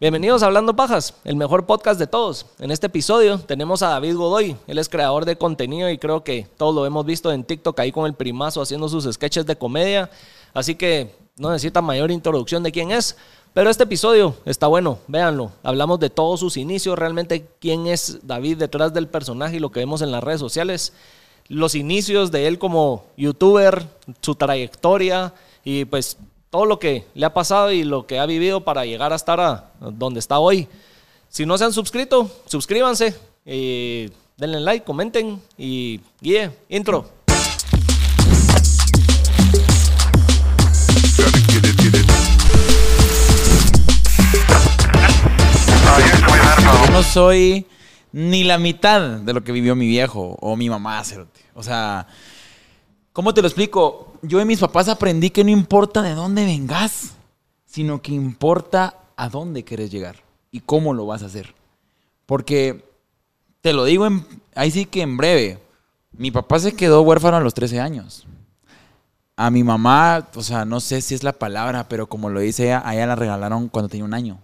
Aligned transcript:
Bienvenidos 0.00 0.44
a 0.44 0.46
Hablando 0.46 0.76
Pajas, 0.76 1.14
el 1.24 1.34
mejor 1.34 1.66
podcast 1.66 1.98
de 1.98 2.06
todos. 2.06 2.46
En 2.60 2.70
este 2.70 2.86
episodio 2.86 3.40
tenemos 3.40 3.82
a 3.82 3.88
David 3.88 4.14
Godoy. 4.14 4.56
Él 4.68 4.78
es 4.78 4.88
creador 4.88 5.24
de 5.24 5.36
contenido 5.36 5.90
y 5.90 5.98
creo 5.98 6.22
que 6.22 6.46
todos 6.56 6.72
lo 6.72 6.86
hemos 6.86 7.04
visto 7.04 7.32
en 7.32 7.42
TikTok 7.42 7.80
ahí 7.80 7.90
con 7.90 8.06
el 8.06 8.14
primazo 8.14 8.62
haciendo 8.62 8.88
sus 8.88 9.12
sketches 9.12 9.44
de 9.44 9.58
comedia. 9.58 10.08
Así 10.54 10.76
que 10.76 11.16
no 11.36 11.50
necesita 11.50 11.82
mayor 11.82 12.12
introducción 12.12 12.62
de 12.62 12.70
quién 12.70 12.92
es. 12.92 13.16
Pero 13.52 13.70
este 13.70 13.82
episodio 13.82 14.36
está 14.44 14.68
bueno, 14.68 15.00
véanlo. 15.08 15.50
Hablamos 15.64 15.98
de 15.98 16.10
todos 16.10 16.38
sus 16.38 16.56
inicios, 16.56 16.96
realmente 16.96 17.48
quién 17.58 17.88
es 17.88 18.20
David 18.22 18.58
detrás 18.58 18.94
del 18.94 19.08
personaje 19.08 19.56
y 19.56 19.58
lo 19.58 19.72
que 19.72 19.80
vemos 19.80 20.00
en 20.00 20.12
las 20.12 20.22
redes 20.22 20.38
sociales. 20.38 20.92
Los 21.48 21.74
inicios 21.74 22.30
de 22.30 22.46
él 22.46 22.60
como 22.60 23.06
youtuber, 23.16 23.88
su 24.20 24.36
trayectoria 24.36 25.34
y 25.64 25.86
pues 25.86 26.18
todo 26.50 26.64
lo 26.64 26.78
que 26.78 27.04
le 27.14 27.26
ha 27.26 27.34
pasado 27.34 27.72
y 27.72 27.84
lo 27.84 28.06
que 28.06 28.18
ha 28.18 28.26
vivido 28.26 28.64
para 28.64 28.86
llegar 28.86 29.12
a 29.12 29.16
estar 29.16 29.38
a 29.40 29.70
donde 29.80 30.20
está 30.20 30.38
hoy. 30.38 30.66
Si 31.28 31.44
no 31.44 31.58
se 31.58 31.64
han 31.64 31.74
suscrito, 31.74 32.30
suscríbanse, 32.46 33.14
denle 33.44 34.60
like, 34.60 34.84
comenten 34.84 35.42
y 35.58 36.00
guíe, 36.20 36.50
intro. 36.70 37.10
No 46.92 47.02
soy 47.02 47.66
ni 48.10 48.42
la 48.44 48.56
mitad 48.56 49.02
de 49.02 49.32
lo 49.34 49.44
que 49.44 49.52
vivió 49.52 49.76
mi 49.76 49.86
viejo 49.86 50.36
o 50.40 50.56
mi 50.56 50.70
mamá. 50.70 51.02
O 51.54 51.62
sea, 51.62 52.06
¿cómo 53.12 53.34
te 53.34 53.42
lo 53.42 53.48
explico? 53.48 54.07
Yo 54.22 54.38
de 54.38 54.44
mis 54.44 54.58
papás 54.60 54.88
aprendí 54.88 55.30
que 55.30 55.44
no 55.44 55.50
importa 55.50 56.02
de 56.02 56.14
dónde 56.14 56.44
vengas, 56.44 57.12
sino 57.66 58.02
que 58.02 58.12
importa 58.12 58.94
a 59.16 59.28
dónde 59.28 59.64
quieres 59.64 59.90
llegar 59.90 60.16
y 60.50 60.60
cómo 60.60 60.94
lo 60.94 61.06
vas 61.06 61.22
a 61.22 61.26
hacer. 61.26 61.54
Porque, 62.26 62.84
te 63.60 63.72
lo 63.72 63.84
digo 63.84 64.06
en- 64.06 64.26
ahí 64.54 64.70
sí 64.70 64.86
que 64.86 65.02
en 65.02 65.16
breve, 65.16 65.58
mi 66.12 66.30
papá 66.30 66.58
se 66.58 66.74
quedó 66.74 67.02
huérfano 67.02 67.36
a 67.36 67.40
los 67.40 67.54
13 67.54 67.80
años. 67.80 68.26
A 69.36 69.50
mi 69.50 69.62
mamá, 69.62 70.28
o 70.34 70.42
sea, 70.42 70.64
no 70.64 70.80
sé 70.80 71.00
si 71.00 71.14
es 71.14 71.22
la 71.22 71.32
palabra, 71.32 71.88
pero 71.88 72.08
como 72.08 72.28
lo 72.28 72.40
dice 72.40 72.64
ella, 72.64 72.82
a 72.84 72.94
ella 72.94 73.06
la 73.06 73.14
regalaron 73.16 73.68
cuando 73.68 73.88
tenía 73.88 74.04
un 74.04 74.14
año. 74.14 74.38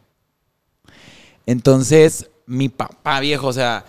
Entonces, 1.46 2.30
mi 2.46 2.68
papá 2.68 3.20
viejo, 3.20 3.48
o 3.48 3.52
sea, 3.52 3.84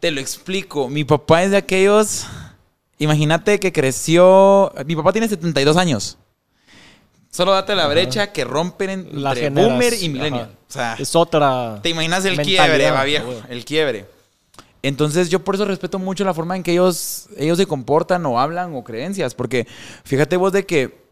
te 0.00 0.10
lo 0.10 0.20
explico. 0.20 0.88
Mi 0.88 1.04
papá 1.04 1.42
es 1.44 1.50
de 1.50 1.56
aquellos. 1.56 2.26
Imagínate 3.02 3.58
que 3.58 3.72
creció. 3.72 4.72
Mi 4.86 4.94
papá 4.94 5.12
tiene 5.12 5.28
72 5.28 5.76
años. 5.76 6.18
Solo 7.30 7.52
date 7.52 7.74
la 7.74 7.88
brecha 7.88 8.30
que 8.30 8.44
rompen 8.44 8.90
entre 8.90 9.18
La 9.18 9.34
boomer 9.50 9.94
y 9.94 10.08
millennial. 10.08 10.44
ajá. 10.44 10.58
O 10.68 10.72
sea, 10.72 10.96
es 10.98 11.16
otra. 11.16 11.80
te 11.82 11.88
imaginas 11.88 12.24
el 12.24 12.40
quiebre, 12.40 12.90
va 12.90 13.04
viejo. 13.04 13.26
güey. 13.26 13.38
El 13.48 13.64
quiebre. 13.64 14.06
Entonces, 14.82 15.30
yo 15.30 15.42
por 15.42 15.54
eso 15.54 15.64
respeto 15.64 15.98
mucho 15.98 16.24
la 16.24 16.34
forma 16.34 16.56
en 16.56 16.62
que 16.62 16.72
ellos, 16.72 17.28
ellos 17.36 17.58
se 17.58 17.66
comportan 17.66 18.24
o 18.26 18.38
hablan 18.38 18.74
o 18.74 18.84
creencias. 18.84 19.34
Porque 19.34 19.66
fíjate 20.04 20.36
vos 20.36 20.52
de 20.52 20.64
que 20.66 21.02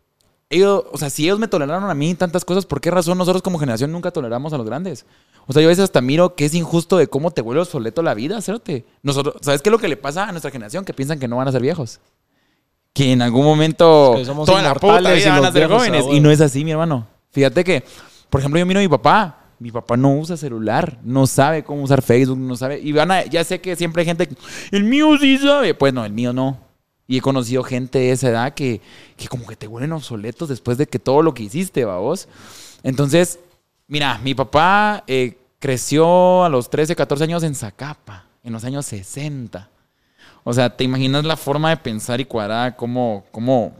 ellos, 0.51 0.85
o 0.93 0.99
sea, 0.99 1.11
si 1.11 1.25
ellos 1.25 1.39
me 1.39 1.49
toleraron 1.49 1.89
a 1.89 1.95
mí 1.95 2.15
tantas 2.15 2.45
cosas, 2.45 2.67
¿por 2.67 2.81
qué 2.81 2.91
razón 2.91 3.17
nosotros 3.19 3.43
como 3.43 3.59
generación 3.59 3.91
nunca 3.91 4.11
toleramos 4.11 4.53
a 4.53 4.59
los 4.59 4.67
grandes? 4.67 5.07
O 5.47 5.53
sea, 5.53 5.63
yo 5.63 5.69
a 5.69 5.71
veces 5.71 5.85
hasta 5.85 6.01
miro 6.01 6.35
que 6.35 6.45
es 6.45 6.55
injusto 6.55 6.97
de 6.97 7.09
cómo 7.09 7.31
te 7.31 7.43
vuelve 7.43 7.63
obsoleto 7.63 8.03
la 8.03 8.15
vida, 8.15 8.37
hacerte. 8.37 8.85
Nosotros, 9.03 9.37
¿sabes 9.41 9.63
qué 9.63 9.69
es 9.69 9.73
lo 9.73 9.79
que 9.79 9.89
le 9.89 9.97
pasa 9.97 10.29
a 10.29 10.31
nuestra 10.33 10.51
generación? 10.51 10.85
Que 10.85 10.95
piensan 10.95 11.19
que 11.19 11.29
no 11.29 11.37
van 11.37 11.49
a 11.49 11.53
ser 11.53 11.63
viejos. 11.63 12.01
Que 12.93 13.13
en 13.13 13.23
algún 13.23 13.45
momento 13.45 14.15
Es 14.15 14.21
que 14.21 14.25
somos 14.27 14.47
toda 14.47 14.63
la 14.63 14.75
puta 14.75 15.13
vida 15.13 15.39
van 15.39 15.45
a 15.45 15.53
ser 15.53 15.69
jóvenes. 15.69 16.05
Y 16.11 16.21
no 16.21 16.31
es 16.31 16.41
así, 16.41 16.65
mi 16.65 16.73
hermano. 16.73 17.07
Fíjate 17.31 17.65
que, 17.65 17.85
por 18.29 18.41
ejemplo, 18.41 18.59
yo 18.59 18.67
miro 18.67 18.81
a 18.81 18.83
mi 18.83 18.89
papá. 18.89 19.37
Mi 19.59 19.71
papá 19.71 19.95
no 19.95 20.15
usa 20.15 20.39
celular, 20.39 20.99
no 21.05 21.27
sabe 21.27 21.63
cómo 21.63 21.83
usar 21.83 22.01
Facebook, 22.01 22.39
no 22.39 22.57
sabe. 22.57 22.81
Y 22.81 22.93
van 22.93 23.11
a, 23.11 23.27
ya 23.27 23.45
sé 23.45 23.61
que 23.61 23.77
siempre 23.77 24.01
hay 24.01 24.07
gente, 24.07 24.27
que, 24.27 24.35
el 24.71 24.85
mío 24.85 25.19
sí 25.19 25.37
sabe. 25.37 25.75
Pues 25.75 25.93
no, 25.93 26.05
el 26.05 26.13
mío 26.13 26.33
no. 26.33 26.59
Y 27.07 27.19
he 27.19 27.21
conocido 27.21 27.63
gente 27.63 27.99
de 27.99 28.13
esa 28.13 28.31
edad 28.31 28.55
que, 28.55 28.81
que 29.17 29.29
como 29.29 29.47
que 29.47 29.57
te 29.57 29.67
vuelven 29.67 29.93
obsoletos 29.93 30.49
después 30.49 30.79
de 30.79 30.87
que 30.87 30.99
todo 30.99 31.23
lo 31.23 31.35
que 31.35 31.43
hiciste, 31.43 31.85
va 31.85 31.99
vos. 31.99 32.27
Entonces, 32.83 33.39
mira, 33.91 34.19
mi 34.23 34.35
papá 34.35 35.05
eh, 35.07 35.37
creció 35.59 36.45
a 36.45 36.49
los 36.49 36.71
13, 36.71 36.97
14 36.97 37.25
años 37.25 37.43
en 37.43 37.55
Zacapa, 37.55 38.25
en 38.43 38.53
los 38.55 38.65
años 38.65 38.87
60. 38.87 39.69
O 40.45 40.55
sea, 40.55 40.75
¿te 40.75 40.85
imaginas 40.85 41.25
la 41.25 41.37
forma 41.37 41.69
de 41.69 41.77
pensar 41.77 42.21
y 42.21 42.25
cuadrada 42.25 42.75
cómo, 42.77 43.25
cómo 43.31 43.75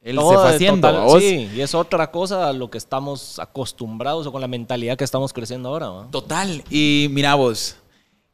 él 0.00 0.16
Todo 0.16 0.30
se 0.30 0.36
fue 0.36 0.54
haciendo? 0.54 1.20
Sí, 1.20 1.50
y 1.54 1.60
es 1.60 1.74
otra 1.74 2.10
cosa 2.10 2.48
a 2.48 2.52
lo 2.52 2.70
que 2.70 2.78
estamos 2.78 3.38
acostumbrados 3.38 4.26
o 4.26 4.32
con 4.32 4.40
la 4.40 4.48
mentalidad 4.48 4.96
que 4.96 5.04
estamos 5.04 5.32
creciendo 5.32 5.68
ahora. 5.68 5.88
¿va? 5.88 6.10
Total. 6.10 6.64
Y 6.70 7.08
mira 7.10 7.34
vos, 7.34 7.76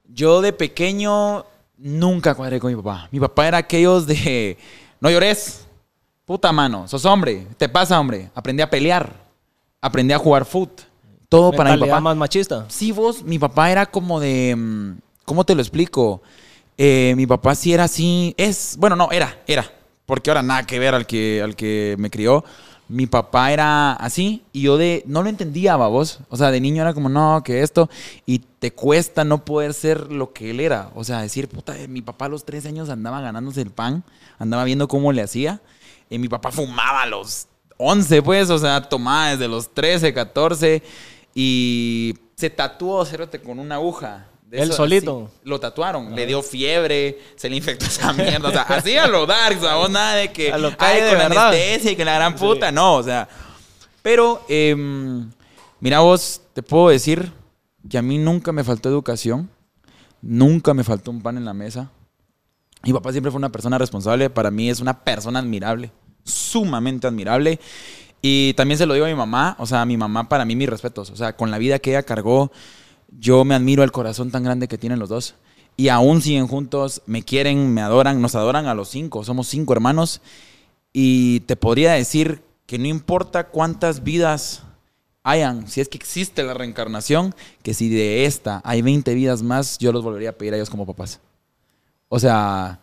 yo 0.05 0.43
de 0.43 0.53
pequeño 0.53 1.47
nunca 1.79 2.35
cuadré 2.35 2.61
con 2.61 2.71
mi 2.71 2.77
papá. 2.77 3.09
Mi 3.11 3.19
papá 3.19 3.49
era 3.49 3.59
aquellos 3.59 4.07
de, 4.07 4.59
no 5.01 5.11
llores, 5.11 5.67
puta 6.27 6.53
mano, 6.53 6.87
sos 6.87 7.05
hombre, 7.07 7.47
te 7.57 7.69
pasa 7.69 7.99
hombre. 7.99 8.31
Aprendí 8.35 8.63
a 8.63 8.71
pelear, 8.71 9.22
aprendí 9.83 10.15
a 10.15 10.19
jugar 10.19 10.47
foot. 10.47 10.71
Todo 11.29 11.53
para 11.53 11.75
mi 11.75 11.81
papá. 11.81 12.01
más 12.01 12.17
machista. 12.17 12.67
Sí, 12.69 12.93
vos, 12.93 13.23
mi 13.23 13.39
papá 13.39 13.71
era 13.71 13.87
como 13.87 14.21
de, 14.21 14.55
mm, 14.57 14.93
¿cómo 15.25 15.45
te 15.45 15.55
lo 15.55 15.63
explico? 15.63 16.23
Eh, 16.79 17.15
mi 17.17 17.27
papá 17.27 17.55
sí 17.55 17.73
era 17.73 17.85
así, 17.85 18.35
es, 18.37 18.77
bueno, 18.79 18.97
no, 18.97 19.11
era, 19.11 19.39
era, 19.47 19.65
porque 20.07 20.31
ahora 20.31 20.43
nada 20.43 20.65
que 20.65 20.79
ver 20.79 20.95
al 20.95 21.07
que, 21.07 21.43
al 21.43 21.57
que 21.57 21.97
me 21.99 22.11
crió. 22.11 22.45
Mi 22.89 23.07
papá 23.07 23.53
era 23.53 23.95
así 23.95 24.43
y 24.53 24.63
yo 24.63 24.77
de, 24.77 25.03
no 25.07 25.23
lo 25.23 25.31
entendía, 25.31 25.77
vos. 25.77 26.21
O 26.29 26.37
sea, 26.37 26.51
de 26.51 26.61
niño 26.61 26.83
era 26.83 26.93
como, 26.93 27.09
no, 27.09 27.43
que 27.43 27.63
esto, 27.63 27.89
y 28.27 28.41
te 28.41 28.73
cuesta 28.73 29.25
no 29.25 29.45
poder 29.47 29.73
ser 29.73 30.13
lo 30.13 30.35
que 30.35 30.51
él 30.51 30.61
era. 30.61 30.91
O 30.95 31.03
sea, 31.03 31.23
decir, 31.23 31.49
puta, 31.49 31.79
eh, 31.79 31.89
mi 31.89 32.03
papá 32.03 32.27
a 32.27 32.29
los 32.29 32.45
13 32.45 32.69
años 32.69 32.91
andaba 32.91 33.23
ganándose 33.23 33.63
el 33.63 33.71
pan, 33.71 34.05
andaba 34.39 34.65
viendo 34.65 34.89
cómo 34.89 35.13
le 35.13 35.23
hacía. 35.23 35.63
Y 36.11 36.19
mi 36.19 36.29
papá 36.29 36.53
fumaba 36.53 37.03
a 37.03 37.07
los 37.07 37.49
11, 37.83 38.23
pues, 38.23 38.51
o 38.51 38.59
sea, 38.59 38.83
tomaba 38.83 39.31
desde 39.31 39.49
los 39.49 39.73
13, 39.75 40.15
14 40.15 40.83
y 41.35 42.15
se 42.37 42.51
tatuó, 42.51 43.05
cérate, 43.05 43.41
con 43.41 43.59
una 43.59 43.77
aguja. 43.77 44.27
De 44.47 44.61
Él 44.61 44.73
solito. 44.73 45.31
así. 45.33 45.41
Lo 45.45 45.59
tatuaron, 45.59 46.15
le 46.15 46.27
dio 46.27 46.43
fiebre, 46.43 47.19
se 47.37 47.49
le 47.49 47.57
infectó 47.57 47.87
esa 47.87 48.13
mierda. 48.13 48.49
O 48.49 48.53
sea, 48.53 48.63
así 48.63 48.97
a 48.97 49.07
lo 49.07 49.25
dark, 49.25 49.57
o 49.59 49.63
sea, 49.63 49.77
vos 49.77 49.89
nada 49.91 50.17
de 50.17 50.31
que. 50.31 50.53
A 50.53 50.59
lo 50.59 50.71
ay, 50.79 51.01
de 51.01 51.09
con 51.09 51.19
verdad. 51.19 51.49
anestesia 51.49 51.93
y 51.93 51.97
que 51.97 52.05
la 52.05 52.15
gran 52.15 52.37
puta, 52.37 52.71
no, 52.71 52.97
o 52.97 53.03
sea. 53.03 53.29
Pero, 54.03 54.45
em, 54.49 55.31
mira 55.81 56.01
vos, 56.01 56.43
te 56.53 56.63
puedo 56.63 56.89
decir 56.91 57.33
que 57.89 57.97
a 57.97 58.03
mí 58.03 58.19
nunca 58.19 58.53
me 58.53 58.63
faltó 58.63 58.89
educación, 58.91 59.49
nunca 60.21 60.75
me 60.75 60.85
faltó 60.85 61.11
un 61.11 61.23
pan 61.23 61.37
en 61.39 61.45
la 61.45 61.55
mesa. 61.55 61.91
Mi 62.85 62.93
papá 62.93 63.13
siempre 63.13 63.31
fue 63.31 63.39
una 63.39 63.53
persona 63.53 63.79
responsable, 63.79 64.29
para 64.29 64.51
mí 64.51 64.69
es 64.69 64.81
una 64.81 65.05
persona 65.05 65.39
admirable, 65.39 65.93
sumamente 66.25 67.07
admirable. 67.07 67.61
Y 68.21 68.55
también 68.55 68.79
se 68.79 68.87
lo 68.87 68.95
digo 68.95 69.07
a 69.07 69.09
mi 69.09 69.15
mamá, 69.15 69.57
o 69.59 69.67
sea, 69.67 69.85
mi 69.85 69.97
mamá 69.97 70.29
para 70.29 70.45
mí 70.45 70.55
mis 70.55 70.69
respetos, 70.69 71.11
o 71.11 71.17
sea, 71.17 71.37
con 71.37 71.51
la 71.51 71.59
vida 71.59 71.81
que 71.81 71.91
ella 71.91 72.05
cargó, 72.05 72.53
yo 73.19 73.45
me 73.45 73.55
admiro 73.55 73.83
el 73.83 73.93
corazón 73.93 74.31
tan 74.31 74.45
grande 74.45 74.69
que 74.69 74.79
tienen 74.79 74.99
los 74.99 75.09
dos. 75.09 75.35
Y 75.77 75.89
aún 75.89 76.23
siguen 76.23 76.47
juntos, 76.47 77.03
me 77.07 77.23
quieren, 77.23 77.73
me 77.73 77.81
adoran, 77.81 78.21
nos 78.21 78.35
adoran 78.35 78.67
a 78.67 78.75
los 78.75 78.89
cinco, 78.89 79.25
somos 79.25 79.49
cinco 79.49 79.73
hermanos. 79.73 80.21
Y 80.93 81.41
te 81.41 81.57
podría 81.57 81.93
decir 81.93 82.43
que 82.67 82.79
no 82.79 82.87
importa 82.87 83.49
cuántas 83.49 84.03
vidas 84.05 84.63
hayan, 85.23 85.69
si 85.69 85.81
es 85.81 85.89
que 85.89 85.99
existe 85.99 86.43
la 86.43 86.55
reencarnación, 86.55 87.35
que 87.63 87.75
si 87.75 87.89
de 87.89 88.25
esta 88.25 88.61
hay 88.65 88.83
20 88.83 89.15
vidas 89.15 89.43
más, 89.43 89.79
yo 89.79 89.93
los 89.93 90.03
volvería 90.03 90.31
a 90.31 90.33
pedir 90.33 90.53
a 90.53 90.57
ellos 90.57 90.71
como 90.71 90.87
papás. 90.87 91.21
O 92.09 92.19
sea, 92.19 92.81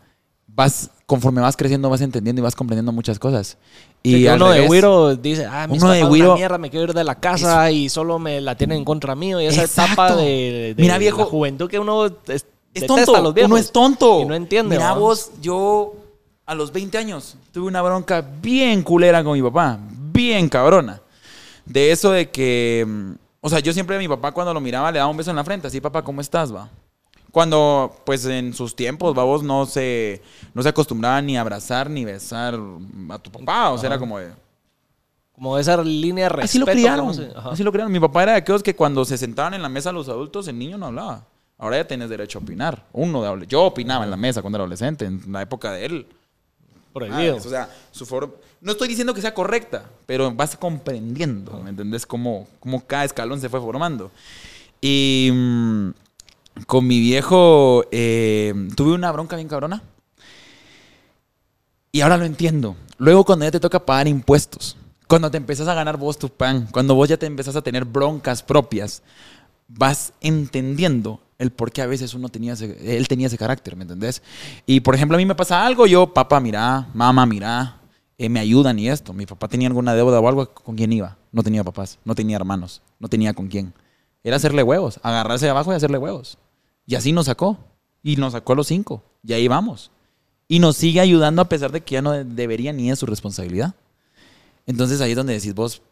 vas, 0.59 0.89
conforme 1.05 1.39
vas 1.39 1.55
creciendo, 1.55 1.89
vas 1.89 2.01
entendiendo 2.01 2.41
y 2.41 2.43
vas 2.43 2.53
comprendiendo 2.55 2.91
muchas 2.91 3.17
cosas. 3.17 3.57
Y 4.03 4.27
uno 4.27 4.49
de 4.49 4.67
Wiro 4.67 5.15
dice, 5.15 5.45
ah, 5.45 5.67
mis 5.67 5.81
Uno 5.81 5.91
de 5.93 6.03
Wiro- 6.03 6.35
mierda, 6.35 6.57
me 6.57 6.69
quiero 6.69 6.83
ir 6.85 6.93
de 6.93 7.03
la 7.05 7.15
casa 7.15 7.71
y 7.71 7.87
solo 7.87 8.19
me 8.19 8.41
la 8.41 8.55
tienen 8.55 8.79
en 8.79 8.85
contra 8.85 9.15
mío. 9.15 9.39
Y 9.41 9.45
esa 9.45 9.61
Exacto. 9.63 9.93
etapa 9.93 10.15
de, 10.17 10.73
de 10.75 10.81
Mira, 10.81 10.97
viejo, 10.97 11.19
la 11.19 11.25
juventud 11.25 11.69
que 11.69 11.79
uno 11.79 12.05
es, 12.27 12.45
es 12.73 12.85
tonto. 12.85 13.15
a 13.15 13.21
los 13.21 13.33
viejos. 13.33 13.49
Uno 13.51 13.57
es 13.57 13.71
tonto. 13.71 14.21
Y 14.21 14.25
no 14.25 14.35
entiende. 14.35 14.75
Mira 14.75 14.93
vos, 14.93 15.31
yo 15.41 15.93
a 16.45 16.55
los 16.55 16.71
20 16.73 16.97
años 16.97 17.37
tuve 17.53 17.67
una 17.67 17.81
bronca 17.81 18.21
bien 18.41 18.83
culera 18.83 19.23
con 19.23 19.33
mi 19.33 19.41
papá. 19.41 19.79
Bien 20.11 20.49
cabrona. 20.49 21.01
De 21.65 21.91
eso 21.91 22.11
de 22.11 22.29
que... 22.29 22.85
mm, 22.87 23.11
O 23.41 23.49
sea, 23.49 23.59
yo 23.59 23.71
siempre 23.73 23.95
a 23.95 23.99
mi 23.99 24.07
papá 24.09 24.31
cuando 24.33 24.53
lo 24.53 24.59
miraba 24.59 24.91
le 24.91 24.99
daba 24.99 25.09
un 25.11 25.15
beso 25.17 25.29
en 25.29 25.37
la 25.37 25.43
frente. 25.45 25.67
Así, 25.67 25.79
papá, 25.79 26.01
¿cómo 26.03 26.19
estás, 26.21 26.53
va? 26.53 26.69
Cuando, 27.31 27.95
pues 28.05 28.25
en 28.25 28.53
sus 28.53 28.75
tiempos, 28.75 29.13
babos, 29.13 29.43
no 29.43 29.65
se, 29.65 30.21
no 30.53 30.63
se 30.63 30.69
acostumbraba 30.69 31.21
ni 31.21 31.37
a 31.37 31.41
abrazar 31.41 31.89
ni 31.89 32.03
besar 32.05 32.59
a 33.09 33.19
tu 33.19 33.31
papá. 33.31 33.69
O 33.69 33.77
sea, 33.77 33.87
era 33.87 33.99
como 33.99 34.19
de... 34.19 34.31
Como 35.33 35.57
esa 35.57 35.81
línea 35.83 36.25
de 36.25 36.29
respeto. 36.29 36.45
Así 36.45 36.59
lo 36.59 36.65
¿cómo 36.65 36.75
criaron. 37.13 37.33
Así 37.51 37.63
lo 37.63 37.71
criaron. 37.71 37.91
Mi 37.91 37.99
papá 37.99 38.23
era 38.23 38.31
de 38.33 38.39
aquellos 38.39 38.61
que 38.61 38.75
cuando 38.75 39.05
se 39.05 39.17
sentaban 39.17 39.53
en 39.53 39.61
la 39.61 39.69
mesa 39.69 39.91
los 39.91 40.09
adultos, 40.09 40.47
el 40.47 40.59
niño 40.59 40.77
no 40.77 40.87
hablaba. 40.87 41.23
Ahora 41.57 41.77
ya 41.77 41.87
tienes 41.87 42.09
derecho 42.09 42.39
a 42.39 42.41
opinar. 42.41 42.85
Uno 42.93 43.21
de 43.21 43.47
Yo 43.47 43.63
opinaba 43.63 44.03
en 44.03 44.11
la 44.11 44.17
mesa 44.17 44.41
cuando 44.41 44.57
era 44.57 44.63
adolescente, 44.63 45.05
en 45.05 45.21
la 45.31 45.41
época 45.41 45.73
de 45.73 45.85
él. 45.85 46.07
Prohibido. 46.93 47.35
Ah, 47.35 47.37
o 47.37 47.49
sea, 47.49 47.69
su 47.91 48.05
forma. 48.05 48.33
No 48.61 48.71
estoy 48.71 48.87
diciendo 48.87 49.13
que 49.13 49.21
sea 49.21 49.33
correcta, 49.33 49.85
pero 50.05 50.31
vas 50.31 50.57
comprendiendo, 50.57 51.59
¿me 51.63 51.69
entendés? 51.69 52.05
Cómo, 52.05 52.47
cómo 52.59 52.85
cada 52.85 53.05
escalón 53.05 53.39
se 53.39 53.47
fue 53.47 53.61
formando. 53.61 54.11
Y 54.81 55.29
mm, 55.31 55.89
con 56.67 56.87
mi 56.87 56.99
viejo 56.99 57.85
eh, 57.91 58.53
tuve 58.75 58.93
una 58.93 59.11
bronca 59.11 59.35
bien 59.35 59.47
cabrona. 59.47 59.81
Y 61.91 62.01
ahora 62.01 62.17
lo 62.17 62.25
entiendo. 62.25 62.75
Luego 62.97 63.25
cuando 63.25 63.45
ya 63.45 63.51
te 63.51 63.59
toca 63.59 63.85
pagar 63.85 64.07
impuestos, 64.07 64.77
cuando 65.07 65.31
te 65.31 65.37
empezás 65.37 65.67
a 65.67 65.73
ganar 65.73 65.97
vos 65.97 66.19
tu 66.19 66.29
pan, 66.29 66.67
cuando 66.71 66.93
vos 66.95 67.09
ya 67.09 67.17
te 67.17 67.25
empezás 67.25 67.55
a 67.55 67.61
tener 67.61 67.85
broncas 67.85 68.43
propias, 68.43 69.01
vas 69.67 70.13
entendiendo 70.21 71.21
el 71.39 71.51
por 71.51 71.71
qué 71.71 71.81
a 71.81 71.87
veces 71.87 72.13
uno 72.13 72.29
tenía 72.29 72.53
ese, 72.53 72.97
él 72.97 73.07
tenía 73.07 73.27
ese 73.27 73.37
carácter, 73.37 73.75
¿me 73.75 73.83
entendés? 73.83 74.21
Y 74.65 74.81
por 74.81 74.93
ejemplo, 74.93 75.15
a 75.15 75.17
mí 75.17 75.25
me 75.25 75.35
pasa 75.35 75.65
algo, 75.65 75.87
yo, 75.87 76.13
papá, 76.13 76.39
mira, 76.39 76.89
mamá, 76.93 77.25
mira, 77.25 77.79
eh, 78.17 78.27
me 78.27 78.39
ayudan 78.41 78.77
y 78.77 78.89
esto. 78.89 79.13
Mi 79.13 79.25
papá 79.25 79.47
tenía 79.47 79.67
alguna 79.67 79.95
deuda 79.95 80.19
o 80.19 80.27
algo, 80.27 80.53
¿con 80.53 80.75
quién 80.75 80.91
iba? 80.91 81.17
No 81.31 81.41
tenía 81.41 81.63
papás, 81.63 81.97
no 82.03 82.13
tenía 82.13 82.35
hermanos, 82.35 82.81
no 82.99 83.07
tenía 83.07 83.33
con 83.33 83.47
quién. 83.47 83.73
Era 84.23 84.35
hacerle 84.35 84.61
huevos, 84.61 84.99
agarrarse 85.01 85.49
abajo 85.49 85.71
y 85.71 85.75
hacerle 85.75 85.97
huevos. 85.97 86.37
Y 86.89 86.95
así 86.95 87.11
nos 87.11 87.27
sacó. 87.27 87.55
Y 88.01 88.15
nos 88.15 88.33
sacó 88.33 88.53
a 88.53 88.55
los 88.55 88.67
cinco. 88.67 89.03
Y 89.23 89.33
ahí 89.33 89.47
vamos. 89.47 89.91
Y 90.47 90.57
nos 90.57 90.75
sigue 90.75 90.99
ayudando 90.99 91.43
a 91.43 91.47
pesar 91.47 91.71
de 91.71 91.81
que 91.81 91.93
ya 91.93 92.01
no 92.01 92.11
de- 92.11 92.23
debería 92.23 92.73
ni 92.73 92.89
es 92.89 92.97
su 92.97 93.05
responsabilidad. 93.05 93.75
Entonces 94.65 94.99
ahí 94.99 95.11
es 95.11 95.15
donde 95.15 95.33
decís 95.33 95.53
vos, 95.53 95.83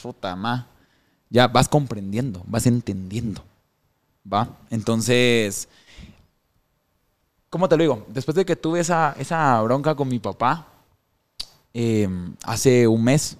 puta 0.00 0.36
ma, 0.36 0.68
ya 1.30 1.48
vas 1.48 1.68
comprendiendo, 1.68 2.44
vas 2.46 2.66
entendiendo. 2.66 3.42
¿Va? 4.32 4.56
Entonces, 4.70 5.68
¿cómo 7.48 7.68
te 7.68 7.76
lo 7.76 7.82
digo? 7.82 8.06
Después 8.06 8.36
de 8.36 8.44
que 8.44 8.54
tuve 8.54 8.78
esa, 8.78 9.16
esa 9.18 9.60
bronca 9.62 9.96
con 9.96 10.06
mi 10.06 10.20
papá, 10.20 10.68
eh, 11.74 12.08
hace 12.44 12.86
un 12.86 13.02
mes, 13.02 13.36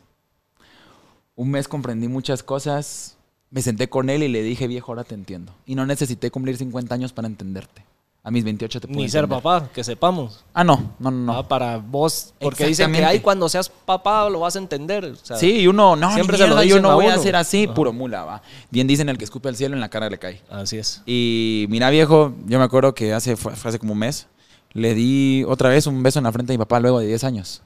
un 1.37 1.53
mes 1.53 1.69
comprendí 1.69 2.09
muchas 2.09 2.43
cosas, 2.43 3.17
me 3.51 3.63
senté 3.63 3.89
con 3.89 4.11
él 4.11 4.23
y 4.23 4.29
le 4.29 4.43
dije, 4.43 4.67
viejo, 4.67 4.93
ahora 4.93 5.05
te 5.05 5.15
entiendo. 5.15 5.53
Y 5.67 5.75
no 5.75 5.85
necesité 5.87 6.31
cumplir 6.31 6.57
50 6.57 6.95
años 6.95 7.13
para 7.13 7.27
entenderte. 7.29 7.85
A 8.23 8.31
mis 8.31 8.45
28 8.45 8.81
te 8.83 8.87
puedo 8.87 9.01
Ni 9.01 9.09
ser 9.09 9.25
entender. 9.25 9.43
papá, 9.43 9.69
que 9.73 9.83
sepamos. 9.83 10.45
Ah, 10.53 10.63
no, 10.63 10.93
no, 10.99 11.11
no. 11.11 11.25
no. 11.25 11.33
¿va? 11.33 11.49
Para 11.49 11.79
vos, 11.79 12.35
porque 12.39 12.67
dicen 12.67 12.93
que 12.93 13.03
ahí 13.03 13.21
cuando 13.21 13.49
seas 13.49 13.71
papá 13.71 14.29
lo 14.29 14.41
vas 14.41 14.57
a 14.57 14.59
entender. 14.59 15.05
o 15.07 15.17
sea, 15.17 15.37
Sí, 15.37 15.61
y 15.61 15.67
uno, 15.67 15.97
no, 15.97 16.13
siempre 16.13 16.37
se 16.37 16.47
lo 16.47 16.55
yo 16.57 16.61
dicen 16.63 16.83
no 16.83 16.95
voy 16.97 17.07
a 17.07 17.15
hacer 17.15 17.35
así, 17.35 17.65
Ajá. 17.65 17.73
puro 17.75 17.95
mula, 17.95 18.25
va. 18.25 18.43
Bien 18.71 18.87
dicen 18.87 19.09
el 19.09 19.17
que 19.17 19.25
escupe 19.25 19.49
al 19.49 19.57
cielo 19.57 19.75
en 19.75 19.81
la 19.81 19.89
cara 19.89 20.11
le 20.11 20.19
cae. 20.19 20.43
Así 20.51 20.77
es. 20.77 21.03
Y 21.07 21.65
mira, 21.71 21.89
viejo, 21.89 22.35
yo 22.47 22.59
me 22.59 22.65
acuerdo 22.67 22.95
que 22.95 23.15
hace, 23.15 23.37
fue, 23.37 23.53
hace 23.55 23.79
como 23.79 23.95
un 23.95 24.01
mes, 24.01 24.27
le 24.75 24.95
di 24.95 25.43
otra 25.49 25.71
vez 25.71 25.87
un 25.87 26.03
beso 26.03 26.19
en 26.19 26.25
la 26.25 26.33
frente 26.33 26.53
a 26.53 26.55
mi 26.55 26.59
papá 26.59 26.79
luego 26.79 27.01
de 27.01 27.07
10 27.07 27.25
años. 27.25 27.63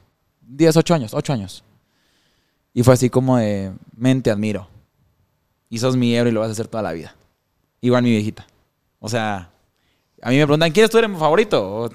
10, 0.47 0.77
8 0.77 0.93
años, 0.93 1.13
8 1.13 1.33
años. 1.33 1.65
Y 2.73 2.81
fue 2.83 2.93
así 2.93 3.09
como 3.09 3.37
de, 3.37 3.73
men, 3.97 4.21
te 4.21 4.31
admiro. 4.31 4.69
Y 5.75 5.79
sos 5.79 5.97
mi 5.97 6.15
héroe 6.15 6.31
y 6.31 6.33
lo 6.33 6.39
vas 6.39 6.47
a 6.47 6.51
hacer 6.53 6.69
toda 6.69 6.81
la 6.81 6.93
vida. 6.93 7.13
Igual 7.81 8.01
mi 8.01 8.09
viejita. 8.11 8.47
O 8.99 9.09
sea, 9.09 9.49
a 10.21 10.29
mí 10.29 10.37
me 10.37 10.45
preguntan, 10.45 10.71
¿quién 10.71 10.85
es 10.85 10.89
tu 10.89 10.97
héroe 10.97 11.13
favorito? 11.17 11.89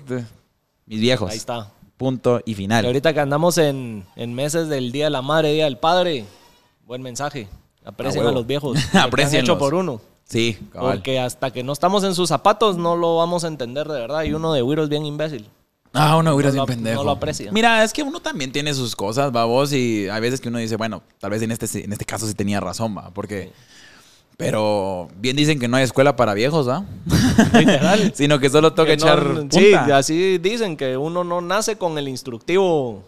Mis 0.85 1.01
viejos. 1.01 1.31
Ahí 1.31 1.39
está. 1.39 1.73
Punto 1.97 2.43
y 2.45 2.51
Y 2.51 2.55
final. 2.57 2.85
ahorita 2.85 3.15
que 3.15 3.21
andamos 3.21 3.57
en, 3.57 4.05
en 4.17 4.35
meses 4.35 4.69
del 4.69 4.93
Día 4.93 5.05
de 5.05 5.11
la 5.11 5.23
Madre, 5.23 5.55
Día 5.55 5.65
del 5.65 5.79
Padre, 5.79 6.27
buen 6.85 7.01
mensaje. 7.01 7.49
Aprecien 7.83 8.27
A 8.27 8.29
a, 8.29 8.33
los 8.33 8.47
viejos. 8.47 8.77
Aprécienlos. 8.95 9.49
hecho 9.49 9.59
por 9.59 9.73
uno. 9.73 10.03
Sí, 10.25 10.59
cabal. 10.75 10.97
Porque 10.99 11.19
hasta 11.19 11.51
que 11.51 11.63
no 11.63 11.73
estamos 11.73 12.05
en 12.05 12.15
sus 12.15 12.29
zapatos 12.29 12.77
no 12.77 12.97
lo 12.97 13.17
vamos 13.17 13.45
a 13.45 13.49
entender 13.49 13.89
de 13.89 13.99
verdad. 13.99 14.25
Y 14.25 14.35
uno 14.35 14.53
de 14.53 14.63
Wiro 14.63 14.83
es 14.83 14.91
bien 14.91 15.07
imbécil. 15.07 15.49
Ah, 15.93 16.17
uno 16.17 16.35
hubiera 16.35 16.51
No 16.51 16.53
sido 16.53 16.63
lo- 16.63 16.67
pendejo. 16.67 16.97
no 17.01 17.05
lo 17.05 17.11
aprecia. 17.11 17.51
Mira, 17.53 17.83
es 17.83 17.93
que 17.93 18.03
uno 18.03 18.21
también 18.21 18.53
tiene 18.53 18.73
sus 18.75 18.95
cosas, 18.95 19.35
va 19.35 19.45
vos, 19.45 19.73
y 19.73 20.09
hay 20.09 20.21
veces 20.21 20.41
que 20.41 20.49
uno 20.49 20.59
dice, 20.59 20.77
bueno, 20.77 21.03
tal 21.19 21.31
vez 21.31 21.43
en 21.43 21.51
este, 21.51 21.85
en 21.85 21.93
este 21.93 22.05
caso 22.05 22.27
sí 22.27 22.35
tenía 22.35 22.61
razón, 22.61 22.97
va, 22.97 23.11
porque... 23.11 23.53
Pero 24.37 25.09
bien 25.17 25.37
dicen 25.37 25.59
que 25.59 25.69
no 25.69 25.77
hay 25.77 25.85
escuela 25.85 26.17
para 26.17 26.33
viejos, 26.33 26.67
¿ah? 26.69 26.83
Literal. 27.53 28.13
Sino 28.17 28.39
que 28.39 28.49
solo 28.49 28.73
toca 28.73 28.93
Que 28.93 28.97
no- 28.97 29.05
echar 29.05 29.23
punta. 29.35 29.59
Sí, 29.59 29.75
así 29.75 30.39
dicen 30.39 30.79
que 30.79 30.97
uno 30.97 31.25
no 31.25 31.43
nace 31.43 31.77
con 31.77 31.99
el 31.99 32.09
instructivo 32.09 33.03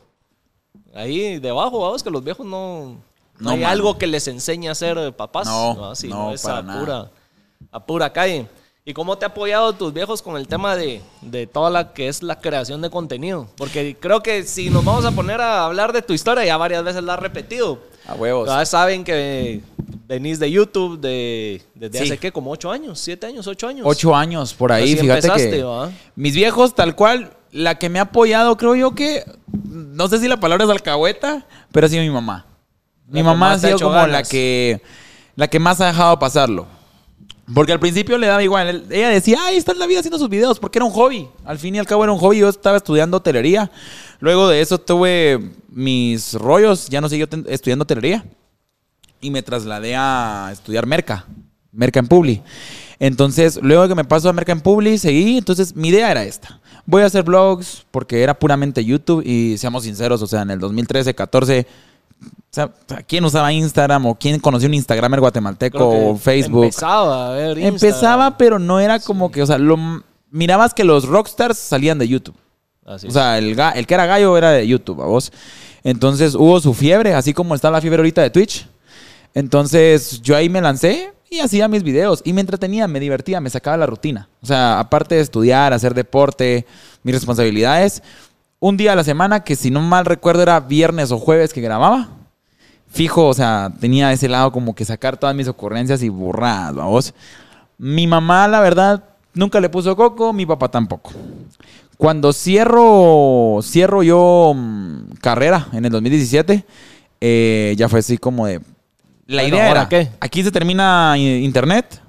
ahí 0.95 1.39
debajo, 1.39 1.81
vamos, 1.81 2.03
que 2.03 2.11
los 2.11 2.23
viejos 2.23 2.45
no, 2.45 2.89
no, 2.91 2.99
No, 3.39 3.51
hay 3.53 3.61
mano. 3.61 3.69
algo 3.71 3.97
que 3.99 4.07
les 4.07 4.29
enseñe 4.29 4.69
a 4.69 4.75
ser 4.75 5.15
papás. 5.17 5.47
No, 5.47 5.87
Así, 5.91 6.09
no, 6.09 6.33
es 6.33 6.43
para 6.43 6.59
a 6.59 6.63
nada. 6.63 6.81
pura, 6.81 7.11
a 7.71 7.87
pura 7.87 8.13
calle. 8.13 8.47
¿Y 8.85 8.95
cómo 8.95 9.17
te 9.17 9.25
ha 9.25 9.29
apoyado 9.29 9.73
tus 9.75 9.93
viejos 9.93 10.23
con 10.23 10.37
el 10.37 10.49
tema 10.49 10.75
de, 10.75 11.01
de 11.21 11.47
toda 11.47 11.71
la 11.71 11.93
que 11.93 12.09
es 12.09 12.21
la 12.21 12.41
creación 12.41 12.83
de 12.83 12.91
contenido? 12.91 13.47
Porque 13.57 13.97
creo 13.99 14.25
que 14.25 14.43
si 14.43 14.71
nos 14.71 14.85
vamos 14.85 15.05
a 15.05 15.13
poner 15.13 15.41
a 15.41 15.65
hablar 15.67 15.93
de 15.93 16.03
tu 16.03 16.13
historia, 16.13 16.45
ya 16.45 16.57
varias 16.57 16.83
veces 16.83 17.05
la 17.05 17.15
has 17.15 17.21
repetido. 17.21 17.79
A 18.09 18.15
huevos. 18.15 18.49
Ya 18.49 18.67
saben 18.67 19.05
que 19.05 19.61
venís 20.09 20.41
de 20.41 20.51
YouTube 20.51 20.99
de, 21.01 21.63
desde 21.77 21.99
Sí. 21.99 22.05
hace, 22.07 22.19
¿qué? 22.19 22.33
Como 22.33 22.51
ocho 22.51 22.73
años, 22.73 22.99
siete 22.99 23.29
años, 23.29 23.47
ocho 23.47 23.69
años. 23.69 23.87
Ocho 23.89 24.17
años 24.17 24.53
por 24.53 24.73
ahí, 24.73 24.97
fíjate 24.97 25.29
empezaste, 25.29 25.51
que... 25.59 25.91
Mis 26.17 26.35
viejos, 26.35 26.75
tal 26.75 26.97
cual, 26.97 27.31
la 27.53 27.79
que 27.79 27.89
me 27.89 28.01
ha 28.01 28.03
apoyado, 28.03 28.57
creo 28.57 28.75
yo 28.75 28.97
que... 28.97 29.25
No 29.63 30.09
sé 30.09 30.19
si 30.19 30.27
la 30.27 30.39
palabra 30.41 30.65
es 30.65 30.71
alcahueta, 30.71 31.47
pero 31.71 31.87
ha 31.87 31.89
sido 31.89 32.03
mi 32.03 32.11
mamá. 32.11 32.47
Mi 33.07 33.13
La 33.13 33.19
que 33.21 33.23
mamá 33.23 33.53
ha 33.53 33.59
sido 33.61 33.79
como 33.79 33.93
la 33.95 34.07
ganas. 34.09 34.29
que... 34.29 34.83
La 35.37 35.47
que 35.47 35.61
más 35.61 35.81
ha 35.81 35.87
dejado 35.87 36.19
pasarlo. 36.19 36.67
Porque 37.55 37.73
al 37.73 37.81
principio 37.81 38.19
le 38.19 38.27
daba 38.27 38.43
igual. 38.43 38.85
Ella 38.91 39.09
decía, 39.09 39.39
ay, 39.43 39.57
está 39.57 39.73
en 39.73 39.79
la 39.79 39.87
vida 39.87 40.01
haciendo 40.01 40.19
sus 40.19 40.29
videos, 40.29 40.59
porque 40.59 40.79
era 40.79 40.85
un 40.85 40.93
hobby. 40.93 41.29
Al 41.45 41.59
fin 41.59 41.75
y 41.75 41.79
al 41.79 41.87
cabo 41.87 42.05
era 42.05 42.13
un 42.13 42.19
hobby. 42.19 42.39
Yo 42.39 42.49
estaba 42.49 42.77
estudiando 42.77 43.17
hotelería. 43.19 43.71
Luego 44.21 44.49
de 44.49 44.61
eso 44.61 44.79
tuve 44.79 45.51
mis 45.69 46.35
rollos. 46.35 46.89
Ya 46.89 47.01
no 47.01 47.09
seguí 47.09 47.27
estudiando 47.49 47.83
hotelería. 47.83 48.25
Y 49.21 49.31
me 49.31 49.43
trasladé 49.43 49.95
a 49.97 50.51
estudiar 50.53 50.87
merca. 50.87 51.27
Merca 51.73 52.01
en 52.01 52.09
Publi. 52.09 52.43
Entonces, 52.99 53.59
luego 53.63 53.89
que 53.89 53.95
me 53.95 54.05
paso 54.05 54.29
a 54.29 54.33
merca 54.33 54.53
en 54.53 54.61
Publi, 54.61 54.99
seguí. 54.99 55.39
Entonces, 55.39 55.75
mi 55.75 55.89
idea 55.89 56.11
era 56.11 56.25
esta. 56.25 56.61
Voy 56.87 57.03
a 57.03 57.07
hacer 57.07 57.23
vlogs 57.23 57.85
porque 57.91 58.23
era 58.23 58.39
puramente 58.39 58.85
YouTube. 58.85 59.23
Y 59.27 59.59
seamos 59.59 59.85
sinceros, 59.85 60.23
o 60.23 60.27
sea, 60.27 60.43
en 60.43 60.51
el 60.51 60.59
2013, 60.61 61.15
14... 61.15 61.67
O 62.23 62.55
sea, 62.55 62.71
¿quién 63.07 63.25
usaba 63.25 63.53
Instagram 63.53 64.07
o 64.07 64.15
quién 64.15 64.39
conocía 64.39 64.69
un 64.69 64.75
Instagramer 64.75 65.21
guatemalteco 65.21 65.89
o 65.89 66.17
Facebook? 66.17 66.65
Empezaba 66.65 67.29
a 67.29 67.33
ver 67.33 67.59
Instagram. 67.59 67.75
Empezaba, 67.75 68.37
pero 68.37 68.59
no 68.59 68.79
era 68.79 68.99
como 69.01 69.31
que, 69.31 69.43
o 69.43 69.47
sea, 69.47 69.59
lo, 69.59 69.79
mirabas 70.31 70.75
que 70.75 70.85
los 70.85 71.07
rockstars 71.07 71.57
salían 71.57 71.99
de 71.99 72.09
YouTube. 72.09 72.37
Así 72.85 73.07
O 73.07 73.11
sea, 73.11 73.39
el, 73.39 73.59
el 73.75 73.87
que 73.87 73.95
era 73.95 74.07
gallo 74.07 74.37
era 74.37 74.51
de 74.51 74.67
YouTube, 74.67 75.01
a 75.01 75.07
vos. 75.07 75.33
Entonces 75.85 76.35
hubo 76.35 76.61
su 76.61 76.75
fiebre, 76.75 77.15
así 77.15 77.33
como 77.33 77.55
está 77.55 77.71
la 77.71 77.81
fiebre 77.81 78.01
ahorita 78.01 78.23
de 78.23 78.31
Twitch. 78.31 78.67
Entonces 79.35 80.21
yo 80.21 80.37
ahí 80.37 80.49
me 80.49 80.61
lancé 80.61 81.13
y 81.31 81.41
hacía 81.41 81.67
mis 81.69 81.83
videos 81.83 82.21
y 82.25 82.33
me 82.33 82.43
entretenía, 82.43 82.87
me 82.87 83.01
divertía, 83.01 83.41
me 83.41 83.51
sacaba 83.51 83.77
la 83.77 83.87
rutina. 83.87 84.29
O 84.43 84.47
sea, 84.47 84.79
aparte 84.79 85.15
de 85.15 85.23
estudiar, 85.23 85.73
hacer 85.73 85.95
deporte, 85.95 86.67
mis 87.03 87.15
responsabilidades, 87.15 88.03
un 88.63 88.77
día 88.77 88.93
a 88.93 88.97
la 88.97 89.03
semana, 89.03 89.43
que 89.43 89.57
si 89.57 89.73
no 89.73 89.81
mal 89.81 90.05
recuerdo 90.05 90.43
era 90.43 90.61
viernes 90.61 91.11
o 91.11 91.19
jueves 91.19 91.53
que 91.53 91.61
grababa, 91.61 92.11
fijo, 92.89 93.27
o 93.27 93.35
sea, 93.35 93.73
tenía 93.81 94.13
ese 94.13 94.29
lado 94.29 94.53
como 94.53 94.73
que 94.77 94.85
sacar 94.85 95.17
todas 95.17 95.35
mis 95.35 95.49
ocurrencias 95.49 96.01
y 96.05 96.09
burradas, 96.09 96.73
vamos. 96.73 97.13
Mi 97.77 98.07
mamá, 98.07 98.47
la 98.47 98.61
verdad, 98.61 99.03
nunca 99.35 99.59
le 99.61 99.69
puso 99.69 99.97
coco, 99.97 100.33
mi 100.33 100.47
papá 100.47 100.71
tampoco. 100.71 101.11
Cuando 101.97 102.33
cierro, 102.33 103.59
cierro 103.65 104.05
yo 104.05 104.53
mm, 104.55 105.15
carrera 105.21 105.67
en 105.73 105.85
el 105.85 105.91
2017, 105.91 106.65
eh, 107.21 107.75
ya 107.77 107.89
fue 107.89 107.99
así 107.99 108.17
como 108.17 108.47
de... 108.47 108.61
La 109.27 109.43
Bueno, 109.43 109.57
idea 109.57 109.67
¿ahora 109.67 109.71
era, 109.71 109.89
qué? 109.89 110.09
aquí 110.21 110.45
se 110.45 110.53
termina 110.53 111.17
internet, 111.19 112.01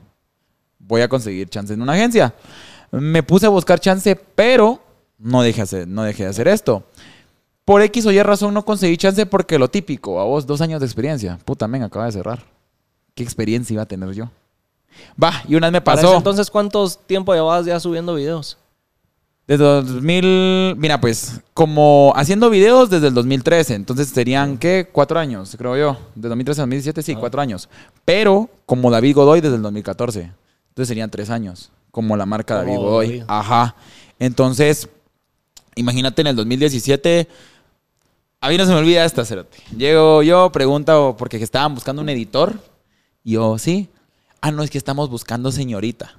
voy 0.77 1.01
a 1.01 1.07
conseguir 1.07 1.49
chance 1.49 1.73
en 1.73 1.81
una 1.81 1.93
agencia. 1.93 2.35
Me 2.91 3.23
puse 3.23 3.47
a 3.47 3.49
buscar 3.49 3.79
chance, 3.79 4.15
pero 4.15 4.79
no 5.23 5.41
dejé, 5.41 5.61
hacer, 5.61 5.87
no 5.87 6.03
dejé 6.03 6.23
de 6.23 6.29
hacer 6.29 6.47
esto. 6.47 6.83
Por 7.65 7.81
X 7.81 8.05
o 8.05 8.11
Y 8.11 8.21
razón 8.21 8.53
no 8.53 8.65
conseguí 8.65 8.97
chance 8.97 9.25
porque 9.25 9.57
lo 9.57 9.69
típico, 9.69 10.19
a 10.19 10.25
vos 10.25 10.45
dos 10.45 10.59
años 10.61 10.81
de 10.81 10.85
experiencia. 10.85 11.39
Puta, 11.45 11.67
men, 11.67 11.83
acaba 11.83 12.05
de 12.05 12.11
cerrar. 12.11 12.43
¿Qué 13.15 13.23
experiencia 13.23 13.73
iba 13.73 13.83
a 13.83 13.87
tener 13.87 14.11
yo? 14.11 14.29
Va, 15.21 15.31
y 15.47 15.55
una 15.55 15.67
vez 15.67 15.73
me 15.73 15.81
pasó. 15.81 16.07
ese 16.07 16.17
entonces, 16.17 16.51
¿cuánto 16.51 16.87
tiempo 16.89 17.33
llevabas 17.33 17.65
ya 17.65 17.79
subiendo 17.79 18.15
videos? 18.15 18.57
Desde 19.47 19.63
2000, 19.63 20.75
mira, 20.77 21.01
pues, 21.01 21.41
como 21.53 22.13
haciendo 22.15 22.49
videos 22.49 22.89
desde 22.89 23.07
el 23.07 23.13
2013, 23.13 23.75
entonces 23.75 24.09
serían, 24.09 24.57
¿qué? 24.57 24.87
Cuatro 24.89 25.19
años, 25.19 25.55
creo 25.57 25.75
yo. 25.77 25.97
De 26.15 26.29
2013 26.29 26.61
a 26.61 26.63
2017, 26.63 27.01
sí, 27.01 27.15
cuatro 27.15 27.41
años. 27.41 27.69
Pero 28.05 28.49
como 28.65 28.89
David 28.89 29.15
Godoy 29.15 29.41
desde 29.41 29.55
el 29.55 29.61
2014, 29.61 30.31
entonces 30.69 30.87
serían 30.87 31.09
tres 31.09 31.29
años, 31.29 31.71
como 31.91 32.15
la 32.15 32.25
marca 32.25 32.59
Como 32.59 32.67
David 32.67 32.83
Godoy. 32.83 33.07
David. 33.07 33.23
Ajá. 33.27 33.75
Entonces, 34.17 34.87
imagínate 35.75 36.21
en 36.21 36.27
el 36.27 36.35
2017, 36.35 37.27
a 38.41 38.49
mí 38.49 38.57
no 38.57 38.65
se 38.65 38.71
me 38.71 38.77
olvida 38.77 39.05
esta, 39.05 39.23
cerote. 39.25 39.57
Llego 39.75 40.21
yo, 40.21 40.51
pregunto, 40.51 41.15
porque 41.17 41.37
estaban 41.37 41.73
buscando 41.75 42.01
un 42.01 42.09
editor, 42.09 42.53
y 43.23 43.33
yo, 43.33 43.57
sí. 43.57 43.89
Ah, 44.41 44.51
no, 44.51 44.63
es 44.63 44.69
que 44.69 44.77
estamos 44.77 45.09
buscando 45.09 45.51
señorita. 45.51 46.15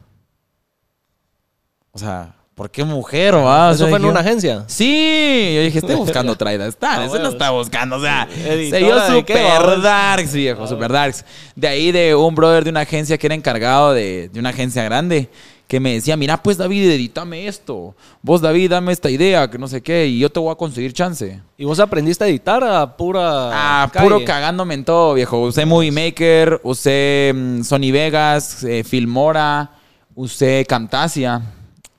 O 1.93 1.99
sea, 1.99 2.35
¿por 2.55 2.71
qué 2.71 2.83
mujer? 2.83 3.35
va? 3.35 3.69
O 3.69 3.71
¿Eso 3.73 3.81
sea, 3.81 3.89
fue 3.89 3.99
en 3.99 4.07
una 4.07 4.21
agencia? 4.21 4.65
Sí, 4.67 5.53
yo 5.55 5.61
dije, 5.63 5.79
estoy 5.81 5.97
buscando 5.97 6.35
Traida 6.35 6.67
Star. 6.69 7.01
Ah, 7.01 7.05
Eso 7.05 7.11
bueno. 7.11 7.25
no 7.27 7.31
está 7.33 7.51
buscando, 7.51 7.97
o 7.97 8.01
sea, 8.01 8.27
se 8.33 8.79
dio 8.79 9.07
super 9.07 9.81
darks, 9.83 10.33
viejo, 10.33 10.67
super 10.67 10.91
darks. 10.91 11.25
De 11.55 11.69
ahí 11.69 11.93
de 11.93 12.15
un 12.15 12.35
brother 12.35 12.65
de 12.65 12.71
una 12.71 12.81
agencia 12.81 13.19
que 13.19 13.27
era 13.27 13.35
encargado 13.35 13.93
de, 13.93 14.31
de 14.33 14.41
una 14.41 14.49
agencia 14.49 14.83
grande, 14.85 15.29
que 15.67 15.81
me 15.81 15.95
decía, 15.95 16.17
mira, 16.17 16.43
pues 16.43 16.57
David, 16.59 16.91
edítame 16.91 17.47
esto. 17.49 17.95
Vos, 18.23 18.41
David, 18.43 18.71
dame 18.71 18.93
esta 18.93 19.11
idea, 19.11 19.51
que 19.51 19.59
no 19.59 19.67
sé 19.67 19.83
qué, 19.83 20.07
y 20.07 20.19
yo 20.19 20.31
te 20.31 20.39
voy 20.39 20.53
a 20.53 20.57
conseguir 20.57 20.93
chance. 20.93 21.41
¿Y 21.57 21.65
vos 21.65 21.81
aprendiste 21.81 22.25
a 22.25 22.29
editar 22.29 22.63
a 22.63 22.97
pura 22.97 23.83
Ah, 23.83 23.91
calle? 23.91 24.05
puro 24.07 24.25
cagándome 24.25 24.75
en 24.75 24.85
todo, 24.85 25.15
viejo. 25.15 25.41
Usé 25.41 25.65
Movie 25.65 25.91
Maker, 25.91 26.61
usé 26.65 27.33
mm, 27.35 27.63
Sony 27.63 27.91
Vegas, 27.93 28.63
eh, 28.65 28.85
Filmora, 28.85 29.71
usé 30.15 30.67
Camtasia 30.69 31.41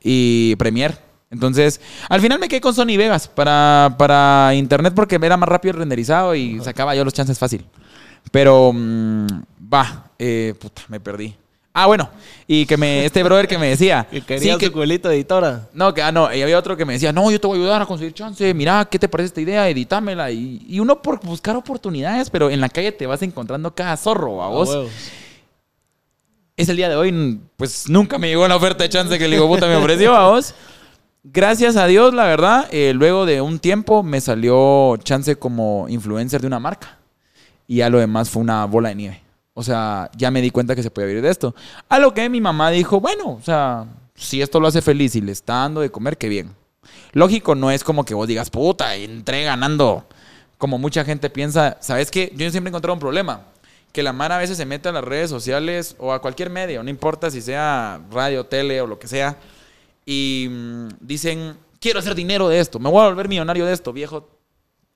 y 0.02 0.56
Premiere. 0.58 0.96
Entonces, 1.32 1.82
al 2.08 2.22
final 2.22 2.40
me 2.40 2.48
quedé 2.48 2.62
con 2.62 2.74
Sony 2.74 2.96
Vegas 2.98 3.28
para, 3.28 3.96
para 3.98 4.52
internet 4.54 4.94
porque 4.96 5.16
era 5.16 5.36
más 5.38 5.50
rápido 5.50 5.74
el 5.74 5.80
renderizado 5.80 6.36
y 6.36 6.60
sacaba 6.62 6.96
yo 6.96 7.04
los 7.04 7.14
chances 7.14 7.38
fácil. 7.40 7.66
Pero, 8.32 8.72
mm, 8.74 9.26
va, 9.74 10.06
eh, 10.20 10.54
puta, 10.60 10.84
me 10.88 11.00
perdí. 11.00 11.36
Ah, 11.78 11.88
bueno, 11.88 12.10
y 12.48 12.66
que 12.66 12.78
me, 12.78 13.04
este 13.04 13.22
brother 13.22 13.50
que 13.50 13.58
me 13.58 13.68
decía, 13.68 14.08
Que 14.10 14.22
quería 14.22 14.54
sí, 14.54 14.60
que, 14.60 14.68
su 14.68 14.72
culito 14.72 15.10
de 15.10 15.16
editora. 15.16 15.68
no, 15.74 15.94
que, 15.94 16.02
ah, 16.02 16.10
no, 16.10 16.34
y 16.34 16.42
había 16.42 16.58
otro 16.58 16.78
que 16.78 16.86
me 16.86 16.94
decía, 16.94 17.12
no, 17.12 17.30
yo 17.30 17.38
te 17.38 17.48
voy 17.48 17.58
a 17.58 17.62
ayudar 17.64 17.82
a 17.82 17.86
conseguir 17.86 18.14
chance, 18.14 18.54
mira, 18.54 18.86
¿qué 18.86 18.98
te 18.98 19.10
parece 19.10 19.28
esta 19.28 19.42
idea? 19.42 19.68
Editámela. 19.68 20.32
Y, 20.32 20.66
y 20.70 20.80
uno 20.80 21.02
por 21.02 21.20
buscar 21.20 21.58
oportunidades, 21.58 22.30
pero 22.30 22.50
en 22.50 22.62
la 22.62 22.70
calle 22.70 22.94
te 22.94 23.06
vas 23.06 23.22
encontrando 23.24 23.76
cada 23.76 23.98
zorro, 23.98 24.42
a 24.42 24.48
vos. 24.48 24.90
Es 26.56 26.70
el 26.70 26.78
día 26.78 26.88
de 26.88 26.96
hoy, 26.96 27.42
pues 27.58 27.90
nunca 27.90 28.18
me 28.18 28.30
llegó 28.30 28.48
la 28.48 28.56
oferta 28.56 28.86
de 28.86 28.90
chance 28.90 29.20
que 29.20 29.28
le 29.28 29.36
digo, 29.36 29.50
puta, 29.50 29.68
me 29.68 29.76
ofreció 29.76 30.16
a 30.16 30.30
vos. 30.30 30.56
Gracias 31.26 31.76
a 31.76 31.88
Dios, 31.88 32.14
la 32.14 32.24
verdad, 32.24 32.70
eh, 32.72 32.94
luego 32.96 33.26
de 33.26 33.42
un 33.42 33.60
tiempo 33.60 34.02
me 34.02 34.22
salió 34.22 34.96
chance 35.04 35.36
como 35.36 35.88
influencer 35.90 36.40
de 36.40 36.48
una 36.48 36.60
marca. 36.62 37.00
Y 37.68 37.78
ya 37.78 37.90
lo 37.90 38.00
demás 38.00 38.30
fue 38.30 38.42
una 38.44 38.64
bola 38.64 38.88
de 38.90 38.96
nieve. 38.96 39.25
O 39.58 39.64
sea, 39.64 40.12
ya 40.18 40.30
me 40.32 40.42
di 40.42 40.52
cuenta 40.52 40.76
que 40.76 40.84
se 40.84 40.92
podía 40.92 41.08
vivir 41.08 41.24
de 41.24 41.30
esto. 41.32 41.56
A 41.90 41.98
lo 41.98 42.14
que 42.14 42.30
mi 42.30 42.42
mamá 42.42 42.70
dijo, 42.72 43.00
bueno, 43.00 43.32
o 43.32 43.42
sea, 43.42 43.86
si 44.14 44.42
esto 44.42 44.60
lo 44.60 44.68
hace 44.68 44.82
feliz 44.82 45.16
y 45.16 45.22
le 45.22 45.32
está 45.32 45.54
dando 45.56 45.80
de 45.82 45.90
comer, 45.90 46.18
qué 46.18 46.28
bien. 46.30 46.54
Lógico, 47.14 47.56
no 47.56 47.72
es 47.72 47.84
como 47.84 48.04
que 48.04 48.14
vos 48.14 48.28
digas, 48.28 48.50
puta, 48.50 48.96
entré 48.96 49.44
ganando. 49.46 50.06
Como 50.58 50.78
mucha 50.78 51.06
gente 51.06 51.30
piensa, 51.30 51.78
¿sabes 51.80 52.12
qué? 52.12 52.32
Yo 52.36 52.50
siempre 52.52 52.68
he 52.68 52.72
encontrado 52.72 52.94
un 52.94 53.00
problema. 53.00 53.46
Que 53.94 54.04
la 54.04 54.12
Mara 54.12 54.36
a 54.36 54.40
veces 54.40 54.58
se 54.58 54.66
mete 54.66 54.90
a 54.90 54.92
las 54.92 55.04
redes 55.06 55.30
sociales 55.30 55.96
o 56.00 56.12
a 56.12 56.22
cualquier 56.22 56.50
medio, 56.50 56.84
no 56.84 56.90
importa 56.90 57.32
si 57.32 57.42
sea 57.42 58.02
radio, 58.12 58.46
tele 58.46 58.82
o 58.82 58.88
lo 58.88 59.00
que 59.00 59.08
sea, 59.08 59.38
y 60.06 60.48
mm, 60.50 60.88
dicen, 61.00 61.56
quiero 61.80 62.00
hacer 62.00 62.14
dinero 62.14 62.50
de 62.50 62.60
esto, 62.60 62.78
me 62.78 62.90
voy 62.90 63.02
a 63.02 63.08
volver 63.08 63.30
millonario 63.30 63.66
de 63.66 63.72
esto, 63.72 63.94
viejo, 63.94 64.28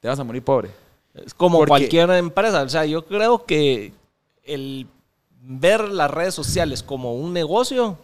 te 0.01 0.09
vas 0.09 0.19
a 0.19 0.23
morir 0.25 0.43
pobre. 0.43 0.71
Es 1.13 1.33
como 1.33 1.59
Porque- 1.59 1.69
cualquier 1.69 2.09
empresa. 2.11 2.61
O 2.61 2.69
sea, 2.69 2.85
yo 2.85 3.05
creo 3.05 3.45
que 3.45 3.93
el 4.53 4.87
ver 5.41 5.89
las 5.89 6.11
redes 6.11 6.33
sociales 6.33 6.83
como 6.83 7.15
un 7.15 7.33
negocio 7.33 7.97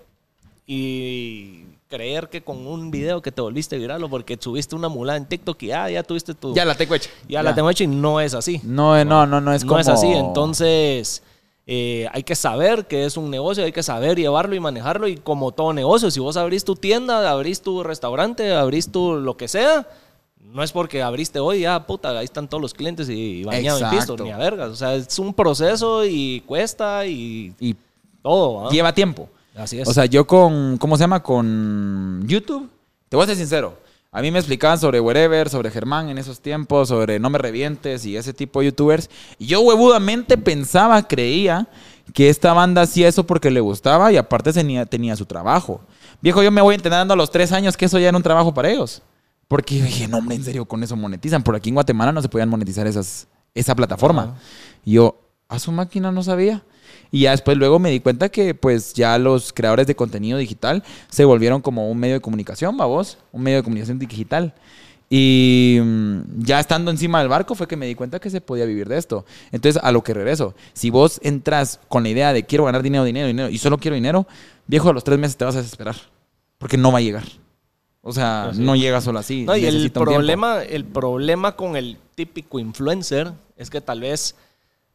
y 0.66 1.66
creer 1.88 2.30
que 2.30 2.42
con 2.42 2.66
un 2.66 2.92
video 2.92 3.22
que 3.22 3.32
te 3.32 3.42
volviste 3.42 3.78
viral 3.78 4.04
o 4.04 4.10
porque 4.10 4.38
subiste 4.40 4.76
una 4.76 4.90
mulada 4.90 5.18
en 5.18 5.26
TikTok 5.26 5.62
y 5.64 5.72
ah, 5.72 5.90
ya 5.90 6.04
tuviste 6.04 6.34
tu... 6.34 6.54
Ya 6.54 6.66
la 6.66 6.76
tengo 6.76 6.96
hecha. 6.96 7.10
ya 7.28 7.44
la 7.44 7.54
tengo 7.54 7.70
hecha 7.70 7.84
y 7.84 7.88
no 7.88 8.20
es 8.20 8.34
así. 8.34 8.60
No, 8.64 8.98
eh, 8.98 9.06
no, 9.06 9.26
no, 9.26 9.42
no 9.42 9.54
es 9.54 9.64
no 9.64 9.70
como... 9.70 9.80
es 9.80 9.88
así. 9.88 10.08
Entonces, 10.08 11.22
eh, 11.68 12.08
hay 12.12 12.24
que 12.24 12.36
saber 12.36 12.86
que 12.88 13.06
es 13.06 13.18
un 13.18 13.30
negocio, 13.30 13.64
hay 13.64 13.72
que 13.72 13.84
saber 13.84 14.18
llevarlo 14.18 14.56
y 14.56 14.60
manejarlo. 14.60 15.08
Y 15.08 15.18
como 15.18 15.52
todo 15.52 15.74
negocio, 15.74 16.10
si 16.10 16.20
vos 16.20 16.38
abrís 16.38 16.66
tu 16.66 16.76
tienda, 16.76 17.30
abrís 17.30 17.62
tu 17.62 17.84
restaurante, 17.84 18.54
abrís 18.54 18.92
tu 18.92 19.16
lo 19.16 19.38
que 19.38 19.48
sea, 19.48 19.88
no 20.54 20.64
es 20.64 20.72
porque 20.72 21.02
abriste 21.02 21.40
hoy, 21.40 21.62
ya 21.62 21.86
puta, 21.86 22.18
ahí 22.18 22.26
están 22.26 22.48
todos 22.48 22.62
los 22.62 22.74
clientes 22.74 23.10
y 23.10 23.44
bañado 23.44 23.78
en 23.80 23.90
pisto, 23.90 24.14
Exacto. 24.14 24.24
ni 24.24 24.32
a 24.32 24.38
vergas. 24.38 24.70
O 24.70 24.76
sea, 24.76 24.96
es 24.96 25.20
un 25.20 25.34
proceso 25.34 26.06
y 26.06 26.42
cuesta 26.46 27.06
y 27.06 27.54
Y 27.60 27.76
todo. 28.22 28.68
¿ah? 28.68 28.72
lleva 28.72 28.94
tiempo. 28.94 29.30
Así 29.56 29.80
es. 29.80 29.88
O 29.88 29.94
sea, 29.94 30.06
yo 30.06 30.26
con, 30.26 30.78
¿cómo 30.78 30.98
se 30.98 31.04
llama? 31.04 31.22
Con 31.24 32.24
YouTube, 32.26 32.70
te 33.10 33.16
voy 33.16 33.24
a 33.24 33.28
ser 33.28 33.38
sincero. 33.38 33.78
A 34.12 34.22
mí 34.22 34.32
me 34.32 34.40
explicaban 34.40 34.80
sobre 34.80 35.02
Wherever, 35.02 35.50
sobre 35.50 35.70
Germán 35.72 36.08
en 36.08 36.18
esos 36.18 36.40
tiempos, 36.40 36.88
sobre 36.88 37.20
No 37.20 37.30
Me 37.30 37.38
Revientes 37.38 38.06
y 38.06 38.16
ese 38.16 38.34
tipo 38.34 38.62
de 38.62 38.68
youtubers. 38.68 39.10
Y 39.38 39.48
yo 39.48 39.60
huevudamente 39.60 40.38
pensaba, 40.38 41.06
creía 41.06 41.68
que 42.14 42.30
esta 42.30 42.54
banda 42.54 42.84
hacía 42.84 43.10
eso 43.10 43.26
porque 43.26 43.52
le 43.52 43.60
gustaba 43.60 44.14
y 44.14 44.18
aparte 44.18 44.54
tenía, 44.54 44.86
tenía 44.86 45.18
su 45.18 45.26
trabajo. 45.26 45.82
Viejo, 46.22 46.42
yo 46.42 46.50
me 46.50 46.62
voy 46.62 46.76
entrenando 46.76 47.14
a 47.14 47.18
los 47.18 47.30
tres 47.30 47.52
años 47.52 47.76
que 47.76 47.86
eso 47.86 48.00
ya 48.00 48.08
era 48.08 48.16
un 48.16 48.24
trabajo 48.24 48.54
para 48.54 48.70
ellos. 48.72 49.02
Porque 49.48 49.78
yo 49.78 49.86
dije, 49.86 50.08
no, 50.08 50.18
hombre, 50.18 50.36
en 50.36 50.44
serio, 50.44 50.66
con 50.66 50.84
eso 50.84 50.96
monetizan. 50.96 51.44
Por 51.44 51.56
aquí 51.56 51.70
en 51.70 51.76
Guatemala 51.76 52.12
no 52.12 52.22
se 52.22 52.30
podían 52.30 52.50
monetizar 52.50 52.88
esas, 52.88 53.28
esa 53.54 53.76
plataforma. 53.76 54.38
Y 54.84 54.94
yo, 54.94 55.20
a 55.48 55.60
su 55.60 55.72
máquina 55.72 56.12
no 56.12 56.24
sabía. 56.24 56.64
Y 57.12 57.22
ya 57.22 57.32
después 57.32 57.58
luego 57.58 57.80
me 57.80 57.92
di 57.92 58.00
cuenta 58.00 58.30
que 58.30 58.56
pues 58.56 58.94
ya 58.94 59.18
los 59.18 59.54
creadores 59.54 59.88
de 59.88 59.96
contenido 59.96 60.38
digital 60.38 60.84
se 61.10 61.26
volvieron 61.26 61.62
como 61.62 61.90
un 61.90 61.98
medio 61.98 62.16
de 62.16 62.22
comunicación, 62.22 62.78
vos, 62.78 63.18
un 63.32 63.44
medio 63.44 63.58
de 63.58 63.64
comunicación 63.64 64.00
digital. 64.00 64.54
Y 65.10 65.78
mm, 65.82 66.44
ya 66.44 66.60
estando 66.60 66.90
encima 66.90 67.20
del 67.20 67.30
barco 67.30 67.54
fue 67.54 67.68
que 67.68 67.78
me 67.78 67.86
di 67.86 67.96
cuenta 67.96 68.20
que 68.20 68.30
se 68.30 68.42
podía 68.42 68.66
vivir 68.66 68.90
de 68.90 68.98
esto. 68.98 69.26
Entonces, 69.52 69.82
a 69.84 69.92
lo 69.92 70.04
que 70.04 70.14
regreso, 70.14 70.56
si 70.74 70.90
vos 70.90 71.20
entras 71.24 71.80
con 71.88 72.04
la 72.04 72.10
idea 72.10 72.34
de 72.34 72.46
quiero 72.46 72.66
ganar 72.66 72.82
dinero, 72.82 73.04
dinero, 73.04 73.28
dinero 73.28 73.50
y 73.50 73.58
solo 73.60 73.78
quiero 73.78 73.96
dinero, 73.96 74.28
viejo, 74.68 74.90
a 74.90 74.94
los 74.94 75.04
tres 75.04 75.20
meses 75.20 75.38
te 75.38 75.46
vas 75.46 75.56
a 75.56 75.62
desesperar. 75.62 75.96
Porque 76.58 76.78
no 76.78 76.92
va 76.92 77.00
a 77.00 77.02
llegar. 77.02 77.24
O 78.08 78.14
sea, 78.14 78.52
no 78.54 78.76
llega 78.76 79.02
solo 79.02 79.18
así. 79.18 79.46
No, 79.46 79.58
y 79.58 79.66
el 79.66 79.92
tiempo. 79.92 80.02
problema, 80.02 80.62
el 80.62 80.86
problema 80.86 81.56
con 81.56 81.76
el 81.76 81.98
típico 82.14 82.60
influencer 82.60 83.34
es 83.58 83.72
que 83.72 83.82
tal 83.82 84.02
vez 84.02 84.36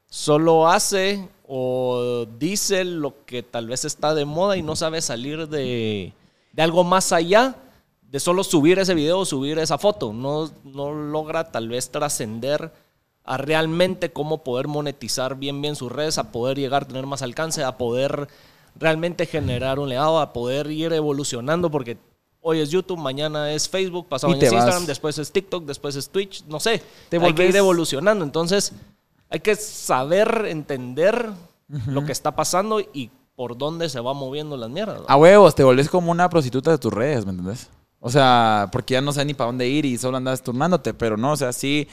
solo 0.09 0.69
hace 0.69 1.29
o 1.45 2.25
dice 2.39 2.85
lo 2.85 3.25
que 3.25 3.43
tal 3.43 3.67
vez 3.67 3.85
está 3.85 4.15
de 4.15 4.25
moda 4.25 4.57
y 4.57 4.63
no 4.63 4.77
sabe 4.77 5.03
salir 5.03 5.49
de, 5.49 6.13
de 6.53 6.63
algo 6.63 6.85
más 6.85 7.11
allá 7.11 7.57
de 8.03 8.21
solo 8.21 8.45
subir 8.45 8.79
ese 8.79 8.95
video 8.95 9.19
o 9.19 9.25
subir 9.25 9.59
esa 9.59 9.77
foto. 9.77 10.13
No, 10.13 10.49
no 10.63 10.93
logra 10.93 11.51
tal 11.51 11.69
vez 11.69 11.91
trascender 11.91 12.73
a 13.25 13.37
realmente 13.39 14.13
cómo 14.13 14.45
poder 14.45 14.69
monetizar 14.69 15.35
bien 15.35 15.61
bien 15.61 15.75
sus 15.75 15.91
redes, 15.91 16.17
a 16.19 16.31
poder 16.31 16.59
llegar 16.59 16.85
a 16.85 16.87
tener 16.87 17.07
más 17.07 17.23
alcance, 17.23 17.65
a 17.65 17.77
poder 17.77 18.29
realmente 18.77 19.27
generar 19.27 19.81
un 19.81 19.89
legado, 19.89 20.21
a 20.21 20.33
poder 20.33 20.71
ir 20.71 20.93
evolucionando 20.93 21.73
porque 21.73 21.99
hoy 22.43 22.61
es 22.61 22.71
YouTube, 22.71 22.99
mañana 22.99 23.53
es 23.53 23.69
Facebook, 23.69 24.09
pasado 24.09 24.33
es 24.35 24.41
vas. 24.41 24.53
Instagram, 24.53 24.87
después 24.87 25.19
es 25.19 25.31
TikTok, 25.33 25.65
después 25.65 25.97
es 25.97 26.09
Twitch, 26.09 26.45
no 26.47 26.61
sé. 26.61 26.83
Te 27.09 27.19
hay 27.19 27.33
que 27.35 27.45
ir 27.45 27.51
volvés- 27.53 27.57
evolucionando. 27.59 28.25
Entonces, 28.25 28.73
hay 29.29 29.41
que 29.41 29.55
saber 29.57 30.47
entender 30.49 31.31
lo 31.87 32.05
que 32.05 32.13
está 32.13 32.35
pasando 32.35 32.81
y 32.81 33.11
por 33.37 33.57
dónde 33.57 33.89
se 33.89 34.01
va 34.01 34.13
moviendo 34.13 34.57
las 34.57 34.69
mierdas. 34.71 35.01
¿no? 35.01 35.05
A 35.09 35.17
huevos, 35.17 35.55
te 35.55 35.65
volvés 35.65 35.89
como 35.89 36.11
una 36.11 36.29
prostituta 36.29 36.71
de 36.71 36.79
tus 36.79 36.93
redes, 36.93 37.25
¿me 37.25 37.31
entendés? 37.33 37.69
O 38.03 38.11
sea, 38.11 38.69
porque 38.73 38.95
ya 38.95 39.03
no 39.03 39.13
sé 39.13 39.23
ni 39.27 39.35
para 39.35 39.49
dónde 39.49 39.69
ir 39.69 39.85
y 39.85 39.99
solo 39.99 40.17
andas 40.17 40.43
turnándote, 40.43 40.95
pero 40.95 41.19
no, 41.19 41.33
o 41.33 41.37
sea, 41.37 41.53
sí. 41.53 41.87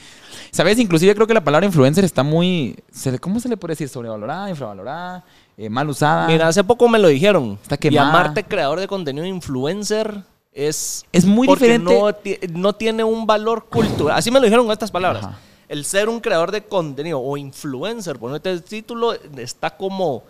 ¿Sabes? 0.50 0.78
Inclusive 0.78 1.14
creo 1.14 1.26
que 1.26 1.34
la 1.34 1.44
palabra 1.44 1.66
influencer 1.66 2.02
está 2.02 2.22
muy... 2.22 2.76
¿Cómo 3.20 3.40
se 3.40 3.48
le 3.50 3.58
puede 3.58 3.72
decir? 3.72 3.90
Sobrevalorada, 3.90 4.48
infravalorada, 4.48 5.22
eh, 5.56 5.68
mal 5.68 5.86
usada. 5.90 6.26
Mira, 6.26 6.48
hace 6.48 6.64
poco 6.64 6.88
me 6.88 6.98
lo 6.98 7.08
dijeron. 7.08 7.58
Está 7.62 7.76
quemada. 7.76 8.06
Llamarte 8.10 8.42
creador 8.44 8.80
de 8.80 8.88
contenido 8.88 9.26
influencer 9.26 10.22
es... 10.52 11.04
Es 11.12 11.24
muy 11.24 11.46
diferente. 11.48 11.92
No, 11.98 12.12
ti- 12.14 12.38
no 12.50 12.72
tiene 12.74 13.04
un 13.04 13.26
valor 13.26 13.66
cultural. 13.66 14.16
Así 14.18 14.30
me 14.30 14.38
lo 14.40 14.44
dijeron 14.44 14.66
con 14.66 14.72
estas 14.72 14.90
palabras. 14.90 15.24
Ajá. 15.24 15.38
el 15.68 15.84
ser 15.84 16.08
un 16.08 16.20
creador 16.20 16.50
de 16.50 16.64
contenido 16.64 17.20
o 17.20 17.36
influencer, 17.36 18.18
ponerte 18.18 18.50
el 18.50 18.62
título, 18.62 19.12
está 19.36 19.76
como 19.76 20.22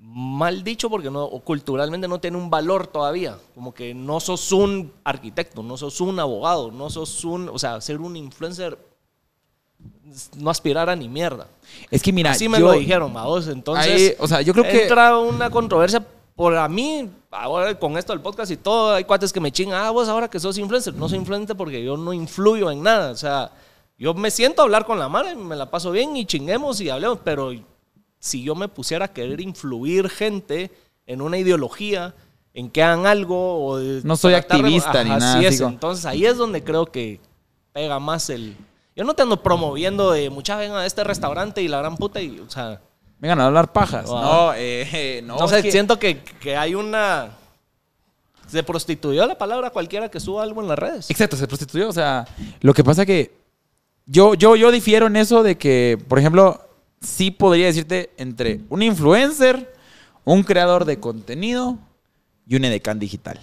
mal 0.00 0.62
dicho 0.64 0.88
porque 0.90 1.10
no, 1.10 1.24
o 1.24 1.40
culturalmente 1.40 2.06
no 2.08 2.18
tiene 2.20 2.36
un 2.36 2.50
valor 2.50 2.86
todavía. 2.86 3.36
Como 3.54 3.72
que 3.72 3.94
no 3.94 4.18
sos 4.20 4.50
un 4.52 4.92
arquitecto, 5.04 5.62
no 5.62 5.76
sos 5.76 6.00
un 6.00 6.18
abogado, 6.18 6.70
no 6.72 6.90
sos 6.90 7.24
un. 7.24 7.48
O 7.48 7.58
sea, 7.58 7.80
ser 7.80 8.00
un 8.00 8.16
influencer 8.16 8.78
no 10.36 10.50
aspirar 10.50 10.88
a 10.90 10.96
ni 10.96 11.08
mierda. 11.08 11.46
Es 11.90 12.02
que 12.02 12.12
mira, 12.12 12.30
Así 12.32 12.48
me 12.48 12.58
yo- 12.58 12.66
lo 12.66 12.72
dijeron, 12.72 13.12
vos. 13.12 13.46
Entonces, 13.48 14.10
Ahí, 14.10 14.16
o 14.18 14.26
sea, 14.26 14.40
yo 14.42 14.52
creo 14.52 14.64
que- 14.64 14.82
entra 14.82 15.18
una 15.18 15.50
controversia 15.50 16.04
por 16.38 16.56
a 16.56 16.68
mí, 16.68 17.10
ahora 17.32 17.76
con 17.76 17.98
esto 17.98 18.12
del 18.12 18.22
podcast 18.22 18.52
y 18.52 18.56
todo, 18.56 18.94
hay 18.94 19.02
cuates 19.02 19.32
que 19.32 19.40
me 19.40 19.50
chingan, 19.50 19.84
ah, 19.84 19.90
vos 19.90 20.08
ahora 20.08 20.30
que 20.30 20.38
sos 20.38 20.56
influencer. 20.56 20.94
No 20.94 21.08
soy 21.08 21.18
influencer 21.18 21.56
porque 21.56 21.82
yo 21.82 21.96
no 21.96 22.12
influyo 22.12 22.70
en 22.70 22.80
nada. 22.80 23.10
O 23.10 23.16
sea, 23.16 23.50
yo 23.98 24.14
me 24.14 24.30
siento 24.30 24.62
a 24.62 24.64
hablar 24.64 24.86
con 24.86 25.00
la 25.00 25.10
y 25.32 25.34
me 25.34 25.56
la 25.56 25.68
paso 25.68 25.90
bien 25.90 26.16
y 26.16 26.26
chinguemos 26.26 26.80
y 26.80 26.90
hablemos, 26.90 27.18
pero 27.24 27.50
si 28.20 28.44
yo 28.44 28.54
me 28.54 28.68
pusiera 28.68 29.06
a 29.06 29.12
querer 29.12 29.40
influir 29.40 30.08
gente 30.08 30.70
en 31.06 31.22
una 31.22 31.38
ideología, 31.38 32.14
en 32.54 32.70
que 32.70 32.84
hagan 32.84 33.06
algo 33.06 33.66
o 33.66 33.80
No 34.04 34.16
soy 34.16 34.34
activista 34.34 35.02
ni 35.02 35.10
nada, 35.10 35.38
Así 35.38 35.44
es, 35.44 35.60
entonces 35.60 36.06
ahí 36.06 36.24
es 36.24 36.36
donde 36.36 36.62
creo 36.62 36.86
que 36.86 37.20
pega 37.72 37.98
más 37.98 38.30
el... 38.30 38.56
Yo 38.94 39.02
no 39.02 39.14
te 39.14 39.22
ando 39.22 39.42
promoviendo 39.42 40.12
de 40.12 40.30
mucha 40.30 40.56
venga 40.56 40.78
a 40.78 40.86
este 40.86 41.02
restaurante 41.02 41.62
y 41.62 41.66
la 41.66 41.78
gran 41.78 41.96
puta 41.96 42.20
y, 42.20 42.38
o 42.38 42.48
sea, 42.48 42.80
Vengan 43.20 43.40
a 43.40 43.46
hablar 43.46 43.72
pajas. 43.72 44.06
Ah. 44.08 44.20
No, 44.22 44.52
eh, 44.56 45.22
no. 45.24 45.36
que- 45.48 45.70
siento 45.72 45.98
que, 45.98 46.18
que 46.22 46.56
hay 46.56 46.74
una... 46.74 47.30
Se 48.46 48.62
prostituyó 48.62 49.26
la 49.26 49.36
palabra 49.36 49.68
cualquiera 49.70 50.10
que 50.10 50.20
suba 50.20 50.42
algo 50.42 50.62
en 50.62 50.68
las 50.68 50.78
redes. 50.78 51.10
Exacto, 51.10 51.36
se 51.36 51.46
prostituyó. 51.46 51.88
O 51.88 51.92
sea, 51.92 52.26
lo 52.60 52.72
que 52.72 52.82
pasa 52.82 53.04
que 53.04 53.32
yo, 54.06 54.32
yo, 54.34 54.56
yo 54.56 54.70
difiero 54.70 55.06
en 55.06 55.16
eso 55.16 55.42
de 55.42 55.58
que, 55.58 55.98
por 56.08 56.18
ejemplo, 56.18 56.66
sí 57.00 57.30
podría 57.30 57.66
decirte 57.66 58.10
entre 58.16 58.60
un 58.70 58.80
influencer, 58.82 59.74
un 60.24 60.42
creador 60.44 60.86
de 60.86 60.98
contenido 60.98 61.76
y 62.46 62.56
un 62.56 62.64
edecán 62.64 62.98
digital. 62.98 63.38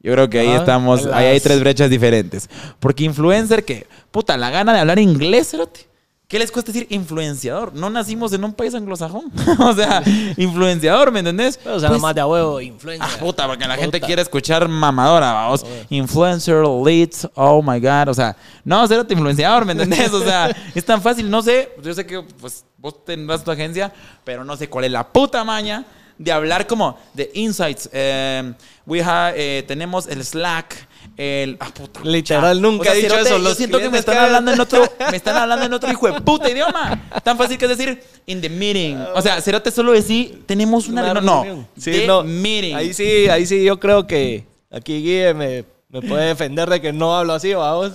Yo 0.00 0.12
creo 0.12 0.30
que 0.30 0.38
ahí 0.40 0.48
Ah, 0.48 0.56
estamos, 0.56 1.04
las- 1.04 1.14
ahí 1.14 1.26
hay 1.26 1.40
tres 1.40 1.60
brechas 1.60 1.90
diferentes. 1.90 2.48
Porque 2.80 3.04
influencer, 3.04 3.62
que, 3.64 3.86
puta, 4.10 4.38
la 4.38 4.48
gana 4.48 4.72
de 4.72 4.80
hablar 4.80 4.98
inglés, 4.98 5.50
cerote. 5.50 5.86
¿Qué 6.28 6.40
les 6.40 6.50
cuesta 6.50 6.72
decir 6.72 6.88
influenciador? 6.90 7.72
No 7.72 7.88
nacimos 7.88 8.32
en 8.32 8.42
un 8.44 8.52
país 8.52 8.74
anglosajón. 8.74 9.30
o 9.60 9.72
sea, 9.74 10.02
influenciador, 10.36 11.12
¿me 11.12 11.20
entendés? 11.20 11.56
Pero, 11.62 11.76
o 11.76 11.80
sea, 11.80 11.88
Pues- 11.90 12.00
más 12.00 12.14
de 12.16 12.20
a 12.20 12.26
huevo, 12.26 12.60
influencia. 12.60 13.08
Ah, 13.08 13.16
puta, 13.20 13.46
porque 13.46 13.66
la 13.68 13.76
gente 13.76 14.00
quiere 14.00 14.22
escuchar 14.22 14.66
mamadora, 14.68 15.32
vamos. 15.32 15.64
Influencer, 15.88 16.64
leads, 16.66 17.28
oh 17.34 17.62
my 17.62 17.78
god. 17.78 18.08
O 18.08 18.14
sea, 18.14 18.36
no, 18.64 18.86
cero 18.88 19.06
influenciador, 19.08 19.64
¿me 19.64 19.72
entendés? 19.72 20.12
O 20.12 20.20
sea, 20.24 20.48
es 20.74 20.84
tan 20.84 21.00
fácil, 21.00 21.30
no 21.30 21.42
sé. 21.42 21.70
Yo 21.80 21.94
sé 21.94 22.04
que 22.04 22.20
pues, 22.22 22.64
vos 22.76 23.04
tendrás 23.04 23.44
tu 23.44 23.52
agencia, 23.52 23.92
pero 24.24 24.44
no 24.44 24.56
sé 24.56 24.68
cuál 24.68 24.86
es 24.86 24.90
la 24.90 25.06
puta 25.06 25.44
maña 25.44 25.84
de 26.18 26.32
hablar 26.32 26.66
como 26.66 26.98
de 27.14 27.30
insights. 27.34 27.88
Eh, 27.92 28.52
we 28.84 29.00
have, 29.00 29.34
eh, 29.36 29.62
tenemos 29.62 30.08
el 30.08 30.24
Slack. 30.24 30.88
El, 31.16 31.56
ah, 31.60 31.70
puta, 31.72 32.00
Literal, 32.04 32.60
nunca 32.60 32.92
he 32.92 32.96
dicho 32.96 33.08
cerote, 33.08 33.28
eso, 33.28 33.38
Yo 33.38 33.44
los 33.44 33.56
siento 33.56 33.78
que 33.78 33.88
me 33.90 33.98
están 33.98 34.18
hablando 34.18 34.52
en 34.52 34.60
otro, 34.60 34.84
me 35.10 35.16
están 35.16 35.36
hablando 35.42 35.66
en 35.66 35.72
otro 35.72 35.90
hijo 35.90 36.10
de 36.10 36.20
puta 36.20 36.50
idioma. 36.50 37.08
Tan 37.24 37.38
fácil 37.38 37.58
que 37.58 37.64
es 37.64 37.76
decir 37.76 38.02
in 38.26 38.40
the 38.40 38.48
meeting. 38.48 38.96
O 39.14 39.22
sea, 39.22 39.40
cerote 39.40 39.70
solo 39.70 39.92
decir 39.92 40.42
tenemos 40.46 40.88
una, 40.88 41.10
Una 41.10 41.20
no, 41.20 41.44
no. 41.44 41.68
Sí, 41.78 41.92
the 41.92 42.06
no. 42.06 42.22
meeting. 42.22 42.74
Ahí 42.74 42.92
sí, 42.92 43.28
ahí 43.28 43.46
sí, 43.46 43.64
yo 43.64 43.80
creo 43.80 44.06
que 44.06 44.44
aquí 44.70 45.00
Guille 45.02 45.34
me, 45.34 45.64
me 45.88 46.02
puede 46.02 46.26
defender 46.26 46.68
de 46.68 46.80
que 46.80 46.92
no 46.92 47.16
hablo 47.16 47.32
así, 47.32 47.54
vamos. 47.54 47.92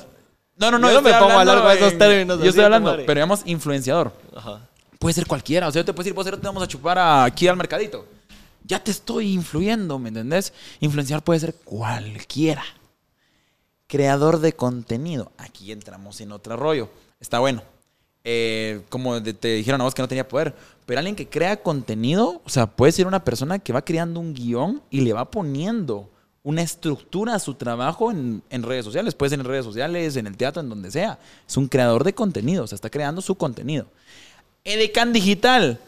No, 0.57 0.71
no, 0.71 0.79
no. 0.79 0.89
Yo 0.89 0.95
no 0.95 1.01
me 1.01 1.13
pongo 1.13 1.31
a 1.31 1.39
hablar 1.41 1.61
con 1.61 1.71
esos 1.71 1.97
términos 1.97 2.37
Yo 2.37 2.41
así, 2.41 2.49
estoy 2.49 2.65
hablando, 2.65 2.95
pero 2.97 3.13
digamos 3.13 3.41
influenciador. 3.45 4.11
Ajá. 4.35 4.59
Puede 4.99 5.13
ser 5.13 5.25
cualquiera. 5.25 5.67
O 5.67 5.71
sea, 5.71 5.81
yo 5.81 5.85
te 5.85 5.93
puedo 5.93 6.03
decir, 6.03 6.13
vos 6.13 6.25
te 6.25 6.47
vamos 6.47 6.61
a 6.61 6.67
chupar 6.67 6.99
aquí 6.99 7.47
al 7.47 7.57
mercadito. 7.57 8.05
Ya 8.63 8.77
te 8.77 8.91
estoy 8.91 9.33
influyendo, 9.33 9.97
¿me 9.97 10.09
entendés? 10.09 10.53
Influenciar 10.79 11.23
puede 11.23 11.39
ser 11.39 11.55
cualquiera. 11.55 12.63
Creador 13.91 14.39
de 14.39 14.53
contenido. 14.53 15.33
Aquí 15.37 15.69
entramos 15.69 16.21
en 16.21 16.31
otro 16.31 16.55
rollo. 16.55 16.87
Está 17.19 17.39
bueno. 17.39 17.61
Eh, 18.23 18.83
como 18.87 19.21
te 19.21 19.49
dijeron 19.49 19.81
a 19.81 19.83
vos 19.83 19.93
que 19.93 20.01
no 20.01 20.07
tenía 20.07 20.29
poder. 20.29 20.55
Pero 20.85 20.99
alguien 20.99 21.17
que 21.17 21.27
crea 21.27 21.61
contenido, 21.61 22.41
o 22.45 22.49
sea, 22.49 22.67
puede 22.67 22.93
ser 22.93 23.05
una 23.05 23.25
persona 23.25 23.59
que 23.59 23.73
va 23.73 23.83
creando 23.83 24.21
un 24.21 24.33
guion 24.33 24.81
y 24.89 25.01
le 25.01 25.11
va 25.11 25.29
poniendo 25.29 26.09
una 26.41 26.61
estructura 26.61 27.35
a 27.35 27.39
su 27.39 27.55
trabajo 27.55 28.11
en, 28.11 28.41
en 28.49 28.63
redes 28.63 28.85
sociales. 28.85 29.13
Puede 29.13 29.31
ser 29.31 29.41
en 29.41 29.45
redes 29.45 29.65
sociales, 29.65 30.15
en 30.15 30.25
el 30.25 30.37
teatro, 30.37 30.61
en 30.61 30.69
donde 30.69 30.89
sea. 30.89 31.19
Es 31.45 31.57
un 31.57 31.67
creador 31.67 32.05
de 32.05 32.13
contenido, 32.13 32.63
o 32.63 32.67
sea, 32.67 32.77
está 32.77 32.89
creando 32.89 33.21
su 33.21 33.35
contenido. 33.35 33.87
Edecán 34.63 35.11
Digital. 35.11 35.81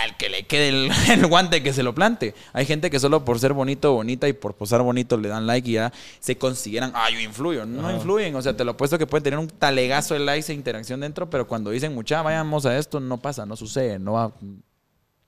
Al 0.00 0.16
que 0.16 0.30
le 0.30 0.44
quede 0.44 0.68
el, 0.70 0.90
el 1.10 1.26
guante 1.26 1.62
que 1.62 1.72
se 1.72 1.82
lo 1.82 1.94
plante. 1.94 2.34
Hay 2.52 2.64
gente 2.64 2.90
que 2.90 2.98
solo 2.98 3.24
por 3.24 3.38
ser 3.38 3.52
bonito 3.52 3.92
bonita 3.92 4.26
y 4.26 4.32
por 4.32 4.54
posar 4.54 4.82
bonito 4.82 5.16
le 5.16 5.28
dan 5.28 5.46
like 5.46 5.68
y 5.68 5.74
ya 5.74 5.92
se 6.18 6.36
consideran, 6.36 6.92
ah, 6.94 7.10
yo 7.10 7.20
influyo. 7.20 7.66
No 7.66 7.90
influyen. 7.90 8.34
O 8.34 8.42
sea, 8.42 8.56
te 8.56 8.64
lo 8.64 8.72
apuesto 8.72 8.98
que 8.98 9.06
pueden 9.06 9.24
tener 9.24 9.38
un 9.38 9.48
talegazo 9.48 10.14
de 10.14 10.20
likes 10.20 10.50
e 10.50 10.54
interacción 10.54 11.00
dentro, 11.00 11.28
pero 11.28 11.46
cuando 11.46 11.70
dicen, 11.70 11.94
mucha, 11.94 12.22
vayamos 12.22 12.64
a 12.66 12.76
esto, 12.78 13.00
no 13.00 13.18
pasa, 13.18 13.44
no 13.44 13.56
sucede, 13.56 13.98
no 13.98 14.12
va. 14.12 14.32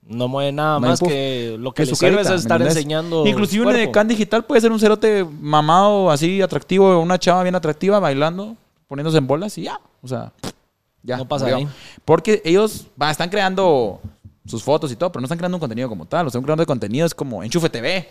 No 0.07 0.29
mueve 0.29 0.53
nada 0.53 0.79
No 0.79 0.89
más 0.89 1.01
que 1.01 1.57
lo 1.59 1.73
que 1.73 1.83
Es 1.83 1.89
le 1.89 1.95
sirve 1.95 2.17
carita, 2.17 2.35
es 2.35 2.43
¿me 2.43 2.43
estar 2.43 2.63
enseñando. 2.63 3.27
Inclusive 3.27 3.67
un 3.67 3.75
edecán 3.75 4.07
digital 4.07 4.45
puede 4.45 4.61
ser 4.61 4.71
un 4.71 4.79
cerote 4.79 5.25
mamado, 5.25 6.11
así 6.11 6.43
atractivo, 6.43 7.01
una 7.01 7.19
chava 7.19 7.43
bien 7.43 7.55
atractiva, 7.55 7.99
bailando, 8.01 8.57
poniéndose 8.87 9.19
en 9.19 9.27
bolas 9.27 9.57
y 9.57 9.63
ya. 9.63 9.81
O 10.03 10.09
sea, 10.09 10.33
ya. 11.03 11.17
No 11.17 11.27
pasa 11.27 11.47
ahí. 11.47 11.67
Porque 12.05 12.43
ellos 12.45 12.87
están 13.11 13.31
creando 13.31 14.01
sus 14.47 14.63
fotos 14.63 14.91
y 14.93 14.97
todo, 14.97 15.11
pero 15.11 15.21
no 15.21 15.25
están 15.27 15.39
creando 15.39 15.57
un 15.57 15.61
contenido 15.61 15.89
como 15.89 16.07
tal. 16.07 16.27
O 16.27 16.31
sea, 16.31 16.39
un 16.39 16.45
creador 16.45 16.61
de 16.61 16.67
contenido 16.67 17.07
es 17.07 17.15
como 17.15 17.43
Enchufe 17.43 17.71
TV. 17.71 18.09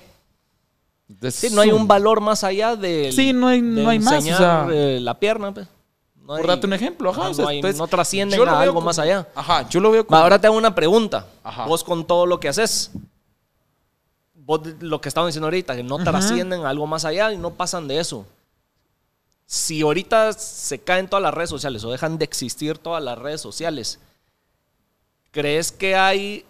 Entonces, 1.10 1.50
Sí, 1.50 1.56
no 1.56 1.62
hay 1.62 1.70
es 1.70 1.76
un 1.76 1.88
valor 1.88 2.22
más 2.22 2.44
allá 2.44 2.76
de. 2.76 3.12
Sí, 3.12 3.34
no 3.34 3.48
hay- 3.48 3.62
no 3.62 3.90
hay 3.90 4.00
más, 4.00 4.24
o 4.24 4.28
sea- 4.38 4.66
la 4.68 5.20
pierna, 5.20 5.54
pues. 5.54 5.68
No 6.16 6.28
Por 6.28 6.40
hay- 6.42 6.48
darte 6.48 6.66
un 6.68 6.74
ejemplo, 6.74 7.10
ajá. 7.10 7.22
Ajá, 7.22 7.30
o 7.30 7.34
sea, 7.34 7.44
no, 7.44 7.50
hay- 7.50 7.58
entonces, 7.58 7.78
no 7.78 7.88
trascienden 7.88 8.48
a 8.48 8.60
algo 8.62 8.76
como- 8.76 8.86
más 8.86 8.98
allá. 8.98 9.28
Ajá, 9.36 9.68
yo 9.70 9.80
lo 9.82 9.92
veo 9.92 10.08
como. 10.08 10.18
ahora 10.18 10.40
te 10.40 10.48
hago 10.48 10.56
una 10.56 10.74
pregunta. 10.74 11.28
Ajá. 11.44 11.66
Vos 11.66 11.84
con 11.84 12.06
todo 12.08 12.26
lo 12.26 12.40
que 12.40 12.48
haces, 12.48 12.92
vos 14.34 14.62
lo 14.80 15.02
que 15.02 15.10
estamos 15.10 15.28
diciendo 15.28 15.48
ahorita, 15.48 15.76
que 15.76 15.84
no 15.84 15.98
trascienden 16.04 16.66
a 16.66 16.70
algo 16.70 16.88
más 16.88 17.04
allá 17.06 17.32
y 17.34 17.38
no 17.38 17.52
pasan 17.52 17.88
de 17.88 18.00
eso. 18.00 18.26
Si 19.46 19.82
ahorita 19.82 20.34
se 20.34 20.80
caen 20.80 21.08
todas 21.10 21.22
las 21.22 21.34
redes 21.34 21.50
sociales 21.50 21.84
o 21.84 21.92
dejan 21.92 22.18
de 22.18 22.24
existir 22.26 22.78
todas 22.78 23.04
las 23.04 23.18
redes 23.20 23.42
sociales, 23.42 24.00
¿crees 25.34 25.74
que 25.74 25.96
hay 25.96 26.46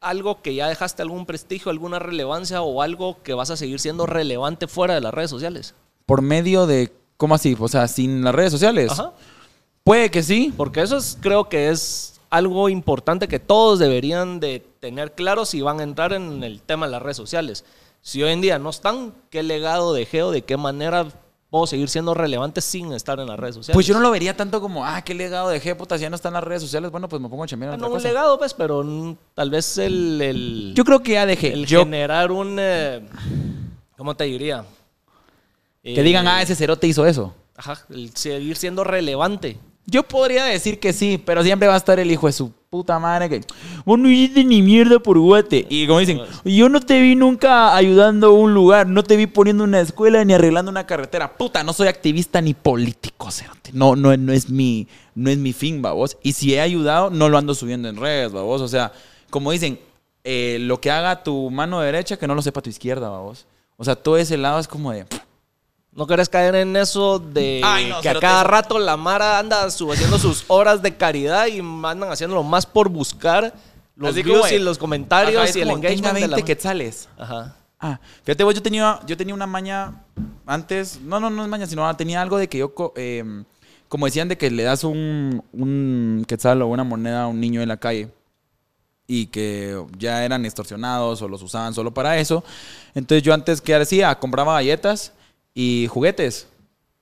algo 0.00 0.42
que 0.42 0.54
ya 0.54 0.68
dejaste 0.68 1.00
algún 1.00 1.24
prestigio, 1.24 1.70
alguna 1.70 1.98
relevancia 1.98 2.60
o 2.60 2.82
algo 2.82 3.22
que 3.22 3.32
vas 3.32 3.48
a 3.50 3.56
seguir 3.56 3.80
siendo 3.80 4.04
relevante 4.04 4.66
fuera 4.68 4.94
de 4.94 5.00
las 5.00 5.14
redes 5.14 5.30
sociales? 5.30 5.74
Por 6.04 6.20
medio 6.20 6.66
de. 6.66 6.92
¿Cómo 7.16 7.36
así? 7.36 7.56
O 7.58 7.68
sea, 7.68 7.88
sin 7.88 8.22
las 8.22 8.34
redes 8.34 8.52
sociales. 8.52 8.90
Ajá. 8.92 9.12
Puede 9.84 10.10
que 10.10 10.22
sí. 10.22 10.52
Porque 10.54 10.82
eso 10.82 10.98
es, 10.98 11.16
creo 11.20 11.48
que 11.48 11.70
es 11.70 12.20
algo 12.28 12.68
importante 12.68 13.28
que 13.28 13.38
todos 13.38 13.78
deberían 13.78 14.40
de 14.40 14.66
tener 14.80 15.12
claro 15.12 15.46
si 15.46 15.62
van 15.62 15.80
a 15.80 15.84
entrar 15.84 16.12
en 16.12 16.42
el 16.42 16.60
tema 16.60 16.86
de 16.86 16.92
las 16.92 17.02
redes 17.02 17.16
sociales. 17.16 17.64
Si 18.02 18.22
hoy 18.22 18.32
en 18.32 18.40
día 18.40 18.58
no 18.58 18.70
están, 18.70 19.14
¿qué 19.30 19.42
legado 19.42 19.94
dejé 19.94 20.22
o 20.24 20.32
de 20.32 20.42
qué 20.42 20.56
manera 20.56 21.06
puedo 21.54 21.68
seguir 21.68 21.88
siendo 21.88 22.14
relevante 22.14 22.60
sin 22.60 22.92
estar 22.92 23.20
en 23.20 23.28
las 23.28 23.38
redes 23.38 23.54
sociales? 23.54 23.74
Pues 23.76 23.86
yo 23.86 23.94
no 23.94 24.00
lo 24.00 24.10
vería 24.10 24.36
tanto 24.36 24.60
como, 24.60 24.84
ah, 24.84 25.00
qué 25.02 25.14
legado 25.14 25.50
dejé, 25.50 25.76
puta, 25.76 25.96
si 25.96 26.02
ya 26.02 26.10
no 26.10 26.16
están 26.16 26.32
las 26.32 26.42
redes 26.42 26.62
sociales, 26.62 26.90
bueno, 26.90 27.08
pues 27.08 27.22
me 27.22 27.28
pongo 27.28 27.44
a 27.44 27.46
chambear 27.46 27.68
en 27.70 27.74
Ah, 27.74 27.76
no 27.76 27.86
otra 27.86 27.92
un 27.92 27.98
cosa. 27.98 28.08
legado, 28.08 28.36
pues, 28.38 28.52
pero 28.54 28.82
mm, 28.82 29.16
tal 29.34 29.50
vez 29.50 29.78
el, 29.78 30.20
el, 30.20 30.72
Yo 30.74 30.84
creo 30.84 31.00
que 31.00 31.12
ya 31.12 31.26
dejé. 31.26 31.52
el 31.52 31.64
Yo, 31.66 31.80
generar 31.84 32.32
un... 32.32 32.56
eh, 32.58 33.06
¿Cómo 33.96 34.16
te 34.16 34.24
diría? 34.24 34.64
que 35.84 36.02
digan, 36.02 36.26
Eh, 36.26 36.30
ah, 36.30 36.42
ese 36.42 36.56
cerote 36.56 36.88
hizo 36.88 37.06
eso. 37.06 37.32
Ajá, 37.56 37.78
el 37.90 38.10
seguir 38.16 38.56
siendo 38.56 38.82
relevante. 38.82 39.56
Yo 39.86 40.02
podría 40.02 40.44
decir 40.46 40.80
que 40.80 40.92
sí, 40.92 41.22
pero 41.24 41.44
siempre 41.44 41.68
va 41.68 41.74
a 41.74 41.76
estar 41.76 42.00
el 42.00 42.10
hijo 42.10 42.26
de 42.26 42.32
su 42.32 42.52
puta 42.74 42.98
madre 42.98 43.28
que 43.28 43.40
vos 43.84 43.96
no 43.96 44.10
hiciste 44.10 44.42
ni 44.42 44.60
mierda 44.60 44.98
por 44.98 45.16
guate. 45.16 45.64
Y 45.70 45.86
como 45.86 46.00
dicen, 46.00 46.20
yo 46.44 46.68
no 46.68 46.80
te 46.80 47.00
vi 47.00 47.14
nunca 47.14 47.76
ayudando 47.76 48.26
a 48.26 48.30
un 48.32 48.52
lugar, 48.52 48.88
no 48.88 49.04
te 49.04 49.16
vi 49.16 49.28
poniendo 49.28 49.62
una 49.62 49.80
escuela 49.80 50.24
ni 50.24 50.32
arreglando 50.32 50.72
una 50.72 50.84
carretera. 50.84 51.36
Puta, 51.36 51.62
no 51.62 51.72
soy 51.72 51.86
activista 51.86 52.40
ni 52.40 52.52
político, 52.52 53.30
cerote. 53.30 53.70
No, 53.72 53.94
no, 53.94 54.16
no 54.16 54.32
es 54.32 54.50
mi, 54.50 54.88
no 55.14 55.30
es 55.30 55.38
mi 55.38 55.52
fin, 55.52 55.82
babos. 55.82 56.16
Y 56.20 56.32
si 56.32 56.54
he 56.54 56.60
ayudado, 56.60 57.10
no 57.10 57.28
lo 57.28 57.38
ando 57.38 57.54
subiendo 57.54 57.88
en 57.88 57.94
redes, 57.94 58.32
babos. 58.32 58.60
O 58.60 58.66
sea, 58.66 58.92
como 59.30 59.52
dicen, 59.52 59.78
eh, 60.24 60.58
lo 60.60 60.80
que 60.80 60.90
haga 60.90 61.22
tu 61.22 61.52
mano 61.52 61.78
derecha, 61.78 62.16
que 62.16 62.26
no 62.26 62.34
lo 62.34 62.42
sepa 62.42 62.60
tu 62.60 62.70
izquierda, 62.70 63.08
babos. 63.08 63.46
O 63.76 63.84
sea, 63.84 63.94
todo 63.94 64.16
ese 64.16 64.36
lado 64.36 64.58
es 64.58 64.66
como 64.66 64.90
de... 64.90 65.06
¿No 65.94 66.06
querés 66.06 66.28
caer 66.28 66.56
en 66.56 66.74
eso 66.76 67.18
de 67.20 67.60
Ay, 67.64 67.88
no, 67.88 68.00
que 68.00 68.08
a 68.08 68.18
cada 68.18 68.42
rato 68.42 68.78
la 68.78 68.96
Mara 68.96 69.38
anda 69.38 69.64
haciendo 69.64 70.18
sus 70.18 70.44
horas 70.48 70.82
de 70.82 70.96
caridad 70.96 71.46
y 71.46 71.60
andan 71.60 72.10
haciéndolo 72.10 72.42
más 72.42 72.66
por 72.66 72.88
buscar 72.88 73.54
los 73.94 74.10
Así 74.10 74.22
views 74.24 74.50
de- 74.50 74.56
y 74.56 74.58
los 74.58 74.76
comentarios 74.76 75.40
Ajá, 75.50 75.58
y 75.58 75.62
el 75.62 75.70
engagement 75.70 76.14
de 76.14 76.20
20 76.20 76.28
la 76.28 76.42
quetzales. 76.42 77.08
Ajá. 77.16 77.56
Ah, 77.78 78.00
fíjate 78.24 78.42
vos, 78.42 78.54
yo 78.54 78.62
tenía, 78.62 78.98
yo 79.06 79.16
tenía 79.16 79.34
una 79.34 79.46
maña 79.46 80.02
antes, 80.46 81.00
no, 81.00 81.20
no, 81.20 81.30
no 81.30 81.42
es 81.42 81.48
maña, 81.48 81.66
sino 81.66 81.94
tenía 81.96 82.20
algo 82.22 82.38
de 82.38 82.48
que 82.48 82.58
yo 82.58 82.72
eh, 82.96 83.44
como 83.88 84.06
decían 84.06 84.28
de 84.28 84.36
que 84.36 84.50
le 84.50 84.62
das 84.64 84.82
un, 84.82 85.44
un 85.52 86.24
quetzal 86.26 86.62
o 86.62 86.66
una 86.66 86.82
moneda 86.82 87.24
a 87.24 87.26
un 87.28 87.38
niño 87.38 87.62
en 87.62 87.68
la 87.68 87.76
calle 87.76 88.08
y 89.06 89.26
que 89.26 89.80
ya 89.98 90.24
eran 90.24 90.44
extorsionados 90.44 91.22
o 91.22 91.28
los 91.28 91.42
usaban 91.42 91.74
solo 91.74 91.92
para 91.94 92.18
eso. 92.18 92.42
Entonces 92.94 93.22
yo 93.22 93.32
antes, 93.34 93.60
¿qué 93.60 93.74
hacía? 93.76 94.18
Compraba 94.18 94.54
galletas 94.54 95.12
y 95.54 95.86
juguetes. 95.88 96.48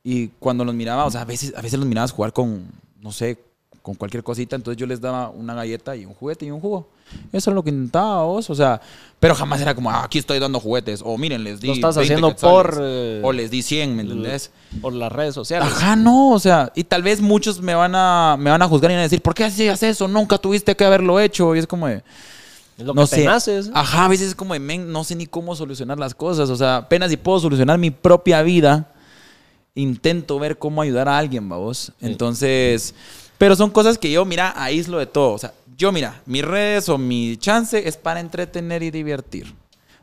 Y 0.05 0.29
cuando 0.39 0.65
los 0.65 0.75
miraba, 0.75 1.05
o 1.07 1.11
sea, 1.11 1.23
a 1.23 1.25
veces, 1.25 1.55
a 1.57 1.63
veces 1.63 1.79
los 1.79 1.89
mirabas 1.89 2.13
jugar 2.13 2.33
con, 2.33 2.67
no 3.01 3.13
sé, 3.13 3.39
con 3.83 3.95
cualquier 3.95 4.23
cosita, 4.23 4.55
entonces 4.55 4.79
yo 4.79 4.87
les 4.87 5.01
daba 5.01 5.31
una 5.31 5.55
galleta 5.55 5.97
y 5.97 6.05
un 6.07 6.15
juguete 6.15 6.47
y 6.47 6.51
un 6.51 6.61
jugo. 6.61 6.89
Eso 7.33 7.51
es 7.51 7.55
lo 7.55 7.63
que 7.63 7.71
intentaba 7.71 8.23
vos, 8.23 8.49
o 8.49 8.55
sea, 8.55 8.81
pero 9.21 9.35
jamás 9.35 9.61
era 9.61 9.75
como, 9.75 9.91
ah, 9.91 10.05
aquí 10.05 10.19
estoy 10.19 10.39
dando 10.39 10.61
juguetes, 10.61 11.03
o 11.05 11.19
miren, 11.19 11.45
les 11.45 11.61
di 11.61 11.67
Lo 11.69 11.75
estás 11.75 11.97
20 11.97 12.15
haciendo 12.15 12.29
quetzales, 12.31 12.53
por, 12.53 12.79
eh, 12.81 13.21
o 13.23 13.33
les 13.33 13.51
di 13.51 13.63
100, 13.63 13.95
¿me 13.97 14.03
entendés? 14.03 14.51
Por 14.81 14.93
las 14.93 15.13
redes 15.13 15.35
sociales. 15.35 15.69
Ajá, 15.69 15.95
no, 15.97 16.31
o 16.31 16.39
sea, 16.39 16.73
y 16.75 16.85
tal 16.85 17.03
vez 17.03 17.21
muchos 17.21 17.61
me 17.61 17.75
van 17.75 17.95
a, 17.95 18.37
me 18.39 18.51
van 18.51 18.63
a 18.63 18.69
juzgar 18.69 18.91
y 18.91 18.95
van 18.95 19.01
a 19.01 19.05
decir, 19.05 19.21
¿por 19.21 19.35
qué 19.35 19.45
hacías 19.45 19.83
eso? 19.83 20.09
Nunca 20.09 20.39
tuviste 20.39 20.75
que 20.75 20.85
haberlo 20.85 21.21
hecho. 21.21 21.55
Y 21.55 21.59
es 21.59 21.67
como 21.67 21.87
de, 21.87 22.03
Es 22.79 22.85
lo 22.85 22.95
no 22.95 23.03
que 23.03 23.09
sé. 23.09 23.25
nace, 23.25 23.59
¿eh? 23.59 23.63
Ajá, 23.75 24.07
a 24.07 24.09
veces 24.09 24.29
es 24.29 24.35
como 24.35 24.59
men, 24.59 24.91
no 24.91 25.05
sé 25.05 25.15
ni 25.15 25.27
cómo 25.27 25.55
solucionar 25.55 25.99
las 25.99 26.15
cosas. 26.15 26.51
O 26.51 26.57
sea, 26.57 26.77
apenas 26.77 27.11
si 27.11 27.17
puedo 27.17 27.39
solucionar 27.41 27.79
mi 27.79 27.91
propia 27.91 28.43
vida, 28.43 28.93
intento 29.75 30.39
ver 30.39 30.59
cómo 30.59 30.83
ayudar 30.83 31.09
a 31.09 31.19
alguien, 31.19 31.49
vamos. 31.49 31.93
Entonces, 32.01 32.95
pero 33.39 33.57
son 33.57 33.71
cosas 33.71 33.99
que 33.99 34.11
yo, 34.11 34.25
mira, 34.25 34.55
aíslo 34.57 34.99
de 34.99 35.07
todo. 35.07 35.33
O 35.33 35.39
sea, 35.39 35.53
yo, 35.77 35.93
mira, 35.93 36.21
mis 36.27 36.45
redes 36.45 36.89
o 36.89 36.99
mi 36.99 37.37
chance 37.37 37.89
es 37.89 37.97
para 37.97 38.21
entretener 38.21 38.83
y 38.83 38.91
divertir. 38.91 39.55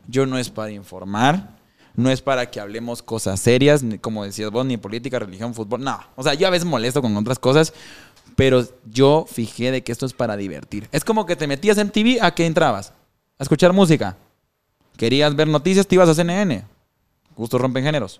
Yo 0.08 0.26
no 0.26 0.38
es 0.38 0.50
para 0.50 0.70
informar, 0.72 1.56
no 1.94 2.10
es 2.10 2.20
para 2.20 2.50
que 2.50 2.60
hablemos 2.60 3.02
cosas 3.02 3.40
serias, 3.40 3.82
como 4.00 4.24
decías 4.24 4.50
vos, 4.50 4.66
ni 4.66 4.76
política, 4.76 5.18
religión, 5.18 5.54
fútbol. 5.54 5.82
No, 5.82 6.00
o 6.16 6.22
sea, 6.22 6.34
yo 6.34 6.46
a 6.46 6.50
veces 6.50 6.66
molesto 6.66 7.00
con 7.00 7.16
otras 7.16 7.38
cosas, 7.38 7.72
pero 8.40 8.66
yo 8.90 9.26
fijé 9.30 9.70
de 9.70 9.82
que 9.82 9.92
esto 9.92 10.06
es 10.06 10.14
para 10.14 10.34
divertir. 10.34 10.88
Es 10.92 11.04
como 11.04 11.26
que 11.26 11.36
te 11.36 11.46
metías 11.46 11.76
en 11.76 11.90
TV, 11.90 12.16
¿a 12.22 12.30
qué 12.34 12.46
entrabas? 12.46 12.94
A 13.38 13.42
escuchar 13.42 13.74
música. 13.74 14.16
Querías 14.96 15.36
ver 15.36 15.46
noticias, 15.46 15.86
te 15.86 15.96
ibas 15.96 16.08
a 16.08 16.14
CNN. 16.14 16.64
Gustos 17.36 17.60
rompen 17.60 17.84
géneros. 17.84 18.18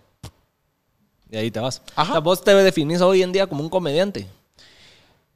Y 1.31 1.39
ahí 1.39 1.51
te 1.51 1.59
vas. 1.59 1.81
Ajá. 1.97 2.11
O 2.11 2.13
sea, 2.13 2.21
vos 2.21 2.45
te 2.45 2.53
definís 2.55 3.01
hoy 3.01 3.23
en 3.23 3.33
día 3.33 3.47
como 3.47 3.63
un 3.63 3.71
comediante. 3.71 4.27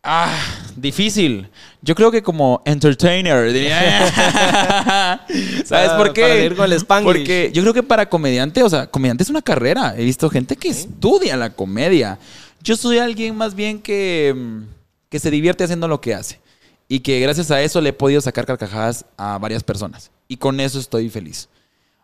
Ah, 0.03 0.37
difícil. 0.77 1.49
Yo 1.81 1.95
creo 1.95 2.11
que 2.11 2.23
como 2.23 2.61
entertainer, 2.67 3.51
diría. 3.55 4.13
¿Sabes 5.65 5.89
Para- 5.93 5.97
por 5.97 6.13
qué? 6.13 6.21
para 6.21 6.35
ir 6.37 6.57
con 6.57 6.67
el 6.67 6.73
Spanglish. 6.75 7.17
Porque 7.17 7.51
yo 7.55 7.63
creo 7.63 7.73
que 7.73 7.83
para 7.83 8.11
comediante, 8.11 8.63
o 8.63 8.69
sea, 8.69 8.87
comediante 8.87 9.23
es 9.23 9.31
una 9.31 9.41
carrera. 9.41 9.95
He 9.97 10.05
visto 10.05 10.29
gente 10.29 10.57
que 10.57 10.69
estudia 10.69 11.39
la 11.39 11.55
comedia. 11.55 12.19
Yo 12.63 12.77
soy 12.77 12.99
alguien 12.99 13.35
más 13.35 13.55
bien 13.55 13.81
que, 13.81 14.35
mm, 14.37 14.74
que 15.15 15.21
se 15.21 15.31
divierte 15.31 15.63
haciendo 15.63 15.87
lo 15.87 16.01
que 16.01 16.13
hace. 16.13 16.41
Y 16.89 16.99
que 16.99 17.21
gracias 17.21 17.53
a 17.53 17.63
eso 17.63 17.81
le 17.81 17.91
he 17.91 17.93
podido 17.93 18.21
sacar 18.21 18.47
carcajadas 18.47 19.07
a 19.17 19.39
varias 19.39 19.63
personas. 19.63 20.11
Y 20.27 20.39
con 20.39 20.59
eso 20.59 20.81
estoy 20.81 21.09
feliz. 21.09 21.49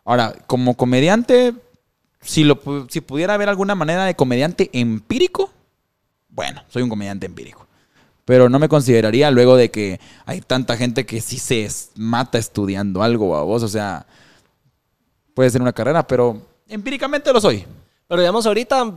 Ahora, 0.05 0.33
como 0.47 0.77
comediante, 0.77 1.53
si, 2.21 2.45
lo, 2.45 2.57
si 2.87 3.01
pudiera 3.01 3.33
haber 3.33 3.49
alguna 3.49 3.75
manera 3.75 4.05
de 4.05 4.15
comediante 4.15 4.69
empírico, 4.71 5.51
bueno, 6.29 6.63
soy 6.69 6.83
un 6.83 6.89
comediante 6.89 7.25
empírico. 7.25 7.67
Pero 8.23 8.47
no 8.47 8.59
me 8.59 8.69
consideraría 8.69 9.29
luego 9.29 9.57
de 9.57 9.71
que 9.71 9.99
hay 10.25 10.39
tanta 10.39 10.77
gente 10.77 11.05
que 11.05 11.19
sí 11.19 11.37
se 11.37 11.67
mata 11.97 12.37
estudiando 12.37 13.03
algo 13.03 13.35
a 13.35 13.43
vos. 13.43 13.61
O 13.61 13.67
sea, 13.67 14.05
puede 15.33 15.49
ser 15.49 15.61
una 15.61 15.73
carrera, 15.73 16.07
pero 16.07 16.47
empíricamente 16.69 17.33
lo 17.33 17.41
soy. 17.41 17.65
Pero 18.07 18.21
digamos, 18.21 18.45
ahorita, 18.45 18.93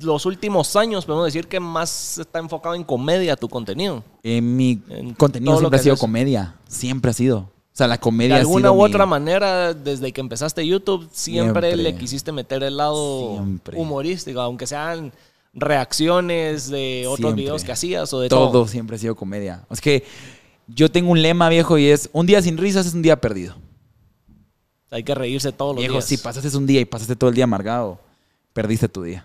los 0.00 0.26
últimos 0.26 0.76
años, 0.76 1.04
podemos 1.06 1.26
decir 1.26 1.48
que 1.48 1.58
más 1.60 2.18
está 2.18 2.38
enfocado 2.38 2.74
en 2.74 2.84
comedia 2.84 3.36
tu 3.36 3.48
contenido. 3.48 4.04
En 4.22 4.56
mi 4.56 4.80
En 4.88 5.14
contenido 5.14 5.58
siempre 5.58 5.78
ha 5.80 5.82
sido 5.82 5.96
comedia. 5.96 6.54
Siempre 6.68 7.10
ha 7.10 7.14
sido. 7.14 7.38
O 7.38 7.74
sea, 7.74 7.88
la 7.88 7.98
comedia 7.98 8.34
De 8.34 8.40
ha 8.40 8.42
alguna 8.42 8.68
sido 8.68 8.72
u 8.74 8.76
mi- 8.76 8.82
otra 8.84 9.06
manera, 9.06 9.72
desde 9.74 10.12
que 10.12 10.20
empezaste 10.20 10.66
YouTube, 10.66 11.08
siempre, 11.10 11.70
Siempre. 11.70 11.76
le 11.76 11.96
quisiste 11.96 12.30
meter 12.30 12.62
el 12.62 12.76
lado 12.76 13.36
Siempre. 13.38 13.78
humorístico, 13.78 14.40
aunque 14.40 14.66
sean 14.66 15.10
reacciones 15.54 16.68
de 16.70 17.04
otros 17.06 17.18
Siempre. 17.18 17.42
videos 17.42 17.64
que 17.64 17.72
hacías 17.72 18.12
o 18.12 18.20
de 18.20 18.28
todo, 18.28 18.50
todo. 18.52 18.68
siempre 18.68 18.96
ha 18.96 18.98
sido 18.98 19.14
comedia. 19.14 19.64
Es 19.70 19.80
que 19.80 20.04
yo 20.68 20.90
tengo 20.90 21.10
un 21.10 21.22
lema 21.22 21.48
viejo 21.48 21.76
y 21.78 21.86
es 21.86 22.08
un 22.12 22.26
día 22.26 22.40
sin 22.42 22.56
risas 22.58 22.86
es 22.86 22.94
un 22.94 23.02
día 23.02 23.20
perdido. 23.20 23.54
Hay 24.90 25.02
que 25.02 25.14
reírse 25.14 25.50
todos 25.52 25.74
los 25.74 25.80
Viejo, 25.80 25.94
días. 25.94 26.04
si 26.04 26.18
pasaste 26.18 26.54
un 26.56 26.66
día 26.66 26.80
y 26.80 26.84
pasaste 26.84 27.16
todo 27.16 27.30
el 27.30 27.34
día 27.36 27.44
amargado, 27.44 27.98
perdiste 28.52 28.88
tu 28.88 29.02
día. 29.02 29.24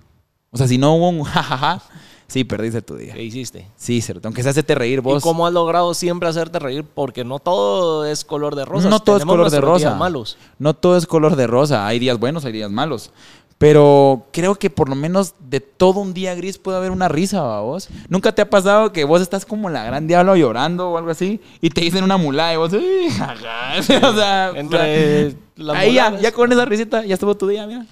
O 0.51 0.57
sea, 0.57 0.67
si 0.67 0.77
no 0.77 0.93
hubo 0.95 1.09
un 1.09 1.23
jajaja, 1.23 1.81
sí, 2.27 2.43
perdiste 2.43 2.81
tu 2.81 2.95
día. 2.95 3.13
¿Qué 3.13 3.23
hiciste? 3.23 3.67
Sí, 3.75 4.01
cierto. 4.01 4.27
Aunque 4.27 4.43
se 4.43 4.49
hacete 4.49 4.75
reír 4.75 5.01
vos. 5.01 5.21
¿Y 5.21 5.23
cómo 5.23 5.45
has 5.47 5.53
logrado 5.53 5.93
siempre 5.93 6.29
hacerte 6.29 6.59
reír? 6.59 6.83
Porque 6.83 7.23
no 7.23 7.39
todo 7.39 8.05
es 8.05 8.23
color 8.25 8.55
de 8.55 8.65
rosa. 8.65 8.89
No 8.89 8.99
todo 8.99 9.17
es 9.17 9.21
Tenemos 9.21 9.33
color 9.37 9.51
de 9.51 9.61
rosa. 9.61 9.95
malos. 9.95 10.37
No 10.59 10.73
todo 10.73 10.97
es 10.97 11.05
color 11.05 11.35
de 11.35 11.47
rosa. 11.47 11.85
Hay 11.87 11.99
días 11.99 12.17
buenos, 12.19 12.45
hay 12.45 12.53
días 12.53 12.71
malos. 12.71 13.11
Pero 13.59 14.27
creo 14.31 14.53
que 14.53 14.69
por 14.69 14.87
lo 14.87 14.93
menos 14.93 15.33
de 15.39 15.61
todo 15.61 15.99
un 16.01 16.13
día 16.13 16.35
gris 16.35 16.59
puede 16.59 16.77
haber 16.77 16.91
una 16.91 17.07
risa, 17.07 17.41
¿va 17.41 17.61
vos? 17.61 17.89
¿Nunca 18.07 18.31
te 18.35 18.43
ha 18.43 18.49
pasado 18.51 18.93
que 18.93 19.03
vos 19.03 19.19
estás 19.19 19.45
como 19.47 19.67
la 19.71 19.83
gran 19.83 20.05
diablo 20.05 20.35
llorando 20.35 20.91
o 20.91 20.97
algo 20.99 21.09
así 21.09 21.41
y 21.59 21.71
te 21.71 21.81
dicen 21.81 22.03
una 22.03 22.17
mulá 22.17 22.53
y 22.53 22.57
vos, 22.57 22.71
"Ay, 22.73 23.09
jaja"? 23.09 23.79
o 24.09 24.13
sea, 24.15 24.51
Entre 24.53 25.29
o 25.57 25.63
sea, 25.71 25.73
ahí 25.79 25.95
ya, 25.95 26.19
ya 26.19 26.31
con 26.31 26.51
esa 26.51 26.65
risita 26.65 27.03
ya 27.03 27.15
estuvo 27.15 27.35
tu 27.35 27.47
día, 27.47 27.65
mira. 27.65 27.87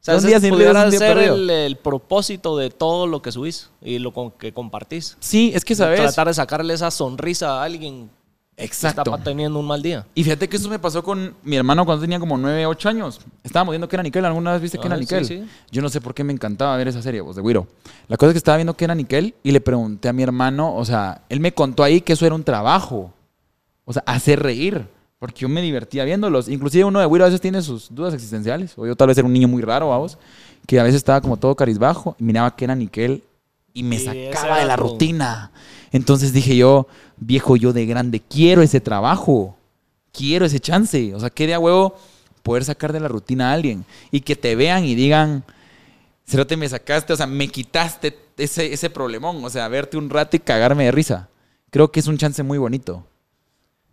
Sea, 0.00 0.14
Un 0.14 0.18
ese 0.20 0.28
día 0.28 0.40
sin 0.40 0.50
pudiera 0.50 0.90
ser 0.90 1.18
el, 1.18 1.50
el 1.50 1.76
propósito 1.76 2.56
de 2.56 2.70
todo 2.70 3.06
lo 3.06 3.20
que 3.20 3.30
subís 3.32 3.68
y 3.82 3.98
lo 3.98 4.12
con- 4.12 4.30
que 4.30 4.52
compartís. 4.52 5.16
Sí, 5.20 5.52
es 5.54 5.64
que 5.64 5.74
sabes. 5.74 6.00
Tratar 6.00 6.26
de 6.28 6.34
sacarle 6.34 6.72
esa 6.72 6.90
sonrisa 6.90 7.60
a 7.60 7.64
alguien 7.64 8.08
que 8.56 8.64
Exacto. 8.64 9.10
está 9.14 9.22
teniendo 9.22 9.58
un 9.58 9.66
mal 9.66 9.82
día. 9.82 10.06
Y 10.14 10.24
fíjate 10.24 10.48
que 10.48 10.56
eso 10.56 10.68
me 10.70 10.78
pasó 10.78 11.02
con 11.02 11.34
mi 11.42 11.56
hermano 11.56 11.84
cuando 11.84 12.00
tenía 12.02 12.18
como 12.18 12.38
9, 12.38 12.64
8 12.66 12.88
años. 12.88 13.20
Estábamos 13.44 13.72
viendo 13.72 13.88
Kenan 13.88 14.04
Nickel. 14.04 14.24
¿Alguna 14.24 14.52
vez 14.52 14.62
viste 14.62 14.78
Ah, 14.78 14.82
Kenan 14.82 14.98
sí, 14.98 15.02
Nickel? 15.02 15.24
sí. 15.26 15.44
Yo 15.70 15.82
no 15.82 15.88
sé 15.90 16.00
por 16.00 16.14
qué 16.14 16.24
me 16.24 16.32
encantaba 16.32 16.76
ver 16.78 16.88
esa 16.88 17.02
serie, 17.02 17.20
vos, 17.20 17.36
de 17.36 17.42
Wiro. 17.42 17.66
La 18.08 18.16
cosa 18.16 18.30
es 18.30 18.34
que 18.34 18.38
estaba 18.38 18.56
viendo 18.56 18.74
Kenan 18.74 18.96
Nickel 18.98 19.34
y 19.42 19.50
le 19.50 19.60
pregunté 19.60 20.08
a 20.08 20.12
mi 20.14 20.22
hermano, 20.22 20.74
o 20.76 20.84
sea, 20.86 21.22
él 21.28 21.40
me 21.40 21.52
contó 21.52 21.82
ahí 21.82 22.00
que 22.00 22.14
eso 22.14 22.24
era 22.24 22.34
un 22.34 22.44
trabajo. 22.44 23.12
O 23.84 23.92
sea, 23.92 24.02
hacer 24.06 24.42
reír. 24.42 24.86
Porque 25.20 25.42
yo 25.42 25.50
me 25.50 25.60
divertía 25.60 26.02
viéndolos. 26.04 26.48
Inclusive 26.48 26.84
uno 26.84 26.98
de 26.98 27.04
Wiro 27.04 27.24
a 27.24 27.28
veces 27.28 27.42
tiene 27.42 27.60
sus 27.60 27.94
dudas 27.94 28.14
existenciales. 28.14 28.72
O 28.76 28.86
yo 28.86 28.96
tal 28.96 29.08
vez 29.08 29.18
era 29.18 29.26
un 29.26 29.32
niño 29.34 29.48
muy 29.48 29.60
raro, 29.60 29.90
vamos. 29.90 30.16
Que 30.66 30.80
a 30.80 30.82
veces 30.82 30.96
estaba 30.96 31.20
como 31.20 31.36
todo 31.36 31.54
carizbajo. 31.54 32.16
Y 32.18 32.24
miraba 32.24 32.56
que 32.56 32.64
era 32.64 32.74
Nickel 32.74 33.22
y 33.74 33.82
me 33.82 33.98
sacaba 33.98 34.60
de 34.60 34.64
la 34.64 34.76
rutina. 34.76 35.52
Entonces 35.92 36.32
dije 36.32 36.56
yo, 36.56 36.86
viejo, 37.18 37.56
yo 37.56 37.74
de 37.74 37.84
grande 37.84 38.20
quiero 38.20 38.62
ese 38.62 38.80
trabajo. 38.80 39.58
Quiero 40.10 40.46
ese 40.46 40.58
chance. 40.58 41.14
O 41.14 41.20
sea, 41.20 41.28
qué 41.28 41.46
de 41.46 41.52
a 41.52 41.58
huevo 41.58 41.96
poder 42.42 42.64
sacar 42.64 42.90
de 42.94 43.00
la 43.00 43.08
rutina 43.08 43.50
a 43.50 43.52
alguien. 43.52 43.84
Y 44.10 44.22
que 44.22 44.36
te 44.36 44.56
vean 44.56 44.86
y 44.86 44.94
digan, 44.94 45.44
Cerote, 46.26 46.56
me 46.56 46.66
sacaste, 46.66 47.12
o 47.12 47.16
sea, 47.16 47.26
me 47.26 47.48
quitaste 47.48 48.16
ese, 48.38 48.72
ese 48.72 48.88
problemón. 48.88 49.44
O 49.44 49.50
sea, 49.50 49.68
verte 49.68 49.98
un 49.98 50.08
rato 50.08 50.34
y 50.34 50.40
cagarme 50.40 50.84
de 50.84 50.92
risa. 50.92 51.28
Creo 51.68 51.92
que 51.92 52.00
es 52.00 52.06
un 52.06 52.16
chance 52.16 52.42
muy 52.42 52.56
bonito. 52.56 53.04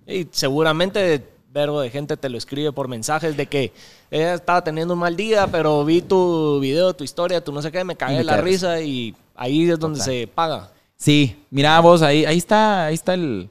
Y 0.07 0.27
seguramente 0.31 1.23
verbo 1.51 1.81
de 1.81 1.89
gente 1.89 2.17
te 2.17 2.29
lo 2.29 2.37
escribe 2.37 2.71
por 2.71 2.87
mensajes 2.87 3.35
de 3.35 3.47
que 3.47 3.73
ella 4.11 4.35
estaba 4.35 4.63
teniendo 4.63 4.93
un 4.93 4.99
mal 4.99 5.15
día, 5.15 5.47
pero 5.47 5.83
vi 5.83 6.01
tu 6.01 6.59
video, 6.59 6.93
tu 6.93 7.03
historia, 7.03 7.43
tu 7.43 7.51
no 7.51 7.61
sé 7.61 7.71
qué, 7.71 7.83
me 7.83 7.95
cagué 7.95 8.23
la 8.23 8.37
risa 8.37 8.79
y 8.81 9.15
ahí 9.35 9.69
es 9.69 9.79
donde 9.79 9.99
Total. 9.99 10.13
se 10.13 10.27
paga. 10.27 10.71
Sí, 10.95 11.43
mira 11.49 11.79
vos, 11.79 12.01
ahí, 12.01 12.25
ahí 12.25 12.37
está, 12.37 12.85
ahí 12.85 12.95
está 12.95 13.13
el. 13.13 13.49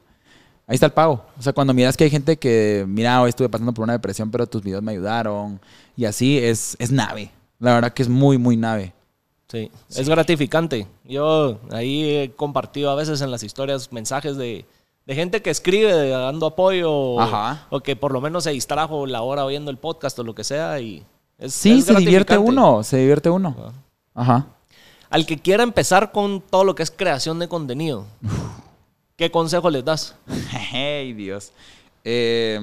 Ahí 0.69 0.75
está 0.75 0.87
el 0.87 0.93
pago. 0.93 1.25
O 1.39 1.43
sea, 1.43 1.53
cuando 1.53 1.73
miras 1.73 1.97
que 1.97 2.05
hay 2.05 2.11
gente 2.11 2.37
que, 2.37 2.85
mira, 2.89 3.23
hoy 3.23 3.29
estuve 3.29 3.49
pasando 3.49 3.73
por 3.73 3.85
una 3.85 3.93
depresión, 3.93 4.33
pero 4.33 4.49
tus 4.49 4.63
videos 4.63 4.83
me 4.83 4.93
ayudaron. 4.93 5.61
Y 5.97 6.07
así 6.07 6.39
es, 6.39 6.75
es 6.81 6.91
nave. 6.91 7.31
La 7.61 7.75
verdad 7.75 7.93
que 7.93 8.03
es 8.03 8.09
muy, 8.09 8.37
muy 8.37 8.57
nave. 8.57 8.93
Sí, 9.47 9.71
es 9.91 10.09
gratificante. 10.09 10.89
Yo 11.05 11.61
ahí 11.71 12.17
he 12.17 12.33
compartido 12.33 12.91
a 12.91 12.97
veces 12.97 13.21
en 13.21 13.31
las 13.31 13.45
historias 13.45 13.93
mensajes 13.93 14.37
de, 14.37 14.67
de 15.07 15.15
gente 15.15 15.41
que 15.41 15.51
escribe 15.51 16.09
dando 16.11 16.47
apoyo 16.47 16.93
o, 16.93 17.21
Ajá. 17.21 17.67
o 17.71 17.81
que 17.81 17.95
por 17.97 18.13
lo 18.13 18.21
menos 18.21 18.45
se 18.45 18.51
distrajo 18.51 19.07
la 19.07 19.23
hora 19.23 19.45
oyendo 19.45 19.71
el 19.71 19.79
podcast 19.79 20.19
o 20.19 20.25
lo 20.25 20.35
que 20.35 20.45
sea 20.45 20.81
y 20.81 21.05
es, 21.39 21.55
Sí, 21.55 21.79
es 21.79 21.85
se 21.85 21.95
divierte 21.95 22.37
uno, 22.37 22.83
se 22.83 22.99
divierte 22.99 23.31
uno. 23.31 23.73
Ajá. 24.15 24.47
Al 25.09 25.25
que 25.25 25.39
quiera 25.39 25.63
empezar 25.63 26.11
con 26.11 26.41
todo 26.41 26.65
lo 26.65 26.75
que 26.75 26.83
es 26.83 26.91
creación 26.91 27.39
de 27.39 27.49
contenido, 27.49 28.05
¿qué 29.17 29.31
consejo 29.31 29.71
les 29.71 29.85
das? 29.85 30.17
Hey, 30.51 31.13
Dios. 31.13 31.53
Eh, 32.03 32.61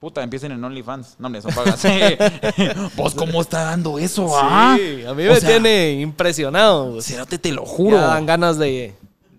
puta, 0.00 0.22
empiecen 0.22 0.50
en 0.52 0.64
OnlyFans. 0.64 1.16
No, 1.18 1.26
hombre, 1.26 1.38
eso 1.38 1.48
pagas. 1.50 1.82
¿Vos 2.96 3.14
cómo 3.14 3.40
está 3.40 3.62
dando 3.64 3.98
eso, 3.98 4.28
ah? 4.34 4.76
Sí, 4.76 5.04
a 5.06 5.14
mí 5.14 5.26
O 5.26 5.32
me 5.32 5.40
sea, 5.40 5.48
tiene 5.50 6.00
impresionado. 6.00 7.00
Cerote, 7.00 7.38
te 7.38 7.52
lo 7.52 7.64
juro. 7.64 7.96
Ya 7.96 8.06
dan 8.06 8.26
ganas 8.26 8.58
de, 8.58 8.94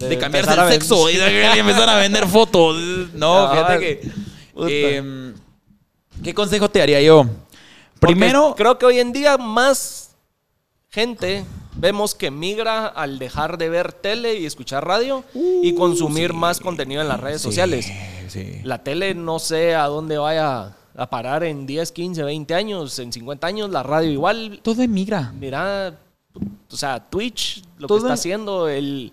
de 0.10 0.18
cambiarse 0.18 0.54
el 0.54 0.70
sexo 0.72 1.10
y 1.10 1.16
de 1.18 1.46
empezar 1.60 1.90
a 1.90 1.98
vender 1.98 2.28
fotos. 2.28 2.78
No, 3.14 3.48
Ah, 3.48 3.52
fíjate 3.52 3.80
que. 3.80 4.12
eh, 4.68 5.34
¿Qué 6.24 6.34
consejo 6.34 6.70
te 6.70 6.80
daría 6.80 7.02
yo? 7.02 7.24
Porque 8.00 8.16
Primero, 8.16 8.54
creo 8.58 8.78
que 8.78 8.86
hoy 8.86 9.00
en 9.00 9.12
día 9.14 9.38
más 9.38 10.12
gente 10.90 11.46
vemos 11.76 12.14
que 12.16 12.32
migra 12.32 12.88
al 12.88 13.18
dejar 13.20 13.58
de 13.58 13.70
ver 13.70 13.94
tele 13.94 14.36
y 14.40 14.46
escuchar 14.46 14.86
radio 14.86 15.24
y 15.34 15.74
consumir 15.76 16.34
más 16.34 16.60
contenido 16.60 17.02
en 17.02 17.08
las 17.08 17.20
redes 17.20 17.42
sociales. 17.42 17.92
Sí. 18.28 18.60
La 18.64 18.84
tele 18.84 19.14
no 19.16 19.40
sé 19.40 19.76
a 19.76 19.86
dónde 19.88 20.18
vaya 20.18 20.76
a 20.96 21.10
parar 21.10 21.44
en 21.44 21.66
10, 21.66 21.92
15, 21.92 22.24
20 22.24 22.54
años, 22.54 23.00
en 23.00 23.12
50 23.14 23.48
años, 23.48 23.70
la 23.70 23.82
radio 23.84 24.12
igual. 24.12 24.60
Todo 24.64 24.82
emigra. 24.82 25.32
Mira, 25.40 25.98
o 26.70 26.76
sea, 26.76 27.00
Twitch, 27.10 27.64
lo 27.78 27.88
Todo- 27.88 27.98
que 28.00 28.04
está 28.06 28.14
haciendo, 28.14 28.68
el 28.68 29.12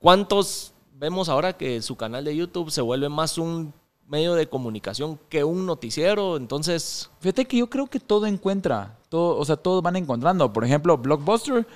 cuántos 0.00 0.72
vemos 0.94 1.28
ahora 1.28 1.52
que 1.52 1.80
su 1.82 1.94
canal 1.96 2.24
de 2.24 2.34
YouTube 2.34 2.70
se 2.70 2.80
vuelve 2.80 3.08
más 3.08 3.38
un 3.38 3.72
medio 4.08 4.34
de 4.34 4.48
comunicación 4.48 5.20
que 5.28 5.44
un 5.44 5.64
noticiero, 5.66 6.36
entonces 6.36 7.08
Fíjate 7.20 7.44
que 7.44 7.58
yo 7.58 7.70
creo 7.70 7.86
que 7.86 8.00
todo 8.00 8.26
encuentra, 8.26 8.98
todo, 9.08 9.36
o 9.36 9.44
sea, 9.44 9.56
todos 9.56 9.82
van 9.82 9.96
encontrando. 9.96 10.52
Por 10.52 10.64
ejemplo, 10.64 10.98
Blockbuster 10.98 11.66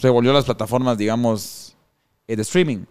se 0.00 0.08
volvió 0.08 0.32
las 0.32 0.44
plataformas, 0.44 0.98
digamos, 0.98 1.76
eh, 2.26 2.34
de 2.34 2.42
streaming. 2.42 2.84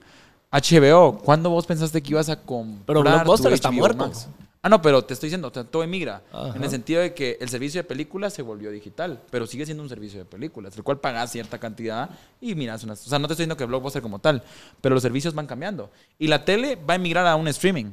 HBO, 0.52 1.18
¿cuándo 1.18 1.50
vos 1.50 1.66
pensaste 1.66 2.02
que 2.02 2.12
ibas 2.12 2.30
a 2.30 2.42
comprar 2.42 2.86
Pero 2.86 3.02
Blockbuster 3.02 3.50
tu 3.50 3.56
está 3.56 3.72
muerto. 3.72 4.06
Max? 4.06 4.28
Ah, 4.62 4.68
no, 4.68 4.82
pero 4.82 5.02
te 5.04 5.14
estoy 5.14 5.28
diciendo, 5.28 5.48
o 5.48 5.54
sea, 5.54 5.64
todo 5.64 5.84
emigra. 5.84 6.22
Ajá. 6.34 6.54
En 6.56 6.64
el 6.64 6.70
sentido 6.70 7.02
de 7.02 7.14
que 7.14 7.38
el 7.40 7.48
servicio 7.48 7.80
de 7.82 7.86
películas 7.86 8.34
se 8.34 8.42
volvió 8.42 8.72
digital, 8.72 9.22
pero 9.32 9.48
sigue 9.48 9.66
siendo 9.66 9.82
un 9.84 9.90
servicio 9.90 10.20
de 10.20 10.26
películas, 10.26 10.76
el 10.76 10.84
cual 10.84 11.00
pagas 11.00 11.32
cierta 11.32 11.60
cantidad 11.60 12.10
y 12.42 12.56
miras 12.56 12.84
unas... 12.84 13.06
O 13.08 13.10
sea, 13.10 13.20
no 13.20 13.28
te 13.28 13.34
estoy 13.34 13.44
diciendo 13.44 13.56
que 13.56 13.64
Blockbuster 13.64 14.02
como 14.02 14.20
tal, 14.20 14.44
pero 14.82 14.96
los 14.96 15.02
servicios 15.02 15.34
van 15.34 15.48
cambiando. 15.48 15.90
Y 16.18 16.28
la 16.28 16.44
tele 16.44 16.76
va 16.76 16.94
a 16.94 16.96
emigrar 16.96 17.26
a 17.26 17.38
un 17.38 17.48
streaming. 17.48 17.92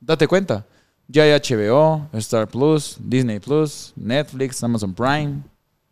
Date 0.00 0.28
cuenta. 0.28 0.66
Ya 1.06 1.22
hay 1.22 1.30
HBO, 1.30 2.06
Star 2.12 2.46
Plus, 2.46 2.98
Disney 3.00 3.40
Plus, 3.40 3.94
Netflix, 3.96 4.62
Amazon 4.62 4.92
Prime. 4.92 5.40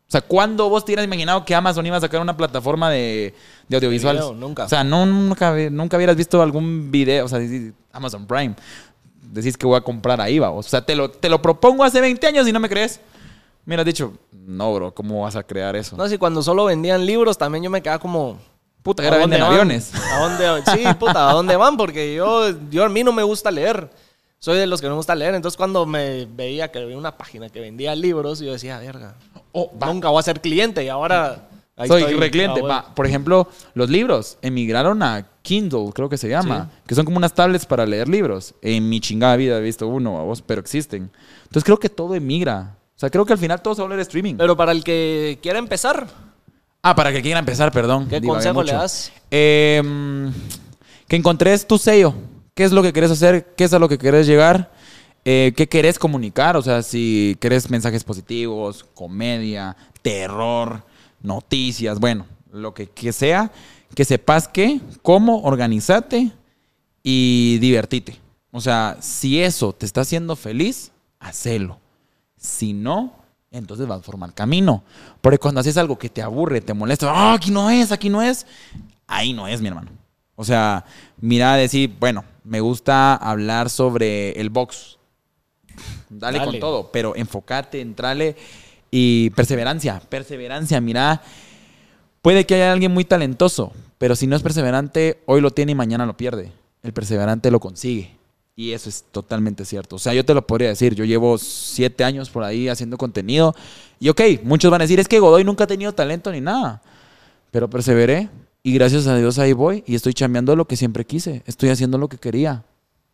O 0.09 0.11
sea, 0.11 0.21
¿cuándo 0.21 0.69
vos 0.69 0.85
te 0.85 0.93
hubieras 0.93 1.07
imaginado 1.07 1.45
que 1.45 1.55
Amazon 1.55 1.85
iba 1.87 1.97
a 1.97 2.01
sacar 2.01 2.21
una 2.21 2.37
plataforma 2.37 2.91
de, 2.91 3.35
de 3.67 3.77
audiovisuales? 3.77 4.23
video, 4.23 4.35
nunca. 4.35 4.65
O 4.65 4.69
sea, 4.69 4.85
no, 4.85 5.05
nunca, 5.07 5.53
hubieras 5.53 6.17
visto 6.17 6.41
algún 6.43 6.91
video, 6.93 7.25
o 7.25 7.29
sea, 7.29 7.41
Amazon 7.93 8.27
Prime. 8.27 8.55
Decís 9.31 9.57
que 9.57 9.67
voy 9.67 9.77
a 9.77 9.81
comprar 9.81 10.21
ahí, 10.21 10.39
va. 10.39 10.51
O 10.51 10.63
sea, 10.63 10.85
te 10.85 10.95
lo, 10.95 11.11
te 11.11 11.29
lo 11.29 11.41
propongo 11.43 11.85
hace 11.85 12.01
20 12.01 12.27
años 12.27 12.49
y 12.49 12.53
no 12.53 12.61
me 12.61 12.69
crees. 12.69 13.01
Mira, 13.65 13.83
has 13.83 13.87
dicho, 13.87 14.13
no, 14.33 14.73
bro, 14.75 14.95
¿cómo 14.95 15.23
vas 15.23 15.35
a 15.37 15.43
crear 15.43 15.75
eso? 15.77 15.97
no 15.97 16.09
si 16.09 16.19
cuando 16.19 16.43
solo 16.43 16.67
vendían 16.67 17.05
libros 17.05 17.37
también 17.37 17.65
yo 17.65 17.71
me 17.71 17.83
quedaba 17.83 17.99
como 17.99 18.39
Puta, 18.83 19.03
¿a 19.03 19.07
ahora 19.07 19.19
dónde 19.19 19.37
venden 19.37 19.41
van? 19.51 19.53
aviones. 19.53 19.93
¿A 19.95 20.21
dónde? 20.21 20.63
Sí, 20.73 20.85
puta, 21.01 21.29
¿a 21.29 21.33
dónde 21.33 21.57
van? 21.57 21.77
Porque 21.77 22.15
yo, 22.15 22.51
yo 22.71 22.85
a 22.85 22.89
mí 22.89 23.03
no 23.03 23.13
me 23.13 23.25
gusta 23.25 23.51
leer. 23.51 23.91
Soy 24.39 24.59
de 24.59 24.67
los 24.69 24.81
que 24.81 24.87
no 24.87 24.93
me 24.93 24.99
gusta 24.99 25.17
leer. 25.17 25.35
Entonces 25.35 25.57
cuando 25.57 25.85
me 25.87 26.27
veía 26.27 26.71
que 26.71 26.79
había 26.79 26.97
una 26.97 27.17
página 27.17 27.49
que 27.49 27.59
vendía 27.61 27.97
libros, 27.97 28.39
yo 28.39 28.53
decía, 28.53 28.79
verga, 28.79 29.17
Oh, 29.51 29.73
nunca 29.85 30.11
voy 30.11 30.21
a 30.21 30.23
ser 30.23 30.41
cliente 30.41 30.85
y 30.85 30.89
ahora 30.89 31.49
ahí 31.77 31.89
Soy 31.89 32.05
recliente. 32.15 32.61
Ah, 32.71 32.93
Por 32.95 33.07
ejemplo, 33.07 33.49
los 33.75 33.91
libros 33.91 34.39
emigraron 34.43 35.03
a 35.03 35.27
Kindle, 35.47 35.93
creo 35.95 36.09
que 36.09 36.19
se 36.19 36.29
llama, 36.29 36.69
que 36.89 36.97
son 36.97 37.05
como 37.05 37.19
unas 37.19 37.33
tablets 37.33 37.65
para 37.67 37.87
leer 37.87 38.09
libros. 38.09 38.53
En 38.63 38.89
mi 38.89 38.99
chingada 38.99 39.37
vida 39.37 39.57
he 39.57 39.63
visto 39.63 39.87
uno, 39.87 40.19
a 40.19 40.25
vos, 40.25 40.43
pero 40.43 40.61
existen. 40.61 41.09
Entonces 41.45 41.63
creo 41.63 41.79
que 41.79 41.89
todo 41.89 42.17
emigra. 42.17 42.77
O 42.97 42.99
sea, 42.99 43.11
creo 43.11 43.25
que 43.25 43.33
al 43.33 43.39
final 43.39 43.63
todo 43.63 43.77
se 43.77 43.81
va 43.81 43.85
a 43.85 43.89
volver 43.89 44.01
streaming. 44.01 44.35
Pero 44.35 44.57
para 44.57 44.73
el 44.73 44.83
que 44.83 45.39
quiera 45.41 45.61
empezar, 45.61 46.09
ah, 46.83 46.97
para 46.97 47.13
que 47.13 47.23
quiera 47.23 47.39
empezar, 47.39 47.71
perdón. 47.71 48.09
¿Qué 48.09 48.21
divagué 48.21 48.43
consejo 48.43 48.65
le 48.65 48.73
das? 48.73 49.13
Eh, 49.31 50.33
que 51.07 51.15
encontres 51.15 51.65
tu 51.65 51.79
sello. 51.79 52.13
¿Qué 52.53 52.65
es 52.65 52.73
lo 52.73 52.83
que 52.83 52.93
querés 52.93 53.13
hacer? 53.13 53.55
¿Qué 53.57 53.63
es 53.63 53.73
a 53.73 53.79
lo 53.79 53.89
que 53.89 53.99
querés 53.99 54.27
llegar? 54.27 54.73
Eh, 55.25 55.53
¿Qué 55.57 55.69
querés 55.69 55.97
comunicar? 55.97 56.57
O 56.57 56.63
sea, 56.63 56.83
si 56.83 57.37
querés 57.39 57.71
mensajes 57.71 58.03
positivos, 58.03 58.85
comedia, 58.95 59.77
terror, 60.03 60.83
noticias, 61.23 62.01
bueno, 62.01 62.27
lo 62.51 62.75
que, 62.75 62.89
que 62.89 63.13
sea, 63.13 63.53
que 63.95 64.05
sepas 64.05 64.49
qué, 64.49 64.81
cómo, 65.03 65.43
organizate 65.43 66.33
y 67.03 67.59
divertite. 67.59 68.19
O 68.51 68.61
sea, 68.61 68.97
si 69.01 69.41
eso 69.41 69.73
te 69.73 69.87
está 69.87 70.01
haciendo 70.01 70.35
feliz, 70.35 70.91
hacelo. 71.19 71.79
Si 72.37 72.73
no, 72.73 73.13
entonces 73.51 73.87
vas 73.87 74.01
a 74.01 74.03
formar 74.03 74.35
camino. 74.35 74.83
Porque 75.21 75.39
cuando 75.39 75.61
haces 75.61 75.77
algo 75.77 75.99
que 75.99 76.09
te 76.09 76.23
aburre, 76.23 76.61
te 76.61 76.75
molesta, 76.75 77.11
ah, 77.11 77.35
aquí 77.35 77.51
no 77.51 77.71
es, 77.71 77.93
aquí 77.93 78.09
no 78.09 78.23
es, 78.23 78.47
ahí 79.07 79.33
no 79.33 79.47
es, 79.49 79.61
mi 79.61 79.69
hermano. 79.69 79.91
O 80.37 80.45
sea, 80.45 80.85
mira, 81.19 81.57
decir, 81.57 81.95
bueno, 81.99 82.25
me 82.45 82.61
gusta 82.61 83.15
hablar 83.15 83.71
sobre 83.71 84.33
el 84.33 84.51
box. 84.51 84.99
Dale, 86.09 86.39
Dale. 86.39 86.51
con 86.51 86.61
todo, 86.61 86.91
pero 86.91 87.17
enfócate, 87.17 87.81
entrale 87.81 88.37
y 88.91 89.31
perseverancia, 89.31 90.01
perseverancia, 90.01 90.81
mira. 90.81 91.23
Puede 92.27 92.45
que 92.45 92.57
haya 92.57 92.73
alguien 92.73 92.93
muy 92.93 93.05
talentoso, 93.05 93.71
pero 93.99 94.17
si 94.17 94.27
no 94.27 94.35
es 94.35 94.43
perseverante, 94.43 95.23
hoy 95.27 95.41
lo 95.41 95.53
tiene 95.53 95.71
y 95.71 95.75
mañana 95.77 96.07
lo 96.07 96.17
pierde. 96.17 96.51
El 96.83 96.93
perseverante 96.93 97.53
lo 97.53 97.61
consigue. 97.61 98.17
Y 98.57 98.73
eso 98.73 98.89
es 98.89 99.05
totalmente 99.13 99.65
cierto. 99.65 99.95
O 99.95 99.99
sea, 100.01 100.13
yo 100.13 100.25
te 100.25 100.35
lo 100.35 100.45
podría 100.45 100.71
decir. 100.71 100.97
Yo 100.97 101.05
llevo 101.05 101.39
siete 101.39 102.03
años 102.03 102.29
por 102.29 102.43
ahí 102.43 102.69
haciendo 102.69 102.99
contenido. 102.99 103.55
Y 104.01 104.09
ok, 104.09 104.21
muchos 104.43 104.73
van 104.73 104.81
a 104.81 104.85
decir, 104.87 104.99
es 104.99 105.07
que 105.07 105.21
Godoy 105.21 105.45
nunca 105.45 105.63
ha 105.63 105.67
tenido 105.69 105.93
talento 105.93 106.33
ni 106.33 106.41
nada. 106.41 106.83
Pero 107.53 107.71
perseveré 107.71 108.29
y 108.65 108.75
gracias 108.75 109.07
a 109.07 109.17
Dios 109.17 109.39
ahí 109.39 109.53
voy 109.53 109.85
y 109.87 109.95
estoy 109.95 110.13
chambeando 110.13 110.57
lo 110.57 110.65
que 110.65 110.77
siempre 110.77 111.05
quise. 111.05 111.45
Estoy 111.47 111.69
haciendo 111.69 111.97
lo 111.97 112.09
que 112.09 112.19
quería. 112.19 112.65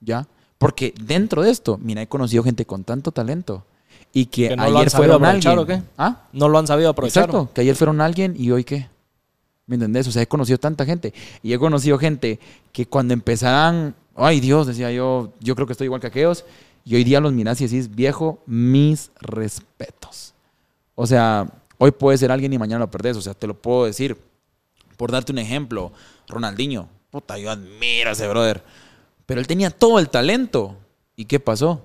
¿Ya? 0.00 0.26
Porque 0.56 0.94
dentro 0.98 1.42
de 1.42 1.50
esto, 1.50 1.78
mira, 1.82 2.00
he 2.00 2.06
conocido 2.06 2.44
gente 2.44 2.64
con 2.64 2.82
tanto 2.82 3.12
talento. 3.12 3.66
Y 4.14 4.24
que, 4.24 4.48
Que 4.48 4.56
no 4.56 4.62
lo 4.62 4.68
ayer 4.78 4.84
han 4.84 4.90
sabido 4.90 5.18
fueron 5.18 5.26
aprovechar, 5.26 5.58
alguien. 5.58 5.80
¿o 5.80 5.82
qué? 5.82 5.88
¿Ah? 5.98 6.22
no 6.32 6.48
lo 6.48 6.58
han 6.58 6.66
sabido 6.66 6.88
aprovechar. 6.88 7.24
Exacto, 7.24 7.50
que 7.52 7.60
ayer 7.60 7.76
fueron 7.76 8.00
alguien 8.00 8.34
y 8.38 8.50
hoy 8.50 8.64
qué. 8.64 8.90
¿Me 9.66 9.76
entendés? 9.76 10.06
O 10.08 10.12
sea, 10.12 10.22
he 10.22 10.26
conocido 10.26 10.58
tanta 10.58 10.84
gente. 10.84 11.14
Y 11.42 11.52
he 11.52 11.58
conocido 11.58 11.98
gente 11.98 12.38
que 12.72 12.86
cuando 12.86 13.14
empezaran, 13.14 13.94
ay 14.14 14.40
Dios, 14.40 14.66
decía 14.66 14.90
yo, 14.90 15.32
yo 15.40 15.54
creo 15.54 15.66
que 15.66 15.72
estoy 15.72 15.86
igual 15.86 16.00
que 16.00 16.08
aquellos. 16.08 16.44
Y 16.84 16.96
hoy 16.96 17.04
día 17.04 17.20
los 17.20 17.32
mirás 17.32 17.60
y 17.60 17.64
decís, 17.68 17.94
viejo, 17.94 18.42
mis 18.46 19.10
respetos. 19.20 20.34
O 20.94 21.06
sea, 21.06 21.48
hoy 21.78 21.92
puede 21.92 22.18
ser 22.18 22.32
alguien 22.32 22.52
y 22.52 22.58
mañana 22.58 22.80
lo 22.80 22.90
perdés. 22.90 23.16
O 23.16 23.22
sea, 23.22 23.34
te 23.34 23.46
lo 23.46 23.54
puedo 23.54 23.84
decir. 23.84 24.16
Por 24.96 25.10
darte 25.10 25.32
un 25.32 25.38
ejemplo, 25.38 25.92
Ronaldinho. 26.28 26.88
Puta, 27.10 27.38
yo 27.38 27.50
admiro 27.50 28.10
a 28.10 28.12
ese 28.12 28.28
brother. 28.28 28.62
Pero 29.26 29.40
él 29.40 29.46
tenía 29.46 29.70
todo 29.70 29.98
el 29.98 30.08
talento. 30.08 30.76
¿Y 31.16 31.24
qué 31.24 31.40
pasó? 31.40 31.82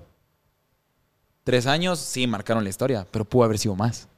Tres 1.44 1.66
años, 1.66 1.98
sí, 1.98 2.26
marcaron 2.26 2.62
la 2.62 2.70
historia, 2.70 3.06
pero 3.10 3.24
pudo 3.24 3.44
haber 3.44 3.58
sido 3.58 3.74
más. 3.74 4.08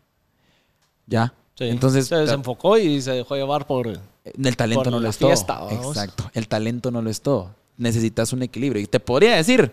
¿Ya? 1.06 1.32
Sí. 1.60 1.68
Entonces, 1.68 2.06
se 2.06 2.16
desenfocó 2.16 2.78
y 2.78 3.02
se 3.02 3.10
dejó 3.10 3.36
llevar 3.36 3.66
por... 3.66 3.86
el 3.86 4.56
talento 4.56 4.84
por 4.84 4.92
no 4.92 4.98
lo 4.98 5.10
es 5.10 5.18
todo. 5.18 5.30
vamos. 5.46 5.88
Exacto. 5.88 6.30
El 6.32 6.48
talento 6.48 6.90
no 6.90 7.02
lo 7.02 7.10
es 7.10 7.20
todo. 7.20 7.54
Necesitas 7.76 8.32
un 8.32 8.42
equilibrio. 8.42 8.82
Y 8.82 8.86
te 8.86 8.98
podría 8.98 9.36
decir 9.36 9.70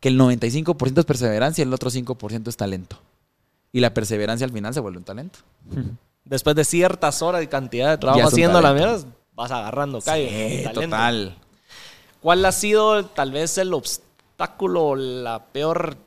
que 0.00 0.08
el 0.08 0.18
95% 0.18 0.98
es 1.00 1.04
perseverancia 1.04 1.60
y 1.60 1.66
el 1.66 1.74
otro 1.74 1.90
5% 1.90 2.48
es 2.48 2.56
talento. 2.56 2.98
Y 3.72 3.80
la 3.80 3.92
perseverancia 3.92 4.46
al 4.46 4.52
final 4.52 4.72
se 4.72 4.80
vuelve 4.80 4.96
un 4.96 5.04
talento. 5.04 5.40
Después 6.24 6.56
de 6.56 6.64
ciertas 6.64 7.20
horas 7.20 7.42
y 7.42 7.46
cantidad 7.46 7.90
de 7.90 7.98
trabajo 7.98 8.28
haciendo 8.28 8.62
la 8.62 8.72
mierda, 8.72 9.04
vas 9.34 9.50
agarrando 9.50 10.00
calle. 10.00 10.64
Sí, 10.64 10.72
total. 10.72 11.36
¿Cuál 12.22 12.42
ha 12.46 12.52
sido 12.52 13.04
tal 13.04 13.32
vez 13.32 13.58
el 13.58 13.74
obstáculo, 13.74 14.96
la 14.96 15.44
peor 15.52 15.98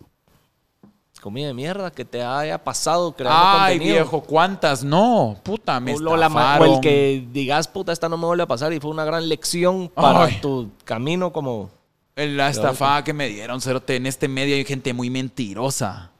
comida 1.21 1.47
de 1.47 1.53
mierda 1.53 1.91
que 1.91 2.03
te 2.03 2.23
haya 2.23 2.61
pasado 2.63 3.13
creando 3.13 3.39
Ay, 3.41 3.73
contenido? 3.77 3.95
viejo, 4.03 4.21
¿cuántas? 4.23 4.83
No, 4.83 5.37
puta, 5.43 5.79
me 5.79 5.93
o, 5.93 5.99
lo- 5.99 6.17
la 6.17 6.27
o 6.59 6.75
el 6.75 6.81
que 6.81 7.25
digas, 7.31 7.67
puta, 7.67 7.91
esta 7.91 8.09
no 8.09 8.17
me 8.17 8.25
vuelve 8.25 8.43
a 8.43 8.47
pasar 8.47 8.73
y 8.73 8.79
fue 8.79 8.91
una 8.91 9.05
gran 9.05 9.29
lección 9.29 9.87
para 9.89 10.25
Ay. 10.25 10.39
tu 10.41 10.71
camino 10.83 11.31
como... 11.31 11.69
La 12.15 12.49
estafada 12.49 13.03
que 13.03 13.13
me 13.13 13.29
dieron, 13.29 13.61
cerote. 13.61 13.95
En 13.95 14.05
este 14.05 14.27
medio 14.27 14.55
hay 14.55 14.65
gente 14.65 14.93
muy 14.93 15.09
mentirosa. 15.09 16.11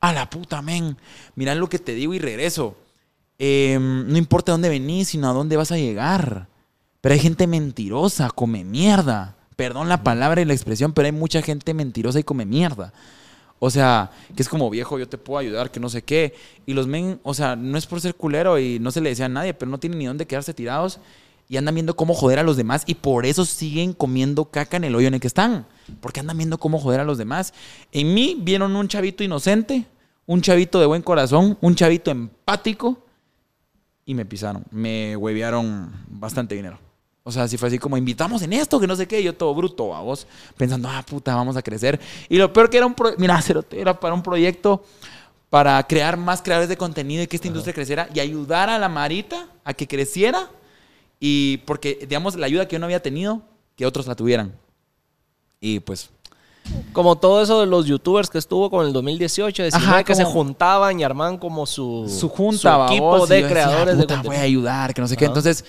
A 0.00 0.12
la 0.12 0.28
puta, 0.28 0.60
men. 0.60 0.96
Mira 1.34 1.54
lo 1.54 1.68
que 1.68 1.78
te 1.78 1.94
digo 1.94 2.12
y 2.14 2.18
regreso. 2.18 2.76
Eh, 3.38 3.78
no 3.80 4.16
importa 4.18 4.52
dónde 4.52 4.68
venís, 4.68 5.08
sino 5.08 5.28
a 5.28 5.32
dónde 5.32 5.56
vas 5.56 5.72
a 5.72 5.76
llegar. 5.78 6.46
Pero 7.00 7.12
hay 7.14 7.18
gente 7.18 7.46
mentirosa, 7.46 8.30
come 8.30 8.62
mierda. 8.62 9.36
Perdón 9.56 9.88
la 9.88 10.02
palabra 10.04 10.40
y 10.40 10.44
la 10.44 10.52
expresión, 10.52 10.92
pero 10.92 11.06
hay 11.06 11.12
mucha 11.12 11.42
gente 11.42 11.74
mentirosa 11.74 12.20
y 12.20 12.24
come 12.24 12.44
mierda. 12.44 12.92
O 13.58 13.70
sea, 13.70 14.10
que 14.36 14.42
es 14.42 14.48
como 14.48 14.70
viejo, 14.70 14.98
yo 14.98 15.08
te 15.08 15.18
puedo 15.18 15.38
ayudar, 15.38 15.70
que 15.70 15.80
no 15.80 15.88
sé 15.88 16.02
qué. 16.02 16.34
Y 16.66 16.74
los 16.74 16.86
men, 16.86 17.20
o 17.22 17.34
sea, 17.34 17.56
no 17.56 17.76
es 17.76 17.86
por 17.86 18.00
ser 18.00 18.14
culero 18.14 18.58
y 18.58 18.78
no 18.78 18.90
se 18.90 19.00
le 19.00 19.10
decía 19.10 19.26
a 19.26 19.28
nadie, 19.30 19.54
pero 19.54 19.70
no 19.70 19.78
tienen 19.78 19.98
ni 19.98 20.06
dónde 20.06 20.26
quedarse 20.26 20.54
tirados 20.54 21.00
y 21.48 21.56
andan 21.56 21.74
viendo 21.74 21.96
cómo 21.96 22.14
joder 22.14 22.38
a 22.38 22.42
los 22.42 22.56
demás 22.56 22.84
y 22.86 22.94
por 22.94 23.24
eso 23.24 23.44
siguen 23.44 23.94
comiendo 23.94 24.44
caca 24.44 24.76
en 24.76 24.84
el 24.84 24.94
hoyo 24.94 25.08
en 25.08 25.14
el 25.14 25.20
que 25.20 25.26
están. 25.26 25.66
Porque 26.00 26.20
andan 26.20 26.36
viendo 26.36 26.58
cómo 26.58 26.78
joder 26.78 27.00
a 27.00 27.04
los 27.04 27.18
demás. 27.18 27.54
En 27.90 28.12
mí 28.14 28.36
vieron 28.40 28.76
un 28.76 28.86
chavito 28.86 29.24
inocente, 29.24 29.86
un 30.26 30.42
chavito 30.42 30.78
de 30.78 30.86
buen 30.86 31.02
corazón, 31.02 31.56
un 31.60 31.74
chavito 31.74 32.10
empático 32.10 33.02
y 34.04 34.14
me 34.14 34.26
pisaron. 34.26 34.64
Me 34.70 35.16
huevearon 35.16 35.90
bastante 36.08 36.54
dinero. 36.54 36.78
O 37.28 37.30
sea, 37.30 37.46
si 37.46 37.58
fue 37.58 37.68
así 37.68 37.78
como 37.78 37.98
invitamos 37.98 38.40
en 38.40 38.54
esto, 38.54 38.80
que 38.80 38.86
no 38.86 38.96
sé 38.96 39.06
qué, 39.06 39.22
yo 39.22 39.34
todo 39.34 39.54
bruto 39.54 39.94
a 39.94 40.00
vos, 40.00 40.26
pensando, 40.56 40.88
ah, 40.88 41.04
puta, 41.06 41.34
vamos 41.34 41.58
a 41.58 41.62
crecer. 41.62 42.00
Y 42.30 42.38
lo 42.38 42.50
peor 42.54 42.70
que 42.70 42.78
era 42.78 42.86
un 42.86 42.94
proyecto, 42.94 43.20
mira, 43.20 43.40
cerote, 43.42 43.78
era 43.78 44.00
para 44.00 44.14
un 44.14 44.22
proyecto 44.22 44.82
para 45.50 45.82
crear 45.86 46.16
más 46.16 46.40
creadores 46.40 46.70
de 46.70 46.78
contenido 46.78 47.22
y 47.22 47.26
que 47.26 47.36
esta 47.36 47.46
industria 47.48 47.74
creciera 47.74 48.08
y 48.14 48.20
ayudar 48.20 48.70
a 48.70 48.78
la 48.78 48.88
Marita 48.88 49.46
a 49.62 49.74
que 49.74 49.86
creciera 49.86 50.48
y 51.20 51.58
porque, 51.66 51.98
digamos, 52.08 52.34
la 52.34 52.46
ayuda 52.46 52.66
que 52.66 52.76
yo 52.76 52.78
no 52.80 52.86
había 52.86 53.02
tenido, 53.02 53.42
que 53.76 53.84
otros 53.84 54.06
la 54.06 54.14
tuvieran. 54.14 54.54
Y 55.60 55.80
pues, 55.80 56.08
Como 56.94 57.16
todo 57.16 57.42
eso 57.42 57.60
de 57.60 57.66
los 57.66 57.84
youtubers 57.84 58.30
que 58.30 58.38
estuvo 58.38 58.70
con 58.70 58.86
el 58.86 58.92
2018, 58.94 59.64
19, 59.64 59.86
Ajá, 59.92 60.02
que 60.04 60.14
se 60.14 60.24
juntaban 60.24 60.98
y 60.98 61.04
armaban 61.04 61.36
como 61.36 61.66
su, 61.66 62.06
su 62.08 62.30
junta, 62.30 62.86
su 62.88 62.92
equipo 62.92 63.26
y 63.26 63.28
de 63.28 63.40
yo 63.40 63.48
decía, 63.48 63.48
creadores 63.48 63.96
de 63.98 64.02
"Puta, 64.04 64.14
contenido. 64.14 64.30
voy 64.32 64.36
a 64.40 64.44
ayudar, 64.44 64.94
que 64.94 65.00
no 65.02 65.08
sé 65.08 65.16
qué. 65.16 65.24
Ajá. 65.26 65.30
Entonces, 65.30 65.64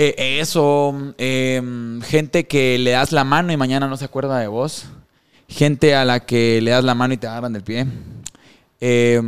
eh, 0.00 0.38
eso, 0.40 0.94
eh, 1.18 1.60
gente 2.04 2.46
que 2.46 2.78
le 2.78 2.92
das 2.92 3.10
la 3.10 3.24
mano 3.24 3.52
y 3.52 3.56
mañana 3.56 3.88
no 3.88 3.96
se 3.96 4.04
acuerda 4.04 4.38
de 4.38 4.46
vos. 4.46 4.86
Gente 5.48 5.96
a 5.96 6.04
la 6.04 6.20
que 6.20 6.60
le 6.62 6.70
das 6.70 6.84
la 6.84 6.94
mano 6.94 7.14
y 7.14 7.16
te 7.16 7.26
agarran 7.26 7.52
del 7.52 7.64
pie. 7.64 7.84
Eh, 8.80 9.20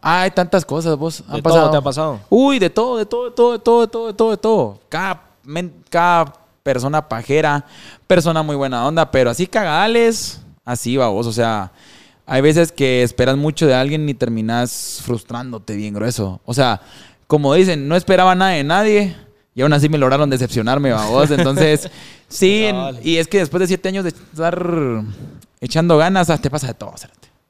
ah, 0.00 0.22
hay 0.22 0.30
tantas 0.30 0.64
cosas, 0.64 0.96
vos. 0.96 1.22
Han 1.28 1.36
¿De 1.36 1.42
todo 1.42 1.52
pasado. 1.54 1.70
te 1.70 1.76
ha 1.76 1.80
pasado? 1.82 2.20
Uy, 2.30 2.58
de 2.58 2.70
todo, 2.70 2.96
de 2.96 3.04
todo, 3.04 3.24
de 3.24 3.30
todo, 3.34 3.52
de 3.52 3.58
todo, 3.58 3.80
de 3.82 3.88
todo, 3.88 4.06
de 4.06 4.12
todo, 4.14 4.30
de 4.30 4.36
todo. 4.38 4.80
Cada, 4.88 5.22
men- 5.44 5.74
cada 5.90 6.32
persona 6.62 7.06
pajera, 7.06 7.64
persona 8.06 8.42
muy 8.42 8.56
buena 8.56 8.86
onda, 8.86 9.10
pero 9.10 9.28
así 9.30 9.46
cagadales, 9.46 10.40
así 10.64 10.96
va 10.96 11.08
vos. 11.08 11.26
O 11.26 11.32
sea, 11.32 11.72
hay 12.24 12.40
veces 12.40 12.72
que 12.72 13.02
esperas 13.02 13.36
mucho 13.36 13.66
de 13.66 13.74
alguien 13.74 14.08
y 14.08 14.14
terminas 14.14 15.00
frustrándote 15.04 15.76
bien 15.76 15.92
grueso. 15.94 16.40
O 16.46 16.54
sea, 16.54 16.80
como 17.26 17.52
dicen, 17.54 17.86
no 17.88 17.96
esperaba 17.96 18.34
nada 18.34 18.52
de 18.52 18.64
nadie 18.64 19.16
y 19.56 19.62
aún 19.62 19.72
así 19.72 19.88
me 19.88 19.98
lograron 19.98 20.30
decepcionarme, 20.30 20.92
vos. 20.92 21.30
Entonces, 21.32 21.90
sí, 22.28 22.66
en- 22.66 23.00
y 23.02 23.16
es 23.16 23.26
que 23.26 23.38
después 23.38 23.60
de 23.62 23.66
siete 23.66 23.88
años 23.88 24.04
de 24.04 24.10
estar 24.10 25.02
echando 25.60 25.96
ganas, 25.96 26.30
ah, 26.30 26.38
te 26.38 26.48
pasa 26.50 26.68
de 26.68 26.74
todo, 26.74 26.92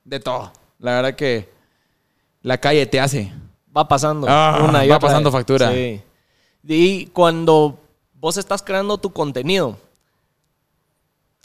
de 0.04 0.20
todo. 0.20 0.50
La 0.78 0.92
verdad 0.92 1.14
que 1.16 1.50
la 2.42 2.58
calle 2.58 2.86
te 2.86 3.00
hace. 3.00 3.32
Va 3.76 3.86
pasando. 3.88 4.26
Ah, 4.30 4.64
una 4.66 4.84
y 4.84 4.88
va 4.88 4.96
otra 4.96 5.08
pasando 5.08 5.30
vez. 5.30 5.38
factura. 5.38 5.72
Sí. 5.72 6.00
Y 6.68 7.06
cuando 7.06 7.78
vos 8.14 8.36
estás 8.36 8.62
creando 8.62 8.98
tu 8.98 9.12
contenido, 9.12 9.76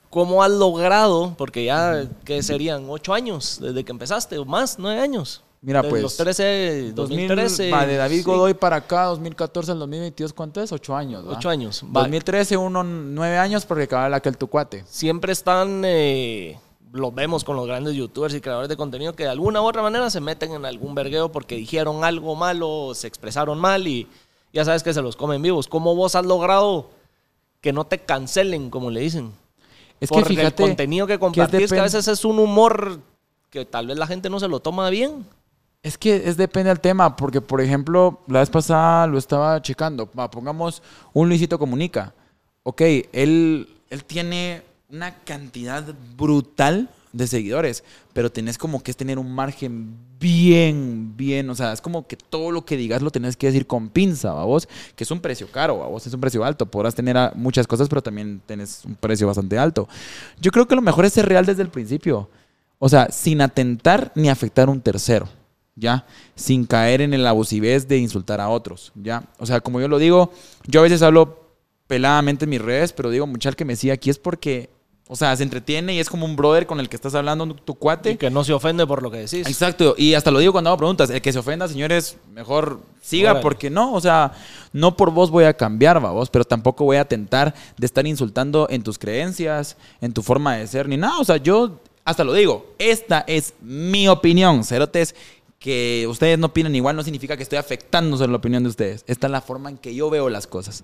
¿cómo 0.09 0.43
has 0.43 0.51
logrado? 0.51 1.33
Porque 1.37 1.65
ya, 1.65 2.05
¿qué 2.25 2.43
serían? 2.43 2.85
¿Ocho 2.89 3.13
años 3.13 3.59
desde 3.61 3.83
que 3.83 3.91
empezaste? 3.91 4.37
¿O 4.37 4.45
más? 4.45 4.77
¿Nueve 4.79 5.01
años? 5.01 5.41
Mira, 5.63 5.83
pues, 5.83 6.01
Los 6.01 6.17
13, 6.17 6.91
2013. 6.93 7.69
2000, 7.69 7.73
va, 7.73 7.85
de 7.85 7.95
David 7.95 8.17
sí, 8.17 8.23
Godoy 8.23 8.55
para 8.55 8.77
acá, 8.77 9.05
2014 9.05 9.71
al 9.73 9.79
2022, 9.79 10.33
¿cuánto 10.33 10.59
es? 10.61 10.71
Ocho 10.71 10.95
años. 10.95 11.23
¿va? 11.27 11.33
Ocho 11.33 11.49
años. 11.49 11.83
Va. 11.85 12.01
2013, 12.01 12.57
uno, 12.57 12.83
nueve 12.83 13.37
años 13.37 13.65
porque 13.67 13.83
acaba 13.83 14.15
aquel 14.15 14.37
tu 14.37 14.47
cuate. 14.47 14.83
Siempre 14.87 15.31
están, 15.33 15.83
eh, 15.85 16.57
los 16.91 17.13
vemos 17.13 17.43
con 17.43 17.55
los 17.57 17.67
grandes 17.67 17.93
youtubers 17.93 18.33
y 18.33 18.41
creadores 18.41 18.69
de 18.69 18.75
contenido 18.75 19.13
que 19.13 19.23
de 19.23 19.29
alguna 19.29 19.61
u 19.61 19.65
otra 19.67 19.83
manera 19.83 20.09
se 20.09 20.19
meten 20.19 20.51
en 20.53 20.65
algún 20.65 20.95
vergueo 20.95 21.31
porque 21.31 21.57
dijeron 21.57 22.03
algo 22.03 22.35
malo, 22.35 22.93
se 22.95 23.05
expresaron 23.05 23.59
mal 23.59 23.87
y 23.87 24.07
ya 24.51 24.65
sabes 24.65 24.81
que 24.81 24.95
se 24.95 25.01
los 25.03 25.15
comen 25.15 25.43
vivos. 25.43 25.67
¿Cómo 25.67 25.93
vos 25.95 26.15
has 26.15 26.25
logrado 26.25 26.89
que 27.61 27.71
no 27.71 27.85
te 27.85 27.99
cancelen, 27.99 28.71
como 28.71 28.89
le 28.89 29.01
dicen? 29.01 29.31
Es 29.99 30.09
que 30.09 30.15
Porque 30.15 30.29
fíjate. 30.29 30.63
el 30.63 30.69
contenido 30.69 31.05
que 31.05 31.19
compartís, 31.19 31.69
que, 31.71 31.75
a 31.75 31.81
depen- 31.81 31.83
veces 31.83 32.07
es 32.07 32.25
un 32.25 32.39
humor 32.39 32.99
que 33.51 33.63
tal 33.65 33.85
vez 33.85 33.99
la 33.99 34.07
gente 34.07 34.27
no 34.31 34.39
se 34.39 34.47
lo 34.47 34.59
toma 34.59 34.89
bien. 34.89 35.23
Es 35.83 35.97
que 35.97 36.29
es 36.29 36.37
depende 36.37 36.69
del 36.69 36.79
tema, 36.79 37.15
porque 37.15 37.41
por 37.41 37.59
ejemplo, 37.59 38.19
la 38.27 38.39
vez 38.39 38.49
pasada 38.49 39.07
lo 39.07 39.17
estaba 39.17 39.61
checando. 39.61 40.09
Va, 40.17 40.29
pongamos 40.29 40.83
un 41.13 41.27
Luisito 41.27 41.57
Comunica. 41.57 42.13
Ok, 42.63 42.81
él, 43.11 43.67
él 43.89 44.03
tiene 44.05 44.61
una 44.89 45.15
cantidad 45.23 45.83
brutal 46.15 46.89
de 47.13 47.27
seguidores, 47.27 47.83
pero 48.13 48.31
tenés 48.31 48.57
como 48.57 48.83
que 48.83 48.93
tener 48.93 49.19
un 49.19 49.33
margen 49.33 49.95
bien, 50.19 51.17
bien, 51.17 51.49
o 51.49 51.55
sea, 51.55 51.73
es 51.73 51.81
como 51.81 52.07
que 52.07 52.15
todo 52.15 52.51
lo 52.51 52.63
que 52.63 52.77
digas 52.77 53.01
lo 53.01 53.09
tenés 53.09 53.35
que 53.35 53.47
decir 53.47 53.67
con 53.67 53.89
pinza, 53.89 54.33
vos, 54.33 54.69
que 54.95 55.03
es 55.03 55.11
un 55.11 55.19
precio 55.19 55.51
caro, 55.51 55.75
vos, 55.75 56.05
es 56.05 56.13
un 56.13 56.21
precio 56.21 56.43
alto. 56.43 56.65
Podrás 56.67 56.93
tener 56.93 57.17
muchas 57.35 57.67
cosas, 57.67 57.89
pero 57.89 58.03
también 58.03 58.41
tenés 58.45 58.85
un 58.85 58.95
precio 58.95 59.27
bastante 59.27 59.57
alto. 59.57 59.89
Yo 60.39 60.51
creo 60.51 60.67
que 60.67 60.75
lo 60.75 60.81
mejor 60.81 61.05
es 61.05 61.13
ser 61.13 61.27
real 61.27 61.45
desde 61.45 61.63
el 61.63 61.69
principio. 61.69 62.29
O 62.77 62.87
sea, 62.87 63.09
sin 63.11 63.41
atentar 63.41 64.11
ni 64.15 64.29
afectar 64.29 64.67
a 64.67 64.71
un 64.71 64.81
tercero, 64.81 65.27
¿ya? 65.75 66.05
Sin 66.35 66.65
caer 66.65 67.01
en 67.01 67.13
el 67.13 67.25
abusivez 67.25 67.87
de 67.87 67.97
insultar 67.97 68.41
a 68.41 68.49
otros, 68.49 68.91
¿ya? 68.95 69.23
O 69.39 69.45
sea, 69.45 69.61
como 69.61 69.79
yo 69.79 69.87
lo 69.87 69.99
digo, 69.99 70.31
yo 70.67 70.81
a 70.81 70.83
veces 70.83 71.01
hablo 71.01 71.41
peladamente 71.87 72.45
en 72.45 72.49
mis 72.49 72.61
redes, 72.61 72.93
pero 72.93 73.09
digo, 73.09 73.27
muchal 73.27 73.55
que 73.55 73.65
me 73.65 73.75
sigue 73.75 73.93
aquí 73.93 74.09
es 74.09 74.17
porque, 74.17 74.69
o 75.07 75.15
sea, 75.15 75.35
se 75.35 75.43
entretiene 75.43 75.93
y 75.93 75.99
es 75.99 76.09
como 76.09 76.25
un 76.25 76.37
brother 76.37 76.65
con 76.65 76.79
el 76.79 76.87
que 76.87 76.95
estás 76.95 77.15
hablando, 77.15 77.53
tu 77.53 77.75
cuate. 77.75 78.11
Y 78.11 78.17
que 78.17 78.29
no 78.29 78.43
se 78.43 78.53
ofende 78.53 78.87
por 78.87 79.03
lo 79.03 79.11
que 79.11 79.17
decís. 79.17 79.45
Exacto, 79.47 79.95
y 79.97 80.13
hasta 80.13 80.31
lo 80.31 80.39
digo 80.39 80.53
cuando 80.53 80.69
hago 80.69 80.77
preguntas, 80.77 81.09
el 81.09 81.21
que 81.21 81.33
se 81.33 81.39
ofenda, 81.39 81.67
señores, 81.67 82.15
mejor 82.33 82.79
siga, 83.01 83.31
Órale. 83.31 83.43
porque 83.43 83.69
no, 83.69 83.93
o 83.93 83.99
sea, 83.99 84.31
no 84.71 84.95
por 84.95 85.11
vos 85.11 85.31
voy 85.31 85.43
a 85.43 85.53
cambiar, 85.53 85.99
vos, 85.99 86.29
pero 86.29 86.45
tampoco 86.45 86.85
voy 86.85 86.97
a 86.97 87.05
tentar 87.05 87.53
de 87.77 87.85
estar 87.85 88.07
insultando 88.07 88.67
en 88.69 88.83
tus 88.83 88.97
creencias, 88.97 89.75
en 89.99 90.13
tu 90.13 90.21
forma 90.21 90.55
de 90.55 90.67
ser, 90.67 90.87
ni 90.87 90.95
nada, 90.97 91.19
o 91.19 91.25
sea, 91.25 91.37
yo 91.37 91.79
hasta 92.03 92.23
lo 92.23 92.33
digo, 92.33 92.73
esta 92.79 93.23
es 93.27 93.53
mi 93.61 94.07
opinión, 94.07 94.63
cerotes, 94.63 95.13
que 95.61 96.07
ustedes 96.09 96.39
no 96.39 96.47
opinan 96.47 96.75
igual 96.75 96.95
no 96.95 97.03
significa 97.03 97.37
que 97.37 97.43
estoy 97.43 97.59
afectando 97.59 98.17
sobre 98.17 98.31
la 98.31 98.37
opinión 98.39 98.63
de 98.63 98.69
ustedes, 98.69 99.05
esta 99.07 99.27
es 99.27 99.31
la 99.31 99.41
forma 99.41 99.69
en 99.69 99.77
que 99.77 99.93
yo 99.93 100.09
veo 100.09 100.27
las 100.27 100.47
cosas, 100.47 100.83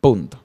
punto. 0.00 0.38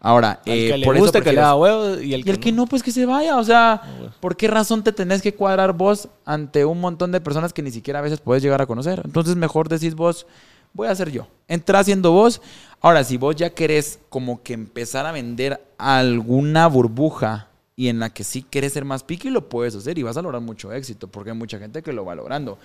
Ahora, 0.00 0.40
Al 0.46 0.52
eh, 0.52 0.68
que 0.70 0.78
le 0.78 0.86
por 0.86 0.94
eso 0.94 1.06
guste, 1.06 1.22
que 1.22 1.32
le 1.32 1.40
da 1.40 1.56
huevo 1.56 2.00
y 2.00 2.14
el 2.14 2.20
y 2.20 2.22
que, 2.22 2.30
el 2.30 2.38
que 2.38 2.52
no, 2.52 2.66
pues 2.66 2.84
que 2.84 2.92
se 2.92 3.04
vaya. 3.04 3.36
O 3.36 3.42
sea, 3.42 3.82
¿por 4.20 4.36
qué 4.36 4.46
razón 4.46 4.84
te 4.84 4.92
tenés 4.92 5.20
que 5.20 5.34
cuadrar 5.34 5.72
vos 5.72 6.08
ante 6.24 6.64
un 6.64 6.80
montón 6.80 7.10
de 7.10 7.20
personas 7.20 7.52
que 7.52 7.62
ni 7.62 7.72
siquiera 7.72 7.98
a 7.98 8.02
veces 8.02 8.20
puedes 8.20 8.40
llegar 8.40 8.62
a 8.62 8.66
conocer? 8.66 9.02
Entonces, 9.04 9.34
mejor 9.34 9.68
decís 9.68 9.96
vos, 9.96 10.24
voy 10.72 10.86
a 10.86 10.94
ser 10.94 11.10
yo. 11.10 11.26
Entra 11.48 11.82
siendo 11.82 12.12
vos. 12.12 12.40
Ahora, 12.80 13.02
si 13.02 13.16
vos 13.16 13.34
ya 13.34 13.50
querés 13.50 13.98
como 14.08 14.40
que 14.44 14.52
empezar 14.52 15.04
a 15.04 15.10
vender 15.10 15.60
alguna 15.78 16.68
burbuja 16.68 17.48
y 17.74 17.88
en 17.88 17.98
la 17.98 18.10
que 18.10 18.22
sí 18.22 18.42
querés 18.42 18.74
ser 18.74 18.84
más 18.84 19.02
piqui, 19.02 19.30
lo 19.30 19.48
puedes 19.48 19.74
hacer 19.74 19.98
y 19.98 20.04
vas 20.04 20.16
a 20.16 20.22
lograr 20.22 20.42
mucho 20.42 20.72
éxito 20.72 21.08
porque 21.08 21.30
hay 21.30 21.36
mucha 21.36 21.58
gente 21.58 21.82
que 21.82 21.92
lo 21.92 22.04
va 22.04 22.14
logrando. 22.14 22.58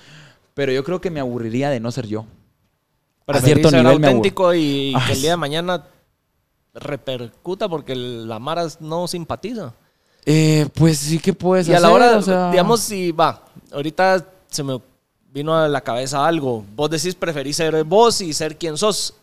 Pero 0.54 0.72
yo 0.72 0.84
creo 0.84 1.02
que 1.02 1.10
me 1.10 1.20
aburriría 1.20 1.70
de 1.70 1.80
no 1.80 1.92
ser 1.92 2.08
yo. 2.08 2.26
Preferís 3.26 3.44
a 3.44 3.46
cierto 3.46 3.70
ser 3.70 3.84
nivel 3.84 4.00
me 4.00 4.08
auténtico 4.08 4.54
y 4.54 4.94
Ay, 4.96 5.02
que 5.08 5.14
el 5.14 5.22
día 5.22 5.32
de 5.32 5.38
mañana 5.38 5.84
repercuta 6.74 7.70
porque 7.70 7.96
la 7.96 8.40
Mara 8.40 8.68
no 8.80 9.08
simpatiza. 9.08 9.74
Eh, 10.26 10.68
pues 10.74 11.00
sí 11.00 11.20
que 11.20 11.34
puedes 11.34 11.68
Y 11.68 11.74
a 11.74 11.78
hacer. 11.78 11.88
la 11.90 11.94
hora, 11.94 12.18
o 12.18 12.22
sea- 12.22 12.52
digamos, 12.52 12.80
si 12.80 13.12
va, 13.12 13.44
ahorita 13.72 14.26
se 14.50 14.64
me 14.64 14.80
vino 15.32 15.56
a 15.56 15.68
la 15.68 15.82
cabeza 15.82 16.26
algo. 16.26 16.64
Vos 16.76 16.90
decís 16.90 17.16
preferís 17.16 17.58
ser 17.58 17.84
vos 17.84 18.22
y 18.22 18.34
ser 18.34 18.58
quien 18.58 18.78
sos. 18.78 19.16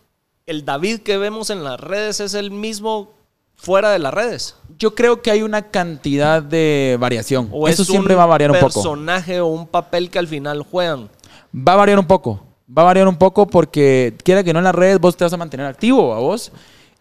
El 0.46 0.64
David 0.64 1.00
que 1.00 1.16
vemos 1.16 1.50
en 1.50 1.62
las 1.64 1.78
redes 1.78 2.20
es 2.20 2.34
el 2.34 2.50
mismo 2.50 3.10
fuera 3.54 3.90
de 3.90 3.98
las 3.98 4.12
redes. 4.12 4.56
Yo 4.78 4.94
creo 4.94 5.22
que 5.22 5.30
hay 5.30 5.42
una 5.42 5.62
cantidad 5.70 6.42
de 6.42 6.96
variación. 6.98 7.48
O 7.52 7.68
Eso 7.68 7.82
es 7.82 7.88
siempre 7.88 8.14
va 8.14 8.24
a 8.24 8.26
variar 8.26 8.50
un 8.50 8.56
poco. 8.58 8.72
personaje 8.72 9.40
o 9.40 9.46
un 9.46 9.66
papel 9.66 10.10
que 10.10 10.18
al 10.18 10.26
final 10.26 10.62
juegan. 10.62 11.08
Va 11.54 11.72
a 11.72 11.76
variar 11.76 11.98
un 11.98 12.06
poco. 12.06 12.42
Va 12.76 12.82
a 12.82 12.84
variar 12.86 13.08
un 13.08 13.16
poco 13.16 13.46
porque, 13.46 14.14
quiera 14.22 14.44
que 14.44 14.52
no 14.52 14.60
en 14.60 14.64
las 14.64 14.74
redes, 14.74 15.00
vos 15.00 15.16
te 15.16 15.24
vas 15.24 15.32
a 15.32 15.36
mantener 15.36 15.66
activo, 15.66 16.14
a 16.14 16.18
vos. 16.20 16.52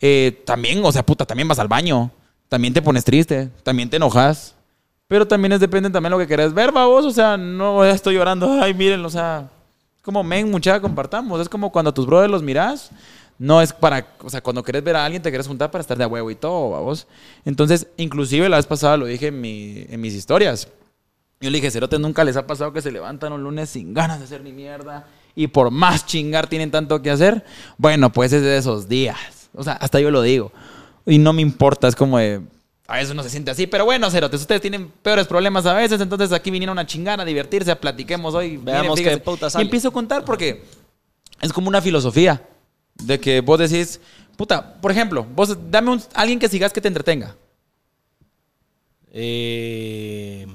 Eh, 0.01 0.41
también, 0.45 0.83
o 0.83 0.91
sea, 0.91 1.05
puta, 1.05 1.25
también 1.25 1.47
vas 1.47 1.59
al 1.59 1.67
baño. 1.67 2.09
También 2.47 2.73
te 2.73 2.81
pones 2.81 3.03
triste. 3.03 3.49
También 3.63 3.89
te 3.89 3.97
enojas. 3.97 4.55
Pero 5.07 5.27
también 5.27 5.51
es 5.53 5.59
depende 5.59 5.89
también 5.89 6.11
lo 6.11 6.17
que 6.19 6.27
querés 6.27 6.53
ver, 6.53 6.75
va 6.75 6.85
vos. 6.87 7.05
O 7.05 7.11
sea, 7.11 7.37
no 7.37 7.83
estoy 7.85 8.15
llorando. 8.15 8.59
Ay, 8.61 8.73
miren, 8.73 9.03
o 9.05 9.09
sea, 9.09 9.49
como 10.01 10.23
men, 10.23 10.49
mucha 10.49 10.79
compartamos. 10.79 11.39
Es 11.41 11.49
como 11.49 11.71
cuando 11.71 11.89
a 11.89 11.93
tus 11.93 12.05
brothers 12.07 12.31
los 12.31 12.43
mirás. 12.43 12.89
No 13.37 13.61
es 13.61 13.71
para, 13.71 14.05
o 14.21 14.29
sea, 14.29 14.41
cuando 14.41 14.63
querés 14.63 14.83
ver 14.83 14.95
a 14.97 15.05
alguien 15.05 15.21
te 15.21 15.31
querés 15.31 15.47
juntar 15.47 15.71
para 15.71 15.81
estar 15.81 15.97
de 15.97 16.05
huevo 16.05 16.29
y 16.29 16.35
todo, 16.35 16.71
¿va 16.71 16.79
vos. 16.81 17.07
Entonces, 17.45 17.87
inclusive 17.95 18.49
la 18.49 18.57
vez 18.57 18.65
pasada 18.65 18.97
lo 18.97 19.05
dije 19.05 19.27
en, 19.27 19.39
mi- 19.39 19.85
en 19.89 20.01
mis 20.01 20.13
historias. 20.13 20.67
Yo 21.41 21.49
le 21.49 21.57
dije, 21.57 21.71
Cerotes, 21.71 21.99
nunca 21.99 22.23
les 22.23 22.35
ha 22.35 22.45
pasado 22.45 22.73
que 22.73 22.81
se 22.81 22.91
levantan 22.91 23.31
un 23.31 23.43
lunes 23.43 23.69
sin 23.69 23.93
ganas 23.93 24.19
de 24.19 24.25
hacer 24.25 24.41
ni 24.41 24.51
mierda 24.51 25.07
y 25.35 25.47
por 25.47 25.71
más 25.71 26.05
chingar 26.05 26.47
tienen 26.47 26.69
tanto 26.69 27.01
que 27.01 27.11
hacer. 27.11 27.45
Bueno, 27.77 28.11
pues 28.11 28.33
es 28.33 28.41
de 28.41 28.57
esos 28.57 28.89
días. 28.89 29.49
O 29.53 29.63
sea, 29.63 29.73
hasta 29.73 29.99
yo 29.99 30.11
lo 30.11 30.21
digo. 30.21 30.51
Y 31.05 31.17
no 31.17 31.31
me 31.31 31.41
importa, 31.41 31.87
es 31.87 31.95
como 31.95 32.17
de. 32.17 32.41
A 32.87 32.95
veces 32.95 33.11
uno 33.11 33.23
se 33.23 33.29
siente 33.29 33.51
así, 33.51 33.67
pero 33.67 33.85
bueno, 33.85 34.09
Cerotes, 34.09 34.41
ustedes 34.41 34.61
tienen 34.61 34.89
peores 35.01 35.27
problemas 35.27 35.65
a 35.65 35.73
veces, 35.73 36.01
entonces 36.01 36.31
aquí 36.33 36.49
vinieron 36.49 36.77
a 36.79 36.85
chingar, 36.87 37.21
a 37.21 37.25
divertirse, 37.25 37.71
a 37.71 37.79
platiquemos 37.79 38.33
hoy. 38.33 38.57
Veamos 38.57 38.97
fíjense. 38.97 39.19
qué 39.19 39.23
puta 39.23 39.47
Y 39.59 39.61
empiezo 39.61 39.89
a 39.89 39.91
contar 39.91 40.25
porque 40.25 40.65
es 41.39 41.53
como 41.53 41.69
una 41.69 41.81
filosofía 41.81 42.41
de 42.95 43.19
que 43.19 43.41
vos 43.41 43.59
decís, 43.59 44.01
puta, 44.35 44.75
por 44.81 44.91
ejemplo, 44.91 45.25
vos 45.35 45.55
dame 45.69 45.91
un, 45.91 46.01
alguien 46.15 46.39
que 46.39 46.49
sigas 46.49 46.73
que 46.73 46.81
te 46.81 46.87
entretenga. 46.87 47.35
Eh, 49.11 50.47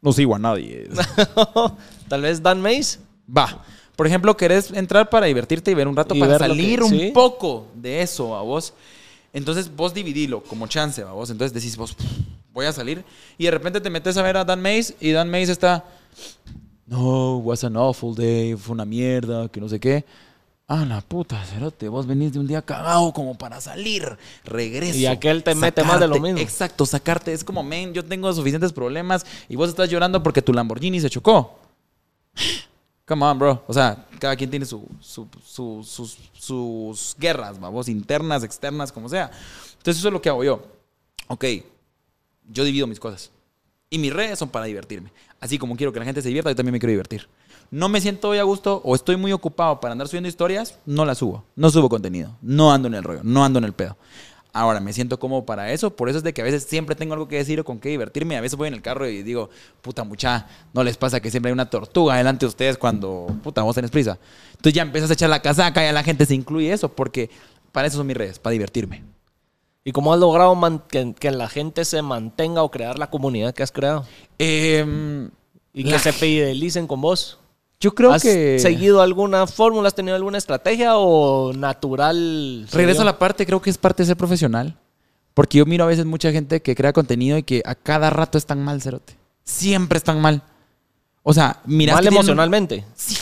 No 0.00 0.12
sigo 0.12 0.34
a 0.34 0.38
nadie. 0.38 0.88
Tal 2.08 2.22
vez 2.22 2.42
Dan 2.42 2.60
Mays. 2.60 3.00
Va. 3.36 3.64
Por 3.96 4.06
ejemplo, 4.06 4.36
querés 4.36 4.70
entrar 4.70 5.10
para 5.10 5.26
divertirte 5.26 5.70
y 5.70 5.74
ver 5.74 5.88
un 5.88 5.96
rato 5.96 6.14
Y 6.14 6.20
para 6.20 6.32
ver 6.32 6.40
lo 6.42 6.46
salir 6.48 6.82
un 6.82 6.90
sí. 6.90 7.10
poco 7.12 7.66
de 7.74 8.02
eso 8.02 8.36
a 8.36 8.42
vos. 8.42 8.72
Entonces 9.32 9.74
vos 9.74 9.92
dividilo 9.92 10.42
como 10.42 10.66
chance 10.66 11.02
a 11.02 11.12
vos. 11.12 11.30
Entonces 11.30 11.52
decís 11.52 11.76
vos, 11.76 11.96
voy 12.52 12.66
a 12.66 12.72
salir. 12.72 13.04
Y 13.36 13.44
de 13.44 13.50
repente 13.50 13.80
te 13.80 13.90
metes 13.90 14.16
a 14.16 14.22
ver 14.22 14.36
a 14.36 14.44
Dan 14.44 14.62
Mays 14.62 14.94
y 15.00 15.10
Dan 15.10 15.30
Mays 15.30 15.48
está 15.48 15.84
no, 16.88 17.36
was 17.36 17.64
an 17.64 17.76
awful 17.76 18.14
day, 18.14 18.56
fue 18.56 18.72
una 18.72 18.86
mierda, 18.86 19.48
que 19.48 19.60
no 19.60 19.68
sé 19.68 19.78
qué. 19.78 20.06
Ah, 20.70 20.84
la 20.84 21.00
puta, 21.00 21.42
cerote, 21.46 21.88
vos 21.88 22.06
venís 22.06 22.34
de 22.34 22.38
un 22.40 22.46
día 22.46 22.60
cagado 22.60 23.10
como 23.14 23.38
para 23.38 23.58
salir, 23.58 24.18
regreso. 24.44 24.98
Y 24.98 25.06
aquel 25.06 25.42
te 25.42 25.54
mete 25.54 25.82
más 25.82 25.98
de 25.98 26.06
lo 26.08 26.20
mismo. 26.20 26.38
Exacto, 26.38 26.84
sacarte. 26.84 27.32
Es 27.32 27.42
como, 27.42 27.62
men, 27.62 27.94
yo 27.94 28.04
tengo 28.04 28.30
suficientes 28.34 28.70
problemas 28.74 29.24
y 29.48 29.56
vos 29.56 29.70
estás 29.70 29.88
llorando 29.88 30.22
porque 30.22 30.42
tu 30.42 30.52
Lamborghini 30.52 31.00
se 31.00 31.08
chocó. 31.08 31.58
Come 33.06 33.24
on, 33.24 33.38
bro. 33.38 33.64
O 33.66 33.72
sea, 33.72 34.06
cada 34.18 34.36
quien 34.36 34.50
tiene 34.50 34.66
su, 34.66 34.86
su- 35.00 35.26
su- 35.42 35.82
sus, 35.82 36.18
sus 36.34 37.16
guerras, 37.18 37.58
vamos, 37.58 37.88
internas, 37.88 38.44
externas, 38.44 38.92
como 38.92 39.08
sea. 39.08 39.30
Entonces, 39.78 39.96
eso 40.00 40.08
es 40.08 40.12
lo 40.12 40.20
que 40.20 40.28
hago 40.28 40.44
yo. 40.44 40.62
Ok, 41.28 41.46
yo 42.50 42.64
divido 42.64 42.86
mis 42.86 43.00
cosas. 43.00 43.30
Y 43.88 43.96
mis 43.96 44.12
redes 44.12 44.38
son 44.38 44.50
para 44.50 44.66
divertirme. 44.66 45.10
Así 45.40 45.56
como 45.56 45.76
quiero 45.76 45.94
que 45.94 45.98
la 45.98 46.04
gente 46.04 46.20
se 46.20 46.28
divierta, 46.28 46.50
yo 46.50 46.56
también 46.56 46.74
me 46.74 46.78
quiero 46.78 46.90
divertir. 46.90 47.26
No 47.70 47.88
me 47.88 48.00
siento 48.00 48.30
hoy 48.30 48.38
a 48.38 48.42
gusto 48.44 48.80
o 48.84 48.94
estoy 48.94 49.16
muy 49.16 49.32
ocupado 49.32 49.78
para 49.80 49.92
andar 49.92 50.08
subiendo 50.08 50.28
historias, 50.28 50.78
no 50.86 51.04
las 51.04 51.18
subo. 51.18 51.44
No 51.54 51.70
subo 51.70 51.88
contenido. 51.88 52.36
No 52.40 52.72
ando 52.72 52.88
en 52.88 52.94
el 52.94 53.04
rollo, 53.04 53.20
no 53.22 53.44
ando 53.44 53.58
en 53.58 53.64
el 53.66 53.72
pedo. 53.74 53.96
Ahora, 54.54 54.80
me 54.80 54.94
siento 54.94 55.18
cómodo 55.20 55.44
para 55.44 55.70
eso. 55.72 55.94
Por 55.94 56.08
eso 56.08 56.18
es 56.18 56.24
de 56.24 56.32
que 56.32 56.40
a 56.40 56.44
veces 56.44 56.64
siempre 56.64 56.96
tengo 56.96 57.12
algo 57.12 57.28
que 57.28 57.36
decir 57.36 57.60
o 57.60 57.64
con 57.64 57.78
qué 57.78 57.90
divertirme. 57.90 58.36
A 58.36 58.40
veces 58.40 58.56
voy 58.56 58.68
en 58.68 58.74
el 58.74 58.80
carro 58.82 59.06
y 59.06 59.22
digo, 59.22 59.50
puta 59.82 60.02
mucha, 60.04 60.46
no 60.72 60.82
les 60.82 60.96
pasa 60.96 61.20
que 61.20 61.30
siempre 61.30 61.50
hay 61.50 61.52
una 61.52 61.68
tortuga 61.68 62.16
delante 62.16 62.46
de 62.46 62.48
ustedes 62.48 62.78
cuando, 62.78 63.26
puta, 63.42 63.62
vos 63.62 63.74
tenés 63.74 63.90
prisa. 63.90 64.18
Entonces 64.52 64.72
ya 64.72 64.82
empiezas 64.82 65.10
a 65.10 65.12
echar 65.12 65.28
la 65.30 65.42
casaca 65.42 65.84
y 65.84 65.88
a 65.88 65.92
la 65.92 66.02
gente 66.02 66.24
se 66.24 66.34
incluye 66.34 66.72
eso 66.72 66.88
porque 66.88 67.28
para 67.72 67.86
eso 67.86 67.98
son 67.98 68.06
mis 68.06 68.16
redes, 68.16 68.38
para 68.38 68.52
divertirme. 68.52 69.04
¿Y 69.84 69.92
cómo 69.92 70.12
has 70.14 70.18
logrado 70.18 70.58
que, 70.88 71.14
que 71.14 71.30
la 71.30 71.48
gente 71.48 71.84
se 71.84 72.00
mantenga 72.02 72.62
o 72.62 72.70
crear 72.70 72.98
la 72.98 73.10
comunidad 73.10 73.54
que 73.54 73.62
has 73.62 73.70
creado? 73.70 74.06
Em, 74.38 75.30
Y 75.74 75.84
la- 75.84 75.92
que 75.92 75.98
se 75.98 76.12
fidelicen 76.12 76.86
con 76.86 77.00
vos. 77.02 77.37
Yo 77.80 77.94
creo 77.94 78.12
¿Has 78.12 78.22
que... 78.22 78.58
seguido 78.58 79.00
alguna 79.02 79.46
fórmula? 79.46 79.86
¿Has 79.88 79.94
tenido 79.94 80.16
alguna 80.16 80.38
estrategia 80.38 80.96
o 80.96 81.52
natural? 81.52 82.66
Regreso 82.72 83.02
a 83.02 83.04
la 83.04 83.18
parte, 83.18 83.46
creo 83.46 83.62
que 83.62 83.70
es 83.70 83.78
parte 83.78 84.02
de 84.02 84.08
ser 84.08 84.16
profesional. 84.16 84.76
Porque 85.34 85.58
yo 85.58 85.66
miro 85.66 85.84
a 85.84 85.86
veces 85.86 86.04
mucha 86.04 86.32
gente 86.32 86.60
que 86.60 86.74
crea 86.74 86.92
contenido 86.92 87.38
y 87.38 87.44
que 87.44 87.62
a 87.64 87.76
cada 87.76 88.10
rato 88.10 88.36
están 88.38 88.62
mal, 88.64 88.82
cerote. 88.82 89.16
Siempre 89.44 89.96
están 89.98 90.20
mal. 90.20 90.42
O 91.22 91.32
sea, 91.32 91.60
mira. 91.64 91.94
Mal 91.94 92.06
emocionalmente. 92.06 92.84
Sí. 92.96 93.16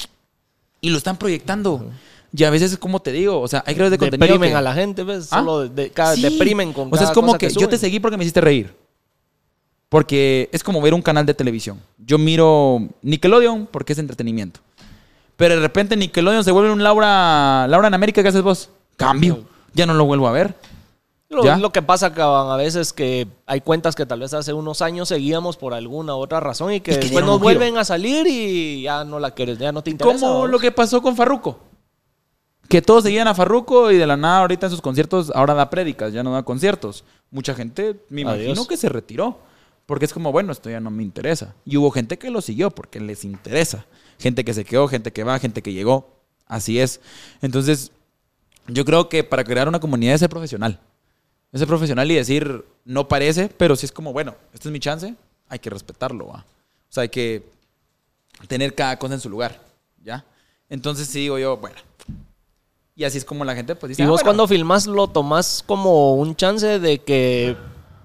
Y 0.80 0.88
lo 0.88 0.96
están 0.96 1.18
proyectando. 1.18 1.90
Y 2.34 2.44
a 2.44 2.50
veces 2.50 2.72
es 2.72 2.78
como 2.78 3.00
te 3.00 3.12
digo, 3.12 3.40
o 3.40 3.48
sea, 3.48 3.62
hay 3.66 3.74
creadores 3.74 3.92
de 3.92 3.98
contenido. 3.98 4.26
Deprimen 4.26 4.50
que- 4.50 4.56
a 4.56 4.60
la 4.62 4.72
gente, 4.74 5.02
¿ves? 5.04 5.28
¿Ah? 5.30 5.38
Solo 5.40 5.68
de- 5.68 5.90
cada- 5.90 6.14
Sí. 6.14 6.22
deprimen 6.22 6.72
con 6.72 6.88
O 6.88 6.90
sea, 6.92 6.98
cada 6.98 7.10
es 7.10 7.14
como 7.14 7.26
cosa 7.28 7.38
que, 7.38 7.48
que 7.48 7.54
yo 7.60 7.68
te 7.68 7.76
seguí 7.78 8.00
porque 8.00 8.16
me 8.16 8.24
hiciste 8.24 8.40
reír. 8.40 8.74
Porque 9.88 10.48
es 10.52 10.64
como 10.64 10.80
ver 10.80 10.94
un 10.94 11.02
canal 11.02 11.26
de 11.26 11.34
televisión. 11.34 11.80
Yo 11.98 12.18
miro 12.18 12.80
Nickelodeon 13.02 13.68
porque 13.70 13.92
es 13.92 13.98
entretenimiento. 13.98 14.60
Pero 15.36 15.54
de 15.54 15.60
repente 15.60 15.96
Nickelodeon 15.96 16.44
se 16.44 16.50
vuelve 16.50 16.72
un 16.72 16.82
Laura, 16.82 17.66
Laura 17.68 17.88
en 17.88 17.94
América, 17.94 18.22
¿qué 18.22 18.28
haces 18.28 18.42
vos? 18.42 18.70
Cambio. 18.96 19.44
Ya 19.74 19.86
no 19.86 19.94
lo 19.94 20.06
vuelvo 20.06 20.26
a 20.26 20.32
ver. 20.32 20.54
Lo, 21.28 21.72
que 21.72 21.82
pasa 21.82 22.12
a 22.16 22.56
veces 22.56 22.92
que 22.92 23.26
hay 23.46 23.60
cuentas 23.60 23.96
que 23.96 24.06
tal 24.06 24.20
vez 24.20 24.32
hace 24.32 24.52
unos 24.52 24.80
años 24.80 25.08
seguíamos 25.08 25.56
por 25.56 25.74
alguna 25.74 26.14
otra 26.14 26.38
razón 26.38 26.72
y 26.72 26.80
que 26.80 26.92
Y 26.92 26.94
que 26.94 27.00
después 27.00 27.24
nos 27.24 27.34
giro. 27.34 27.42
vuelven 27.42 27.76
a 27.78 27.84
salir 27.84 28.26
y 28.28 28.82
ya 28.82 29.04
no 29.04 29.18
la 29.18 29.32
quieres, 29.32 29.58
ya 29.58 29.72
no 29.72 29.82
te 29.82 29.90
interesa. 29.90 30.26
Como 30.26 30.46
lo 30.46 30.58
que 30.60 30.70
pasó 30.70 31.02
con 31.02 31.16
Farruko. 31.16 31.58
Que 32.68 32.80
todos 32.80 33.02
seguían 33.04 33.26
a 33.26 33.34
Farruko 33.34 33.90
y 33.90 33.96
de 33.96 34.06
la 34.06 34.16
nada 34.16 34.40
ahorita 34.40 34.66
en 34.66 34.70
sus 34.70 34.80
conciertos 34.80 35.32
ahora 35.34 35.54
da 35.54 35.68
prédicas, 35.68 36.12
ya 36.12 36.22
no 36.22 36.32
da 36.32 36.44
conciertos. 36.44 37.04
Mucha 37.30 37.54
gente, 37.54 37.96
me 38.08 38.22
imagino 38.22 38.52
Adiós. 38.52 38.68
que 38.68 38.76
se 38.76 38.88
retiró. 38.88 39.38
Porque 39.86 40.04
es 40.04 40.12
como, 40.12 40.32
bueno, 40.32 40.52
esto 40.52 40.68
ya 40.68 40.80
no 40.80 40.90
me 40.90 41.02
interesa. 41.04 41.54
Y 41.64 41.76
hubo 41.76 41.90
gente 41.92 42.18
que 42.18 42.30
lo 42.30 42.40
siguió 42.40 42.70
porque 42.70 42.98
les 43.00 43.24
interesa. 43.24 43.86
Gente 44.18 44.44
que 44.44 44.52
se 44.52 44.64
quedó, 44.64 44.88
gente 44.88 45.12
que 45.12 45.22
va, 45.24 45.38
gente 45.38 45.62
que 45.62 45.72
llegó. 45.72 46.10
Así 46.46 46.80
es. 46.80 47.00
Entonces, 47.40 47.92
yo 48.66 48.84
creo 48.84 49.08
que 49.08 49.22
para 49.22 49.44
crear 49.44 49.68
una 49.68 49.78
comunidad 49.80 50.14
es 50.14 50.20
ser 50.20 50.28
profesional. 50.30 50.80
Es 51.52 51.60
ser 51.60 51.68
profesional 51.68 52.10
y 52.10 52.14
decir, 52.16 52.64
no 52.84 53.06
parece, 53.06 53.48
pero 53.48 53.76
si 53.76 53.86
es 53.86 53.92
como, 53.92 54.12
bueno, 54.12 54.34
este 54.52 54.68
es 54.68 54.72
mi 54.72 54.80
chance, 54.80 55.14
hay 55.48 55.58
que 55.60 55.70
respetarlo. 55.70 56.26
¿va? 56.28 56.40
O 56.40 56.92
sea, 56.92 57.02
hay 57.02 57.08
que 57.08 57.44
tener 58.48 58.74
cada 58.74 58.98
cosa 58.98 59.14
en 59.14 59.20
su 59.20 59.30
lugar. 59.30 59.60
¿Ya? 60.02 60.24
Entonces, 60.68 61.06
sí 61.06 61.20
digo 61.20 61.38
yo, 61.38 61.56
bueno. 61.58 61.76
Y 62.96 63.04
así 63.04 63.18
es 63.18 63.24
como 63.24 63.44
la 63.44 63.54
gente 63.54 63.76
pues 63.76 63.90
dice, 63.90 64.02
Y 64.02 64.04
"Ah, 64.06 64.08
vos 64.08 64.20
bueno". 64.22 64.24
cuando 64.28 64.48
filmas 64.48 64.86
lo 64.86 65.06
tomás 65.06 65.62
como 65.66 66.14
un 66.16 66.34
chance 66.34 66.78
de 66.80 66.98
que 66.98 67.54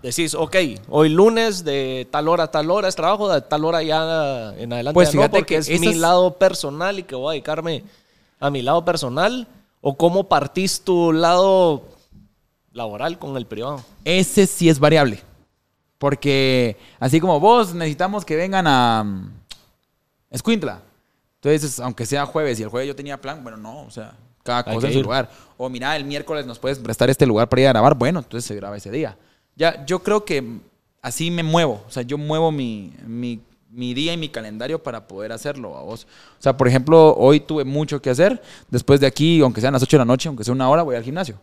decís, 0.01 0.33
ok, 0.33 0.55
hoy 0.89 1.09
lunes 1.09 1.63
de 1.63 2.07
tal 2.11 2.27
hora 2.27 2.45
a 2.45 2.51
tal 2.51 2.71
hora 2.71 2.87
es 2.87 2.95
trabajo, 2.95 3.31
de 3.31 3.41
tal 3.41 3.65
hora 3.65 3.83
ya 3.83 4.53
en 4.57 4.73
adelante 4.73 4.93
Pues 4.93 5.13
no, 5.13 5.21
fíjate 5.21 5.37
porque 5.37 5.55
que 5.55 5.59
es 5.59 5.79
mi 5.79 5.93
lado 5.93 6.37
personal 6.37 6.99
y 6.99 7.03
que 7.03 7.15
voy 7.15 7.29
a 7.29 7.31
dedicarme 7.33 7.83
a 8.39 8.49
mi 8.49 8.61
lado 8.61 8.83
personal. 8.83 9.47
¿O 9.83 9.97
cómo 9.97 10.29
partís 10.29 10.81
tu 10.81 11.11
lado 11.11 11.83
laboral 12.71 13.17
con 13.17 13.35
el 13.35 13.47
privado? 13.47 13.83
Ese 14.05 14.45
sí 14.45 14.69
es 14.69 14.79
variable. 14.79 15.19
Porque 15.97 16.77
así 16.99 17.19
como 17.19 17.39
vos 17.39 17.73
necesitamos 17.73 18.23
que 18.23 18.35
vengan 18.35 18.67
a 18.67 19.03
mm, 19.03 19.31
Escuintla. 20.31 20.81
Entonces, 21.35 21.79
aunque 21.79 22.05
sea 22.05 22.25
jueves 22.25 22.59
y 22.59 22.63
el 22.63 22.69
jueves 22.69 22.87
yo 22.87 22.95
tenía 22.95 23.19
plan, 23.19 23.43
bueno, 23.43 23.57
no, 23.57 23.81
o 23.81 23.89
sea, 23.89 24.13
cada 24.43 24.63
cosa 24.63 24.87
en 24.87 24.93
su 24.93 24.99
ir. 24.99 25.05
lugar. 25.05 25.29
O 25.57 25.69
mira, 25.69 25.95
el 25.95 26.05
miércoles 26.05 26.45
nos 26.45 26.59
puedes 26.59 26.79
prestar 26.79 27.09
este 27.09 27.25
lugar 27.25 27.49
para 27.49 27.61
ir 27.61 27.67
a 27.67 27.71
grabar, 27.71 27.95
bueno, 27.95 28.19
entonces 28.19 28.47
se 28.47 28.55
graba 28.55 28.77
ese 28.77 28.91
día. 28.91 29.17
Ya, 29.62 29.86
yo 29.86 29.99
creo 29.99 30.26
que 30.26 30.43
así 31.03 31.30
me 31.30 31.43
muevo. 31.43 31.84
O 31.88 31.91
sea, 31.91 32.01
yo 32.01 32.18
muevo 32.18 32.51
mi, 32.51 32.91
mi, 33.05 33.39
mi 33.70 33.93
día 33.93 34.12
y 34.12 34.18
mi 34.18 34.28
calendario 34.28 34.82
para 34.82 35.07
poder 35.07 35.32
hacerlo 35.32 35.78
a 35.78 35.84
vos. 35.84 36.07
O 36.39 36.41
sea, 36.41 36.57
por 36.57 36.68
ejemplo, 36.68 37.14
hoy 37.16 37.41
tuve 37.41 37.64
mucho 37.64 38.01
que 38.01 38.09
hacer. 38.09 38.41
Después 38.72 38.99
de 38.99 39.05
aquí, 39.05 39.39
aunque 39.39 39.62
sean 39.62 39.74
las 39.74 39.84
8 39.84 39.97
de 39.97 39.99
la 39.99 40.05
noche, 40.05 40.30
aunque 40.30 40.43
sea 40.43 40.55
una 40.55 40.68
hora, 40.68 40.82
voy 40.82 40.95
al 40.95 41.03
gimnasio. 41.03 41.36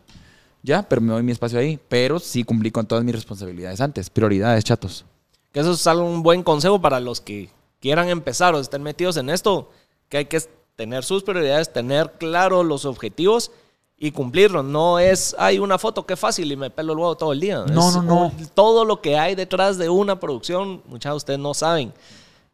Ya, 0.64 0.82
pero 0.82 1.00
me 1.00 1.12
doy 1.12 1.22
mi 1.22 1.30
espacio 1.30 1.60
ahí. 1.60 1.78
Pero 1.88 2.18
sí 2.18 2.42
cumplí 2.42 2.72
con 2.72 2.86
todas 2.86 3.04
mis 3.04 3.14
responsabilidades 3.14 3.80
antes. 3.80 4.10
Prioridades, 4.10 4.64
chatos. 4.64 5.04
Que 5.52 5.60
eso 5.60 5.70
es 5.70 5.86
un 5.86 6.24
buen 6.24 6.42
consejo 6.42 6.80
para 6.80 6.98
los 6.98 7.20
que 7.20 7.50
quieran 7.80 8.08
empezar 8.08 8.52
o 8.52 8.58
estén 8.58 8.82
metidos 8.82 9.16
en 9.16 9.30
esto, 9.30 9.70
que 10.08 10.16
hay 10.16 10.24
que 10.24 10.42
tener 10.74 11.04
sus 11.04 11.22
prioridades, 11.22 11.72
tener 11.72 12.14
claro 12.18 12.64
los 12.64 12.84
objetivos 12.84 13.52
y 13.98 14.12
cumplirlos. 14.12 14.64
No 14.64 14.98
es, 14.98 15.34
hay 15.38 15.58
una 15.58 15.78
foto, 15.78 16.06
qué 16.06 16.16
fácil 16.16 16.50
y 16.52 16.56
me 16.56 16.70
pelo 16.70 16.92
el 16.92 16.98
huevo 16.98 17.16
todo 17.16 17.32
el 17.32 17.40
día. 17.40 17.64
No, 17.70 17.88
Es 17.88 17.96
no, 17.96 18.02
no. 18.02 18.26
un- 18.26 18.46
todo 18.54 18.84
lo 18.84 19.00
que 19.00 19.18
hay 19.18 19.34
detrás 19.34 19.76
de 19.78 19.88
una 19.88 20.20
producción, 20.20 20.82
muchas 20.86 21.12
de 21.12 21.16
ustedes 21.16 21.38
no 21.40 21.52
saben. 21.54 21.92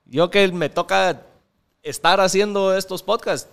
Yo 0.07 0.31
que 0.31 0.49
me 0.53 0.69
toca 0.69 1.23
estar 1.83 2.21
haciendo 2.21 2.75
estos 2.77 3.03
podcasts, 3.03 3.49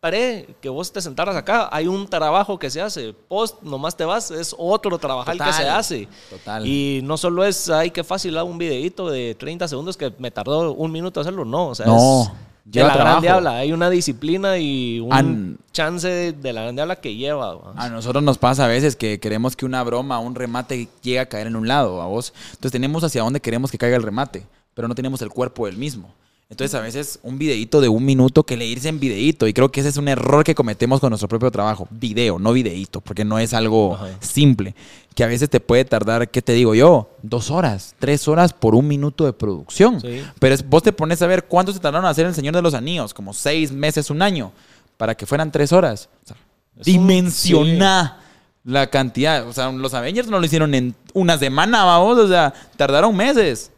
paré 0.00 0.54
que 0.60 0.68
vos 0.68 0.92
te 0.92 1.00
sentaras 1.00 1.34
acá, 1.36 1.68
hay 1.72 1.86
un 1.88 2.06
trabajo 2.06 2.58
que 2.58 2.70
se 2.70 2.80
hace, 2.80 3.12
post, 3.12 3.62
nomás 3.62 3.96
te 3.96 4.04
vas, 4.04 4.30
es 4.30 4.54
otro 4.56 4.98
trabajo 4.98 5.30
que 5.32 5.38
Total, 5.38 5.52
se 5.54 5.68
hace. 5.68 6.08
total. 6.30 6.66
Y 6.66 6.98
y 6.98 7.02
no 7.02 7.16
solo 7.16 7.44
es, 7.44 7.68
ay, 7.70 7.90
qué 7.90 8.04
fácil 8.04 8.36
hago 8.38 8.48
un 8.50 8.58
videito 8.58 9.08
de 9.08 9.34
30 9.34 9.66
segundos 9.68 9.96
que 9.96 10.12
me 10.18 10.30
tardó 10.30 10.72
un 10.72 10.92
minuto 10.92 11.20
hacerlo, 11.20 11.44
no. 11.44 11.68
O 11.68 11.74
sea, 11.74 11.86
No, 11.86 12.22
es 12.24 12.30
de 12.66 12.80
la 12.82 12.92
trabajo. 12.92 13.20
grande 13.22 13.28
habla. 13.28 13.58
Hay 13.58 13.72
una 13.72 13.88
disciplina 13.90 14.58
y 14.58 15.00
un 15.00 15.12
An- 15.12 15.58
chance 15.72 16.08
de, 16.08 16.32
de 16.32 16.52
la 16.52 16.62
grande 16.62 16.82
habla 16.82 16.96
que 16.96 17.14
lleva. 17.14 17.54
¿va? 17.54 17.72
A 17.76 17.88
nosotros 17.88 18.22
nos 18.22 18.38
pasa 18.38 18.64
a 18.64 18.68
veces 18.68 18.96
que 18.96 19.20
queremos 19.20 19.54
que 19.56 19.64
una 19.66 19.82
broma, 19.82 20.18
un 20.18 20.34
remate 20.34 20.88
llegue 21.02 21.20
a 21.20 21.26
caer 21.28 21.46
en 21.46 21.56
un 21.56 21.68
lado, 21.68 22.02
a 22.02 22.06
vos. 22.06 22.32
Entonces 22.50 22.72
tenemos 22.72 23.04
hacia 23.04 23.22
dónde 23.22 23.40
queremos 23.40 23.70
que 23.70 23.78
caiga 23.78 23.96
el 23.96 24.02
remate, 24.02 24.44
pero 24.74 24.88
no 24.88 24.94
tenemos 24.94 25.22
el 25.22 25.28
cuerpo 25.30 25.66
del 25.66 25.76
mismo. 25.76 26.12
Entonces 26.48 26.74
a 26.76 26.80
veces 26.80 27.18
un 27.24 27.38
videíto 27.38 27.80
de 27.80 27.88
un 27.88 28.04
minuto 28.04 28.44
que 28.44 28.56
le 28.56 28.66
irse 28.66 28.88
en 28.88 29.00
videíto. 29.00 29.48
Y 29.48 29.52
creo 29.52 29.70
que 29.72 29.80
ese 29.80 29.88
es 29.88 29.96
un 29.96 30.06
error 30.06 30.44
que 30.44 30.54
cometemos 30.54 31.00
con 31.00 31.10
nuestro 31.10 31.28
propio 31.28 31.50
trabajo. 31.50 31.88
Video, 31.90 32.38
no 32.38 32.52
videíto, 32.52 33.00
porque 33.00 33.24
no 33.24 33.38
es 33.40 33.52
algo 33.52 33.94
Ajá. 33.94 34.06
simple. 34.20 34.74
Que 35.16 35.24
a 35.24 35.26
veces 35.26 35.50
te 35.50 35.58
puede 35.58 35.84
tardar, 35.84 36.30
¿qué 36.30 36.42
te 36.42 36.52
digo 36.52 36.74
yo? 36.76 37.10
Dos 37.22 37.50
horas, 37.50 37.96
tres 37.98 38.28
horas 38.28 38.52
por 38.52 38.76
un 38.76 38.86
minuto 38.86 39.24
de 39.24 39.32
producción. 39.32 40.00
Sí. 40.00 40.22
Pero 40.38 40.54
es- 40.54 40.68
vos 40.68 40.84
te 40.84 40.92
pones 40.92 41.20
a 41.22 41.26
ver 41.26 41.46
cuánto 41.46 41.72
se 41.72 41.80
tardaron 41.80 42.04
en 42.04 42.10
hacer 42.10 42.26
El 42.26 42.34
Señor 42.34 42.54
de 42.54 42.62
los 42.62 42.74
Anillos, 42.74 43.12
como 43.12 43.32
seis 43.32 43.72
meses, 43.72 44.08
un 44.10 44.22
año, 44.22 44.52
para 44.96 45.16
que 45.16 45.26
fueran 45.26 45.50
tres 45.50 45.72
horas. 45.72 46.08
O 46.22 46.28
sea, 46.28 46.36
dimensiona 46.84 48.18
la 48.64 48.88
cantidad. 48.88 49.46
O 49.48 49.52
sea, 49.52 49.70
los 49.72 49.94
Avengers 49.94 50.28
no 50.28 50.38
lo 50.38 50.46
hicieron 50.46 50.74
en 50.74 50.94
una 51.12 51.38
semana, 51.38 51.84
vamos. 51.84 52.18
O 52.18 52.28
sea, 52.28 52.52
tardaron 52.76 53.16
meses. 53.16 53.72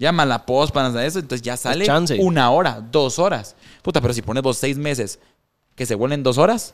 Llama 0.00 0.24
la 0.24 0.46
post 0.46 0.72
para 0.72 1.04
eso, 1.04 1.18
entonces 1.18 1.42
ya 1.42 1.58
sale 1.58 1.84
chance. 1.84 2.16
una 2.22 2.50
hora, 2.50 2.82
dos 2.90 3.18
horas. 3.18 3.54
Puta, 3.82 4.00
pero 4.00 4.14
si 4.14 4.22
pones 4.22 4.42
vos 4.42 4.56
seis 4.56 4.78
meses 4.78 5.18
que 5.74 5.84
se 5.84 5.94
vuelven 5.94 6.22
dos 6.22 6.38
horas, 6.38 6.72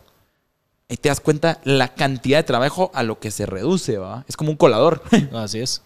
ahí 0.88 0.96
te 0.96 1.08
das 1.08 1.18
cuenta 1.18 1.60
la 1.64 1.92
cantidad 1.92 2.38
de 2.38 2.44
trabajo 2.44 2.92
a 2.94 3.02
lo 3.02 3.18
que 3.18 3.32
se 3.32 3.44
reduce, 3.44 3.98
¿va? 3.98 4.24
Es 4.28 4.36
como 4.36 4.52
un 4.52 4.56
colador. 4.56 5.02
Así 5.34 5.58
es. 5.58 5.82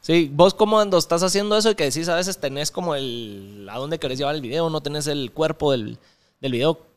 Sí, 0.00 0.32
vos 0.34 0.52
como 0.52 0.78
cuando 0.78 0.98
estás 0.98 1.22
haciendo 1.22 1.56
eso 1.56 1.70
y 1.70 1.76
que 1.76 1.84
decís 1.84 2.08
a 2.08 2.16
veces 2.16 2.38
tenés 2.38 2.72
como 2.72 2.96
el... 2.96 3.68
¿A 3.70 3.78
dónde 3.78 4.00
querés 4.00 4.18
llevar 4.18 4.34
el 4.34 4.40
video? 4.40 4.68
No 4.68 4.80
tenés 4.80 5.06
el 5.06 5.30
cuerpo 5.30 5.70
del, 5.70 5.96
del 6.40 6.50
video. 6.50 6.87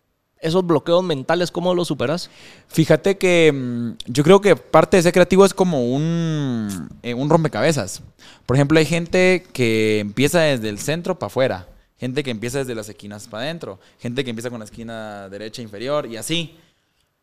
Esos 0.41 0.65
bloqueos 0.65 1.03
mentales, 1.03 1.51
¿cómo 1.51 1.75
los 1.75 1.87
superas? 1.87 2.31
Fíjate 2.67 3.17
que 3.19 3.51
mm, 3.53 3.91
yo 4.07 4.23
creo 4.23 4.41
que 4.41 4.55
parte 4.55 4.97
de 4.97 5.03
ser 5.03 5.13
creativo 5.13 5.45
es 5.45 5.53
como 5.53 5.85
un, 5.85 6.89
eh, 7.03 7.13
un 7.13 7.29
rompecabezas. 7.29 8.01
Por 8.47 8.57
ejemplo, 8.57 8.79
hay 8.79 8.85
gente 8.85 9.45
que 9.53 9.99
empieza 9.99 10.41
desde 10.41 10.69
el 10.69 10.79
centro 10.79 11.17
para 11.19 11.27
afuera. 11.27 11.67
gente 11.97 12.23
que 12.23 12.31
empieza 12.31 12.57
desde 12.57 12.73
las 12.73 12.89
esquinas 12.89 13.27
para 13.27 13.43
adentro, 13.43 13.79
gente 13.99 14.23
que 14.23 14.31
empieza 14.31 14.49
con 14.49 14.57
la 14.57 14.65
esquina 14.65 15.29
derecha 15.29 15.61
inferior 15.61 16.07
y 16.07 16.17
así. 16.17 16.57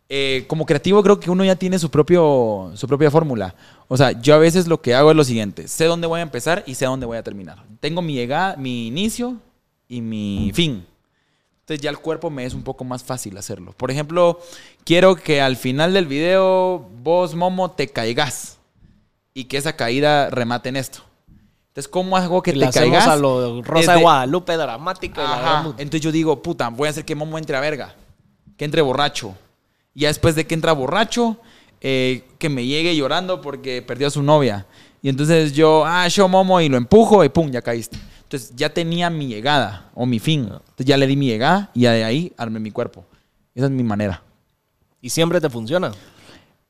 Eh, 0.08 0.44
como 0.46 0.64
creativo 0.64 1.02
creo 1.02 1.20
que 1.20 1.30
uno 1.30 1.44
ya 1.44 1.56
tiene 1.56 1.78
su, 1.78 1.90
propio, 1.90 2.70
su 2.74 2.86
propia 2.86 3.10
fórmula. 3.10 3.56
O 3.88 3.96
sea, 3.96 4.12
yo 4.12 4.34
a 4.34 4.38
veces 4.38 4.68
lo 4.68 4.80
que 4.80 4.94
hago 4.94 5.10
es 5.10 5.16
lo 5.16 5.24
siguiente, 5.24 5.66
sé 5.66 5.86
dónde 5.86 6.06
voy 6.06 6.20
a 6.20 6.22
empezar 6.22 6.62
y 6.66 6.76
sé 6.76 6.86
dónde 6.86 7.06
voy 7.06 7.18
a 7.18 7.22
terminar. 7.24 7.64
Tengo 7.80 8.00
mi 8.00 8.14
llegada, 8.14 8.56
mi 8.56 8.86
inicio 8.86 9.36
y 9.88 10.00
mi 10.00 10.52
fin. 10.54 10.86
Entonces 11.68 11.82
ya 11.82 11.90
el 11.90 11.98
cuerpo 11.98 12.30
me 12.30 12.46
es 12.46 12.54
un 12.54 12.62
poco 12.62 12.82
más 12.82 13.04
fácil 13.04 13.36
hacerlo. 13.36 13.72
Por 13.76 13.90
ejemplo, 13.90 14.40
quiero 14.84 15.16
que 15.16 15.42
al 15.42 15.54
final 15.58 15.92
del 15.92 16.06
video 16.06 16.88
vos, 17.02 17.34
Momo, 17.34 17.70
te 17.72 17.88
caigas 17.88 18.56
y 19.34 19.44
que 19.44 19.58
esa 19.58 19.76
caída 19.76 20.30
remate 20.30 20.70
en 20.70 20.76
esto. 20.76 21.00
Entonces, 21.68 21.86
¿cómo 21.88 22.16
hago 22.16 22.42
que 22.42 22.54
Le 22.54 22.68
te 22.68 22.72
caigas? 22.72 23.06
a 23.06 23.16
lo 23.16 23.60
Rosa 23.60 23.80
Desde- 23.82 23.92
de 23.96 24.00
Guadalupe, 24.00 24.56
dramático. 24.56 25.20
la 25.22 25.66
Entonces 25.76 26.00
yo 26.00 26.10
digo, 26.10 26.40
puta, 26.42 26.70
voy 26.70 26.86
a 26.86 26.90
hacer 26.90 27.04
que 27.04 27.14
Momo 27.14 27.36
entre 27.36 27.54
a 27.54 27.60
verga. 27.60 27.94
Que 28.56 28.64
entre 28.64 28.80
borracho. 28.80 29.34
Y 29.94 30.00
ya 30.00 30.08
después 30.08 30.34
de 30.36 30.46
que 30.46 30.54
entra 30.54 30.72
borracho, 30.72 31.36
eh, 31.82 32.24
que 32.38 32.48
me 32.48 32.64
llegue 32.64 32.96
llorando 32.96 33.42
porque 33.42 33.82
perdió 33.82 34.06
a 34.06 34.10
su 34.10 34.22
novia. 34.22 34.64
Y 35.02 35.10
entonces 35.10 35.52
yo, 35.52 35.84
ah, 35.84 36.08
yo 36.08 36.28
Momo 36.28 36.62
y 36.62 36.70
lo 36.70 36.78
empujo 36.78 37.22
y 37.24 37.28
pum, 37.28 37.50
ya 37.50 37.60
caíste. 37.60 37.98
Entonces 38.28 38.52
ya 38.54 38.68
tenía 38.68 39.08
mi 39.08 39.26
llegada 39.26 39.88
o 39.94 40.04
mi 40.04 40.18
fin. 40.18 40.40
Entonces 40.42 40.84
ya 40.84 40.98
le 40.98 41.06
di 41.06 41.16
mi 41.16 41.24
llegada 41.24 41.70
y 41.72 41.80
ya 41.80 41.92
de 41.92 42.04
ahí 42.04 42.30
armé 42.36 42.60
mi 42.60 42.70
cuerpo. 42.70 43.06
Esa 43.54 43.64
es 43.66 43.72
mi 43.72 43.82
manera. 43.82 44.22
Y 45.00 45.08
siempre 45.08 45.40
te 45.40 45.48
funciona. 45.48 45.92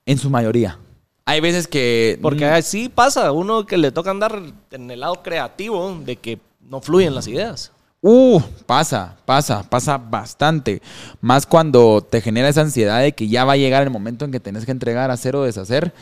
En 0.06 0.18
su 0.18 0.30
mayoría. 0.30 0.78
Hay 1.24 1.40
veces 1.40 1.66
que... 1.66 2.16
Porque 2.22 2.44
así 2.44 2.88
pasa, 2.88 3.32
uno 3.32 3.66
que 3.66 3.76
le 3.76 3.90
toca 3.90 4.12
andar 4.12 4.40
en 4.70 4.88
el 4.88 5.00
lado 5.00 5.20
creativo 5.24 5.98
de 6.04 6.14
que 6.14 6.38
no 6.60 6.80
fluyen 6.80 7.12
las 7.12 7.26
ideas. 7.26 7.72
Uh, 8.02 8.40
pasa, 8.64 9.16
pasa, 9.24 9.68
pasa 9.68 9.98
bastante. 9.98 10.80
Más 11.20 11.44
cuando 11.44 12.06
te 12.08 12.20
genera 12.20 12.48
esa 12.48 12.60
ansiedad 12.60 13.00
de 13.00 13.10
que 13.10 13.26
ya 13.26 13.44
va 13.44 13.54
a 13.54 13.56
llegar 13.56 13.82
el 13.82 13.90
momento 13.90 14.24
en 14.24 14.30
que 14.30 14.38
tenés 14.38 14.64
que 14.64 14.70
entregar, 14.70 15.10
hacer 15.10 15.34
o 15.34 15.42
deshacer. 15.42 15.92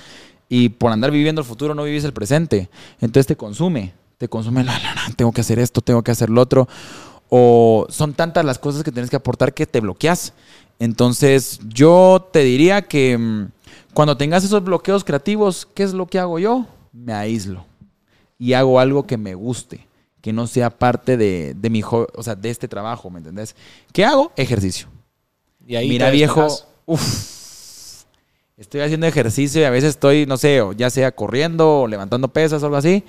Y 0.50 0.68
por 0.68 0.92
andar 0.92 1.10
viviendo 1.10 1.40
el 1.40 1.46
futuro 1.46 1.74
no 1.74 1.84
vivís 1.84 2.04
el 2.04 2.12
presente. 2.12 2.68
Entonces 3.00 3.26
te 3.26 3.36
consume. 3.36 3.94
Te 4.18 4.28
consume 4.28 4.64
la, 4.64 4.78
la, 4.78 4.94
la, 4.94 5.02
tengo 5.16 5.32
que 5.32 5.42
hacer 5.42 5.58
esto, 5.58 5.80
tengo 5.80 6.02
que 6.02 6.10
hacer 6.10 6.30
lo 6.30 6.40
otro. 6.40 6.68
O 7.28 7.86
son 7.90 8.14
tantas 8.14 8.44
las 8.44 8.58
cosas 8.58 8.82
que 8.82 8.92
tienes 8.92 9.10
que 9.10 9.16
aportar 9.16 9.52
que 9.52 9.66
te 9.66 9.80
bloqueas. 9.80 10.32
Entonces 10.78 11.60
yo 11.68 12.28
te 12.32 12.40
diría 12.40 12.82
que 12.82 13.16
mm, 13.18 13.50
cuando 13.94 14.16
tengas 14.16 14.44
esos 14.44 14.62
bloqueos 14.62 15.04
creativos, 15.04 15.66
¿qué 15.74 15.82
es 15.82 15.92
lo 15.92 16.06
que 16.06 16.18
hago 16.18 16.38
yo? 16.38 16.66
Me 16.92 17.12
aíslo. 17.12 17.64
Y 18.38 18.52
hago 18.52 18.80
algo 18.80 19.06
que 19.06 19.16
me 19.16 19.34
guste 19.34 19.86
que 20.26 20.32
no 20.32 20.48
sea 20.48 20.70
parte 20.70 21.16
de, 21.16 21.54
de 21.54 21.70
mi 21.70 21.84
o 21.84 22.20
sea, 22.20 22.34
de 22.34 22.50
este 22.50 22.66
trabajo, 22.66 23.08
¿me 23.10 23.18
entendés? 23.18 23.54
¿Qué 23.92 24.04
hago? 24.04 24.32
Ejercicio. 24.34 24.88
Y 25.64 25.76
ahí 25.76 25.88
Mira, 25.88 26.10
viejo, 26.10 26.48
uff. 26.84 28.02
Estoy 28.56 28.80
haciendo 28.80 29.06
ejercicio 29.06 29.60
y 29.60 29.64
a 29.64 29.70
veces 29.70 29.90
estoy, 29.90 30.26
no 30.26 30.36
sé, 30.36 30.60
ya 30.76 30.90
sea 30.90 31.12
corriendo 31.12 31.82
o 31.82 31.86
levantando 31.86 32.26
pesas 32.26 32.60
o 32.60 32.66
algo 32.66 32.76
así, 32.76 33.04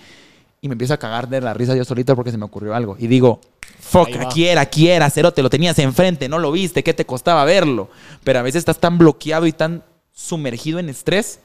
y 0.62 0.68
me 0.68 0.74
empiezo 0.74 0.94
a 0.94 0.98
cagar 0.98 1.28
de 1.30 1.40
la 1.42 1.54
risa 1.54 1.76
yo 1.76 1.86
solito 1.86 2.16
porque 2.16 2.32
se 2.32 2.38
me 2.38 2.46
ocurrió 2.46 2.74
algo. 2.76 2.96
Y 3.00 3.08
digo, 3.08 3.40
fuck, 3.80 4.10
aquí 4.20 4.48
era, 4.48 4.62
aquí 4.62 4.90
era, 4.90 5.10
cero, 5.10 5.32
te 5.34 5.42
lo 5.44 5.50
tenías 5.50 5.78
enfrente, 5.80 6.28
no 6.30 6.40
lo 6.40 6.52
viste, 6.52 6.84
¿qué 6.84 6.94
te 6.94 7.06
costaba 7.06 7.46
verlo? 7.46 7.90
Pero 8.24 8.40
a 8.40 8.42
veces 8.42 8.60
estás 8.60 8.80
tan 8.80 8.98
bloqueado 8.98 9.46
y 9.46 9.52
tan 9.52 9.84
sumergido 10.14 10.80
en 10.80 10.90
estrés 10.90 11.40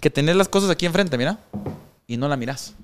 que 0.00 0.10
tenés 0.10 0.36
las 0.36 0.48
cosas 0.48 0.68
aquí 0.70 0.84
enfrente, 0.86 1.16
mira, 1.16 1.38
y 2.06 2.16
no 2.16 2.28
la 2.28 2.36
miras. 2.36 2.74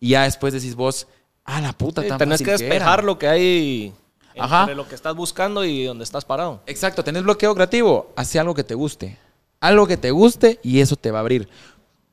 Y 0.00 0.08
ya 0.10 0.24
después 0.24 0.52
decís 0.52 0.74
vos, 0.74 1.06
ah, 1.44 1.60
la 1.60 1.72
puta, 1.72 2.02
Sí, 2.02 2.08
tan 2.08 2.18
tenés 2.18 2.34
fácil 2.40 2.46
que 2.46 2.50
era". 2.52 2.58
despejar 2.74 3.04
lo 3.04 3.18
que 3.18 3.28
hay 3.28 3.92
Ajá. 4.36 4.60
entre 4.62 4.74
lo 4.74 4.88
que 4.88 4.96
estás 4.96 5.14
buscando 5.14 5.64
y 5.64 5.84
donde 5.84 6.02
estás 6.02 6.24
parado. 6.24 6.60
Exacto, 6.66 7.04
tenés 7.04 7.22
bloqueo 7.22 7.54
creativo, 7.54 8.10
hace 8.16 8.40
algo 8.40 8.54
que 8.54 8.64
te 8.64 8.74
guste. 8.74 9.16
Algo 9.60 9.86
que 9.86 9.96
te 9.96 10.10
guste 10.10 10.58
y 10.64 10.80
eso 10.80 10.96
te 10.96 11.12
va 11.12 11.18
a 11.18 11.20
abrir. 11.20 11.48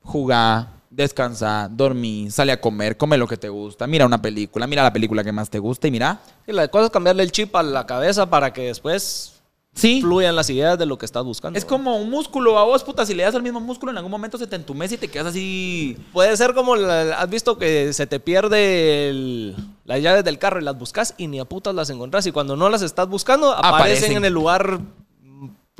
Jugar, 0.04 0.68
descansa, 0.90 1.68
dormir, 1.70 2.30
sale 2.32 2.52
a 2.52 2.60
comer, 2.60 2.96
come 2.96 3.16
lo 3.16 3.26
que 3.28 3.36
te 3.36 3.48
gusta, 3.48 3.86
mira 3.86 4.04
una 4.06 4.20
película, 4.20 4.66
mira 4.66 4.82
la 4.82 4.92
película 4.92 5.22
que 5.24 5.32
más 5.32 5.48
te 5.48 5.58
gusta 5.60 5.86
y 5.88 5.90
mira. 5.92 6.20
Y 6.46 6.52
la 6.52 6.68
cosa 6.68 6.86
es 6.86 6.90
cambiarle 6.90 7.22
el 7.22 7.30
chip 7.32 7.54
a 7.54 7.62
la 7.62 7.86
cabeza 7.86 8.28
para 8.28 8.52
que 8.52 8.62
después 8.62 9.34
Sí. 9.72 10.00
fluyan 10.02 10.34
las 10.34 10.50
ideas 10.50 10.76
de 10.80 10.84
lo 10.84 10.98
que 10.98 11.06
estás 11.06 11.22
buscando. 11.24 11.56
Es 11.56 11.64
como 11.64 11.96
un 11.96 12.10
músculo 12.10 12.58
a 12.58 12.64
vos, 12.64 12.82
puta, 12.82 13.06
si 13.06 13.14
le 13.14 13.22
das 13.22 13.36
al 13.36 13.42
mismo 13.44 13.60
músculo 13.60 13.92
en 13.92 13.98
algún 13.98 14.10
momento 14.10 14.36
se 14.36 14.48
te 14.48 14.56
entumece 14.56 14.96
y 14.96 14.98
te 14.98 15.06
quedas 15.06 15.28
así. 15.28 15.96
Puede 16.12 16.36
ser 16.36 16.54
como, 16.54 16.74
la- 16.74 17.14
has 17.20 17.30
visto 17.30 17.56
que 17.56 17.92
se 17.92 18.08
te 18.08 18.18
pierde 18.18 19.08
el- 19.10 19.56
las 19.84 20.02
llaves 20.02 20.24
del 20.24 20.38
carro 20.40 20.60
y 20.60 20.64
las 20.64 20.76
buscas 20.76 21.14
y 21.18 21.28
ni 21.28 21.38
a 21.38 21.44
putas 21.44 21.72
las 21.72 21.88
encontrás. 21.88 22.26
Y 22.26 22.32
cuando 22.32 22.56
no 22.56 22.68
las 22.68 22.82
estás 22.82 23.06
buscando, 23.08 23.52
aparecen, 23.52 23.74
Aparecen. 23.74 24.16
en 24.16 24.24
el 24.24 24.32
lugar 24.32 24.80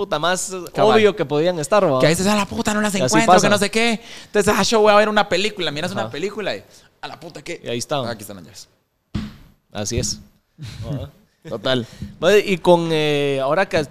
puta 0.01 0.19
más 0.19 0.51
Cabal. 0.73 0.97
obvio 0.97 1.15
que 1.15 1.25
podían 1.27 1.59
estar. 1.59 1.85
¿va? 1.85 2.01
Que 2.01 2.07
a 2.07 2.09
veces 2.09 2.27
a 2.27 2.35
la 2.35 2.47
puta 2.47 2.73
no 2.73 2.81
las 2.81 2.95
encuentro, 2.95 3.41
que 3.41 3.49
no 3.51 3.59
sé 3.59 3.71
qué. 3.71 4.01
Entonces, 4.27 4.55
ah, 4.57 4.63
yo 4.63 4.81
voy 4.81 4.93
a 4.93 4.97
ver 4.97 5.09
una 5.11 5.29
película, 5.29 5.71
miras 5.71 5.91
Ajá. 5.93 6.01
una 6.03 6.11
película 6.11 6.57
y 6.57 6.65
a 7.03 7.09
la 7.09 7.21
puta 7.21 7.43
que. 7.43 7.61
Y 7.63 7.69
ahí 7.69 7.79
está. 7.79 8.09
Aquí 8.09 8.23
están 8.23 8.37
las 8.37 8.45
llaves. 8.47 8.69
Así 9.73 9.99
es. 9.99 10.21
Total. 11.49 11.87
Y 12.47 12.59
con 12.59 12.89
eh, 12.93 13.41
ahora 13.43 13.69
que 13.69 13.87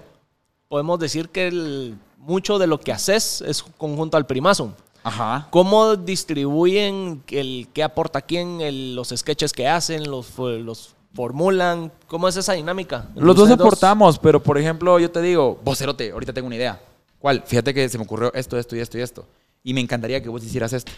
podemos 0.68 0.98
decir 0.98 1.28
que 1.28 1.46
el- 1.48 1.96
mucho 2.18 2.58
de 2.58 2.66
lo 2.66 2.78
que 2.78 2.92
haces 2.92 3.40
es 3.46 3.62
conjunto 3.62 4.16
al 4.16 4.26
primazo. 4.26 4.74
Ajá. 5.02 5.46
¿Cómo 5.50 5.96
distribuyen 5.96 7.22
el 7.28 7.68
qué 7.72 7.82
aporta 7.82 8.20
quién, 8.20 8.60
el- 8.60 8.94
los 8.94 9.08
sketches 9.16 9.52
que 9.52 9.66
hacen, 9.68 10.10
los, 10.10 10.36
los 10.38 10.94
formulan? 11.14 11.92
¿Cómo 12.06 12.28
es 12.28 12.36
esa 12.36 12.52
dinámica? 12.52 13.08
Los 13.14 13.36
dos 13.36 13.50
aportamos, 13.50 14.18
pero 14.18 14.42
por 14.42 14.58
ejemplo, 14.58 14.98
yo 14.98 15.10
te 15.10 15.20
digo, 15.20 15.60
vos 15.64 15.78
cerote, 15.78 16.10
ahorita 16.10 16.32
tengo 16.32 16.46
una 16.46 16.56
idea. 16.56 16.80
¿Cuál? 17.18 17.42
Fíjate 17.46 17.74
que 17.74 17.88
se 17.88 17.98
me 17.98 18.04
ocurrió 18.04 18.32
esto, 18.34 18.58
esto 18.58 18.76
y 18.76 18.80
esto 18.80 18.98
y 18.98 19.02
esto. 19.02 19.26
Y 19.62 19.74
me 19.74 19.80
encantaría 19.80 20.22
que 20.22 20.28
vos 20.28 20.42
hicieras 20.42 20.72
esto. 20.72 20.92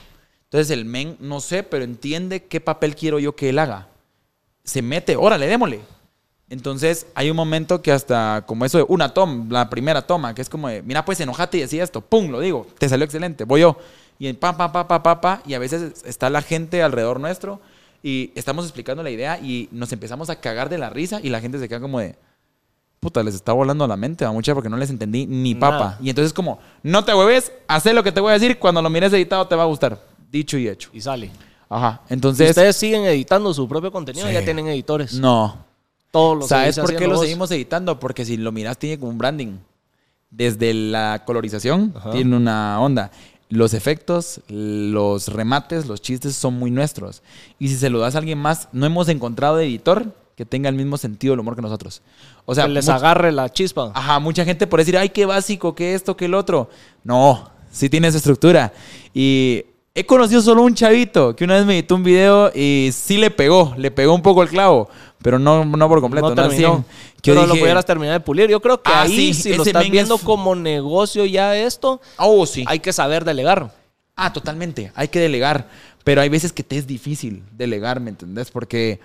Entonces 0.45 0.71
el 0.71 0.85
men, 0.85 1.17
no 1.19 1.41
sé, 1.41 1.63
pero 1.63 1.85
entiende 1.85 2.45
qué 2.45 2.61
papel 2.61 2.95
quiero 2.95 3.19
yo 3.19 3.35
que 3.35 3.49
él 3.49 3.59
haga. 3.59 3.89
Se 4.65 4.83
mete, 4.83 5.17
órale, 5.17 5.47
démosle. 5.47 5.81
Entonces 6.49 7.07
hay 7.15 7.31
un 7.31 7.37
momento 7.37 7.81
que 7.81 7.91
hasta 7.91 8.45
como 8.47 8.67
eso 8.67 8.77
de 8.77 8.85
una 8.87 9.15
toma, 9.15 9.47
la 9.49 9.71
primera 9.71 10.03
toma, 10.03 10.35
que 10.35 10.43
es 10.43 10.51
como 10.51 10.69
de, 10.69 10.83
mira 10.83 11.05
pues 11.05 11.19
enojate 11.21 11.57
y 11.57 11.61
decía 11.63 11.83
esto, 11.83 12.03
pum, 12.03 12.31
lo 12.31 12.41
digo, 12.41 12.67
te 12.79 12.89
salió 12.91 13.07
excelente, 13.07 13.45
voy 13.45 13.63
yo. 13.63 13.79
Y 14.19 14.29
en 14.29 14.37
pa, 14.37 14.55
pa, 14.57 14.71
pa, 14.71 14.87
pa, 14.87 15.03
pa, 15.03 15.21
pa, 15.21 15.43
y 15.47 15.55
a 15.55 15.59
veces 15.59 16.05
está 16.05 16.29
la 16.29 16.43
gente 16.43 16.83
alrededor 16.83 17.19
nuestro 17.19 17.61
y 18.03 18.33
estamos 18.35 18.65
explicando 18.65 19.03
la 19.03 19.11
idea 19.11 19.39
y 19.39 19.69
nos 19.73 19.93
empezamos 19.93 20.29
a 20.31 20.37
cagar 20.41 20.69
de 20.69 20.79
la 20.79 20.91
risa 20.91 21.21
y 21.23 21.29
la 21.29 21.41
gente 21.41 21.59
se 21.59 21.69
queda 21.69 21.81
como 21.81 22.01
de, 22.01 22.17
puta, 23.01 23.23
les 23.23 23.35
está 23.35 23.53
volando 23.53 23.87
la 23.87 23.97
mente 23.97 24.25
a 24.25 24.31
mucha 24.33 24.55
porque 24.55 24.69
no 24.69 24.77
les 24.77 24.91
entendí 24.91 25.27
ni 25.27 25.55
papa. 25.55 25.79
Nada. 25.79 25.99
Y 26.03 26.11
entonces 26.11 26.33
como, 26.33 26.59
no 26.83 27.05
te 27.05 27.15
hueves, 27.15 27.53
haz 27.69 27.85
lo 27.87 28.03
que 28.03 28.13
te 28.13 28.21
voy 28.21 28.31
a 28.31 28.35
decir, 28.35 28.59
cuando 28.59 28.83
lo 28.83 28.91
mires 28.91 29.13
editado 29.13 29.47
te 29.47 29.55
va 29.55 29.63
a 29.63 29.67
gustar. 29.67 29.99
Dicho 30.31 30.57
y 30.59 30.69
hecho. 30.69 30.91
Y 30.93 31.01
sale. 31.01 31.31
Ajá. 31.69 32.03
Entonces, 32.09 32.51
ustedes 32.51 32.77
siguen 32.77 33.05
editando 33.05 33.53
su 33.55 33.67
propio 33.69 33.91
contenido, 33.93 34.27
Sí. 34.27 34.33
ya 34.35 34.45
tienen 34.45 34.67
editores. 34.69 35.15
no. 35.15 35.71
Todos 36.11 36.37
los 36.41 36.49
¿Sabes 36.49 36.79
por 36.79 36.95
qué 36.95 37.07
lo 37.07 37.15
vos. 37.15 37.21
seguimos 37.23 37.51
editando? 37.53 37.99
Porque 37.99 38.27
si 38.27 38.37
lo 38.37 38.53
miras 38.53 38.77
tiene 38.77 38.99
como 38.99 39.11
un 39.13 39.17
branding. 39.17 39.57
Desde 40.29 40.75
la 40.75 41.23
colorización 41.25 41.95
Ajá. 41.97 42.11
tiene 42.11 42.37
una 42.37 42.79
onda. 42.81 43.11
Los 43.53 43.75
efectos, 43.75 44.41
los 44.49 45.29
remates, 45.29 45.85
los 45.85 46.01
chistes 46.01 46.35
son 46.35 46.55
muy 46.55 46.71
nuestros. 46.71 47.23
Y 47.59 47.69
si 47.69 47.77
se 47.77 47.91
lo 47.91 47.99
das 47.99 48.15
a 48.15 48.19
alguien 48.19 48.39
más, 48.39 48.71
no 48.73 48.87
hemos 48.87 49.11
encontrado 49.11 49.61
editor 49.61 50.07
que 50.37 50.47
tenga 50.47 50.71
el 50.71 50.75
mismo 50.75 50.97
sentido 50.97 51.33
del 51.33 51.41
humor 51.41 51.55
que 51.55 51.61
nosotros. 51.61 52.01
O 52.47 52.55
sea, 52.55 52.65
que 52.65 52.71
les 52.71 52.89
agarre 52.89 53.31
la 53.31 53.51
chispa. 53.51 53.93
Ajá, 53.95 54.19
mucha 54.21 54.47
gente 54.47 54.67
por 54.67 54.81
decir, 54.81 54.97
ay, 54.97 55.11
qué 55.11 55.27
básico, 55.27 55.75
qué 55.75 55.93
esto, 55.93 56.17
qué 56.17 56.25
el 56.25 56.33
otro. 56.33 56.71
No, 57.05 57.51
sí 57.71 57.91
tiene 57.91 58.09
estructura. 58.09 58.73
Y 59.13 59.67
he 59.95 60.07
conocido 60.07 60.41
solo 60.41 60.63
un 60.63 60.75
chavito 60.75 61.37
que 61.37 61.45
una 61.45 61.57
vez 61.57 61.67
me 61.67 61.75
editó 61.75 61.97
un 61.97 62.05
video 62.05 62.51
y 62.55 62.89
sí 62.95 63.19
le 63.19 63.31
pegó, 63.31 63.75
le 63.77 63.91
pegó 63.91 64.15
un 64.15 64.23
poco 64.23 64.43
el 64.43 64.49
clavo, 64.49 64.89
pero 65.23 65.39
no, 65.39 65.65
no 65.65 65.89
por 65.89 66.01
completo, 66.01 66.29
no 66.31 66.35
terminó. 66.35 66.57
100. 66.57 66.85
Que 67.23 67.31
yo 67.31 67.35
Pero 67.35 67.47
lo 67.47 67.55
pudieras 67.55 67.85
terminar 67.87 68.15
de 68.15 68.21
pulir. 68.21 68.51
Yo 68.51 68.61
creo 68.61 68.83
que 68.83 68.91
Ah, 68.93 69.03
ahí, 69.03 69.33
sí, 69.33 69.43
si 69.43 69.55
lo 69.57 69.63
estás 69.63 69.89
viendo 69.91 70.17
es- 70.17 70.23
como 70.23 70.55
negocio 70.55 71.25
ya 71.25 71.57
esto, 71.57 72.01
Oh, 72.19 72.45
sí. 72.47 72.65
hay 72.67 72.81
que 72.81 72.93
saber 72.93 73.25
delegar. 73.25 73.73
Ah, 74.17 74.33
totalmente. 74.33 74.93
Hay 74.95 75.09
que 75.09 75.21
delegar. 75.21 75.69
Pero 76.05 76.21
hay 76.21 76.29
veces 76.29 76.53
que 76.53 76.63
te 76.65 76.77
es 76.77 76.87
difícil 76.87 77.43
delegar, 77.57 78.01
¿me 78.01 78.11
entendés? 78.11 78.51
Porque 78.51 78.99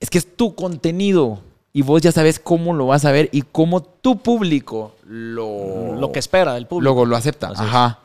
es 0.00 0.08
que 0.08 0.18
es 0.18 0.36
tu 0.36 0.54
contenido 0.54 1.40
y 1.72 1.82
vos 1.82 2.00
ya 2.02 2.10
sabes 2.10 2.38
cómo 2.40 2.72
lo 2.72 2.86
vas 2.86 3.04
a 3.04 3.12
ver 3.12 3.28
y 3.32 3.42
cómo 3.42 3.82
tu 3.82 4.18
público 4.22 4.96
lo, 5.06 5.94
Lo 6.00 6.10
que 6.10 6.18
espera 6.18 6.54
del 6.54 6.66
público. 6.66 6.84
Luego 6.84 7.04
lo 7.04 7.16
acepta. 7.16 7.48
Así 7.48 7.62
es. 7.62 7.68
Ajá. 7.68 7.98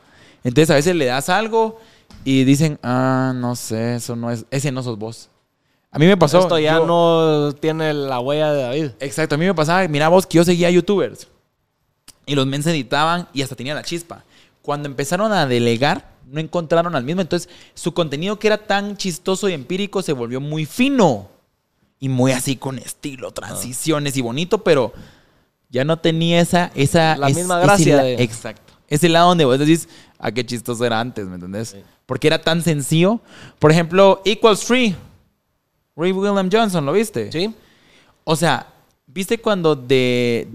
Entonces 0.43 0.70
a 0.70 0.76
veces 0.76 0.95
le 0.95 1.05
das 1.05 1.30
algo 1.30 1.80
y 2.26 2.43
dicen, 2.43 2.78
ah, 2.84 3.32
no 3.36 3.55
sé, 3.55 3.95
eso 3.95 4.16
no 4.16 4.30
es, 4.30 4.45
ese 4.51 4.72
no 4.72 4.84
sos 4.84 4.97
vos. 4.99 5.30
A 5.96 6.00
mí 6.00 6.06
me 6.08 6.18
pasó. 6.18 6.39
Esto 6.39 6.60
ya 6.60 6.78
yo- 6.78 6.86
no 6.86 7.54
tiene 7.54 7.93
la 7.93 8.20
huella 8.20 8.52
de 8.52 8.62
David. 8.64 8.88
Exacto, 9.00 9.36
a 9.36 9.38
mí 9.38 9.46
me 9.46 9.54
pasaba, 9.54 9.88
mira 9.88 10.10
vos, 10.10 10.26
que 10.28 10.36
yo 10.38 10.43
seguía 10.43 10.70
youtubers. 10.70 11.28
Y 12.26 12.36
los 12.36 12.46
men 12.46 12.64
se 12.64 12.72
editaban 12.72 13.28
y 13.34 13.41
hasta 13.41 13.56
tenían 13.56 13.76
la 13.78 13.84
chispa. 13.84 14.24
Cuando 14.62 14.88
empezaron 14.88 15.32
a 15.32 15.46
delegar, 15.48 16.12
no 16.30 16.39
encontraron 16.39 16.96
al 16.96 17.04
mismo. 17.04 17.22
Entonces, 17.22 17.50
su 17.76 17.93
contenido 17.93 18.38
que 18.39 18.48
era 18.48 18.58
tan 18.58 18.98
chistoso 18.98 19.48
y 19.48 19.54
empírico 19.54 20.02
se 20.02 20.12
volvió 20.14 20.41
muy 20.41 20.66
fino. 20.66 21.30
y 21.98 22.10
muy 22.10 22.34
así 22.34 22.58
con 22.58 22.78
estilo, 22.78 23.32
transiciones 23.32 24.18
y 24.18 24.22
bonito, 24.22 24.60
pero 24.64 24.91
ya 25.70 25.86
no 25.86 25.98
tenía 25.98 26.41
esa... 26.41 26.70
esa 26.76 27.16
La 27.16 27.30
es- 27.30 27.38
misma 27.38 27.58
ese 27.60 27.66
gracia 27.66 27.96
la- 27.98 28.04
de- 28.04 28.22
Exacto. 28.22 28.74
Ese 28.89 29.08
lado 29.10 29.30
donde 29.30 29.46
vos 29.46 29.58
decís, 29.58 29.88
a 30.20 30.32
qué 30.32 30.46
chistoso 30.46 30.86
era 30.86 31.00
antes, 31.00 31.26
¿me 31.26 31.36
entendés? 31.36 31.76
Porque 32.06 32.28
era 32.28 32.39
tan 32.41 32.62
sencillo. 32.62 33.22
Por 33.60 33.72
ejemplo, 33.72 34.22
Equals 34.26 34.66
Free. 34.66 34.96
Ray 35.96 36.12
William 36.12 36.50
Johnson, 36.52 36.86
¿lo 36.86 36.93
viste? 36.93 37.32
¿Sí? 37.32 37.54
O 38.24 38.36
sea, 38.36 38.68
¿viste 39.08 39.38
cuando 39.38 39.76
de... 39.76 40.48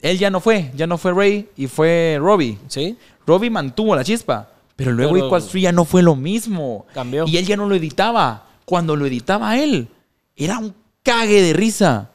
Él 0.00 0.18
ya 0.18 0.30
no 0.30 0.40
fue, 0.40 0.70
ya 0.74 0.86
no 0.86 0.98
fue 0.98 1.12
Ray 1.12 1.48
y 1.56 1.66
fue 1.66 2.18
Robbie. 2.20 2.58
¿Sí? 2.68 2.96
Robbie 3.26 3.50
mantuvo 3.50 3.96
la 3.96 4.04
chispa, 4.04 4.50
pero 4.76 4.92
luego 4.92 5.16
Equals 5.16 5.48
Free 5.48 5.62
ya 5.62 5.72
no 5.72 5.84
fue 5.84 6.02
lo 6.02 6.14
mismo. 6.14 6.86
Cambió. 6.92 7.24
Y 7.26 7.38
él 7.38 7.46
ya 7.46 7.56
no 7.56 7.68
lo 7.68 7.74
editaba. 7.74 8.46
Cuando 8.64 8.96
lo 8.96 9.06
editaba 9.06 9.58
él, 9.58 9.88
era 10.36 10.58
un 10.58 10.74
cague 11.02 11.42
de 11.42 11.52
risa. 11.52 12.10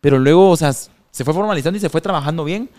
Pero 0.00 0.18
luego, 0.18 0.50
o 0.50 0.56
sea, 0.56 0.72
se 0.72 1.24
fue 1.24 1.34
formalizando 1.34 1.76
y 1.76 1.80
se 1.80 1.90
fue 1.90 2.00
trabajando 2.00 2.44
bien. 2.44 2.70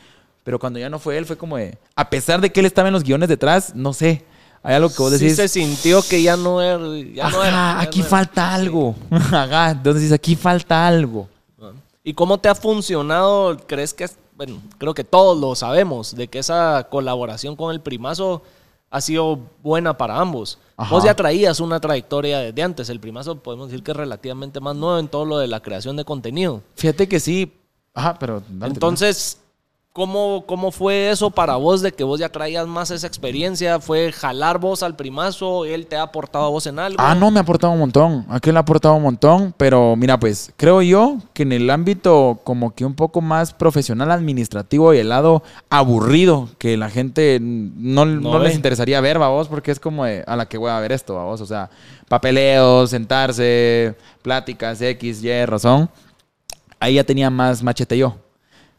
Pero 0.44 0.60
cuando 0.60 0.80
ya 0.80 0.90
no 0.90 1.00
fue 1.00 1.18
él, 1.18 1.26
fue 1.26 1.38
como 1.38 1.58
de... 1.58 1.78
A 1.96 2.10
pesar 2.10 2.42
de 2.42 2.52
que 2.52 2.60
él 2.60 2.66
estaba 2.66 2.90
en 2.90 2.94
los 2.94 3.04
guiones 3.04 3.30
detrás, 3.30 3.76
no 3.76 3.94
sé. 3.94 4.26
Hay 4.64 4.76
algo 4.76 4.90
que 4.90 4.96
vos 4.98 5.12
Sí 5.14 5.20
decís... 5.26 5.36
se 5.36 5.48
sintió 5.50 6.02
que 6.02 6.22
ya 6.24 6.38
no 6.38 6.62
era... 6.62 6.78
Ya 7.14 7.30
no 7.30 7.42
Ajá, 7.42 7.48
era, 7.48 7.52
ya 7.52 7.80
aquí 7.82 8.00
no 8.00 8.06
era. 8.06 8.10
falta 8.10 8.54
algo. 8.54 8.96
Ajá, 9.12 9.72
entonces 9.72 10.02
dices, 10.04 10.16
aquí 10.16 10.36
falta 10.36 10.88
algo. 10.88 11.28
¿Y 12.04 12.14
cómo 12.14 12.38
te 12.38 12.50
ha 12.50 12.56
funcionado? 12.56 13.58
¿Crees 13.68 13.94
que, 13.94 14.10
bueno, 14.36 14.62
creo 14.78 14.94
que 14.94 15.04
todos 15.04 15.38
lo 15.40 15.56
sabemos, 15.56 16.16
de 16.16 16.28
que 16.28 16.40
esa 16.40 16.88
colaboración 16.90 17.56
con 17.56 17.74
el 17.74 17.80
primazo 17.82 18.42
ha 18.90 19.00
sido 19.02 19.40
buena 19.62 19.98
para 19.98 20.18
ambos? 20.20 20.60
Ajá. 20.76 20.94
Vos 20.96 21.04
ya 21.04 21.14
traías 21.16 21.60
una 21.60 21.80
trayectoria 21.80 22.40
desde 22.40 22.62
antes. 22.64 22.90
El 22.90 23.00
primazo 23.00 23.38
podemos 23.40 23.68
decir 23.70 23.84
que 23.84 23.92
es 23.92 23.98
relativamente 23.98 24.60
más 24.60 24.76
nuevo 24.76 24.98
en 25.00 25.08
todo 25.08 25.24
lo 25.26 25.38
de 25.38 25.48
la 25.48 25.62
creación 25.62 25.96
de 25.96 26.04
contenido. 26.06 26.62
Fíjate 26.76 27.08
que 27.08 27.20
sí. 27.20 27.54
Ajá, 27.94 28.18
pero... 28.20 28.42
dale, 28.50 28.74
Entonces, 28.74 29.38
¿cómo, 29.94 30.44
¿cómo 30.48 30.72
fue 30.72 31.12
eso 31.12 31.30
para 31.30 31.56
vos 31.56 31.82
de 31.82 31.92
que 31.92 32.04
vos 32.04 32.20
ya 32.20 32.30
traías 32.30 32.68
más 32.68 32.90
esa 32.90 33.06
experiencia? 33.06 33.80
¿Fue 33.80 34.12
jalar 34.12 34.58
vos 34.60 34.82
al 34.82 34.96
primazo? 34.96 35.66
¿Él 35.66 35.86
te 35.86 35.96
ha 35.96 36.02
aportado 36.02 36.46
a 36.46 36.50
vos 36.50 36.66
en 36.66 36.80
algo? 36.80 36.98
Ah, 37.00 37.14
no, 37.16 37.30
me 37.30 37.40
ha 37.40 37.44
aportado 37.44 37.72
un 37.72 37.80
montón. 37.80 38.26
Aquel 38.30 38.58
ha 38.58 38.62
aportado 38.62 38.96
un 38.96 39.04
montón, 39.04 39.54
pero 39.56 39.96
mira, 39.96 40.20
pues 40.20 40.52
creo 40.58 40.82
yo 40.82 41.18
que 41.34 41.44
en 41.44 41.52
el 41.54 41.70
ámbito 41.70 42.40
como 42.44 42.74
que 42.74 42.86
un 42.86 42.96
poco 42.96 43.22
más 43.22 43.54
profesional, 43.54 44.12
administrativo 44.12 44.94
y 44.94 44.98
el 44.98 45.10
lado 45.10 45.44
aburrido 45.70 46.50
que 46.58 46.76
la 46.76 46.90
gente 46.90 47.40
no, 47.42 48.06
no, 48.06 48.40
les 48.40 48.56
interesaría 48.56 49.00
ver, 49.00 49.20
vos, 49.20 49.48
porque 49.48 49.72
es 49.72 49.80
como 49.80 50.06
de, 50.06 50.24
a 50.26 50.36
la 50.36 50.48
que 50.48 50.58
voy 50.58 50.72
a 50.72 50.80
ver 50.80 50.92
esto, 50.92 51.14
vos, 51.14 51.40
o 51.40 51.46
sea, 51.46 51.70
papeleos, 52.10 52.90
sentarse, 52.90 53.96
pláticas, 54.24 54.82
X, 54.82 55.24
Y, 55.24 55.46
razón. 55.46 55.90
Ahí 56.80 56.96
ya 56.96 57.04
tenía 57.04 57.30
más 57.30 57.64
machete 57.64 57.98
yo. 57.98 58.23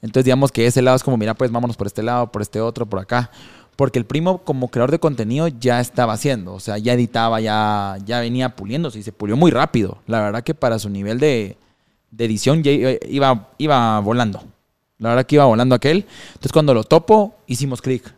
Entonces, 0.04 0.26
digamos 0.26 0.52
que 0.52 0.66
ese 0.66 0.82
lado 0.82 0.98
es 0.98 1.02
como, 1.02 1.16
mira, 1.16 1.32
pues 1.32 1.50
vámonos 1.50 1.78
por 1.78 1.86
este 1.86 2.02
lado, 2.02 2.30
por 2.30 2.42
este 2.42 2.60
otro, 2.60 2.84
por 2.84 2.98
acá. 2.98 3.30
Porque 3.74 3.98
el 3.98 4.04
primo, 4.04 4.44
como 4.44 4.68
creador 4.68 4.90
de 4.90 4.98
contenido, 4.98 5.48
ya 5.48 5.80
estaba 5.80 6.12
haciendo. 6.12 6.52
O 6.52 6.60
sea, 6.60 6.76
ya 6.76 6.92
editaba, 6.92 7.40
ya, 7.40 7.96
ya 8.04 8.20
venía 8.20 8.54
puliéndose 8.54 8.98
y 8.98 9.02
se 9.02 9.12
pulió 9.12 9.34
muy 9.34 9.50
rápido. 9.50 10.02
La 10.06 10.20
verdad 10.20 10.44
que 10.44 10.54
para 10.54 10.78
su 10.78 10.90
nivel 10.90 11.18
de, 11.20 11.56
edición 12.18 12.62
ya 12.62 12.70
iba, 12.70 13.48
iba 13.56 13.98
volando. 14.00 14.44
La 14.98 15.08
verdad 15.08 15.24
que 15.24 15.36
iba 15.36 15.46
volando 15.46 15.74
aquel. 15.74 16.04
Entonces, 16.28 16.52
cuando 16.52 16.74
lo 16.74 16.84
topo, 16.84 17.36
hicimos 17.46 17.80
clic. 17.80 18.14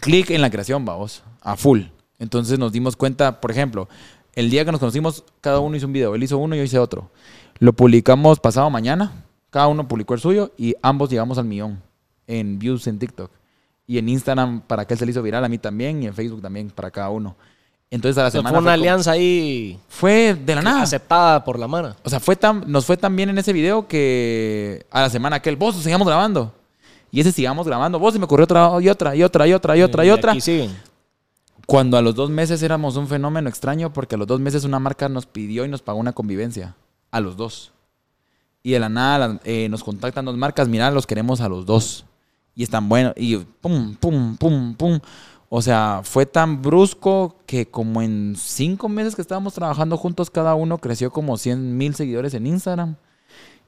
Clic 0.00 0.28
en 0.32 0.42
la 0.42 0.50
creación, 0.50 0.84
vamos, 0.84 1.22
a 1.40 1.56
full. 1.56 1.80
Entonces 2.18 2.58
nos 2.58 2.72
dimos 2.72 2.94
cuenta, 2.94 3.40
por 3.40 3.50
ejemplo, 3.50 3.88
el 4.34 4.50
día 4.50 4.66
que 4.66 4.72
nos 4.72 4.80
conocimos, 4.80 5.24
cada 5.40 5.60
uno 5.60 5.78
hizo 5.78 5.86
un 5.86 5.94
video. 5.94 6.14
Él 6.14 6.22
hizo 6.22 6.36
uno, 6.36 6.54
yo 6.54 6.62
hice 6.62 6.78
otro. 6.78 7.10
Lo 7.58 7.72
publicamos 7.72 8.38
pasado 8.38 8.68
mañana. 8.68 9.21
Cada 9.52 9.68
uno 9.68 9.86
publicó 9.86 10.14
el 10.14 10.20
suyo 10.20 10.50
y 10.56 10.74
ambos 10.82 11.10
llegamos 11.10 11.36
al 11.36 11.44
millón 11.44 11.80
en 12.26 12.58
views 12.58 12.86
en 12.86 12.98
TikTok. 12.98 13.30
Y 13.86 13.98
en 13.98 14.08
Instagram 14.08 14.62
para 14.62 14.86
que 14.86 14.94
él 14.94 14.98
se 14.98 15.04
le 15.04 15.10
hizo 15.12 15.22
viral, 15.22 15.44
a 15.44 15.48
mí 15.48 15.58
también, 15.58 16.02
y 16.02 16.06
en 16.06 16.14
Facebook 16.14 16.40
también 16.40 16.70
para 16.70 16.90
cada 16.90 17.10
uno. 17.10 17.36
Entonces 17.90 18.16
a 18.16 18.22
la 18.22 18.30
semana... 18.30 18.48
fue 18.48 18.58
una 18.58 18.70
fue 18.70 18.76
como- 18.78 18.82
alianza 18.82 19.10
ahí 19.10 19.78
Fue 19.88 20.34
de 20.34 20.54
la 20.54 20.62
nada. 20.62 20.80
aceptada 20.82 21.44
por 21.44 21.58
la 21.58 21.68
mara. 21.68 21.94
O 22.02 22.08
sea, 22.08 22.18
fue 22.18 22.34
tan, 22.34 22.64
nos 22.66 22.86
fue 22.86 22.96
tan 22.96 23.14
bien 23.14 23.28
en 23.28 23.36
ese 23.36 23.52
video 23.52 23.86
que 23.86 24.86
a 24.90 25.02
la 25.02 25.10
semana 25.10 25.36
aquel, 25.36 25.56
vos, 25.56 25.76
sigamos 25.76 26.08
grabando. 26.08 26.54
Y 27.10 27.20
ese 27.20 27.30
sigamos 27.32 27.66
grabando. 27.66 27.98
Vos 27.98 28.14
se 28.14 28.18
me 28.18 28.24
ocurrió 28.24 28.44
otra 28.44 28.70
y 28.80 28.88
otra 28.88 29.14
y 29.14 29.22
otra 29.22 29.46
y 29.46 29.52
otra 29.52 29.76
y 29.76 29.82
otra 29.82 30.04
y 30.06 30.10
otra. 30.10 30.32
aquí 30.32 30.40
siguen. 30.40 30.74
Cuando 31.66 31.98
a 31.98 32.02
los 32.02 32.14
dos 32.14 32.30
meses 32.30 32.62
éramos 32.62 32.96
un 32.96 33.06
fenómeno 33.06 33.50
extraño 33.50 33.92
porque 33.92 34.14
a 34.14 34.18
los 34.18 34.26
dos 34.26 34.40
meses 34.40 34.64
una 34.64 34.78
marca 34.78 35.10
nos 35.10 35.26
pidió 35.26 35.66
y 35.66 35.68
nos 35.68 35.82
pagó 35.82 35.98
una 35.98 36.12
convivencia. 36.14 36.74
A 37.10 37.20
los 37.20 37.36
dos. 37.36 37.72
Y 38.62 38.72
de 38.72 38.80
la 38.80 38.88
nada 38.88 39.40
eh, 39.44 39.68
nos 39.68 39.82
contactan 39.82 40.24
dos 40.24 40.36
marcas, 40.36 40.68
mira, 40.68 40.90
los 40.90 41.06
queremos 41.06 41.40
a 41.40 41.48
los 41.48 41.66
dos. 41.66 42.04
Y 42.54 42.62
están 42.62 42.88
buenos. 42.88 43.12
Y 43.16 43.36
pum, 43.36 43.94
pum, 43.96 44.36
pum, 44.36 44.74
pum. 44.74 45.00
O 45.48 45.60
sea, 45.60 46.00
fue 46.04 46.24
tan 46.26 46.62
brusco 46.62 47.36
que 47.46 47.66
como 47.66 48.00
en 48.00 48.34
cinco 48.38 48.88
meses 48.88 49.14
que 49.14 49.22
estábamos 49.22 49.54
trabajando 49.54 49.96
juntos, 49.96 50.30
cada 50.30 50.54
uno 50.54 50.78
creció 50.78 51.10
como 51.10 51.36
100 51.36 51.76
mil 51.76 51.94
seguidores 51.94 52.32
en 52.34 52.46
Instagram 52.46 52.96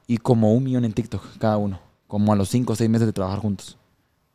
y 0.07 0.17
como 0.17 0.53
un 0.53 0.63
millón 0.63 0.85
en 0.85 0.93
TikTok, 0.93 1.21
cada 1.37 1.57
uno. 1.57 1.79
Como 2.07 2.33
a 2.33 2.35
los 2.35 2.49
cinco 2.49 2.73
o 2.73 2.75
seis 2.75 2.89
meses 2.89 3.07
de 3.07 3.13
trabajar 3.13 3.39
juntos. 3.39 3.77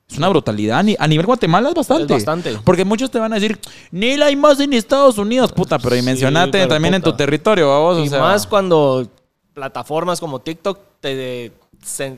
Es 0.09 0.19
una 0.19 0.29
brutalidad. 0.29 0.85
A 0.99 1.07
nivel 1.09 1.27
Guatemala 1.27 1.69
es 1.69 1.75
bastante. 1.75 2.05
Es 2.05 2.25
bastante. 2.25 2.59
Porque 2.65 2.85
muchos 2.85 3.11
te 3.11 3.19
van 3.19 3.33
a 3.33 3.37
decir, 3.37 3.59
ni 3.93 4.17
la 4.17 4.27
hay 4.27 4.37
más 4.37 4.59
en 4.59 4.73
Estados 4.73 5.19
Unidos, 5.19 5.53
puta, 5.53 5.79
pero 5.79 5.95
y 5.95 6.01
Sí, 6.01 6.05
mencionate 6.05 6.67
también 6.67 6.95
en 6.95 7.03
tu 7.03 7.15
territorio, 7.17 7.69
vamos. 7.69 8.05
y 8.05 8.09
o 8.09 8.11
sea, 8.11 8.21
más 8.21 8.47
cuando 8.47 9.09
plataformas 9.55 10.21
como 10.21 10.41
TikTok 10.41 10.79
te... 11.01 11.53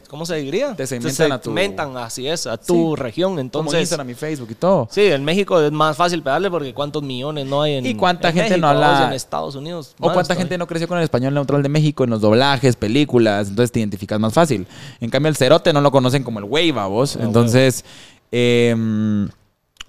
¿Cómo 0.08 0.26
se 0.26 0.34
diría? 0.38 0.74
Te 0.74 0.88
segmentan 0.88 1.30
a 1.30 1.38
tu- 1.40 1.50
segmentan, 1.50 1.96
así 1.96 2.26
es, 2.26 2.48
a 2.48 2.56
tu 2.56 2.96
región. 2.96 3.30
como 3.30 3.40
Entonces, 3.40 3.82
Instagram 3.82 4.10
y 4.10 4.14
Facebook 4.14 4.48
y 4.50 4.54
todo. 4.56 4.88
sí, 4.90 5.02
en 5.02 5.24
México 5.24 5.60
es 5.60 5.70
más 5.70 5.96
fácil 5.96 6.20
pegarle 6.20 6.50
porque 6.50 6.74
cuántos 6.74 7.04
millones 7.04 7.46
no 7.46 7.62
hay 7.62 7.74
en 7.74 7.86
¿Y 7.86 7.94
cuánta 7.94 8.30
en 8.30 8.34
gente 8.34 8.58
no 8.58 8.66
habla- 8.66 9.06
en 9.06 9.12
Estados 9.12 9.54
Unidos. 9.54 9.94
O 10.00 10.12
cuánta 10.12 10.34
gente 10.34 10.58
no 10.58 10.66
creció 10.66 10.88
con 10.88 10.98
el 10.98 11.04
español 11.04 11.32
neutral 11.34 11.62
de 11.62 11.68
México 11.68 12.02
en 12.02 12.10
los 12.10 12.20
doblajes, 12.20 12.74
películas, 12.74 13.50
entonces 13.50 13.70
te 13.70 13.78
identificas 13.78 14.18
más 14.18 14.32
fácil. 14.34 14.66
En 15.00 15.10
cambio, 15.10 15.28
el 15.28 15.36
cerote 15.36 15.72
no 15.72 15.80
lo 15.80 15.92
conocen 15.92 16.24
como 16.24 16.40
el 16.40 16.44
güey, 16.44 16.72
vos. 16.72 17.14
Entonces, 17.14 17.84
eh, 18.32 18.74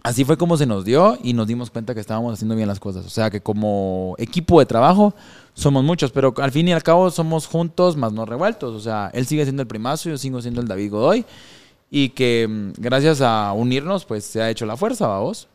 así 0.03 0.23
fue 0.23 0.37
como 0.37 0.55
se 0.55 0.67
nos 0.67 0.85
dio 0.85 1.17
y 1.23 1.33
nos 1.33 1.47
dimos 1.47 1.71
cuenta 1.71 1.95
que 1.95 1.99
estábamos 1.99 2.33
haciendo 2.33 2.55
bien 2.55 2.67
las 2.67 2.79
cosas. 2.79 3.07
O 3.07 3.09
sea, 3.09 3.31
que 3.31 3.41
como 3.41 4.13
equipo 4.19 4.59
de 4.59 4.67
trabajo 4.67 5.15
somos 5.54 5.84
muchos, 5.84 6.12
pero 6.12 6.34
al 6.38 6.51
fin 6.51 6.68
y 6.68 6.74
al 6.74 6.84
cabo 6.84 7.12
somos 7.12 7.47
juntos, 7.47 7.95
más 7.95 8.12
no 8.12 8.26
revueltos. 8.26 8.74
O 8.74 8.80
sea, 8.80 9.10
él 9.14 9.28
sigue 9.28 9.43
siendo 9.43 9.62
el 9.62 9.68
primazo, 9.68 10.10
yo 10.10 10.18
sigo 10.18 10.41
siendo 10.41 10.62
el 10.62 10.68
David 10.68 10.91
Godoy. 10.91 11.26
Y 11.89 12.10
que 12.10 12.47
mm, 12.49 12.82
gracias 12.82 13.22
a 13.22 13.54
unirnos, 13.54 14.06
pues 14.06 14.24
se 14.26 14.41
ha 14.41 14.49
hecho 14.49 14.66
la 14.66 14.76
fuerza, 14.76 15.08
vos. 15.20 15.47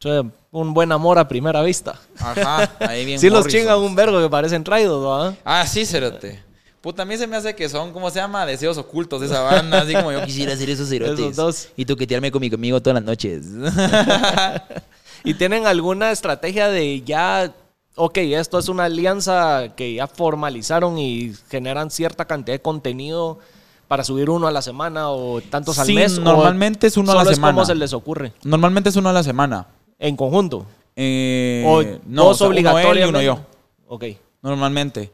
O 0.00 0.02
sea, 0.02 0.22
un 0.50 0.74
buen 0.74 0.92
amor 0.92 1.18
a 1.18 1.28
primera 1.28 1.62
vista. 1.62 1.98
Ajá, 2.18 2.70
ahí 2.80 3.04
bien. 3.06 3.18
Sí 3.18 3.30
los 3.30 3.46
chingan 3.46 3.78
un 3.78 3.94
vergo 3.94 4.20
que 4.20 4.28
parecen 4.28 4.64
traídos, 4.64 5.06
¿va? 5.06 5.34
Ah, 5.44 5.66
sí, 5.66 5.86
cerote. 5.86 6.42
Puta, 6.84 7.02
a 7.02 7.06
mí 7.06 7.16
se 7.16 7.26
me 7.26 7.36
hace 7.36 7.54
que 7.54 7.66
son, 7.66 7.92
¿cómo 7.92 8.10
se 8.10 8.18
llama? 8.18 8.44
Deseos 8.44 8.76
ocultos 8.76 9.18
de 9.22 9.28
esa 9.28 9.40
banda. 9.40 9.80
Así 9.80 9.94
como 9.94 10.12
yo 10.12 10.22
quisiera 10.22 10.52
hacer 10.52 10.68
esos 10.68 10.86
cerotes. 10.90 11.18
Esos 11.18 11.36
dos. 11.36 11.68
Y 11.76 11.86
toquetearme 11.86 12.30
con 12.30 12.42
mi 12.42 12.50
conmigo 12.50 12.82
todas 12.82 12.96
las 12.96 13.04
noches. 13.04 13.46
¿Y 15.24 15.32
tienen 15.32 15.66
alguna 15.66 16.12
estrategia 16.12 16.68
de 16.68 17.00
ya, 17.00 17.54
ok, 17.96 18.18
esto 18.18 18.58
es 18.58 18.68
una 18.68 18.84
alianza 18.84 19.74
que 19.76 19.94
ya 19.94 20.06
formalizaron 20.06 20.98
y 20.98 21.32
generan 21.50 21.90
cierta 21.90 22.24
cantidad 22.24 22.54
de 22.56 22.62
contenido 22.62 23.38
para 23.88 24.02
subir 24.04 24.30
uno 24.30 24.46
a 24.46 24.50
la 24.50 24.62
semana 24.62 25.10
o 25.10 25.40
tantos 25.40 25.78
al 25.78 25.86
Sí, 25.86 25.94
mes? 25.94 26.18
o 26.18 26.22
normalmente 26.22 26.86
es 26.86 26.96
uno 26.96 27.12
a 27.12 27.16
la 27.16 27.24
semana. 27.26 27.52
como 27.54 27.66
se 27.66 27.74
les 27.74 27.92
ocurre? 27.92 28.32
Normalmente 28.42 28.88
es 28.88 28.96
uno 28.96 29.10
a 29.10 29.12
la 29.12 29.22
semana. 29.22 29.66
En 29.98 30.16
conjunto. 30.16 30.66
Eh, 30.96 31.62
o 31.66 31.82
no, 32.06 32.24
dos 32.24 32.40
o 32.40 32.52
sea, 32.52 32.60
uno 32.60 32.78
él 32.78 32.98
y 32.98 33.02
uno 33.02 33.20
yo. 33.22 33.38
Ok. 33.88 34.04
Normalmente. 34.42 35.12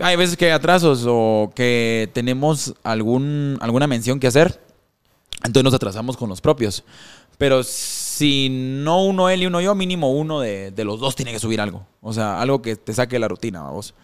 Hay 0.00 0.16
veces 0.16 0.36
que 0.36 0.46
hay 0.46 0.50
atrasos 0.50 1.04
o 1.06 1.52
que 1.54 2.10
tenemos 2.12 2.74
algún, 2.82 3.58
alguna 3.60 3.86
mención 3.86 4.18
que 4.18 4.26
hacer. 4.26 4.60
Entonces 5.44 5.64
nos 5.64 5.74
atrasamos 5.74 6.16
con 6.16 6.28
los 6.28 6.40
propios. 6.40 6.82
Pero 7.38 7.62
si 8.16 8.48
no 8.50 9.02
uno 9.04 9.28
él 9.28 9.42
y 9.42 9.46
uno 9.46 9.60
yo, 9.60 9.74
mínimo 9.74 10.12
uno 10.12 10.40
de, 10.40 10.70
de 10.70 10.84
los 10.84 11.00
dos 11.00 11.16
tiene 11.16 11.32
que 11.32 11.38
subir 11.40 11.60
algo. 11.60 11.86
O 12.00 12.12
sea, 12.12 12.40
algo 12.40 12.62
que 12.62 12.76
te 12.76 12.92
saque 12.94 13.16
de 13.16 13.20
la 13.20 13.28
rutina, 13.28 13.62
vamos. 13.62 13.94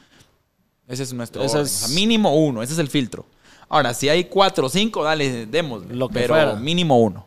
Ese 0.88 1.04
es 1.04 1.12
nuestro 1.12 1.42
Ese 1.42 1.56
orden. 1.58 1.66
es- 1.66 1.84
O 1.84 1.86
sea, 1.86 1.94
mínimo 1.94 2.34
uno, 2.36 2.62
ese 2.62 2.72
es 2.72 2.78
el 2.78 2.88
filtro. 2.88 3.24
Ahora, 3.68 3.94
si 3.94 4.08
hay 4.08 4.24
cuatro 4.24 4.66
o 4.66 4.68
cinco, 4.68 5.04
dale, 5.04 5.46
demos. 5.46 5.86
Lo 5.86 6.08
que 6.08 6.14
pero 6.14 6.34
fuera. 6.34 6.54
mínimo 6.56 6.98
uno. 7.00 7.20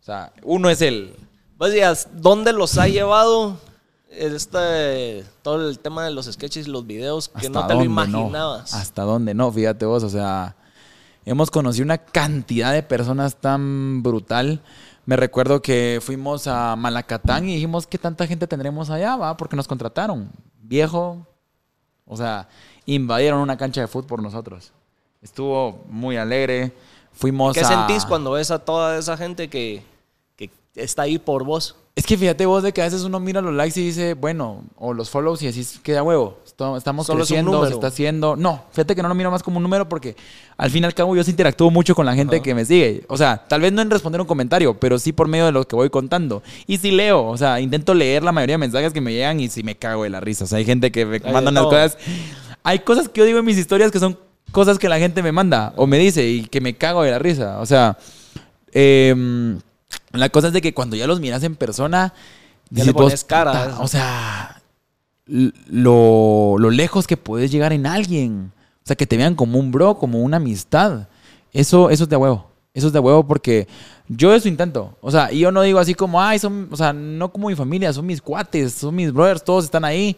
O 0.00 0.04
sea, 0.04 0.32
uno 0.42 0.68
es 0.70 0.82
el... 0.82 1.14
Vos 1.56 1.72
días, 1.72 2.08
¿dónde 2.14 2.52
los 2.52 2.78
ha 2.78 2.88
llevado 2.88 3.56
este, 4.10 5.24
todo 5.42 5.68
el 5.68 5.78
tema 5.78 6.04
de 6.04 6.10
los 6.10 6.26
sketches 6.26 6.66
y 6.66 6.70
los 6.70 6.86
videos 6.86 7.28
que 7.28 7.48
no 7.50 7.66
te 7.66 7.74
lo 7.74 7.84
imaginabas? 7.84 8.74
Hasta 8.74 9.02
dónde 9.02 9.34
no, 9.34 9.50
fíjate 9.52 9.84
vos, 9.86 10.02
o 10.02 10.08
sea, 10.10 10.56
hemos 11.24 11.50
conocido 11.50 11.84
una 11.84 11.98
cantidad 11.98 12.72
de 12.72 12.82
personas 12.82 13.36
tan 13.36 14.02
brutal. 14.02 14.60
Me 15.08 15.16
recuerdo 15.16 15.62
que 15.62 16.00
fuimos 16.02 16.46
a 16.48 16.76
Malacatán 16.76 17.48
y 17.48 17.54
dijimos, 17.54 17.86
¿qué 17.86 17.96
tanta 17.96 18.26
gente 18.26 18.46
tendremos 18.46 18.90
allá, 18.90 19.16
va? 19.16 19.38
Porque 19.38 19.56
nos 19.56 19.66
contrataron. 19.66 20.30
Viejo, 20.60 21.26
O 22.04 22.14
sea, 22.14 22.46
invadieron 22.84 23.40
una 23.40 23.56
cancha 23.56 23.80
de 23.80 23.86
fútbol 23.86 24.06
por 24.06 24.22
nosotros. 24.22 24.70
Estuvo 25.22 25.82
muy 25.88 26.18
alegre. 26.18 26.74
Fuimos 27.14 27.54
¿Qué 27.54 27.60
a... 27.60 27.64
sentís 27.64 28.04
cuando 28.04 28.32
ves 28.32 28.50
a 28.50 28.58
toda 28.58 28.98
esa 28.98 29.16
gente 29.16 29.48
que, 29.48 29.82
que 30.36 30.50
está 30.74 31.04
ahí 31.04 31.18
por 31.18 31.42
vos? 31.42 31.74
Es 31.98 32.06
que 32.06 32.16
fíjate 32.16 32.46
vos 32.46 32.62
de 32.62 32.72
que 32.72 32.80
a 32.80 32.84
veces 32.84 33.02
uno 33.02 33.18
mira 33.18 33.40
los 33.40 33.52
likes 33.52 33.80
y 33.80 33.86
dice, 33.86 34.14
bueno, 34.14 34.62
o 34.76 34.94
los 34.94 35.10
follows 35.10 35.42
y 35.42 35.46
decís, 35.46 35.80
queda 35.82 36.04
huevo, 36.04 36.38
estamos 36.46 37.04
Solo 37.04 37.24
es 37.24 37.28
creciendo, 37.28 37.66
se 37.66 37.74
está 37.74 37.88
haciendo. 37.88 38.36
No, 38.36 38.62
fíjate 38.70 38.94
que 38.94 39.02
no 39.02 39.08
lo 39.08 39.16
miro 39.16 39.32
más 39.32 39.42
como 39.42 39.56
un 39.56 39.64
número 39.64 39.88
porque 39.88 40.14
al 40.56 40.70
fin 40.70 40.84
y 40.84 40.86
al 40.86 40.94
cabo 40.94 41.16
yo 41.16 41.24
sí 41.24 41.32
interactúo 41.32 41.72
mucho 41.72 41.96
con 41.96 42.06
la 42.06 42.14
gente 42.14 42.40
que 42.40 42.54
me 42.54 42.64
sigue. 42.64 43.02
O 43.08 43.16
sea, 43.16 43.44
tal 43.48 43.62
vez 43.62 43.72
no 43.72 43.82
en 43.82 43.90
responder 43.90 44.20
un 44.20 44.28
comentario, 44.28 44.78
pero 44.78 45.00
sí 45.00 45.12
por 45.12 45.26
medio 45.26 45.46
de 45.46 45.50
lo 45.50 45.66
que 45.66 45.74
voy 45.74 45.90
contando. 45.90 46.40
Y 46.68 46.78
sí 46.78 46.92
leo, 46.92 47.26
o 47.26 47.36
sea, 47.36 47.58
intento 47.58 47.92
leer 47.94 48.22
la 48.22 48.30
mayoría 48.30 48.54
de 48.54 48.58
mensajes 48.58 48.92
que 48.92 49.00
me 49.00 49.12
llegan 49.12 49.40
y 49.40 49.48
sí 49.48 49.64
me 49.64 49.74
cago 49.74 50.04
de 50.04 50.10
la 50.10 50.20
risa. 50.20 50.44
O 50.44 50.46
sea, 50.46 50.58
hay 50.58 50.64
gente 50.64 50.92
que 50.92 51.04
me 51.04 51.18
manda 51.18 51.50
unas 51.50 51.64
cosas. 51.64 51.98
Hay 52.62 52.78
cosas 52.78 53.08
que 53.08 53.18
yo 53.18 53.24
digo 53.24 53.40
en 53.40 53.44
mis 53.44 53.58
historias 53.58 53.90
que 53.90 53.98
son 53.98 54.16
cosas 54.52 54.78
que 54.78 54.88
la 54.88 55.00
gente 55.00 55.20
me 55.20 55.32
manda 55.32 55.72
o 55.74 55.88
me 55.88 55.98
dice 55.98 56.24
y 56.24 56.44
que 56.44 56.60
me 56.60 56.76
cago 56.76 57.02
de 57.02 57.10
la 57.10 57.18
risa. 57.18 57.58
O 57.58 57.66
sea, 57.66 57.98
em, 58.70 59.58
la 60.12 60.28
cosa 60.28 60.48
es 60.48 60.52
de 60.52 60.60
que 60.60 60.74
cuando 60.74 60.96
ya 60.96 61.06
los 61.06 61.20
miras 61.20 61.42
en 61.42 61.56
persona, 61.56 62.14
Ya 62.70 62.84
le 62.84 62.92
vos, 62.92 63.04
pones 63.04 63.24
cara. 63.24 63.76
O 63.80 63.88
sea, 63.88 64.62
lo, 65.26 66.56
lo 66.58 66.70
lejos 66.70 67.06
que 67.06 67.16
puedes 67.16 67.50
llegar 67.50 67.72
en 67.72 67.86
alguien. 67.86 68.52
O 68.84 68.86
sea, 68.88 68.96
que 68.96 69.06
te 69.06 69.16
vean 69.16 69.34
como 69.34 69.58
un 69.58 69.70
bro, 69.70 69.98
como 69.98 70.20
una 70.20 70.38
amistad. 70.38 71.08
Eso, 71.52 71.90
eso 71.90 72.04
es 72.04 72.10
de 72.10 72.16
huevo. 72.16 72.50
Eso 72.72 72.86
es 72.86 72.92
de 72.92 72.98
huevo 72.98 73.26
porque 73.26 73.66
yo 74.08 74.32
eso 74.32 74.48
intento. 74.48 74.96
O 75.00 75.10
sea, 75.10 75.32
y 75.32 75.40
yo 75.40 75.52
no 75.52 75.62
digo 75.62 75.78
así 75.78 75.94
como, 75.94 76.22
ay, 76.22 76.38
son, 76.38 76.68
o 76.70 76.76
sea, 76.76 76.92
no 76.92 77.30
como 77.30 77.48
mi 77.48 77.54
familia, 77.54 77.92
son 77.92 78.06
mis 78.06 78.22
cuates, 78.22 78.72
son 78.72 78.94
mis 78.94 79.12
brothers, 79.12 79.44
todos 79.44 79.64
están 79.64 79.84
ahí. 79.84 80.16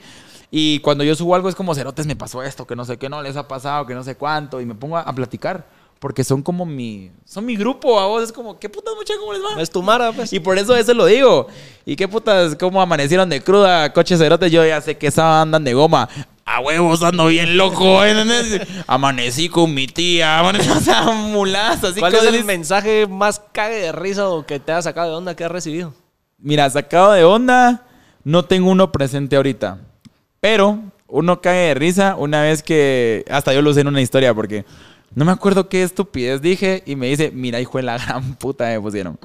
Y 0.50 0.80
cuando 0.80 1.02
yo 1.04 1.14
subo 1.14 1.34
algo 1.34 1.48
es 1.48 1.54
como, 1.54 1.74
cerotes, 1.74 2.06
me 2.06 2.16
pasó 2.16 2.42
esto, 2.42 2.66
que 2.66 2.76
no 2.76 2.84
sé 2.84 2.96
qué 2.96 3.08
no 3.08 3.22
les 3.22 3.36
ha 3.36 3.48
pasado, 3.48 3.86
que 3.86 3.94
no 3.94 4.02
sé 4.02 4.16
cuánto. 4.16 4.60
Y 4.60 4.66
me 4.66 4.74
pongo 4.74 4.96
a, 4.96 5.02
a 5.02 5.14
platicar. 5.14 5.66
Porque 6.00 6.24
son 6.24 6.42
como 6.42 6.64
mi, 6.64 7.10
son 7.26 7.44
mi 7.44 7.56
grupo, 7.56 8.00
a 8.00 8.06
vos. 8.06 8.22
Es 8.24 8.32
como, 8.32 8.58
¿qué 8.58 8.70
putas 8.70 8.94
muchachos, 8.96 9.20
cómo 9.20 9.34
les 9.34 9.42
va? 9.42 9.60
Es 9.60 9.70
tu 9.70 9.82
mara, 9.82 10.12
pues. 10.12 10.32
Y 10.32 10.40
por 10.40 10.58
eso 10.58 10.74
eso 10.74 10.94
lo 10.94 11.04
digo. 11.04 11.46
¿Y 11.84 11.94
qué 11.94 12.08
putas, 12.08 12.56
cómo 12.56 12.80
amanecieron 12.80 13.28
de 13.28 13.42
cruda, 13.42 13.92
coches 13.92 14.18
cerotes? 14.18 14.50
Yo 14.50 14.64
ya 14.64 14.80
sé 14.80 14.96
que 14.96 15.08
esa 15.08 15.42
andan 15.42 15.62
de 15.62 15.74
goma. 15.74 16.08
A 16.46 16.60
huevos 16.60 17.02
ando 17.02 17.26
bien 17.26 17.58
loco, 17.58 18.02
¿entendés? 18.02 18.66
Amanecí 18.86 19.50
con 19.50 19.74
mi 19.74 19.86
tía, 19.86 20.38
amanecí, 20.38 20.70
o 20.76 20.80
sea, 20.80 21.02
muladas, 21.02 21.84
así 21.84 22.00
¿Cuál 22.00 22.14
es 22.14 22.24
el 22.24 22.44
mensaje 22.44 23.06
más 23.06 23.42
cague 23.52 23.76
de 23.76 23.92
risa 23.92 24.26
o 24.28 24.46
que 24.46 24.58
te 24.58 24.72
ha 24.72 24.80
sacado 24.80 25.10
de 25.10 25.16
onda 25.16 25.36
que 25.36 25.44
has 25.44 25.52
recibido? 25.52 25.92
Mira, 26.38 26.68
sacado 26.70 27.12
de 27.12 27.24
onda, 27.24 27.86
no 28.24 28.46
tengo 28.46 28.70
uno 28.70 28.90
presente 28.90 29.36
ahorita. 29.36 29.78
Pero 30.40 30.80
uno 31.08 31.42
cae 31.42 31.68
de 31.68 31.74
risa 31.74 32.16
una 32.16 32.42
vez 32.42 32.62
que. 32.62 33.24
Hasta 33.30 33.52
yo 33.52 33.60
lo 33.60 33.70
usé 33.70 33.82
en 33.82 33.88
una 33.88 34.00
historia 34.00 34.32
porque. 34.32 34.64
No 35.14 35.24
me 35.24 35.32
acuerdo 35.32 35.68
qué 35.68 35.82
estupidez 35.82 36.40
dije 36.40 36.82
y 36.86 36.94
me 36.94 37.08
dice, 37.08 37.32
mira, 37.34 37.60
hijo 37.60 37.78
de 37.78 37.82
la 37.84 37.98
gran 37.98 38.34
puta 38.36 38.66
me 38.66 38.80
pusieron. 38.80 39.18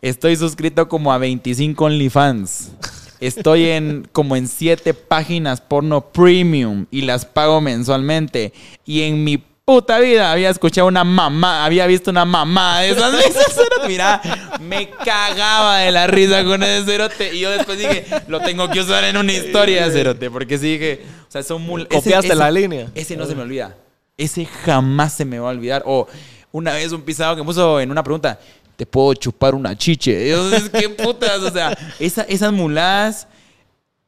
Estoy 0.00 0.36
suscrito 0.36 0.88
como 0.88 1.12
a 1.12 1.18
25 1.18 1.84
OnlyFans. 1.84 2.70
Estoy 3.18 3.66
en 3.70 4.06
como 4.12 4.36
en 4.36 4.46
7 4.46 4.94
páginas 4.94 5.60
porno 5.60 6.10
premium 6.12 6.86
y 6.90 7.02
las 7.02 7.24
pago 7.24 7.60
mensualmente. 7.60 8.52
Y 8.84 9.02
en 9.02 9.24
mi 9.24 9.38
puta 9.64 9.98
vida 9.98 10.30
había 10.30 10.48
escuchado 10.48 10.86
una 10.86 11.02
mamá, 11.02 11.64
había 11.64 11.88
visto 11.88 12.10
una 12.12 12.24
mamá 12.24 12.82
de 12.82 12.90
esas 12.90 13.10
veces. 13.16 13.46
Mira, 13.88 14.22
me 14.60 14.90
cagaba 14.90 15.78
de 15.78 15.90
la 15.90 16.06
risa 16.06 16.44
con 16.44 16.62
ese 16.62 16.84
cerote. 16.84 17.34
Y 17.34 17.40
yo 17.40 17.50
después 17.50 17.78
dije, 17.78 18.04
lo 18.28 18.40
tengo 18.42 18.68
que 18.70 18.78
usar 18.80 19.02
en 19.02 19.16
una 19.16 19.32
historia, 19.32 19.90
cerote. 19.90 20.30
Porque 20.30 20.56
sí 20.56 20.72
dije, 20.74 21.02
o 21.26 21.30
sea, 21.32 21.42
son 21.42 21.62
ese- 21.64 21.88
Copiaste 21.88 22.26
ese- 22.28 22.36
la 22.36 22.50
línea. 22.52 22.90
Ese 22.94 23.16
no 23.16 23.26
se 23.26 23.34
me 23.34 23.42
olvida. 23.42 23.74
Ese 24.16 24.46
jamás 24.46 25.12
se 25.14 25.24
me 25.24 25.38
va 25.38 25.48
a 25.48 25.52
olvidar. 25.52 25.82
O 25.86 26.06
una 26.52 26.72
vez 26.72 26.92
un 26.92 27.02
pisado 27.02 27.36
que 27.36 27.42
puso 27.44 27.80
en 27.80 27.90
una 27.90 28.02
pregunta, 28.02 28.38
¿te 28.76 28.86
puedo 28.86 29.12
chupar 29.14 29.54
una 29.54 29.76
chiche? 29.76 30.28
Yo, 30.30 30.50
¿qué 30.72 30.88
putas? 30.88 31.40
O 31.42 31.50
sea, 31.50 31.76
esa- 31.98 32.22
esas 32.22 32.52
muladas, 32.52 33.28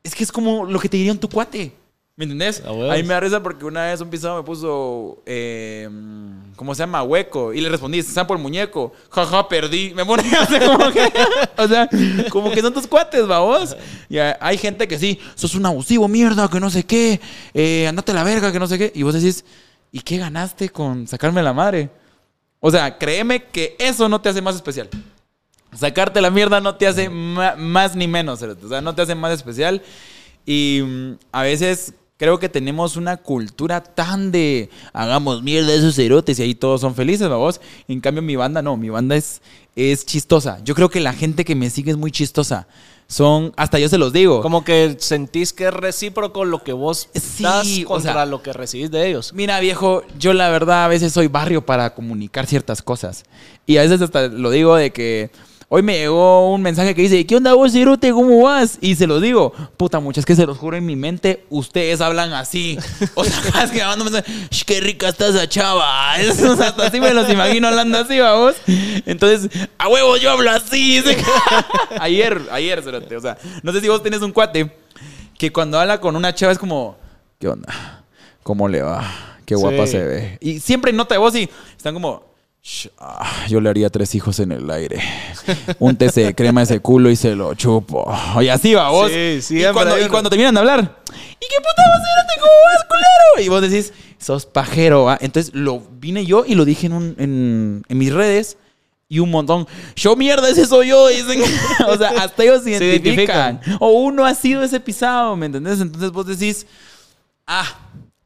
es 0.02 0.14
que 0.14 0.24
es 0.24 0.32
como 0.32 0.64
lo 0.64 0.78
que 0.80 0.88
te 0.88 0.96
diría 0.96 1.12
un 1.12 1.18
tu 1.18 1.28
cuate. 1.28 1.72
¿Me 2.16 2.24
entendés? 2.24 2.60
A 2.66 2.72
mí 2.72 3.02
me 3.04 3.14
da 3.14 3.20
risa 3.20 3.40
porque 3.40 3.64
una 3.64 3.84
vez 3.84 4.00
un 4.00 4.10
pisado 4.10 4.38
me 4.38 4.42
puso, 4.42 5.22
eh, 5.24 5.88
¿cómo 6.56 6.74
se 6.74 6.80
llama? 6.80 7.04
Hueco. 7.04 7.52
Y 7.54 7.60
le 7.60 7.68
respondí, 7.68 8.02
sapo 8.02 8.34
el 8.34 8.40
muñeco. 8.40 8.92
Jaja, 9.10 9.46
perdí. 9.48 9.92
Me 9.94 10.04
pone, 10.04 10.24
o 10.42 10.46
sea, 10.46 10.66
como 10.66 10.90
que, 10.90 11.12
o 11.56 11.68
sea, 11.68 11.88
como 12.30 12.50
que 12.50 12.60
son 12.60 12.74
tus 12.74 12.88
cuates, 12.88 13.24
vos. 13.24 13.76
Y 14.08 14.18
hay 14.18 14.34
hay 14.40 14.58
gente 14.58 14.88
que 14.88 14.98
sí, 14.98 15.20
sos 15.36 15.54
un 15.54 15.64
abusivo, 15.66 16.08
mierda, 16.08 16.48
que 16.50 16.58
no 16.58 16.70
sé 16.70 16.82
qué. 16.82 17.20
Eh, 17.54 17.86
andate 17.86 18.10
a 18.10 18.16
la 18.16 18.24
verga, 18.24 18.50
que 18.50 18.58
no 18.58 18.66
sé 18.66 18.78
qué. 18.78 18.90
Y 18.96 19.04
vos 19.04 19.14
decís, 19.14 19.44
¿y 19.92 20.00
qué 20.00 20.18
ganaste 20.18 20.68
con 20.68 21.06
sacarme 21.06 21.42
la 21.42 21.52
madre? 21.52 21.90
O 22.60 22.70
sea, 22.70 22.98
créeme 22.98 23.44
que 23.44 23.76
eso 23.78 24.08
no 24.08 24.20
te 24.20 24.28
hace 24.28 24.42
más 24.42 24.56
especial. 24.56 24.88
Sacarte 25.74 26.20
la 26.20 26.30
mierda 26.30 26.60
no 26.60 26.74
te 26.76 26.86
hace 26.86 27.08
más 27.10 27.94
ni 27.94 28.08
menos, 28.08 28.42
o 28.42 28.68
sea, 28.68 28.80
no 28.80 28.94
te 28.94 29.02
hace 29.02 29.14
más 29.14 29.32
especial. 29.32 29.82
Y 30.46 30.80
mm, 30.82 31.12
a 31.30 31.42
veces 31.42 31.92
creo 32.16 32.38
que 32.38 32.48
tenemos 32.48 32.96
una 32.96 33.18
cultura 33.18 33.82
tan 33.82 34.32
de 34.32 34.70
hagamos 34.92 35.42
mierda 35.42 35.68
a 35.68 35.74
esos 35.74 35.94
cerotes 35.94 36.38
y 36.38 36.42
ahí 36.42 36.54
todos 36.54 36.80
son 36.80 36.94
felices, 36.94 37.28
vamos. 37.28 37.60
En 37.86 38.00
cambio, 38.00 38.22
mi 38.22 38.34
banda 38.34 38.60
no, 38.60 38.76
mi 38.76 38.88
banda 38.88 39.14
es, 39.14 39.40
es 39.76 40.04
chistosa. 40.04 40.58
Yo 40.64 40.74
creo 40.74 40.88
que 40.88 41.00
la 41.00 41.12
gente 41.12 41.44
que 41.44 41.54
me 41.54 41.70
sigue 41.70 41.92
es 41.92 41.96
muy 41.96 42.10
chistosa. 42.10 42.66
Son, 43.10 43.54
hasta 43.56 43.78
yo 43.78 43.88
se 43.88 43.96
los 43.96 44.12
digo. 44.12 44.42
Como 44.42 44.64
que 44.64 44.96
sentís 44.98 45.54
que 45.54 45.64
es 45.68 45.72
recíproco 45.72 46.44
lo 46.44 46.62
que 46.62 46.74
vos 46.74 47.08
Sí, 47.14 47.42
das 47.42 47.66
o 47.84 47.88
contra 47.88 48.12
sea- 48.12 48.26
lo 48.26 48.42
que 48.42 48.52
recibís 48.52 48.90
de 48.90 49.08
ellos. 49.08 49.32
Mira, 49.32 49.58
viejo, 49.60 50.02
yo 50.18 50.34
la 50.34 50.50
verdad 50.50 50.84
a 50.84 50.88
veces 50.88 51.14
soy 51.14 51.26
barrio 51.26 51.64
para 51.64 51.94
comunicar 51.94 52.46
ciertas 52.46 52.82
cosas. 52.82 53.24
Y 53.64 53.78
a 53.78 53.82
veces 53.82 54.02
hasta 54.02 54.28
lo 54.28 54.50
digo 54.50 54.76
de 54.76 54.92
que 54.92 55.30
hoy 55.70 55.82
me 55.82 55.98
llegó 55.98 56.52
un 56.54 56.62
mensaje 56.62 56.94
que 56.94 57.02
dice, 57.02 57.26
¿qué 57.26 57.36
onda 57.36 57.52
vos, 57.54 57.72
Cirote? 57.72 58.10
¿Cómo 58.12 58.42
vas? 58.42 58.78
Y 58.80 58.94
se 58.94 59.06
lo 59.06 59.20
digo, 59.20 59.52
puta, 59.76 60.00
muchas 60.00 60.24
que 60.24 60.34
se 60.34 60.46
los 60.46 60.56
juro 60.56 60.76
en 60.76 60.86
mi 60.86 60.96
mente, 60.96 61.44
ustedes 61.50 62.00
hablan 62.00 62.32
así. 62.32 62.78
O 63.14 63.24
sea, 63.24 63.40
vez 63.60 63.70
que 63.70 63.78
me 63.78 63.84
mandan 63.84 64.06
un 64.06 64.12
mensaje, 64.12 64.32
"Sh, 64.50 64.62
qué 64.64 64.80
rica 64.80 65.08
estás 65.10 65.34
esa 65.34 65.48
chava. 65.48 66.14
O 66.48 66.56
sea, 66.56 66.68
hasta 66.68 66.86
así 66.86 67.00
me 67.00 67.12
los 67.12 67.28
imagino 67.30 67.68
hablando 67.68 67.98
así, 67.98 68.18
vamos. 68.18 68.54
Entonces, 69.06 69.50
a 69.78 69.88
huevo, 69.88 70.16
yo 70.16 70.30
hablo 70.30 70.50
así. 70.50 71.02
ayer, 72.00 72.40
ayer, 72.50 72.82
Cerote. 72.82 73.16
O 73.16 73.20
sea, 73.20 73.36
no 73.62 73.72
sé 73.72 73.80
si 73.80 73.88
vos 73.88 74.02
tenés 74.02 74.22
un 74.22 74.32
cuate 74.32 74.70
que 75.38 75.52
cuando 75.52 75.78
habla 75.78 76.00
con 76.00 76.16
una 76.16 76.34
chava 76.34 76.52
es 76.52 76.58
como, 76.58 76.96
¿qué 77.38 77.48
onda? 77.48 78.02
¿Cómo 78.42 78.68
le 78.68 78.82
va? 78.82 79.04
Qué 79.44 79.54
guapa 79.54 79.86
Sí. 79.86 79.92
se 79.92 80.02
ve. 80.02 80.38
Y 80.40 80.60
siempre 80.60 80.92
nota 80.92 81.14
de 81.14 81.18
voz 81.18 81.34
y 81.36 81.48
están 81.76 81.94
como, 81.94 82.16
"Sh, 82.18 82.22
ah, 82.22 82.24
yo 83.48 83.60
le 83.60 83.70
haría 83.70 83.88
tres 83.90 84.14
hijos 84.14 84.38
en 84.40 84.52
el 84.52 84.70
aire. 84.70 85.00
Un 85.78 85.96
TC 85.96 86.14
de 86.16 86.34
crema 86.34 86.62
ese 86.62 86.80
culo 86.80 87.10
y 87.10 87.16
se 87.16 87.34
lo 87.34 87.54
chupo. 87.54 88.12
Y 88.40 88.48
así 88.48 88.74
va 88.74 88.90
vos. 88.90 89.10
Sí, 89.10 89.36
y, 89.38 89.42
siempre 89.42 89.72
cuando, 89.72 89.98
y 90.04 90.08
cuando 90.08 90.28
terminan 90.30 90.54
de 90.54 90.60
hablar, 90.60 90.80
¿y 91.10 91.46
qué 91.46 91.56
puta 91.58 91.82
vas 91.88 92.00
a 92.02 92.40
¿Cómo 92.40 92.52
vas, 92.66 92.84
culero? 92.84 93.44
Y 93.44 93.48
vos 93.48 93.62
decís, 93.62 93.92
sos 94.18 94.46
pajero, 94.46 95.04
¿va? 95.04 95.18
Entonces 95.20 95.52
lo 95.54 95.80
vine 95.98 96.24
yo 96.24 96.44
y 96.46 96.54
lo 96.54 96.64
dije 96.64 96.86
en, 96.86 96.92
un- 96.92 97.14
en, 97.18 97.82
en 97.88 97.98
mis 97.98 98.12
redes. 98.12 98.56
Y 99.10 99.20
un 99.20 99.30
montón, 99.30 99.66
yo 99.96 100.14
mierda, 100.16 100.50
ese 100.50 100.66
soy 100.66 100.88
yo. 100.88 101.08
Dicen, 101.08 101.40
o 101.88 101.96
sea, 101.96 102.10
hasta 102.20 102.42
ellos 102.42 102.62
se 102.62 102.76
Se 102.78 102.84
identifican. 102.84 103.54
identifican. 103.54 103.78
O 103.80 103.90
uno 104.02 104.24
ha 104.26 104.34
sido 104.34 104.62
ese 104.62 104.78
pisado, 104.80 105.34
¿me 105.34 105.46
entendés? 105.46 105.80
Entonces 105.80 106.10
vos 106.12 106.26
decís, 106.26 106.66
ah, 107.46 107.64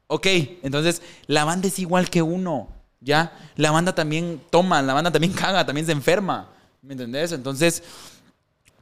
ok. 0.07 0.27
Entonces 0.61 1.01
la 1.27 1.45
banda 1.45 1.69
es 1.69 1.79
igual 1.79 2.09
que 2.09 2.21
uno, 2.21 2.67
¿ya? 3.03 3.37
La 3.55 3.71
banda 3.71 3.93
también 3.93 4.41
toma, 4.49 4.81
la 4.81 4.93
banda 4.93 5.11
también 5.11 5.33
caga, 5.35 5.65
también 5.65 5.85
se 5.85 5.91
enferma, 5.91 6.47
¿me 6.81 6.93
entendés? 6.93 7.31
Entonces 7.31 7.83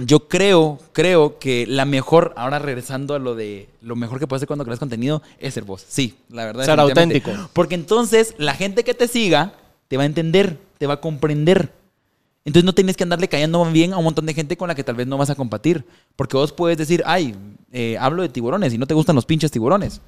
yo 0.05 0.27
creo, 0.27 0.79
creo 0.93 1.39
que 1.39 1.65
la 1.67 1.85
mejor, 1.85 2.33
ahora 2.35 2.59
regresando 2.59 3.13
a 3.13 3.19
lo 3.19 3.35
de 3.35 3.69
lo 3.81 3.95
mejor 3.95 4.19
que 4.19 4.27
puedes 4.27 4.39
hacer 4.39 4.47
cuando 4.47 4.65
creas 4.65 4.79
contenido, 4.79 5.21
es 5.39 5.53
ser 5.53 5.63
vos. 5.63 5.85
Sí, 5.87 6.17
la 6.29 6.45
verdad. 6.45 6.65
Ser 6.65 6.79
auténtico. 6.79 7.31
Porque 7.53 7.75
entonces 7.75 8.33
la 8.37 8.53
gente 8.53 8.83
que 8.83 8.93
te 8.93 9.07
siga 9.07 9.53
te 9.87 9.97
va 9.97 10.03
a 10.03 10.05
entender, 10.05 10.57
te 10.77 10.87
va 10.87 10.95
a 10.95 11.01
comprender. 11.01 11.71
Entonces 12.43 12.65
no 12.65 12.73
tienes 12.73 12.97
que 12.97 13.03
andarle 13.03 13.27
cayendo 13.27 13.63
bien 13.65 13.93
a 13.93 13.97
un 13.97 14.03
montón 14.03 14.25
de 14.25 14.33
gente 14.33 14.57
con 14.57 14.67
la 14.67 14.75
que 14.75 14.83
tal 14.83 14.95
vez 14.95 15.05
no 15.05 15.17
vas 15.17 15.29
a 15.29 15.35
compartir. 15.35 15.85
Porque 16.15 16.37
vos 16.37 16.51
puedes 16.51 16.77
decir, 16.77 17.03
ay, 17.05 17.35
eh, 17.71 17.97
hablo 17.99 18.23
de 18.23 18.29
tiburones 18.29 18.73
y 18.73 18.77
no 18.77 18.87
te 18.87 18.93
gustan 18.93 19.15
los 19.15 19.25
pinches 19.25 19.51
tiburones. 19.51 20.01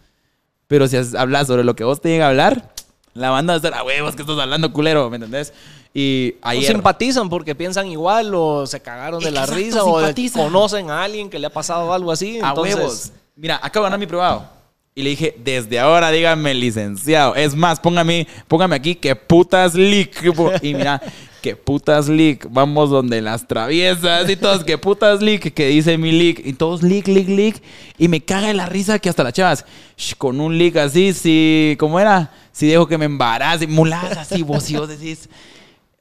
Pero 0.67 0.87
si 0.87 0.97
hablas 1.17 1.47
sobre 1.47 1.63
lo 1.63 1.75
que 1.75 1.83
vos 1.83 2.01
te 2.01 2.09
llega 2.09 2.25
a 2.25 2.29
hablar, 2.29 2.73
la 3.13 3.29
banda 3.29 3.53
va 3.53 3.55
a 3.55 3.57
estar, 3.57 3.73
a 3.73 3.83
huevos 3.83 4.15
que 4.15 4.21
estás 4.23 4.37
hablando, 4.39 4.71
culero, 4.73 5.09
¿me 5.09 5.17
entendés? 5.17 5.53
Y 5.93 6.35
O 6.41 6.47
ayer... 6.47 6.71
simpatizan 6.71 7.29
porque 7.29 7.53
piensan 7.53 7.87
igual 7.87 8.33
o 8.33 8.65
se 8.65 8.79
cagaron 8.79 9.23
de 9.23 9.29
la 9.31 9.41
Exacto, 9.41 9.55
risa 9.55 9.83
o 9.83 10.01
conocen 10.45 10.89
a 10.89 11.03
alguien 11.03 11.29
que 11.29 11.37
le 11.37 11.47
ha 11.47 11.51
pasado 11.51 11.93
algo 11.93 12.11
así. 12.11 12.39
A 12.41 12.49
entonces- 12.49 12.75
huevos. 12.75 13.11
Mira, 13.35 13.59
acabo 13.61 13.85
de 13.85 13.87
ganar 13.87 13.99
mi 13.99 14.07
probado. 14.07 14.47
Y 14.95 15.01
le 15.01 15.09
dije, 15.11 15.35
desde 15.43 15.79
ahora 15.79 16.11
dígame 16.11 16.53
licenciado. 16.53 17.33
Es 17.35 17.55
más, 17.55 17.79
póngame, 17.79 18.27
póngame 18.47 18.75
aquí 18.75 18.93
que 18.93 19.15
putas 19.15 19.73
leak. 19.73 20.23
Y 20.61 20.73
mira, 20.75 21.01
que 21.41 21.55
putas 21.55 22.07
leak, 22.07 22.47
vamos 22.51 22.91
donde 22.91 23.19
las 23.19 23.47
traviesas 23.47 24.29
y 24.29 24.35
todos, 24.35 24.63
que 24.63 24.77
putas 24.77 25.19
leak, 25.21 25.51
que 25.53 25.67
dice 25.67 25.97
mi 25.97 26.11
leak, 26.11 26.41
y 26.45 26.53
todos 26.53 26.83
leak, 26.83 27.07
leak, 27.07 27.27
leak, 27.27 27.61
y 27.97 28.07
me 28.07 28.21
caga 28.21 28.53
la 28.53 28.67
risa 28.67 28.99
que 28.99 29.09
hasta 29.09 29.23
las 29.23 29.33
chavas, 29.33 29.65
"Sh, 29.97 30.13
con 30.15 30.39
un 30.39 30.57
leak 30.59 30.77
así, 30.77 31.11
sí, 31.13 31.75
¿cómo 31.79 31.99
era? 31.99 32.31
Si 32.53 32.67
dejo 32.67 32.87
que 32.87 32.97
me 32.97 33.05
embarace, 33.05 33.67
muladas 33.67 34.17
así, 34.17 34.41
vos 34.43 34.69
y 34.69 34.77
vos 34.77 34.87
decís... 34.87 35.27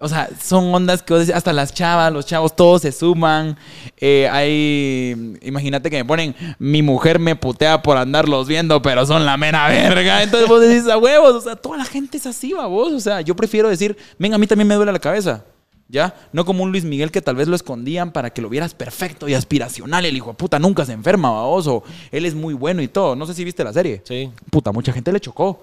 O 0.04 0.08
sea, 0.08 0.28
son 0.42 0.74
ondas 0.74 1.00
que 1.00 1.12
vos 1.12 1.20
decís, 1.20 1.32
hasta 1.32 1.52
las 1.52 1.72
chavas, 1.72 2.12
los 2.12 2.26
chavos, 2.26 2.56
todos 2.56 2.82
se 2.82 2.90
suman. 2.90 3.56
Eh, 3.98 4.28
hay, 4.32 5.38
imagínate 5.42 5.90
que 5.90 5.98
me 5.98 6.04
ponen, 6.04 6.34
mi 6.58 6.82
mujer 6.82 7.20
me 7.20 7.36
putea 7.36 7.82
por 7.82 7.96
andarlos 7.96 8.48
viendo, 8.48 8.82
pero 8.82 9.06
son 9.06 9.24
la 9.24 9.36
mera 9.36 9.68
verga. 9.68 10.24
Entonces 10.24 10.48
vos 10.48 10.60
decís, 10.60 10.88
a 10.88 10.98
huevos, 10.98 11.36
o 11.36 11.40
sea, 11.40 11.54
toda 11.54 11.76
la 11.76 11.84
gente 11.84 12.16
es 12.16 12.26
así, 12.26 12.52
vos. 12.52 12.92
O 12.92 12.98
sea, 12.98 13.20
yo 13.20 13.36
prefiero 13.36 13.68
decir, 13.68 13.96
venga, 14.18 14.34
a 14.34 14.38
mí 14.38 14.48
también 14.48 14.66
me 14.66 14.74
duele 14.74 14.90
la 14.90 14.98
cabeza. 14.98 15.44
¿Ya? 15.88 16.12
No 16.32 16.44
como 16.44 16.64
un 16.64 16.72
Luis 16.72 16.84
Miguel 16.84 17.12
que 17.12 17.22
tal 17.22 17.36
vez 17.36 17.46
lo 17.46 17.54
escondían 17.54 18.10
para 18.10 18.30
que 18.30 18.42
lo 18.42 18.48
vieras 18.48 18.74
perfecto 18.74 19.28
y 19.28 19.34
aspiracional. 19.34 20.04
El 20.04 20.16
hijo 20.16 20.30
de 20.30 20.34
puta 20.34 20.58
nunca 20.58 20.84
se 20.84 20.94
enferma, 20.94 21.30
baboso. 21.30 21.84
Él 22.10 22.26
es 22.26 22.34
muy 22.34 22.54
bueno 22.54 22.82
y 22.82 22.88
todo. 22.88 23.14
No 23.14 23.24
sé 23.26 23.34
si 23.34 23.44
viste 23.44 23.62
la 23.62 23.72
serie. 23.72 24.02
Sí. 24.04 24.30
Puta, 24.50 24.72
mucha 24.72 24.92
gente 24.92 25.12
le 25.12 25.20
chocó. 25.20 25.60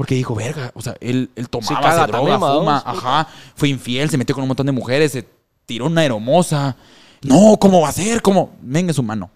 Porque 0.00 0.14
dijo, 0.14 0.34
verga, 0.34 0.70
o 0.74 0.80
sea, 0.80 0.96
él, 0.98 1.28
él 1.36 1.50
tomaba, 1.50 1.78
caga 1.78 2.06
se 2.06 2.10
droga, 2.10 2.12
también, 2.38 2.42
¿va, 2.42 2.54
fuma, 2.58 2.82
ajá, 2.86 3.28
fue 3.54 3.68
infiel, 3.68 4.08
se 4.08 4.16
metió 4.16 4.34
con 4.34 4.40
un 4.40 4.48
montón 4.48 4.64
de 4.64 4.72
mujeres, 4.72 5.12
se 5.12 5.28
tiró 5.66 5.84
una 5.88 6.02
hermosa. 6.02 6.74
No, 7.20 7.58
¿cómo 7.60 7.82
va 7.82 7.90
a 7.90 7.92
ser? 7.92 8.22
¿Cómo? 8.22 8.54
Venga, 8.62 8.92
es 8.92 8.98
humano. 8.98 9.30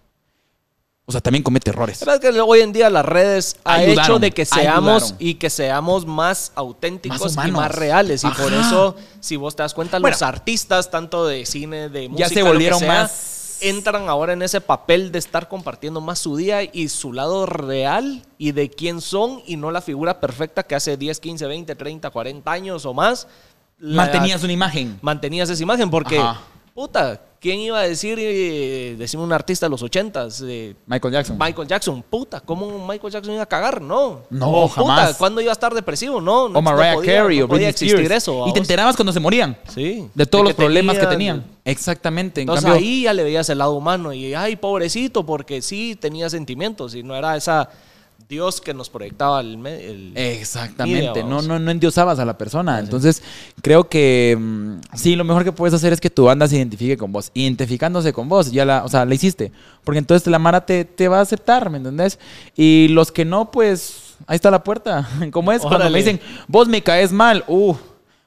O 1.04 1.12
sea, 1.12 1.20
también 1.20 1.42
comete 1.42 1.68
errores. 1.68 2.00
La 2.00 2.12
verdad 2.14 2.30
es 2.30 2.34
que 2.34 2.40
hoy 2.40 2.60
en 2.62 2.72
día 2.72 2.88
las 2.88 3.04
redes 3.04 3.58
ha 3.62 3.74
Ayudaron, 3.74 4.04
hecho 4.04 4.18
de 4.20 4.30
que 4.30 4.46
seamos 4.46 5.02
ayudaron. 5.02 5.16
y 5.18 5.34
que 5.34 5.50
seamos 5.50 6.06
más 6.06 6.50
auténticos 6.54 7.36
Más 7.36 7.46
y 7.46 7.50
más 7.50 7.70
reales. 7.70 8.24
Y 8.24 8.28
por 8.28 8.50
eso, 8.54 8.96
si 9.20 9.36
vos 9.36 9.54
te 9.54 9.64
das 9.64 9.74
cuenta, 9.74 9.98
Bueno. 9.98 10.14
los 10.14 10.22
artistas, 10.22 10.90
tanto 10.90 11.26
de 11.26 11.44
cine, 11.44 11.90
de 11.90 12.08
música, 12.08 12.26
Ya 12.26 12.34
se 12.34 12.40
lo 12.40 12.46
que 12.46 12.52
volvieron 12.52 12.78
sea, 12.78 12.88
más- 13.02 13.10
entran 13.68 14.08
ahora 14.08 14.32
en 14.32 14.42
ese 14.42 14.60
papel 14.60 15.10
de 15.12 15.18
estar 15.18 15.48
compartiendo 15.48 16.00
más 16.00 16.18
su 16.18 16.36
día 16.36 16.62
y 16.62 16.88
su 16.88 17.12
lado 17.12 17.46
real 17.46 18.22
y 18.38 18.52
de 18.52 18.68
quién 18.70 19.00
son 19.00 19.42
y 19.46 19.56
no 19.56 19.70
la 19.70 19.80
figura 19.80 20.20
perfecta 20.20 20.62
que 20.62 20.74
hace 20.74 20.96
10, 20.96 21.18
15, 21.20 21.46
20, 21.46 21.74
30, 21.74 22.10
40 22.10 22.50
años 22.52 22.84
o 22.86 22.94
más. 22.94 23.26
la- 23.78 24.02
Mantenías 24.04 24.42
una 24.44 24.52
imagen. 24.52 24.98
mantenías 25.02 25.50
esa 25.50 25.62
imagen 25.62 25.90
porque, 25.90 26.18
Ajá. 26.18 26.40
Puta, 26.74 27.20
¿quién 27.40 27.60
iba 27.60 27.78
a 27.78 27.82
decir, 27.82 28.18
eh, 28.20 28.96
decimos 28.98 29.24
un 29.26 29.32
artista 29.32 29.66
de 29.66 29.70
los 29.70 29.82
80s? 29.82 30.42
eh, 30.48 30.74
Michael 30.86 31.14
Jackson. 31.14 31.38
Michael 31.38 31.68
Jackson, 31.68 32.02
puta, 32.02 32.40
¿cómo 32.40 32.84
Michael 32.86 33.12
Jackson 33.12 33.34
iba 33.34 33.42
a 33.44 33.46
cagar? 33.46 33.80
No. 33.80 34.22
No, 34.30 34.50
O, 34.50 34.68
jamás. 34.68 35.06
Puta, 35.08 35.18
¿cuándo 35.18 35.40
iba 35.40 35.52
a 35.52 35.54
estar 35.54 35.72
depresivo? 35.72 36.20
No, 36.20 36.48
no 36.48 36.58
o 36.58 36.62
Mariah 36.62 36.90
no 36.92 36.96
podía, 36.98 37.22
Carey 37.22 37.38
no 37.38 37.44
o 37.44 37.48
podía 37.48 37.68
Britney 37.68 37.70
existir 37.70 38.00
Spears. 38.00 38.22
eso. 38.24 38.44
y 38.48 38.52
te 38.52 38.58
enterabas 38.58 38.96
cuando 38.96 39.12
se 39.12 39.20
morían. 39.20 39.56
Sí. 39.72 40.08
De 40.14 40.26
todos 40.26 40.44
De 40.44 40.48
los 40.50 40.56
problemas 40.56 40.96
que 40.98 41.06
tenían- 41.06 41.40
tenían. 41.42 41.58
Exactamente. 41.64 42.40
En 42.40 42.48
Entonces 42.48 42.64
cambio, 42.64 42.80
ahí 42.84 43.02
ya 43.04 43.12
le 43.14 43.22
veías 43.22 43.48
el 43.48 43.58
lado 43.58 43.72
humano 43.74 44.12
y, 44.12 44.34
ay, 44.34 44.56
pobrecito, 44.56 45.24
porque 45.24 45.62
sí 45.62 45.96
tenía 45.98 46.28
sentimientos 46.28 46.94
y 46.96 47.02
no 47.04 47.14
era 47.14 47.36
esa 47.36 47.70
Dios 48.28 48.60
que 48.60 48.72
nos 48.72 48.88
proyectaba 48.88 49.40
el... 49.40 49.64
el 49.66 50.12
Exactamente, 50.16 51.22
no, 51.22 51.42
no, 51.42 51.58
no 51.58 51.70
endiosabas 51.70 52.18
a 52.18 52.24
la 52.24 52.38
persona. 52.38 52.78
Entonces, 52.78 53.22
creo 53.60 53.88
que 53.88 54.36
mm, 54.38 54.76
sí, 54.94 55.14
lo 55.14 55.24
mejor 55.24 55.44
que 55.44 55.52
puedes 55.52 55.74
hacer 55.74 55.92
es 55.92 56.00
que 56.00 56.08
tu 56.08 56.24
banda 56.24 56.48
se 56.48 56.56
identifique 56.56 56.96
con 56.96 57.12
vos. 57.12 57.30
Identificándose 57.34 58.12
con 58.12 58.28
vos, 58.28 58.50
ya 58.50 58.64
la, 58.64 58.84
o 58.84 58.88
sea, 58.88 59.04
la 59.04 59.14
hiciste. 59.14 59.52
Porque 59.84 59.98
entonces 59.98 60.26
la 60.28 60.38
Mara 60.38 60.64
te, 60.64 60.84
te 60.84 61.08
va 61.08 61.18
a 61.18 61.22
aceptar, 61.22 61.68
¿me 61.68 61.78
entendés? 61.78 62.18
Y 62.56 62.88
los 62.88 63.12
que 63.12 63.24
no, 63.24 63.50
pues, 63.50 64.14
ahí 64.26 64.36
está 64.36 64.50
la 64.50 64.64
puerta. 64.64 65.08
¿Cómo 65.30 65.52
es? 65.52 65.60
Cuando 65.60 65.90
me 65.90 65.98
dicen, 65.98 66.20
vos 66.48 66.66
me 66.66 66.82
caes 66.82 67.12
mal, 67.12 67.44
uh, 67.46 67.74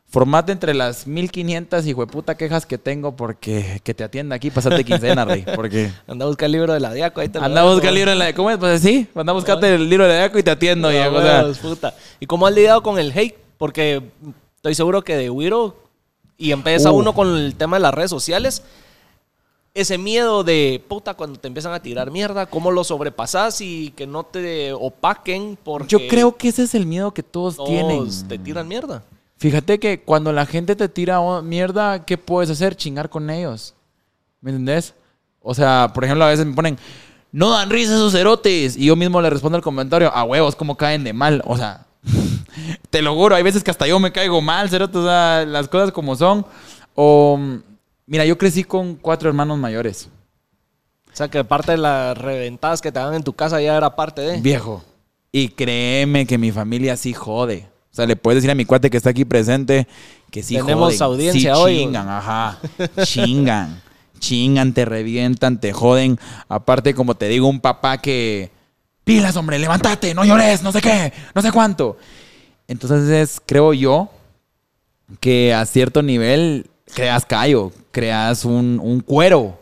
formate 0.10 0.51
entre 0.53 0.74
las 0.74 1.05
1500 1.05 1.86
y 1.86 1.93
puta 1.93 2.36
quejas 2.38 2.66
que 2.66 2.78
tengo 2.78 3.16
porque 3.16 3.82
que 3.84 3.93
te 3.93 4.03
atienda 4.03 4.36
aquí, 4.38 4.49
pasate 4.51 4.84
quincena, 4.86 5.26
rey. 5.26 5.45
Porque. 5.55 5.91
Anda 6.08 6.26
a 6.26 6.28
buscar 6.30 6.45
el 6.47 6.53
libro 6.53 6.74
de 6.74 6.80
la 6.80 6.93
Diaco. 6.93 7.20
Ahí 7.22 7.30
te 7.30 7.39
lo 7.39 7.45
Anda 7.45 7.62
a 7.62 7.66
buscar 7.66 7.89
el 7.89 7.95
libro 7.95 8.12
de 8.12 8.18
la. 8.18 8.34
¿Cómo 8.34 8.49
es? 8.49 8.58
Pues 8.58 8.82
sí, 8.82 9.08
anda 9.16 9.32
a 9.32 9.36
buscarte 9.36 9.76
el 9.76 9.89
libro 9.89 10.08
de 10.08 10.14
la 10.14 10.20
Yaco 10.28 10.39
y 10.39 10.43
te 10.43 10.51
atiendo. 10.51 10.91
y, 10.91 10.95
Ah, 10.97 11.10
o 11.10 11.53
sea, 11.53 11.62
puta. 11.62 11.93
¿Y 12.20 12.26
cómo 12.26 12.47
has 12.47 12.53
lidiado 12.55 12.82
con 12.82 12.97
el 12.99 13.12
hate? 13.18 13.36
Porque 13.58 14.01
estoy 14.55 14.76
seguro 14.76 15.03
que 15.03 15.18
de 15.18 15.30
Wiro 15.30 15.76
y 16.38 16.51
empieza 16.51 16.91
Uh. 16.91 16.95
uno 16.97 17.14
con 17.14 17.36
el 17.36 17.55
tema 17.55 17.78
de 17.78 17.82
las 17.82 17.93
redes 17.93 18.10
sociales. 18.10 18.64
Ese 19.74 19.97
miedo 19.99 20.43
de 20.43 20.84
puta 20.88 21.14
cuando 21.14 21.38
te 21.39 21.47
empiezan 21.47 21.72
a 21.74 21.82
tirar 21.82 22.10
mierda, 22.10 22.47
cómo 22.47 22.72
lo 22.72 22.84
sobrepasas 22.84 23.62
y 23.62 23.91
que 23.95 24.08
no 24.08 24.24
te 24.24 24.74
opaquen 24.74 25.55
porque 25.64 25.88
Yo 25.89 26.08
creo 26.08 26.36
que 26.36 26.47
ese 26.47 26.64
es 26.64 26.74
el 26.74 26.88
miedo 26.88 27.14
que 27.14 27.22
todos, 27.22 27.58
todos 27.58 27.70
tienen. 27.70 28.08
te 28.28 28.39
tiran 28.39 28.68
mierda. 28.68 29.03
Fíjate 29.38 29.80
que 29.80 30.02
cuando 30.02 30.34
la 30.34 30.46
gente 30.46 30.76
te 30.76 30.90
tira 30.90 31.22
mierda, 31.42 32.06
¿qué 32.06 32.18
puedes 32.18 32.50
hacer? 32.50 32.76
Chingar 32.76 33.10
con 33.10 33.30
ellos. 33.30 33.76
¿Me 34.42 34.52
entendés? 34.52 34.96
O 35.42 35.54
sea, 35.54 35.92
por 35.94 36.04
ejemplo, 36.04 36.26
a 36.26 36.30
veces 36.30 36.46
me 36.46 36.54
ponen, 36.54 36.78
no 37.32 37.52
dan 37.52 37.70
risa 37.70 37.94
esos 37.94 38.14
cerotes. 38.14 38.76
Y 38.76 38.86
yo 38.86 38.96
mismo 38.96 39.22
le 39.22 39.30
respondo 39.30 39.58
el 39.58 39.64
comentario, 39.64 40.12
a 40.14 40.24
huevos, 40.24 40.56
cómo 40.56 40.76
caen 40.76 41.04
de 41.04 41.14
mal. 41.14 41.44
O 41.46 41.56
sea, 41.56 41.86
te 42.90 43.02
lo 43.04 43.14
juro, 43.16 43.36
hay 43.36 43.44
veces 43.44 43.64
que 43.64 43.70
hasta 43.70 43.88
yo 43.88 44.00
me 44.00 44.12
caigo 44.12 44.42
mal, 44.42 44.70
cerotes, 44.70 44.98
o 44.98 45.06
sea, 45.06 45.46
las 45.46 45.68
cosas 45.68 45.92
como 45.92 46.16
son. 46.16 46.46
O, 46.96 47.40
mira, 48.08 48.26
yo 48.26 48.40
crecí 48.40 48.64
con 48.64 48.96
cuatro 48.96 49.30
hermanos 49.30 49.60
mayores. 49.60 50.10
O 51.14 51.16
sea, 51.16 51.28
que 51.30 51.44
parte 51.44 51.74
de 51.74 51.78
las 51.78 52.18
reventadas 52.18 52.82
que 52.82 52.92
te 52.92 53.00
dan 53.00 53.14
en 53.14 53.24
tu 53.24 53.34
casa 53.34 53.62
ya 53.62 53.78
era 53.78 53.96
parte 53.96 54.22
de. 54.22 54.42
Viejo. 54.42 54.84
Y 55.32 55.50
créeme 55.50 56.26
que 56.26 56.40
mi 56.40 56.52
familia 56.52 56.98
sí 56.98 57.14
jode. 57.14 57.68
O 57.98 58.00
sea, 58.00 58.06
le 58.06 58.16
puedes 58.16 58.38
decir 58.38 58.52
a 58.52 58.54
mi 58.54 58.64
cuate 58.64 58.91
que 58.91 58.98
está 58.98 59.10
aquí 59.10 59.26
presente 59.26 59.88
que 60.30 60.43
sí 60.43 60.54
Tenemos 60.54 60.93
joden. 60.93 61.02
audiencia 61.02 61.56
sí 61.56 61.60
hoy. 61.60 61.78
chingan, 61.78 62.08
ajá. 62.08 62.60
Chingan. 63.04 63.82
Chingan, 64.20 64.72
te 64.72 64.86
revientan, 64.86 65.60
te 65.60 65.74
joden. 65.74 66.20
Aparte, 66.48 66.93
como 66.93 67.16
te 67.16 67.28
digo, 67.28 67.48
un 67.48 67.60
papá 67.60 67.98
que... 67.98 68.52
Pilas, 69.04 69.36
hombre, 69.36 69.58
levántate, 69.58 70.14
no 70.14 70.26
llores, 70.26 70.62
no 70.62 70.72
sé 70.72 70.80
qué, 70.80 71.12
no 71.34 71.41
sé 71.41 71.52
cuánto. 71.52 71.98
Entonces, 72.68 73.41
creo 73.43 73.74
yo 73.74 74.12
que 75.20 75.56
a 75.56 75.66
cierto 75.66 76.04
nivel 76.04 76.70
creas 76.93 77.26
callo, 77.26 77.72
creas 77.91 78.45
un, 78.45 78.80
un 78.80 79.00
cuero. 79.00 79.60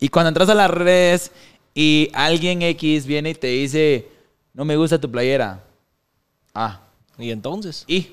Y 0.00 0.10
cuando 0.10 0.28
entras 0.28 0.50
a 0.50 0.54
las 0.54 0.70
redes 0.70 1.32
y 1.74 2.10
alguien 2.12 2.60
X 2.60 3.06
viene 3.06 3.30
y 3.30 3.34
te 3.34 3.46
dice, 3.46 4.06
no 4.52 4.66
me 4.66 4.76
gusta 4.76 5.00
tu 5.00 5.10
playera. 5.10 5.64
Ah, 6.52 6.83
Y 7.18 7.30
entonces. 7.30 7.84
y 7.86 8.12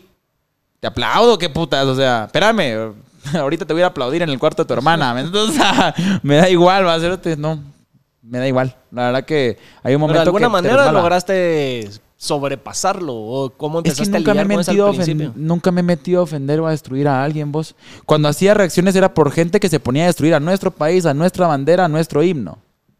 te 0.80 0.88
aplaudo, 0.88 1.38
qué 1.38 1.50
putas. 1.50 1.86
O 1.86 1.96
sea, 1.96 2.26
espérame, 2.26 2.94
ahorita 3.34 3.66
te 3.66 3.74
voy 3.74 3.84
a 3.84 3.88
aplaudir 3.88 4.22
en 4.22 4.30
el 4.30 4.40
cuarto 4.40 4.64
de 4.64 4.68
tu 4.68 4.74
hermana. 4.74 5.16
sea, 5.52 5.96
me 6.24 6.36
da 6.36 6.50
igual, 6.50 6.86
va 6.86 6.96
a 6.96 7.00
ser, 7.00 7.38
no, 7.38 7.64
me 8.22 8.40
da 8.40 8.48
igual. 8.48 8.76
La 8.92 9.08
verdad 9.08 9.26
que 9.26 9.58
hay 9.84 9.96
un 9.96 10.00
Pero 10.00 10.00
momento 10.00 10.20
de 10.20 10.26
alguna 10.26 10.48
que 10.48 10.52
manera 10.52 10.92
lograste 10.92 11.90
sobrepasarlo 12.18 13.16
o 13.16 13.50
cómo 13.50 13.80
Es 13.80 13.84
que 13.84 13.90
empezaste 13.90 14.20
nunca 14.20 14.32
a 14.32 14.34
me, 14.36 14.42
he 14.42 14.44
lidiar 14.44 14.56
con 14.56 14.62
eso 14.62 14.72
metido 14.72 14.88
al 14.88 14.96
principio. 14.96 15.34
nunca 15.36 15.72
me 15.72 15.80
he 15.80 15.84
metido 15.84 16.20
a 16.20 16.24
ofender 16.24 16.60
o 16.60 16.68
a 16.68 16.72
destruir 16.72 17.08
a 17.08 17.24
alguien, 17.24 17.52
vos. 17.52 17.76
Cuando 18.06 18.28
hacía 18.28 18.54
reacciones 18.54 18.96
era 18.96 19.14
por 19.14 19.32
gente 19.32 19.60
que 19.60 19.70
se 19.70 19.80
ponía 19.80 20.04
a 20.04 20.08
destruir 20.08 20.36
a 20.36 20.40
nuestro 20.40 20.70
país, 20.70 21.06
a 21.06 21.16
nuestra 21.16 21.48
bandera, 21.48 21.86
a 21.86 21.88
nuestro 21.88 22.22
himno. 22.22 22.60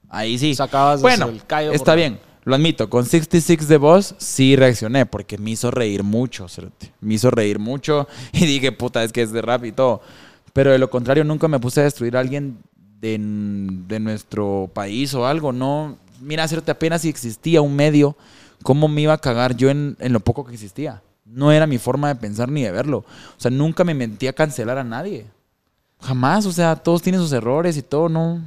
Ahí 0.10 0.38
sí. 0.38 0.56
Sacabas 0.56 1.02
bueno, 1.02 1.30
el 1.30 1.46
callo 1.46 1.72
está 1.72 1.94
bien, 1.94 2.20
lo 2.44 2.56
admito. 2.56 2.90
Con 2.90 3.06
66 3.06 3.68
de 3.68 3.78
voz 3.78 4.16
sí 4.18 4.56
reaccioné 4.56 5.06
porque 5.06 5.38
me 5.38 5.52
hizo 5.52 5.72
reír 5.72 6.04
mucho. 6.04 6.48
Me 7.00 7.16
hizo 7.16 7.32
reír 7.32 7.60
mucho 7.60 8.08
y 8.34 8.46
dije, 8.46 8.72
puta, 8.72 9.04
es 9.04 9.12
que 9.12 9.22
es 9.22 9.32
de 9.32 9.42
rap 9.42 9.66
y 9.66 9.72
todo. 9.72 10.02
Pero 10.54 10.72
de 10.72 10.80
lo 10.80 10.90
contrario, 10.90 11.24
nunca 11.24 11.48
me 11.48 11.60
puse 11.60 11.82
a 11.82 11.84
destruir 11.84 12.18
a 12.18 12.20
alguien 12.20 12.58
de, 13.00 13.18
de 13.88 14.00
nuestro 14.00 14.70
país 14.74 15.14
o 15.14 15.26
algo. 15.26 15.54
No, 15.54 15.98
mira, 16.20 16.48
cerote, 16.48 16.72
apenas 16.72 17.02
si 17.02 17.10
existía 17.10 17.62
un 17.62 17.76
medio, 17.76 18.16
¿cómo 18.64 18.88
me 18.88 19.02
iba 19.02 19.14
a 19.14 19.18
cagar 19.18 19.56
yo 19.56 19.70
en, 19.70 19.96
en 20.00 20.14
lo 20.14 20.20
poco 20.20 20.46
que 20.46 20.54
existía? 20.54 21.02
No 21.26 21.52
era 21.52 21.68
mi 21.68 21.78
forma 21.78 22.10
de 22.10 22.16
pensar 22.16 22.50
ni 22.50 22.64
de 22.64 22.72
verlo. 22.72 23.00
O 23.00 23.40
sea, 23.40 23.52
nunca 23.52 23.84
me 23.84 23.94
mentí 23.94 24.28
a 24.28 24.34
cancelar 24.34 24.78
a 24.78 24.84
nadie. 24.84 25.26
Jamás, 26.02 26.46
o 26.46 26.52
sea, 26.52 26.76
todos 26.76 27.02
tienen 27.02 27.22
sus 27.22 27.32
errores 27.32 27.78
y 27.78 27.82
todo, 27.82 28.10
no. 28.10 28.42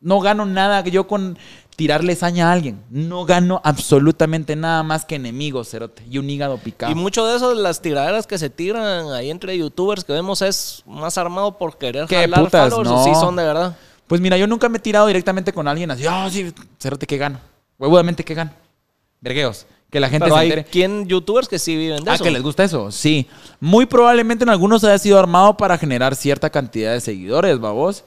No 0.00 0.20
gano 0.20 0.46
nada 0.46 0.82
yo 0.84 1.06
con 1.06 1.36
tirarle 1.76 2.14
saña 2.16 2.48
a 2.48 2.52
alguien. 2.52 2.82
No 2.90 3.24
gano 3.24 3.60
absolutamente 3.64 4.56
nada 4.56 4.82
más 4.82 5.04
que 5.04 5.16
enemigos, 5.16 5.68
cerote. 5.70 6.02
Y 6.10 6.18
un 6.18 6.28
hígado 6.30 6.58
picado. 6.58 6.92
Y 6.92 6.94
mucho 6.94 7.26
de 7.26 7.36
eso, 7.36 7.54
las 7.54 7.80
tiraderas 7.82 8.26
que 8.26 8.38
se 8.38 8.50
tiran 8.50 9.12
ahí 9.12 9.30
entre 9.30 9.56
youtubers 9.58 10.04
que 10.04 10.12
vemos 10.12 10.42
es 10.42 10.82
más 10.86 11.18
armado 11.18 11.58
por 11.58 11.76
querer 11.78 12.06
¿Qué 12.06 12.16
jalar 12.22 12.44
putas? 12.44 12.70
followers, 12.70 12.90
No. 12.90 13.00
o 13.00 13.04
sí 13.04 13.14
son 13.14 13.36
de 13.36 13.44
verdad. 13.44 13.76
Pues 14.06 14.20
mira, 14.20 14.36
yo 14.36 14.46
nunca 14.46 14.68
me 14.68 14.78
he 14.78 14.80
tirado 14.80 15.06
directamente 15.06 15.52
con 15.52 15.66
alguien 15.66 15.90
así, 15.90 16.04
ah, 16.08 16.28
sí, 16.30 16.52
cerote, 16.78 17.06
que 17.06 17.16
gano. 17.16 17.40
Huevudamente, 17.78 18.22
que 18.24 18.34
gano. 18.34 18.50
Vergueos. 19.20 19.66
Que 19.90 20.00
la 20.00 20.08
gente 20.08 20.24
Pero 20.24 20.34
se 20.34 20.40
hay 20.40 20.46
entere. 20.48 20.64
quien 20.64 21.06
youtubers 21.06 21.46
que 21.48 21.58
sí 21.58 21.76
viven 21.76 22.02
de 22.02 22.10
Ah, 22.10 22.14
eso. 22.16 22.24
que 22.24 22.30
les 22.32 22.42
gusta 22.42 22.64
eso. 22.64 22.90
Sí. 22.90 23.28
Muy 23.60 23.86
probablemente 23.86 24.42
en 24.42 24.50
algunos 24.50 24.82
haya 24.82 24.98
sido 24.98 25.18
armado 25.20 25.56
para 25.56 25.78
generar 25.78 26.16
cierta 26.16 26.50
cantidad 26.50 26.92
de 26.92 27.00
seguidores, 27.00 27.60
babos. 27.60 28.02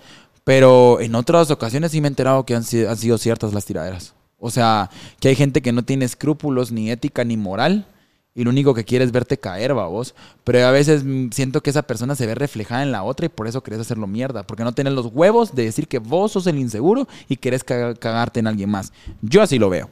Pero 0.47 1.01
en 1.01 1.13
otras 1.13 1.51
ocasiones 1.51 1.91
sí 1.91 1.99
me 1.99 2.07
he 2.07 2.11
enterado 2.15 2.45
que 2.45 2.55
han, 2.55 2.63
si- 2.63 2.85
han 2.85 2.95
sido 2.95 3.17
ciertas 3.17 3.51
las 3.53 3.65
tiraderas. 3.65 4.13
O 4.39 4.49
sea, 4.49 4.89
que 5.19 5.27
hay 5.27 5.35
gente 5.35 5.61
que 5.61 5.73
no 5.73 5.83
tiene 5.83 6.05
escrúpulos, 6.05 6.71
ni 6.71 6.89
ética, 6.89 7.25
ni 7.25 7.35
moral. 7.35 7.85
Y 8.33 8.45
lo 8.45 8.51
único 8.51 8.73
que 8.73 8.85
quiere 8.85 9.03
es 9.03 9.11
verte 9.11 9.37
caer, 9.37 9.73
vos. 9.73 10.15
Pero 10.45 10.65
a 10.65 10.71
veces 10.71 11.03
mm, 11.03 11.31
siento 11.31 11.61
que 11.61 11.69
esa 11.71 11.81
persona 11.81 12.15
se 12.15 12.25
ve 12.27 12.33
reflejada 12.33 12.81
en 12.83 12.93
la 12.93 13.03
otra 13.03 13.25
y 13.25 13.29
por 13.29 13.45
eso 13.47 13.61
querés 13.61 13.81
hacerlo 13.81 14.07
mierda. 14.07 14.43
Porque 14.43 14.63
no 14.63 14.71
tenés 14.73 14.93
los 14.93 15.07
huevos 15.07 15.53
de 15.53 15.65
decir 15.65 15.89
que 15.89 15.99
vos 15.99 16.31
sos 16.31 16.47
el 16.47 16.57
inseguro 16.57 17.09
y 17.27 17.35
querés 17.35 17.65
caga- 17.65 17.95
cagarte 17.95 18.39
en 18.39 18.47
alguien 18.47 18.69
más. 18.69 18.93
Yo 19.21 19.41
así 19.41 19.59
lo 19.59 19.69
veo. 19.69 19.89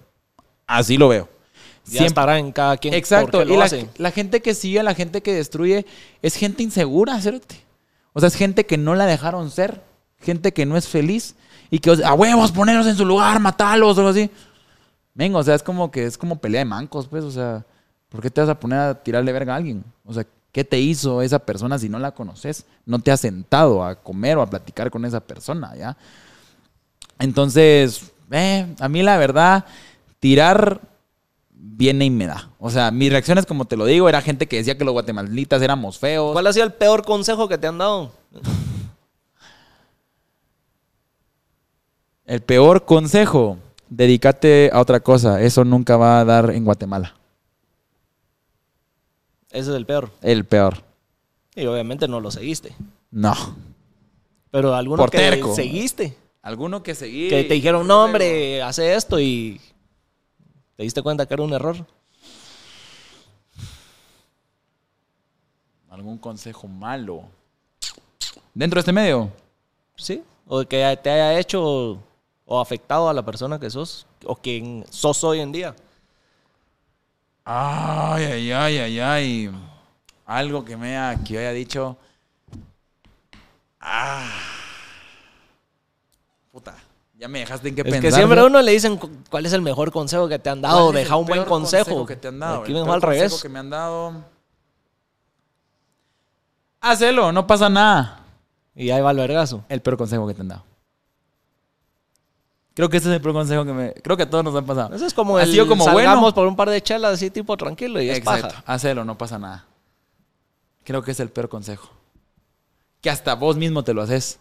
Así 0.67 0.95
lo 0.97 1.09
veo. 1.09 1.27
Ya 1.83 1.89
Siempre- 1.91 2.07
estará 2.07 2.39
en 2.39 2.53
cada 2.53 2.77
quien. 2.77 2.93
Exacto. 2.93 3.43
lo 3.43 3.53
Y 3.53 3.57
la, 3.57 3.65
hace. 3.65 3.89
la 3.97 4.11
gente 4.11 4.41
que 4.41 4.53
sigue, 4.53 4.81
la 4.83 4.95
gente 4.95 5.21
que 5.21 5.33
destruye, 5.33 5.85
es 6.21 6.35
gente 6.35 6.63
insegura, 6.63 7.19
cerote. 7.19 7.57
O 8.13 8.21
sea, 8.21 8.27
es 8.27 8.35
gente 8.35 8.65
que 8.65 8.77
no 8.77 8.95
la 8.95 9.05
dejaron 9.05 9.51
ser. 9.51 9.81
Gente 10.25 10.51
que 10.51 10.65
no 10.65 10.75
es 10.75 10.87
feliz. 10.87 11.35
Y 11.69 11.79
que, 11.79 11.91
a 12.03 12.13
huevos, 12.13 12.51
ponerlos 12.51 12.87
en 12.87 12.95
su 12.95 13.05
lugar, 13.05 13.39
matarlos 13.39 13.97
o 13.97 14.01
algo 14.01 14.11
así. 14.11 14.29
Venga, 15.13 15.39
o 15.39 15.43
sea, 15.43 15.55
es 15.55 15.63
como 15.63 15.91
que 15.91 16.05
es 16.05 16.17
como 16.17 16.37
pelea 16.37 16.59
de 16.59 16.65
mancos, 16.65 17.07
pues. 17.07 17.23
O 17.23 17.31
sea, 17.31 17.65
¿por 18.09 18.21
qué 18.21 18.29
te 18.29 18.41
vas 18.41 18.49
a 18.49 18.59
poner 18.59 18.79
a 18.79 18.95
tirarle 18.95 19.31
verga 19.31 19.53
a 19.53 19.57
alguien? 19.57 19.83
O 20.03 20.13
sea, 20.13 20.25
¿qué 20.51 20.63
te 20.63 20.79
hizo 20.79 21.21
esa 21.21 21.39
persona 21.39 21.79
si 21.79 21.89
no 21.89 21.99
la 21.99 22.11
conoces? 22.11 22.65
No 22.85 22.99
te 22.99 23.11
has 23.11 23.21
sentado 23.21 23.83
a 23.83 23.95
comer 23.95 24.37
o 24.37 24.41
a 24.41 24.49
platicar 24.49 24.91
con 24.91 25.05
esa 25.05 25.19
persona, 25.19 25.75
¿ya? 25.75 25.97
Entonces, 27.19 28.11
eh, 28.31 28.73
a 28.79 28.89
mí 28.89 29.03
la 29.03 29.17
verdad, 29.17 29.65
tirar 30.19 30.81
viene 31.49 32.05
y 32.05 32.09
me 32.09 32.27
da. 32.27 32.49
O 32.59 32.69
sea, 32.69 32.91
mis 32.91 33.11
reacciones, 33.11 33.45
como 33.45 33.65
te 33.65 33.77
lo 33.77 33.85
digo, 33.85 34.07
era 34.07 34.21
gente 34.21 34.47
que 34.47 34.57
decía 34.57 34.77
que 34.77 34.85
los 34.85 34.93
guatemalitas 34.93 35.61
éramos 35.61 35.97
feos. 35.97 36.33
¿Cuál 36.33 36.47
ha 36.47 36.53
sido 36.53 36.65
el 36.65 36.73
peor 36.73 37.03
consejo 37.03 37.47
que 37.47 37.57
te 37.57 37.67
han 37.67 37.77
dado? 37.77 38.11
El 42.25 42.41
peor 42.41 42.85
consejo, 42.85 43.57
dedícate 43.89 44.71
a 44.73 44.79
otra 44.79 44.99
cosa. 44.99 45.41
Eso 45.41 45.63
nunca 45.63 45.95
va 45.95 46.19
a 46.19 46.25
dar 46.25 46.49
en 46.51 46.65
Guatemala. 46.65 47.15
Ese 49.51 49.69
es 49.69 49.75
el 49.75 49.85
peor. 49.85 50.11
El 50.21 50.45
peor. 50.45 50.83
Y 51.55 51.65
obviamente 51.67 52.07
no 52.07 52.19
lo 52.19 52.31
seguiste. 52.31 52.75
No. 53.11 53.33
Pero 54.51 54.73
alguno 54.73 55.03
Por 55.03 55.11
que 55.11 55.17
terco. 55.17 55.55
seguiste. 55.55 56.17
Alguno 56.41 56.83
que 56.83 56.95
seguí. 56.95 57.29
Que 57.29 57.43
te 57.43 57.53
dijeron, 57.53 57.87
no, 57.87 58.03
hombre, 58.03 58.61
hace 58.61 58.95
esto 58.95 59.19
y 59.19 59.61
te 60.75 60.83
diste 60.83 61.01
cuenta 61.01 61.25
que 61.25 61.33
era 61.35 61.43
un 61.43 61.53
error. 61.53 61.85
Algún 65.89 66.17
consejo 66.17 66.67
malo. 66.67 67.23
Dentro 68.53 68.77
de 68.77 68.81
este 68.81 68.91
medio. 68.91 69.31
Sí. 69.95 70.21
O 70.47 70.63
que 70.65 70.99
te 71.01 71.09
haya 71.09 71.39
hecho 71.39 71.99
o 72.45 72.59
afectado 72.59 73.09
a 73.09 73.13
la 73.13 73.23
persona 73.25 73.59
que 73.59 73.69
sos 73.69 74.05
o 74.25 74.35
quien 74.35 74.85
sos 74.89 75.23
hoy 75.23 75.39
en 75.39 75.51
día. 75.51 75.75
Ay, 77.43 78.23
ay, 78.23 78.51
ay, 78.51 78.77
ay, 78.79 78.99
ay. 78.99 79.51
Algo 80.25 80.63
que 80.65 80.75
me 80.77 80.97
haya, 80.97 81.23
que 81.23 81.37
haya 81.37 81.51
dicho. 81.51 81.97
Ah. 83.79 84.29
Puta. 86.51 86.75
Ya 87.17 87.27
me 87.27 87.39
dejaste 87.39 87.69
en 87.69 87.75
qué 87.75 87.81
Es 87.81 87.85
pensar. 87.85 88.01
que 88.01 88.11
siempre 88.11 88.39
a 88.39 88.41
¿no? 88.41 88.47
uno 88.47 88.61
le 88.61 88.71
dicen 88.71 88.97
cu- 88.97 89.09
cuál 89.29 89.45
es 89.45 89.53
el 89.53 89.61
mejor 89.61 89.91
consejo 89.91 90.27
que 90.27 90.37
te 90.39 90.49
han 90.49 90.61
dado. 90.61 90.85
¿Cuál 90.87 90.97
es 90.97 91.03
Deja 91.03 91.15
un 91.15 91.25
buen 91.25 91.45
consejo. 91.45 92.05
que 92.05 92.15
te 92.15 92.27
han 92.27 92.39
dado. 92.39 92.61
Aquí 92.63 92.71
El 92.71 92.79
al 92.79 92.85
consejo 92.85 93.05
revés. 93.07 93.41
que 93.41 93.49
me 93.49 93.59
han 93.59 93.69
dado. 93.69 94.13
Hacelo, 96.81 97.31
no 97.31 97.47
pasa 97.47 97.69
nada. 97.69 98.19
Y 98.75 98.89
ahí 98.89 99.01
va 99.01 99.11
el 99.11 99.17
vergazo. 99.17 99.63
El 99.69 99.81
peor 99.81 99.97
consejo 99.97 100.27
que 100.27 100.33
te 100.33 100.41
han 100.41 100.49
dado. 100.49 100.63
Creo 102.75 102.89
que 102.89 102.97
ese 102.97 103.09
es 103.09 103.15
el 103.15 103.21
peor 103.21 103.33
consejo 103.33 103.65
que 103.65 103.73
me. 103.73 103.93
Creo 103.93 104.15
que 104.17 104.23
a 104.23 104.29
todos 104.29 104.43
nos 104.43 104.53
han 104.55 104.65
pasado. 104.65 104.93
Eso 104.95 105.05
es 105.05 105.13
como 105.13 105.37
Ha 105.37 105.43
el 105.43 105.51
sido 105.51 105.65
como 105.67 105.83
salgamos 105.85 106.19
bueno. 106.21 106.35
por 106.35 106.45
un 106.47 106.55
par 106.55 106.69
de 106.69 106.81
chelas 106.83 107.13
así 107.13 107.29
tipo 107.31 107.55
tranquilo 107.57 108.01
y 108.01 108.09
es 108.09 108.17
Exacto. 108.17 108.49
paja. 108.49 108.63
Hacelo, 108.67 109.03
no 109.05 109.17
pasa 109.17 109.39
nada. 109.39 109.65
Creo 110.83 111.01
que 111.01 111.11
es 111.11 111.19
el 111.19 111.29
peor 111.29 111.47
consejo. 111.49 111.89
Que 113.01 113.09
hasta 113.09 113.33
vos 113.35 113.55
mismo 113.55 113.83
te 113.83 113.93
lo 113.93 114.01
haces. 114.01 114.39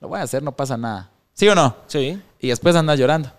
Lo 0.00 0.08
voy 0.08 0.20
a 0.20 0.22
hacer, 0.24 0.42
no 0.42 0.52
pasa 0.52 0.76
nada. 0.76 1.10
¿Sí 1.32 1.48
o 1.48 1.54
no? 1.54 1.74
Sí. 1.86 2.20
Y 2.38 2.48
después 2.48 2.76
andas 2.76 2.98
llorando. 2.98 3.32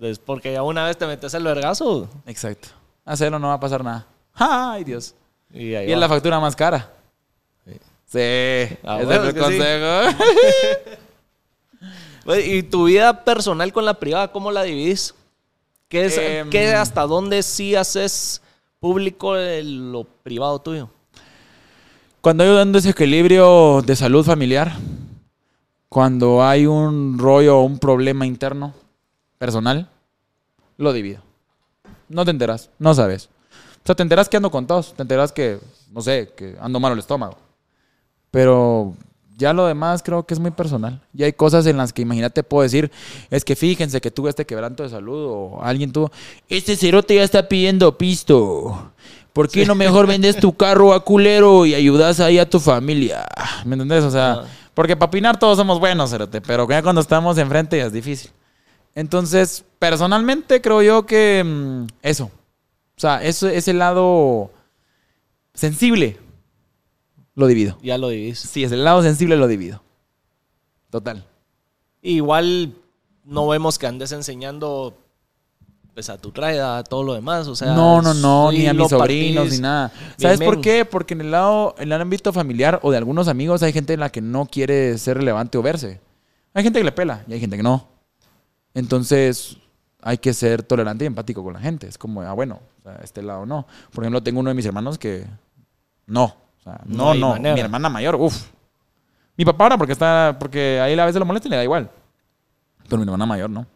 Es 0.00 0.18
porque 0.18 0.52
ya 0.52 0.62
una 0.62 0.84
vez 0.86 0.96
te 0.96 1.06
metes 1.06 1.34
el 1.34 1.42
vergazo 1.44 2.08
Exacto. 2.24 2.68
Hacelo, 3.04 3.38
no 3.38 3.48
va 3.48 3.54
a 3.54 3.60
pasar 3.60 3.84
nada. 3.84 4.06
¡Ay, 4.34 4.84
Dios! 4.84 5.14
y 5.52 5.74
ahí 5.74 5.88
Y 5.88 5.92
es 5.92 5.98
la 5.98 6.08
factura 6.08 6.38
más 6.40 6.54
cara. 6.56 6.90
Sí. 8.06 8.20
Ah, 8.84 8.96
ese 9.00 9.04
bueno, 9.04 9.12
es 9.12 9.20
es 9.20 9.24
el 9.28 9.34
que 9.34 9.40
sí. 9.40 9.44
consejo. 9.44 10.22
Oye, 10.24 10.98
¿Y 12.36 12.62
tu 12.64 12.84
vida 12.84 13.24
personal 13.24 13.72
con 13.72 13.84
la 13.84 13.94
privada, 13.94 14.32
cómo 14.32 14.50
la 14.50 14.62
dividís? 14.62 15.14
¿Qué 15.88 16.04
es, 16.04 16.18
Em, 16.18 16.50
qué 16.50 16.74
hasta 16.74 17.02
dónde 17.06 17.42
sí 17.42 17.74
haces 17.74 18.42
público 18.80 19.34
lo 19.36 20.04
privado 20.04 20.58
tuyo? 20.58 20.90
Cuando 22.20 22.44
hay 22.44 22.50
un 22.50 22.72
desequilibrio 22.72 23.80
de 23.82 23.96
salud 23.96 24.24
familiar, 24.24 24.72
cuando 25.88 26.44
hay 26.44 26.66
un 26.66 27.18
rollo 27.18 27.58
o 27.58 27.62
un 27.62 27.78
problema 27.78 28.26
interno, 28.26 28.74
personal, 29.38 29.88
lo 30.76 30.92
divido. 30.92 31.22
No 32.08 32.24
te 32.24 32.30
enteras, 32.30 32.70
no 32.78 32.92
sabes. 32.92 33.30
O 33.82 33.86
sea, 33.86 33.94
te 33.94 34.02
enteras 34.02 34.28
que 34.28 34.36
ando 34.36 34.50
con 34.50 34.66
tos, 34.66 34.92
te 34.94 35.02
enteras 35.02 35.32
que, 35.32 35.58
no 35.92 36.02
sé, 36.02 36.32
que 36.36 36.56
ando 36.60 36.80
malo 36.80 36.92
el 36.92 36.98
estómago. 36.98 37.38
Pero 38.30 38.94
ya 39.38 39.52
lo 39.52 39.66
demás 39.66 40.02
creo 40.02 40.24
que 40.26 40.34
es 40.34 40.40
muy 40.40 40.50
personal. 40.50 41.00
Y 41.14 41.22
hay 41.22 41.32
cosas 41.32 41.64
en 41.66 41.76
las 41.76 41.92
que, 41.92 42.02
imagínate, 42.02 42.42
puedo 42.42 42.64
decir, 42.64 42.90
es 43.30 43.44
que 43.44 43.54
fíjense 43.54 44.00
que 44.00 44.10
tuve 44.10 44.30
este 44.30 44.44
quebranto 44.44 44.82
de 44.82 44.88
salud 44.88 45.26
o 45.30 45.62
alguien 45.62 45.92
tuvo, 45.92 46.10
este 46.48 46.76
cerote 46.76 47.14
ya 47.14 47.22
está 47.22 47.48
pidiendo 47.48 47.96
pisto. 47.96 48.90
¿Por 49.32 49.48
qué 49.48 49.64
no 49.64 49.76
mejor 49.76 50.08
vendes 50.08 50.36
tu 50.36 50.56
carro 50.56 50.92
a 50.92 51.04
culero 51.04 51.64
y 51.64 51.74
ayudas 51.74 52.18
ahí 52.18 52.40
a 52.40 52.50
tu 52.50 52.58
familia? 52.58 53.24
¿Me 53.64 53.74
entendés? 53.76 54.02
O 54.02 54.10
sea, 54.10 54.32
Ah. 54.32 54.44
porque 54.74 54.96
para 54.96 55.08
opinar 55.08 55.38
todos 55.38 55.56
somos 55.56 55.78
buenos, 55.78 56.10
cerote, 56.10 56.40
pero 56.40 56.68
ya 56.68 56.82
cuando 56.82 57.00
estamos 57.00 57.38
enfrente 57.38 57.78
ya 57.78 57.86
es 57.86 57.92
difícil. 57.92 58.32
Entonces, 58.96 59.64
personalmente 59.78 60.60
creo 60.60 60.82
yo 60.82 61.06
que 61.06 61.44
mm, 61.46 61.86
eso. 62.02 62.24
O 62.96 63.00
sea, 63.00 63.22
eso, 63.22 63.48
ese 63.48 63.72
lado 63.72 64.50
sensible 65.54 66.18
lo 67.38 67.46
divido. 67.46 67.78
Ya 67.82 67.98
lo 67.98 68.08
dividís. 68.08 68.40
Sí, 68.40 68.64
es 68.64 68.72
el 68.72 68.84
lado 68.84 69.00
sensible 69.02 69.36
lo 69.36 69.46
divido. 69.46 69.80
Total. 70.90 71.24
Igual 72.02 72.74
no 73.24 73.46
vemos 73.46 73.78
que 73.78 73.86
andes 73.86 74.10
enseñando 74.10 74.98
pues, 75.94 76.10
a 76.10 76.18
tu 76.18 76.32
traida, 76.32 76.78
a 76.78 76.84
todo 76.84 77.04
lo 77.04 77.14
demás. 77.14 77.46
O 77.46 77.54
sea, 77.54 77.74
no, 77.74 78.02
no, 78.02 78.12
no, 78.12 78.50
ni 78.50 78.66
a 78.66 78.74
mis 78.74 78.88
sobrinos, 78.88 79.42
partís 79.44 79.58
ni 79.58 79.62
nada. 79.62 79.92
bien, 79.94 80.12
¿Sabes 80.16 80.40
por 80.40 80.60
qué? 80.60 80.84
Porque 80.84 81.14
en 81.14 81.20
el 81.20 81.30
lado, 81.30 81.76
en 81.78 81.92
el 81.92 82.00
ámbito 82.00 82.32
familiar 82.32 82.80
o 82.82 82.90
de 82.90 82.96
algunos 82.96 83.28
amigos 83.28 83.62
hay 83.62 83.72
gente 83.72 83.92
en 83.92 84.00
la 84.00 84.10
que 84.10 84.20
no 84.20 84.46
quiere 84.46 84.98
ser 84.98 85.18
relevante 85.18 85.58
o 85.58 85.62
verse. 85.62 86.00
Hay 86.54 86.64
gente 86.64 86.80
que 86.80 86.84
le 86.84 86.92
pela 86.92 87.24
y 87.28 87.34
hay 87.34 87.40
gente 87.40 87.56
que 87.56 87.62
no. 87.62 87.86
Entonces, 88.74 89.58
hay 90.02 90.18
que 90.18 90.34
ser 90.34 90.64
tolerante 90.64 91.04
y 91.04 91.06
empático 91.06 91.44
con 91.44 91.54
la 91.54 91.60
gente. 91.60 91.86
Es 91.86 91.98
como, 91.98 92.22
ah, 92.22 92.32
bueno, 92.32 92.58
este 93.04 93.22
lado 93.22 93.46
no. 93.46 93.66
Por 93.92 94.02
ejemplo, 94.02 94.22
tengo 94.24 94.40
uno 94.40 94.50
de 94.50 94.54
mis 94.54 94.66
hermanos 94.66 94.98
que 94.98 95.24
no. 96.06 96.47
Sea, 96.68 96.80
No 96.86 97.14
no. 97.14 97.36
Mi 97.36 97.60
hermana 97.60 97.88
mayor, 97.88 98.16
uff. 98.16 98.46
Mi 99.36 99.44
papá 99.44 99.64
ahora 99.64 99.78
porque 99.78 99.92
está, 99.92 100.36
porque 100.38 100.80
ahí 100.80 100.98
a 100.98 101.04
veces 101.06 101.18
lo 101.18 101.24
molesta 101.26 101.48
y 101.48 101.50
le 101.50 101.56
da 101.56 101.64
igual. 101.64 101.90
Pero 102.88 102.96
mi 102.98 103.04
hermana 103.04 103.26
mayor 103.26 103.50
no. 103.50 103.66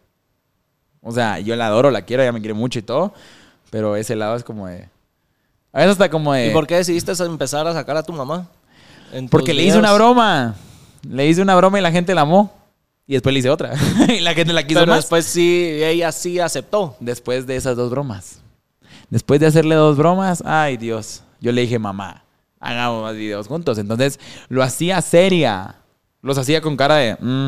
O 1.01 1.11
sea, 1.11 1.39
yo 1.39 1.55
la 1.55 1.67
adoro, 1.67 1.91
la 1.91 2.01
quiero, 2.01 2.23
ella 2.23 2.31
me 2.31 2.39
quiere 2.39 2.53
mucho 2.53 2.79
y 2.79 2.81
todo. 2.81 3.13
Pero 3.69 3.95
ese 3.95 4.15
lado 4.15 4.35
es 4.35 4.43
como 4.43 4.67
de. 4.67 4.89
A 5.71 5.79
veces 5.79 5.93
hasta 5.93 6.09
como 6.09 6.33
de. 6.33 6.47
¿Y 6.47 6.53
por 6.53 6.67
qué 6.67 6.75
decidiste 6.75 7.11
empezar 7.23 7.65
a 7.67 7.73
sacar 7.73 7.97
a 7.97 8.03
tu 8.03 8.13
mamá? 8.13 8.47
Porque 9.29 9.53
le 9.53 9.63
hice 9.63 9.77
una 9.77 9.93
broma. 9.93 10.55
Le 11.07 11.27
hice 11.27 11.41
una 11.41 11.55
broma 11.55 11.79
y 11.79 11.81
la 11.81 11.91
gente 11.91 12.13
la 12.13 12.21
amó. 12.21 12.53
Y 13.05 13.13
después 13.13 13.33
le 13.33 13.39
hice 13.39 13.49
otra. 13.49 13.73
y 14.07 14.19
la 14.21 14.33
gente 14.33 14.53
la 14.53 14.65
quiso 14.65 14.79
Pero 14.79 14.91
más. 14.91 14.99
después 15.03 15.25
sí, 15.25 15.65
ella 15.83 16.11
sí 16.11 16.39
aceptó. 16.39 16.95
Después 16.99 17.45
de 17.45 17.55
esas 17.55 17.75
dos 17.75 17.89
bromas. 17.89 18.39
Después 19.09 19.39
de 19.39 19.47
hacerle 19.47 19.75
dos 19.75 19.97
bromas, 19.97 20.41
ay 20.45 20.77
Dios. 20.77 21.23
Yo 21.41 21.51
le 21.51 21.61
dije, 21.61 21.77
mamá, 21.77 22.23
hagamos 22.63 23.03
más 23.03 23.15
videos 23.15 23.47
juntos. 23.47 23.77
Entonces 23.77 24.19
lo 24.49 24.63
hacía 24.63 25.01
seria. 25.01 25.75
Los 26.21 26.37
hacía 26.37 26.61
con 26.61 26.75
cara 26.77 26.95
de. 26.95 27.17
"Mm". 27.19 27.47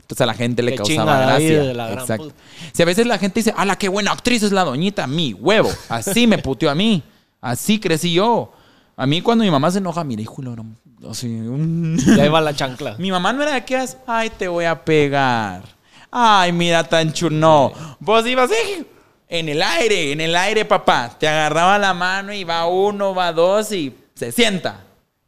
Entonces 0.00 0.20
a 0.22 0.26
la 0.26 0.34
gente 0.34 0.62
le 0.64 0.72
Qué 0.72 0.78
causaba 0.78 1.20
gracia. 1.20 1.62
de 1.62 1.74
la 1.74 1.92
Exacto. 1.92 2.32
Si 2.72 2.82
a 2.82 2.84
veces 2.86 3.06
la 3.06 3.16
gente 3.18 3.40
dice, 3.40 3.54
¡ala, 3.56 3.76
qué 3.76 3.88
buena 3.88 4.10
actriz 4.10 4.42
es 4.42 4.50
la 4.50 4.64
doñita! 4.64 5.06
Mi 5.06 5.32
huevo. 5.34 5.70
Así 5.88 6.26
me 6.26 6.38
puteó 6.38 6.68
a 6.68 6.74
mí. 6.74 7.02
Así 7.40 7.78
crecí 7.78 8.12
yo. 8.12 8.52
A 8.96 9.06
mí 9.06 9.22
cuando 9.22 9.44
mi 9.44 9.50
mamá 9.50 9.70
se 9.70 9.78
enoja, 9.78 10.02
mira, 10.02 10.20
hijo, 10.20 10.42
la 10.42 10.50
gran- 10.50 10.76
así. 11.08 11.28
Y 11.28 12.20
ahí 12.20 12.28
va 12.28 12.40
la 12.40 12.54
chancla. 12.54 12.96
Mi 12.98 13.10
mamá 13.12 13.32
no 13.32 13.42
era 13.44 13.54
de 13.54 13.64
que 13.64 13.82
ay, 14.06 14.30
te 14.30 14.48
voy 14.48 14.64
a 14.64 14.84
pegar. 14.84 15.62
Ay, 16.10 16.50
mira 16.52 16.82
tan 16.82 17.12
chuno. 17.12 17.72
Vos 18.00 18.26
ibas 18.26 18.50
eh, 18.50 18.84
en 19.28 19.48
el 19.48 19.62
aire, 19.62 20.10
en 20.10 20.20
el 20.20 20.34
aire, 20.34 20.64
papá. 20.64 21.16
Te 21.18 21.28
agarraba 21.28 21.78
la 21.78 21.94
mano 21.94 22.32
y 22.32 22.42
va 22.42 22.66
uno, 22.66 23.14
va 23.14 23.32
dos 23.32 23.70
y 23.70 23.94
se 24.20 24.32
sienta. 24.32 24.84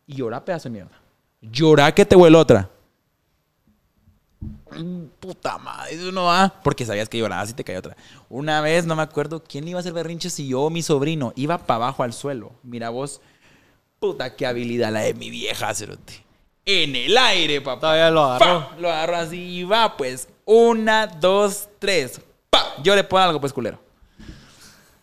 Y 0.07 0.16
llora, 0.16 0.45
pedazo 0.45 0.68
de 0.68 0.74
mierda. 0.74 1.01
Llora 1.40 1.93
que 1.95 2.05
te 2.05 2.14
vuelve 2.14 2.36
otra. 2.36 2.68
puta 5.18 5.57
madre, 5.57 5.95
eso 5.95 6.12
no 6.12 6.24
va. 6.24 6.61
Porque 6.62 6.84
sabías 6.84 7.09
que 7.09 7.18
llorabas 7.18 7.51
y 7.51 7.55
te 7.55 7.64
caía 7.64 7.78
otra. 7.78 7.97
Una 8.28 8.61
vez, 8.61 8.84
no 8.84 8.95
me 8.95 9.03
acuerdo 9.03 9.43
quién 9.43 9.64
le 9.64 9.70
iba 9.70 9.78
a 9.78 9.80
hacer 9.80 9.95
berrinches 9.95 10.34
si 10.34 10.47
yo 10.47 10.62
o 10.62 10.70
mi 10.70 10.82
sobrino 10.82 11.32
iba 11.36 11.57
para 11.57 11.76
abajo 11.76 12.03
al 12.03 12.12
suelo. 12.12 12.53
Mira 12.62 12.90
vos, 12.90 13.22
puta, 13.99 14.36
qué 14.36 14.47
habilidad 14.47 14.93
la 14.93 15.01
de 15.01 15.14
mi 15.14 15.30
vieja, 15.30 15.74
cerote. 15.74 16.22
En 16.66 16.95
el 16.95 17.16
aire, 17.16 17.62
papá. 17.62 17.80
Todavía 17.80 18.11
lo 18.11 18.22
agarró. 18.24 18.68
Lo 18.78 18.90
agarró 18.90 19.16
así 19.16 19.40
y 19.40 19.64
va, 19.64 19.97
pues. 19.97 20.28
Una, 20.45 21.07
dos, 21.07 21.68
tres. 21.78 22.20
Pa. 22.51 22.74
Yo 22.82 22.95
le 22.95 23.05
pongo 23.05 23.22
algo, 23.22 23.40
pues, 23.40 23.55
culero. 23.55 23.80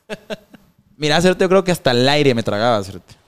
Mira, 0.96 1.20
cerote, 1.22 1.44
yo 1.44 1.50
creo 1.50 1.64
que 1.64 1.72
hasta 1.72 1.90
el 1.90 2.08
aire 2.08 2.36
me 2.36 2.44
tragaba, 2.44 2.84
cerote. 2.84 3.19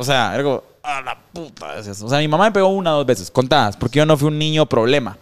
O 0.00 0.04
sea, 0.04 0.32
algo, 0.32 0.64
a 0.82 1.02
la 1.02 1.18
puta. 1.20 1.74
O 1.78 2.08
sea, 2.08 2.18
mi 2.20 2.26
mamá 2.28 2.44
me 2.44 2.52
pegó 2.52 2.68
una 2.68 2.94
o 2.94 2.96
dos 2.98 3.06
veces, 3.06 3.30
contadas, 3.30 3.76
porque 3.76 3.98
yo 3.98 4.06
no 4.06 4.16
fui 4.16 4.28
un 4.28 4.38
niño 4.38 4.64
problema. 4.64 5.18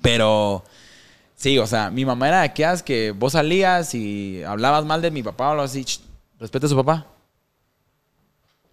Pero, 0.00 0.64
sí, 1.36 1.58
o 1.58 1.66
sea, 1.66 1.90
mi 1.90 2.06
mamá 2.06 2.28
era 2.28 2.38
de 2.38 2.44
aquellas 2.46 2.82
que 2.82 3.10
vos 3.10 3.32
salías 3.34 3.94
y 3.94 4.42
hablabas 4.42 4.86
mal 4.86 5.02
de 5.02 5.10
mi 5.10 5.22
papá 5.22 5.48
o 5.48 5.50
algo 5.50 5.62
así. 5.64 5.84
"Ch, 5.84 6.00
Respeta 6.40 6.64
a 6.64 6.70
su 6.70 6.76
papá. 6.76 7.06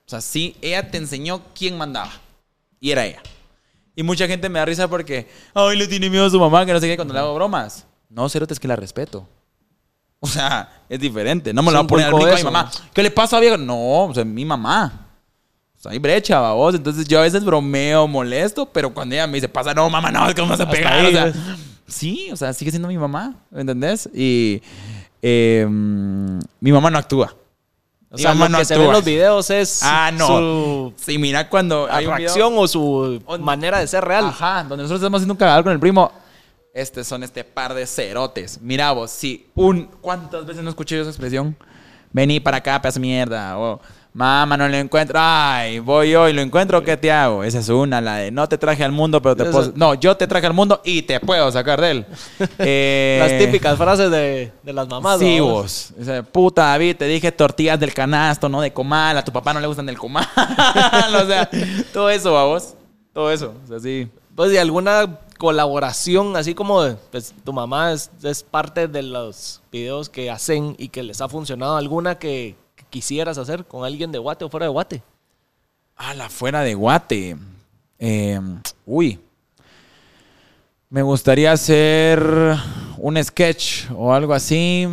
O 0.05 0.09
sea, 0.09 0.21
sí, 0.21 0.55
ella 0.61 0.89
te 0.89 0.97
enseñó 0.97 1.41
quién 1.53 1.77
mandaba. 1.77 2.11
Y 2.79 2.91
era 2.91 3.05
ella. 3.05 3.21
Y 3.95 4.03
mucha 4.03 4.27
gente 4.27 4.47
me 4.47 4.59
da 4.59 4.65
risa 4.65 4.87
porque, 4.87 5.29
ay, 5.53 5.77
le 5.77 5.87
tiene 5.87 6.09
miedo 6.09 6.25
a 6.25 6.29
su 6.29 6.39
mamá, 6.39 6.65
que 6.65 6.71
no 6.71 6.79
sé 6.79 6.87
qué, 6.87 6.95
cuando 6.95 7.13
le 7.13 7.19
hago 7.19 7.35
bromas. 7.35 7.85
No, 8.09 8.29
cerote, 8.29 8.53
es 8.53 8.59
que 8.61 8.67
la 8.69 8.77
respeto. 8.77 9.27
O 10.21 10.27
sea, 10.27 10.83
es 10.87 10.99
diferente. 10.99 11.53
No 11.53 11.63
me 11.63 11.71
lo 11.71 11.79
va 11.79 11.83
a 11.83 11.87
poner 11.87 12.05
al 12.05 12.13
brinco 12.13 12.31
a 12.31 12.35
mi 12.35 12.43
mamá. 12.43 12.71
¿Qué 12.93 13.01
le 13.03 13.09
pasa, 13.11 13.39
viejo? 13.39 13.57
No, 13.57 14.05
o 14.05 14.13
sea, 14.13 14.23
mi 14.23 14.45
mamá. 14.45 15.00
O 15.81 15.83
sea, 15.83 15.93
hay 15.93 15.97
brecha, 15.97 16.39
babos. 16.39 16.75
Entonces 16.75 17.07
yo 17.07 17.17
a 17.17 17.23
veces 17.23 17.43
bromeo, 17.43 18.07
molesto, 18.07 18.67
pero 18.67 18.93
cuando 18.93 19.15
ella 19.15 19.25
me 19.25 19.33
dice, 19.33 19.49
pasa, 19.49 19.73
no, 19.73 19.89
mamá, 19.89 20.11
no, 20.11 20.29
es 20.29 20.35
que 20.35 20.41
vas 20.41 20.59
a 20.59 20.69
pegar. 20.69 20.93
ahí, 20.93 21.07
o 21.07 21.11
sea, 21.11 21.25
¿ves? 21.25 21.35
sí, 21.87 22.29
o 22.31 22.35
sea, 22.35 22.53
sigue 22.53 22.69
siendo 22.69 22.87
mi 22.87 22.99
mamá, 22.99 23.33
¿me 23.49 23.61
entendés? 23.61 24.07
Y 24.13 24.61
eh, 25.23 25.65
mm, 25.67 26.37
mi 26.59 26.71
mamá 26.71 26.91
no 26.91 26.99
actúa. 26.99 27.35
O 28.11 28.17
sea, 28.17 28.33
mamá 28.35 28.45
lo 28.45 28.51
no 28.51 28.57
que 28.59 28.65
se 28.65 28.75
ve 28.75 28.81
en 28.81 28.85
actúa. 28.89 28.93
los 28.99 29.05
videos 29.05 29.49
es 29.49 29.79
Ah, 29.83 30.11
no. 30.13 30.27
su 30.27 30.93
Sí, 30.97 31.17
mira 31.17 31.49
cuando 31.49 31.87
hay 31.91 32.05
reacción 32.05 32.53
o 32.57 32.67
su 32.67 33.19
manera 33.39 33.79
de 33.79 33.87
ser 33.87 34.03
real. 34.05 34.25
Ajá, 34.25 34.59
donde 34.63 34.83
nosotros 34.83 34.99
estamos 34.99 35.17
haciendo 35.19 35.33
un 35.33 35.37
cagador 35.39 35.63
con 35.63 35.73
el 35.73 35.79
primo. 35.79 36.11
Este 36.75 37.03
son 37.03 37.23
este 37.23 37.43
par 37.43 37.73
de 37.73 37.87
cerotes. 37.87 38.61
Mira 38.61 38.91
vos, 38.91 39.09
sí. 39.11 39.47
Un, 39.55 39.85
¿Cuántas 39.99 40.45
veces 40.45 40.63
no 40.63 40.69
escuché 40.69 40.95
yo 40.95 41.01
esa 41.01 41.09
expresión? 41.11 41.57
Vení 42.13 42.39
para 42.39 42.57
acá, 42.57 42.81
pedazo 42.81 42.99
mierda. 42.99 43.57
O, 43.57 43.81
mamá, 44.13 44.57
no 44.57 44.67
lo 44.67 44.75
encuentro. 44.77 45.17
Ay, 45.21 45.79
voy 45.79 46.11
yo 46.11 46.27
y 46.27 46.33
lo 46.33 46.41
encuentro, 46.41 46.83
¿qué 46.83 46.97
te 46.97 47.11
hago? 47.11 47.43
Esa 47.43 47.59
es 47.59 47.69
una, 47.69 48.01
la 48.01 48.15
de 48.17 48.31
no 48.31 48.47
te 48.47 48.57
traje 48.57 48.83
al 48.83 48.91
mundo, 48.91 49.21
pero 49.21 49.35
te 49.35 49.45
puedo... 49.45 49.71
No, 49.75 49.93
yo 49.93 50.15
te 50.17 50.27
traje 50.27 50.47
al 50.47 50.53
mundo 50.53 50.81
y 50.83 51.03
te 51.03 51.19
puedo 51.19 51.51
sacar 51.51 51.81
de 51.81 51.91
él. 51.91 52.05
Eh, 52.63 53.17
Las 53.19 53.39
típicas 53.39 53.77
frases 53.77 54.11
de, 54.11 54.51
de 54.61 54.73
las 54.73 54.87
mamás. 54.87 55.19
Sí, 55.19 55.37
¿no? 55.37 55.45
vos. 55.45 55.93
Puta, 56.31 56.63
David, 56.63 56.97
te 56.97 57.05
dije 57.05 57.31
tortillas 57.31 57.79
del 57.79 57.93
canasto, 57.93 58.49
no 58.49 58.61
de 58.61 58.71
comal. 58.71 59.17
A 59.17 59.23
tu 59.23 59.31
papá 59.31 59.53
no 59.53 59.59
le 59.59 59.67
gustan 59.67 59.85
del 59.85 59.97
comal. 59.97 60.27
o 60.35 61.25
sea, 61.25 61.49
todo 61.93 62.09
eso, 62.09 62.37
a 62.37 62.45
vos. 62.45 62.75
Todo 63.13 63.31
eso. 63.31 63.53
O 63.63 63.67
sea, 63.67 63.79
sí. 63.79 64.09
Pues 64.35 64.51
de 64.51 64.59
alguna 64.59 65.19
colaboración, 65.37 66.35
así 66.37 66.53
como 66.53 66.83
de, 66.83 66.95
pues, 67.11 67.33
tu 67.43 67.51
mamá 67.51 67.93
es, 67.93 68.11
es 68.21 68.43
parte 68.43 68.87
de 68.87 69.01
los 69.01 69.61
videos 69.71 70.07
que 70.07 70.29
hacen 70.29 70.75
y 70.77 70.89
que 70.89 71.01
les 71.01 71.19
ha 71.19 71.27
funcionado, 71.27 71.77
alguna 71.77 72.19
que 72.19 72.55
quisieras 72.91 73.39
hacer 73.39 73.65
con 73.65 73.83
alguien 73.83 74.11
de 74.11 74.19
Guate 74.19 74.45
o 74.45 74.49
fuera 74.49 74.67
de 74.67 74.71
Guate. 74.71 75.01
Ah, 75.95 76.13
la 76.13 76.29
fuera 76.29 76.61
de 76.61 76.75
Guate. 76.75 77.37
Eh, 77.97 78.39
uy. 78.85 79.19
Me 80.89 81.01
gustaría 81.01 81.51
hacer 81.51 82.21
un 82.97 83.23
sketch 83.23 83.89
o 83.95 84.13
algo 84.13 84.33
así. 84.33 84.87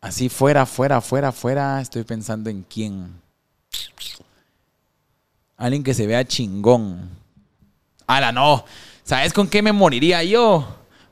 Así 0.00 0.28
fuera, 0.28 0.64
fuera, 0.64 1.00
fuera, 1.00 1.32
fuera. 1.32 1.80
Estoy 1.80 2.04
pensando 2.04 2.48
en 2.48 2.62
quién. 2.62 3.20
Alguien 5.56 5.82
que 5.82 5.92
se 5.92 6.06
vea 6.06 6.24
chingón. 6.24 7.10
Ala, 8.06 8.32
no. 8.32 8.64
¿Sabes 9.02 9.32
con 9.32 9.48
qué 9.48 9.62
me 9.62 9.72
moriría 9.72 10.22
yo? 10.22 10.66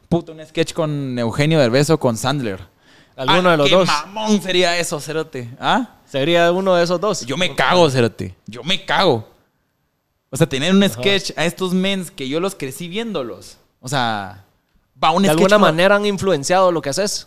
Puto, 0.09 0.33
un 0.33 0.47
sketch 0.47 0.73
con 0.73 1.19
Eugenio 1.19 1.59
Derbez 1.59 1.91
o 1.91 1.99
con 1.99 2.17
Sandler. 2.17 2.78
Alguno 3.19 3.49
Ah, 3.49 3.53
de 3.53 3.57
los 3.59 3.69
qué 3.69 3.75
dos. 3.75 3.87
mamón 3.89 4.41
sería 4.41 4.79
eso, 4.79 5.01
cerote. 5.01 5.49
¿Ah? 5.61 5.97
Sería 6.07 6.51
uno 6.53 6.75
de 6.75 6.85
esos 6.85 7.01
dos. 7.01 7.27
Yo 7.27 7.37
me 7.37 7.55
cago, 7.55 7.91
Cerote. 7.91 8.35
Yo 8.47 8.63
me 8.63 8.85
cago. 8.85 9.29
O 10.31 10.37
sea, 10.37 10.47
tener 10.49 10.73
un 10.75 10.89
sketch 10.89 11.33
a 11.37 11.45
estos 11.45 11.73
mens 11.75 12.11
que 12.11 12.29
yo 12.29 12.39
los 12.41 12.55
crecí 12.55 12.87
viéndolos. 12.89 13.59
O 13.81 13.89
sea, 13.89 14.45
va 15.03 15.11
un 15.11 15.23
de 15.23 15.29
sketch. 15.29 15.39
alguna 15.39 15.57
como- 15.57 15.67
manera 15.67 15.97
han 15.97 16.07
influenciado 16.07 16.71
lo 16.73 16.81
que 16.81 16.91
haces. 16.91 17.27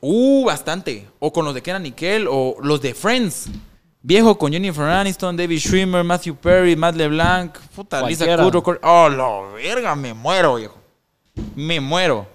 Uh, 0.00 0.44
bastante. 0.44 1.08
O 1.18 1.32
con 1.32 1.44
los 1.44 1.54
de 1.54 1.62
Kenan 1.62 1.82
Nickel 1.82 2.26
o 2.28 2.56
los 2.62 2.80
de 2.80 2.94
Friends. 2.94 3.48
Viejo 4.02 4.38
con 4.38 4.50
Jennifer 4.52 4.84
Aniston, 4.84 5.36
David 5.36 5.58
Schwimmer, 5.58 6.02
Matthew 6.02 6.34
Perry, 6.36 6.74
Matt 6.74 6.96
LeBlanc, 6.96 7.58
puta, 7.74 8.00
Lisa 8.06 8.24
Cualquiera. 8.24 8.44
Kudrow. 8.44 8.62
Cor- 8.62 8.80
Oh, 8.82 9.08
la 9.10 9.52
verga, 9.54 9.94
me 9.94 10.14
muero, 10.14 10.54
viejo. 10.56 10.76
Me 11.54 11.80
muero. 11.80 12.26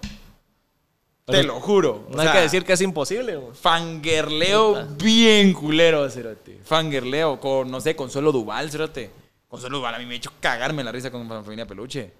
Te 1.26 1.44
lo 1.44 1.60
juro. 1.60 2.06
No 2.10 2.18
O 2.18 2.20
hay 2.20 2.26
sea, 2.28 2.34
que 2.34 2.42
decir 2.42 2.64
que 2.64 2.74
es 2.74 2.82
imposible. 2.82 3.36
güey. 3.36 3.56
Fangirleo 3.56 4.88
bien 5.04 5.54
culero, 5.54 6.08
cerote. 6.10 6.60
Fangirleo 6.64 7.40
con, 7.40 7.70
no 7.72 7.82
sé, 7.82 7.96
Consuelo 7.96 8.32
Duval, 8.32 8.70
cerote. 8.70 9.10
Consuelo 9.48 9.78
Duval 9.78 9.96
a 9.96 10.00
mí 10.00 10.06
me 10.06 10.14
ha 10.14 10.18
hecho 10.18 10.32
cagarme 10.40 10.84
la 10.84 10.92
risa 10.92 11.10
con 11.10 11.28
la 11.28 11.42
familia 11.42 11.66
Peluche. 11.66 12.14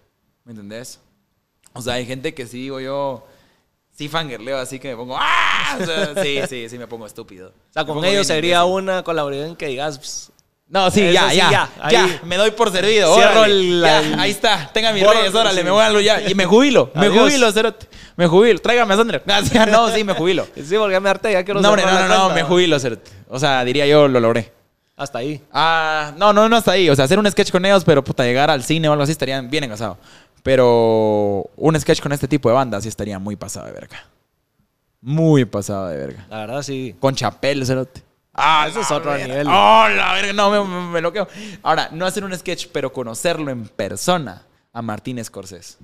¿Me 0.44 0.52
entendés? 0.52 1.00
O 1.74 1.82
sea, 1.82 1.94
hay 1.96 2.06
gente 2.06 2.34
que 2.34 2.48
sí 2.48 2.62
digo 2.62 2.80
yo, 2.80 3.28
sí 3.92 4.08
fangirleo, 4.08 4.58
así 4.58 4.80
que 4.80 4.90
me 4.90 4.96
pongo, 4.96 5.18
¡ah! 5.20 5.78
O 5.82 5.86
sea, 5.86 6.24
sí, 6.24 6.40
sí, 6.48 6.70
sí 6.70 6.78
me 6.78 6.88
pongo 6.88 7.06
estúpido. 7.06 7.50
O 7.50 7.74
sea, 7.74 7.86
con 7.86 8.04
ellos 8.06 8.26
sería 8.28 8.64
una 8.66 9.04
colaboración 9.04 9.56
que 9.56 9.68
digas, 9.68 10.32
No, 10.68 10.90
sí, 10.90 11.12
ya, 11.14 11.30
sí, 11.30 11.38
ya, 11.38 11.52
ya, 11.52 11.90
ya, 11.92 12.22
me 12.24 12.38
doy 12.38 12.50
por 12.52 12.72
servido. 12.72 13.14
Cierro 13.16 13.46
el- 13.46 13.82
ya, 13.82 14.20
ahí 14.20 14.32
está, 14.32 14.70
tenga 14.74 14.92
mis 14.94 15.06
reyes, 15.08 15.34
órale, 15.34 15.60
sí. 15.60 15.64
me 15.64 15.70
voy 15.70 15.84
a 15.84 15.90
lo 15.92 16.02
ya. 16.02 16.28
Y 16.28 16.34
me 16.34 16.46
jubilo, 16.46 16.92
me 16.96 17.10
jubilo, 17.10 17.52
cerote. 17.52 17.88
Me 18.16 18.26
jubilo, 18.28 18.60
tráigame 18.60 18.94
a 18.94 18.98
Sandra. 18.98 19.22
Gracias, 19.24 19.68
no, 19.72 19.90
sí, 19.94 20.04
me 20.04 20.14
jubilo. 20.14 20.48
sí, 20.56 20.76
porque 20.78 21.00
me 21.00 21.10
harté, 21.10 21.34
ya 21.34 21.44
quiero 21.46 21.62
No, 21.62 21.70
hombre, 21.70 21.86
no, 21.86 21.92
no, 21.92 22.00
la 22.00 22.08
no, 22.08 22.16
cuenta, 22.16 22.34
me 22.36 22.42
¿no? 22.42 22.48
jubilo, 22.48 22.80
cerote. 22.80 23.12
O 23.30 23.38
sea, 23.38 23.64
diría 23.64 23.86
yo, 23.86 24.08
lo 24.08 24.20
logré. 24.20 24.52
Hasta 24.98 25.20
ahí. 25.20 25.42
Ah, 25.52 26.14
no, 26.18 26.34
no, 26.34 26.48
no 26.50 26.56
hasta 26.56 26.72
ahí. 26.72 26.90
O 26.90 26.96
sea, 26.96 27.06
hacer 27.06 27.20
un 27.20 27.30
sketch 27.30 27.52
con 27.52 27.64
ellos, 27.66 27.84
pero 27.84 28.04
puta, 28.04 28.24
llegar 28.24 28.50
al 28.50 28.64
cine 28.64 28.88
o 28.90 28.94
algo 28.94 29.04
así 29.04 29.12
estarían 29.12 29.50
bien 29.50 29.66
engasado. 29.66 29.98
Pero 30.42 31.50
un 31.58 31.80
sketch 31.80 32.00
con 32.02 32.12
este 32.12 32.28
tipo 32.28 32.50
de 32.50 32.56
bandas 32.56 32.84
sí 32.84 32.90
estaría 32.90 33.20
muy 33.20 33.36
pasado 33.36 33.66
de 33.68 33.74
verga. 33.74 34.06
Muy 35.02 35.46
pasado 35.46 35.88
de 35.90 35.98
verga. 35.98 36.26
La 36.30 36.38
verdad, 36.38 36.62
sí. 36.64 36.96
Con 37.00 37.14
chapel, 37.14 37.66
cerote. 37.66 38.02
Ah, 38.36 38.68
Ese 38.70 38.82
es 38.82 38.92
otro 38.92 39.12
verga. 39.12 39.28
nivel. 39.28 39.48
Oh, 39.48 39.88
la 39.88 40.14
verga, 40.14 40.34
no, 40.34 40.50
me, 40.52 40.92
me, 40.92 41.02
me. 41.02 41.28
Ahora, 41.64 41.90
no 41.92 42.06
hacer 42.06 42.24
un 42.24 42.38
sketch, 42.38 42.68
pero 42.72 42.92
conocerlo 42.92 43.50
en 43.50 43.68
persona 43.68 44.44
a 44.74 44.82
Martín 44.82 45.24
Scorsese. 45.24 45.78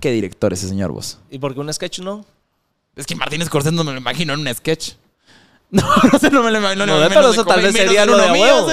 Qué 0.00 0.10
director 0.10 0.52
ese 0.52 0.68
señor 0.68 0.90
vos. 0.90 1.18
¿Y 1.30 1.38
por 1.38 1.54
qué 1.54 1.60
un 1.60 1.72
sketch 1.72 2.00
no? 2.00 2.24
Es 2.96 3.06
que 3.06 3.14
Martín 3.14 3.44
Scorsese 3.46 3.74
no 3.74 3.84
me 3.84 3.92
lo 3.92 3.98
imagino 3.98 4.34
en 4.34 4.40
un 4.40 4.54
sketch. 4.54 4.92
No, 5.70 5.82
no 6.10 6.18
sé, 6.18 6.30
no 6.30 6.42
me 6.42 6.50
lo 6.50 6.60
imagino. 6.60 6.86
No, 6.86 6.94
menos 6.94 7.08
pero 7.12 7.26
de 7.26 7.32
eso 7.34 7.44
tal 7.44 7.56
comer, 7.56 7.72
vez 7.74 7.74
menos 7.74 8.66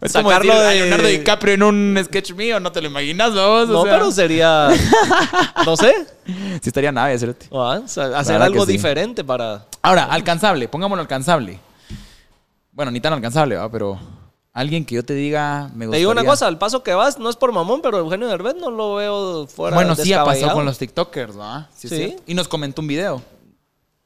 de. 0.00 0.06
Es 0.06 0.12
Sacarlo 0.12 0.52
decir 0.54 0.66
a 0.66 0.70
de- 0.70 0.80
Leonardo 0.80 1.08
DiCaprio 1.08 1.54
en 1.54 1.62
un 1.62 2.00
sketch 2.04 2.32
mío, 2.34 2.58
no 2.60 2.72
te 2.72 2.80
lo 2.80 2.88
imaginas. 2.88 3.30
O 3.32 3.66
No, 3.66 3.82
sea, 3.84 3.92
pero 3.92 4.10
sería. 4.12 4.68
No 5.66 5.76
sé. 5.76 5.94
Sí 6.26 6.68
estaría 6.68 6.90
nave, 6.92 7.14
espérate. 7.14 7.46
Ah, 7.52 7.80
o 7.84 7.88
sea, 7.88 8.18
hacer 8.18 8.40
algo 8.40 8.64
sí. 8.66 8.72
diferente 8.72 9.22
para. 9.24 9.66
Ahora, 9.82 10.04
alcanzable, 10.04 10.68
pongámoslo 10.68 11.02
alcanzable. 11.02 11.58
Bueno, 12.72 12.90
ni 12.90 13.00
tan 13.00 13.12
alcanzable, 13.12 13.56
¿va? 13.56 13.70
Pero 13.70 13.98
alguien 14.52 14.84
que 14.84 14.94
yo 14.94 15.04
te 15.04 15.14
diga, 15.14 15.70
me 15.74 15.86
gustaría... 15.86 15.90
Te 15.90 15.98
digo 15.98 16.10
una 16.12 16.24
cosa, 16.24 16.46
al 16.46 16.58
paso 16.58 16.82
que 16.82 16.94
vas, 16.94 17.18
no 17.18 17.28
es 17.28 17.36
por 17.36 17.52
mamón, 17.52 17.82
pero 17.82 17.98
Eugenio 17.98 18.28
Derbez 18.28 18.54
no 18.56 18.70
lo 18.70 18.94
veo 18.94 19.46
fuera 19.46 19.74
Bueno, 19.76 19.94
sí 19.94 20.12
ha 20.12 20.24
pasado 20.24 20.52
con 20.54 20.64
los 20.64 20.78
TikTokers, 20.78 21.38
¿va? 21.38 21.68
Sí. 21.74 21.88
Sí. 21.88 21.96
cierto. 21.96 22.22
Y 22.26 22.34
nos 22.34 22.48
comentó 22.48 22.80
un 22.80 22.88
video. 22.88 23.22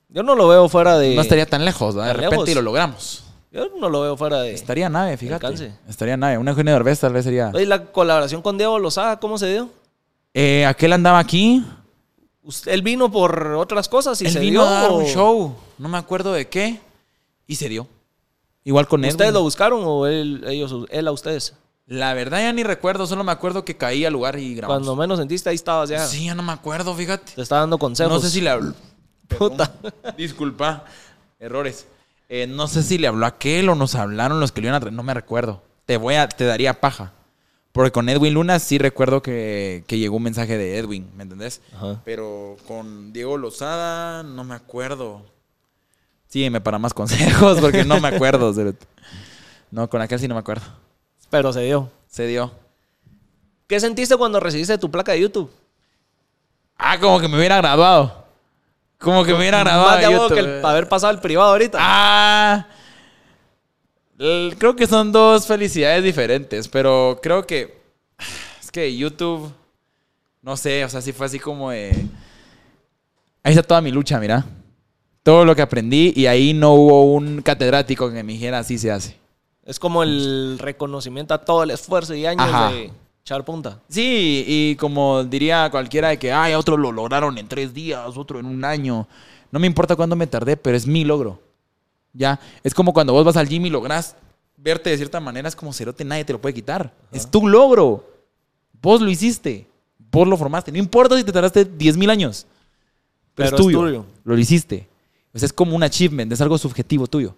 Yo 0.08 0.22
no 0.22 0.34
lo 0.34 0.46
veo 0.48 0.68
fuera 0.68 0.96
de. 0.98 1.14
No 1.14 1.22
estaría 1.22 1.46
tan 1.46 1.64
lejos, 1.64 1.96
¿va? 1.98 2.06
De 2.06 2.12
repente 2.12 2.36
lejos. 2.36 2.48
y 2.48 2.54
lo 2.54 2.62
logramos. 2.62 3.23
Yo 3.54 3.70
no 3.78 3.88
lo 3.88 4.00
veo 4.00 4.16
fuera 4.16 4.40
de. 4.40 4.52
Estaría 4.52 4.88
nave, 4.88 5.16
fíjate. 5.16 5.46
Alcance. 5.46 5.72
Estaría 5.88 6.16
nave. 6.16 6.38
Un 6.38 6.48
Eugenio 6.48 6.72
Derbez 6.72 6.98
tal 6.98 7.12
vez 7.12 7.24
sería... 7.24 7.52
Oye, 7.54 7.66
la 7.66 7.84
colaboración 7.86 8.42
con 8.42 8.58
Diego 8.58 8.80
Lozada, 8.80 9.20
¿cómo 9.20 9.38
se 9.38 9.46
dio? 9.52 9.70
Eh, 10.34 10.66
aquel 10.66 10.92
andaba 10.92 11.20
aquí. 11.20 11.64
Él 12.66 12.82
vino 12.82 13.12
por 13.12 13.46
otras 13.54 13.88
cosas 13.88 14.20
y 14.20 14.26
Él 14.26 14.32
se 14.32 14.40
vino 14.40 14.62
dio. 14.62 14.68
a 14.68 14.80
dar 14.82 14.90
un 14.90 15.04
show. 15.06 15.54
No 15.78 15.88
me 15.88 15.98
acuerdo 15.98 16.32
de 16.32 16.48
qué. 16.48 16.80
Y 17.46 17.54
se 17.54 17.68
dio. 17.68 17.86
Igual 18.64 18.88
con 18.88 19.04
¿Ustedes 19.04 19.20
Edwin. 19.20 19.34
lo 19.34 19.42
buscaron 19.42 19.82
o 19.84 20.06
él, 20.06 20.42
ellos, 20.48 20.74
él 20.90 21.06
a 21.06 21.12
ustedes? 21.12 21.54
La 21.86 22.12
verdad 22.14 22.38
ya 22.40 22.52
ni 22.52 22.64
recuerdo. 22.64 23.06
Solo 23.06 23.22
me 23.22 23.30
acuerdo 23.30 23.64
que 23.64 23.76
caí 23.76 24.04
al 24.04 24.14
lugar 24.14 24.36
y 24.36 24.56
grabamos. 24.56 24.84
Cuando 24.84 25.00
menos 25.00 25.18
sentiste, 25.18 25.50
ahí 25.50 25.54
estabas 25.54 25.90
ya. 25.90 26.04
Sí, 26.06 26.24
ya 26.26 26.34
no 26.34 26.42
me 26.42 26.52
acuerdo, 26.52 26.92
fíjate. 26.94 27.32
Te 27.36 27.42
está 27.42 27.58
dando 27.58 27.78
consejos. 27.78 28.12
No 28.12 28.20
sé 28.20 28.30
si 28.30 28.40
le 28.40 28.50
habló. 28.50 28.74
Puta. 29.28 29.70
Disculpa. 30.16 30.84
Errores. 31.38 31.86
Eh, 32.28 32.46
no 32.46 32.68
sé 32.68 32.82
si 32.82 32.98
le 32.98 33.06
habló 33.06 33.26
a 33.26 33.30
aquel 33.30 33.68
o 33.68 33.74
nos 33.74 33.94
hablaron 33.94 34.40
los 34.40 34.52
que 34.52 34.60
lo 34.60 34.68
iban 34.68 34.76
a 34.76 34.80
traer. 34.80 34.94
No 34.94 35.02
me 35.02 35.14
recuerdo. 35.14 35.62
Te 35.86 35.96
voy 35.96 36.14
a, 36.14 36.28
te 36.28 36.44
daría 36.44 36.80
paja. 36.80 37.12
Porque 37.72 37.90
con 37.90 38.08
Edwin 38.08 38.34
Luna 38.34 38.58
sí 38.60 38.78
recuerdo 38.78 39.20
que, 39.20 39.84
que 39.86 39.98
llegó 39.98 40.16
un 40.16 40.22
mensaje 40.22 40.56
de 40.56 40.78
Edwin, 40.78 41.10
¿me 41.16 41.24
entendés? 41.24 41.60
Ajá. 41.74 42.00
Pero 42.04 42.56
con 42.68 43.12
Diego 43.12 43.36
Lozada 43.36 44.22
no 44.22 44.44
me 44.44 44.54
acuerdo. 44.54 45.22
Sígueme 46.28 46.60
para 46.60 46.78
más 46.78 46.94
consejos 46.94 47.60
porque 47.60 47.84
no 47.84 48.00
me 48.00 48.08
acuerdo. 48.08 48.54
No, 49.70 49.90
con 49.90 50.00
aquel 50.00 50.20
sí 50.20 50.28
no 50.28 50.34
me 50.34 50.40
acuerdo. 50.40 50.64
Pero 51.30 51.52
se 51.52 51.62
dio. 51.62 51.90
Se 52.08 52.26
dio. 52.26 52.52
¿Qué 53.66 53.80
sentiste 53.80 54.16
cuando 54.16 54.38
recibiste 54.38 54.78
tu 54.78 54.90
placa 54.90 55.12
de 55.12 55.20
YouTube? 55.20 55.50
Ah, 56.76 56.98
como 57.00 57.18
que 57.18 57.28
me 57.28 57.36
hubiera 57.36 57.56
graduado. 57.56 58.23
Como 59.04 59.24
que 59.24 59.32
me 59.32 59.38
hubiera 59.38 59.60
graduado. 59.60 59.90
Más 59.90 60.00
de 60.00 60.06
abajo 60.06 60.28
que 60.28 60.36
YouTube. 60.36 60.58
el 60.58 60.64
haber 60.64 60.88
pasado 60.88 61.12
el 61.12 61.20
privado 61.20 61.50
ahorita. 61.50 61.78
Ah. 61.80 62.66
Creo 64.16 64.74
que 64.76 64.86
son 64.86 65.12
dos 65.12 65.46
felicidades 65.46 66.02
diferentes, 66.02 66.68
pero 66.68 67.18
creo 67.22 67.46
que 67.46 67.78
es 68.60 68.70
que 68.70 68.96
YouTube, 68.96 69.52
no 70.40 70.56
sé, 70.56 70.84
o 70.84 70.88
sea, 70.88 71.00
sí 71.00 71.12
fue 71.12 71.26
así 71.26 71.38
como 71.38 71.70
de... 71.70 71.90
Ahí 73.42 73.52
está 73.52 73.62
toda 73.62 73.80
mi 73.80 73.90
lucha, 73.90 74.18
mira. 74.18 74.44
Todo 75.22 75.44
lo 75.44 75.54
que 75.56 75.62
aprendí 75.62 76.12
y 76.16 76.26
ahí 76.26 76.54
no 76.54 76.74
hubo 76.74 77.12
un 77.12 77.42
catedrático 77.42 78.10
que 78.10 78.22
me 78.22 78.32
dijera 78.32 78.58
así 78.58 78.78
se 78.78 78.90
hace. 78.90 79.18
Es 79.64 79.78
como 79.78 80.02
el 80.02 80.58
reconocimiento 80.58 81.34
a 81.34 81.38
todo 81.38 81.62
el 81.62 81.70
esfuerzo 81.70 82.14
y 82.14 82.26
años 82.26 82.46
Ajá. 82.46 82.70
de 82.70 82.92
echar 83.24 83.42
punta. 83.42 83.80
Sí, 83.88 84.44
y 84.46 84.76
como 84.76 85.24
diría 85.24 85.70
cualquiera 85.70 86.08
de 86.10 86.18
que, 86.18 86.30
ay, 86.30 86.52
otros 86.52 86.78
lo 86.78 86.92
lograron 86.92 87.38
en 87.38 87.48
tres 87.48 87.72
días, 87.72 88.18
otro 88.18 88.38
en 88.38 88.44
un 88.44 88.62
año. 88.66 89.08
No 89.50 89.58
me 89.58 89.66
importa 89.66 89.96
cuándo 89.96 90.14
me 90.14 90.26
tardé, 90.26 90.58
pero 90.58 90.76
es 90.76 90.86
mi 90.86 91.04
logro. 91.04 91.40
Ya, 92.12 92.38
es 92.62 92.74
como 92.74 92.92
cuando 92.92 93.14
vos 93.14 93.24
vas 93.24 93.38
al 93.38 93.48
gym 93.48 93.64
y 93.64 93.70
logras 93.70 94.14
verte 94.58 94.90
de 94.90 94.96
cierta 94.98 95.20
manera, 95.20 95.48
es 95.48 95.56
como 95.56 95.72
cerote, 95.72 96.04
nadie 96.04 96.24
te 96.26 96.34
lo 96.34 96.40
puede 96.40 96.54
quitar. 96.54 96.92
Es 97.12 97.30
tu 97.30 97.48
logro. 97.48 98.04
Vos 98.82 99.00
lo 99.00 99.10
hiciste. 99.10 99.66
Vos 100.10 100.28
lo 100.28 100.36
formaste. 100.36 100.70
No 100.70 100.78
importa 100.78 101.16
si 101.16 101.24
te 101.24 101.32
tardaste 101.32 101.64
10 101.64 101.96
mil 101.96 102.10
años. 102.10 102.46
Pero, 103.34 103.48
Pero 103.50 103.56
es 103.56 103.60
es 103.60 103.66
tuyo. 103.66 103.80
tuyo. 103.80 104.06
Lo 104.24 104.38
hiciste. 104.38 104.86
O 105.32 105.38
sea, 105.38 105.46
es 105.46 105.52
como 105.52 105.74
un 105.74 105.82
achievement, 105.82 106.30
es 106.30 106.40
algo 106.42 106.58
subjetivo 106.58 107.06
tuyo. 107.06 107.34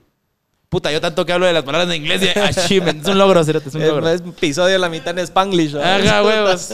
Puta, 0.68 0.90
yo 0.92 1.00
tanto 1.00 1.24
que 1.24 1.32
hablo 1.32 1.46
de 1.46 1.52
las 1.52 1.62
palabras 1.62 1.88
en 1.94 2.02
inglés 2.02 2.22
y 2.22 2.38
achievement. 2.38 3.02
Es 3.02 3.08
un 3.08 3.18
logro, 3.18 3.42
cerote, 3.44 3.68
es 3.68 3.74
un 3.74 3.86
logro. 3.86 4.08
Es 4.08 4.20
un 4.20 4.30
episodio 4.30 4.72
de 4.72 4.78
la 4.78 4.88
mitad 4.88 5.16
en 5.16 5.24
Spanglish. 5.24 5.76
Haga 5.76 6.22
huevos. 6.24 6.72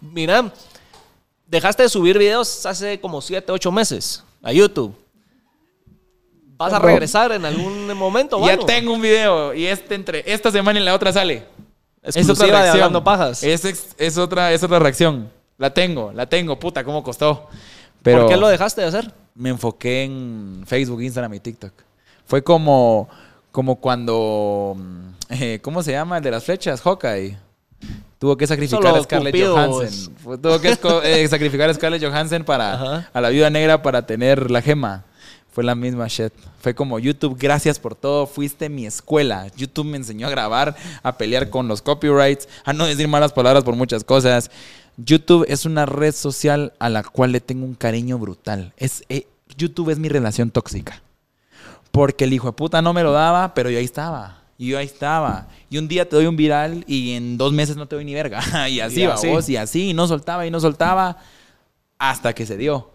Mira, 0.00 0.52
dejaste 1.46 1.82
de 1.84 1.88
subir 1.88 2.18
videos 2.18 2.64
hace 2.66 3.00
como 3.00 3.20
7, 3.20 3.50
8 3.50 3.72
meses 3.72 4.22
a 4.42 4.52
YouTube. 4.52 4.94
¿Vas 6.58 6.72
a 6.72 6.78
No. 6.78 6.86
regresar 6.86 7.32
en 7.32 7.44
algún 7.44 7.92
momento? 7.94 8.44
Ya 8.46 8.56
tengo 8.58 8.92
un 8.94 9.02
video 9.02 9.52
y 9.52 9.66
este 9.66 9.94
entre 9.94 10.22
esta 10.32 10.50
semana 10.50 10.78
y 10.80 10.84
la 10.84 10.94
otra 10.94 11.12
sale. 11.12 11.44
Exclusiva 12.02 12.62
de 12.62 12.68
Hablando 12.70 13.02
Pajas. 13.02 13.42
Es, 13.42 13.64
es 13.98 14.16
otra, 14.18 14.52
es 14.52 14.62
otra 14.62 14.78
reacción. 14.78 15.30
La 15.58 15.74
tengo, 15.74 16.12
la 16.14 16.26
tengo, 16.26 16.58
puta, 16.58 16.84
cómo 16.84 17.02
costó. 17.02 17.48
Pero 18.02 18.20
¿Por 18.20 18.28
qué 18.30 18.36
lo 18.36 18.48
dejaste 18.48 18.82
de 18.82 18.86
hacer? 18.86 19.12
me 19.34 19.50
enfoqué 19.50 20.04
en 20.04 20.62
Facebook, 20.66 21.02
Instagram 21.02 21.34
y 21.34 21.40
TikTok. 21.40 21.72
Fue 22.26 22.42
como, 22.42 23.08
como 23.52 23.76
cuando, 23.76 24.76
mm, 24.76 25.08
eh, 25.30 25.60
¿cómo 25.62 25.82
se 25.82 25.92
llama? 25.92 26.18
El 26.18 26.24
de 26.24 26.30
las 26.30 26.44
flechas, 26.44 26.80
Hawkeye. 26.82 27.38
Tuvo 28.18 28.36
que 28.36 28.46
sacrificar 28.46 28.82
Solo 28.82 28.96
a 28.96 29.02
Scarlett 29.02 29.32
Cupidos. 29.32 29.54
Johansson. 29.54 30.40
Tuvo 30.40 30.60
que 30.60 30.78
eh, 31.04 31.28
sacrificar 31.30 31.68
a 31.68 31.74
Scarlett 31.74 32.02
Johansson 32.02 32.44
para 32.44 32.74
Ajá. 32.74 33.10
a 33.12 33.20
la 33.20 33.28
viuda 33.28 33.50
negra 33.50 33.82
para 33.82 34.06
tener 34.06 34.50
la 34.50 34.62
gema. 34.62 35.04
Fue 35.52 35.64
la 35.64 35.74
misma 35.74 36.06
shit. 36.08 36.32
Fue 36.60 36.74
como 36.74 36.98
YouTube, 36.98 37.36
gracias 37.38 37.78
por 37.78 37.94
todo. 37.94 38.26
Fuiste 38.26 38.68
mi 38.68 38.86
escuela. 38.86 39.46
YouTube 39.56 39.86
me 39.86 39.96
enseñó 39.96 40.26
a 40.26 40.30
grabar, 40.30 40.76
a 41.02 41.16
pelear 41.16 41.48
con 41.48 41.68
los 41.68 41.80
copyrights, 41.80 42.48
a 42.64 42.72
no 42.72 42.84
decir 42.84 43.08
malas 43.08 43.32
palabras 43.32 43.64
por 43.64 43.74
muchas 43.74 44.04
cosas. 44.04 44.50
YouTube 44.98 45.46
es 45.48 45.64
una 45.64 45.86
red 45.86 46.14
social 46.14 46.72
a 46.78 46.88
la 46.88 47.02
cual 47.02 47.32
le 47.32 47.40
tengo 47.40 47.64
un 47.64 47.74
cariño 47.74 48.18
brutal. 48.18 48.72
Es, 48.76 49.04
eh, 49.08 49.26
YouTube 49.56 49.90
es 49.90 49.98
mi 49.98 50.08
relación 50.08 50.50
tóxica. 50.50 51.02
Porque 51.96 52.24
el 52.24 52.32
hijo 52.34 52.46
de 52.48 52.52
puta 52.52 52.82
no 52.82 52.92
me 52.92 53.02
lo 53.02 53.10
daba, 53.12 53.54
pero 53.54 53.70
yo 53.70 53.78
ahí 53.78 53.84
estaba. 53.84 54.38
Y 54.58 54.68
yo 54.68 54.78
ahí 54.78 54.84
estaba. 54.86 55.48
Y 55.70 55.78
un 55.78 55.88
día 55.88 56.08
te 56.08 56.14
doy 56.16 56.26
un 56.26 56.36
viral 56.36 56.84
y 56.86 57.12
en 57.14 57.38
dos 57.38 57.52
meses 57.52 57.76
no 57.76 57.86
te 57.86 57.96
doy 57.96 58.04
ni 58.04 58.12
verga. 58.14 58.40
y 58.68 58.80
así, 58.80 59.02
Y 59.02 59.06
va 59.06 59.14
así. 59.14 59.28
vos, 59.28 59.48
y 59.48 59.56
así, 59.56 59.90
y 59.90 59.94
no 59.94 60.06
soltaba 60.06 60.46
y 60.46 60.50
no 60.50 60.60
soltaba 60.60 61.16
hasta 61.98 62.34
que 62.34 62.44
se 62.46 62.56
dio. 62.58 62.90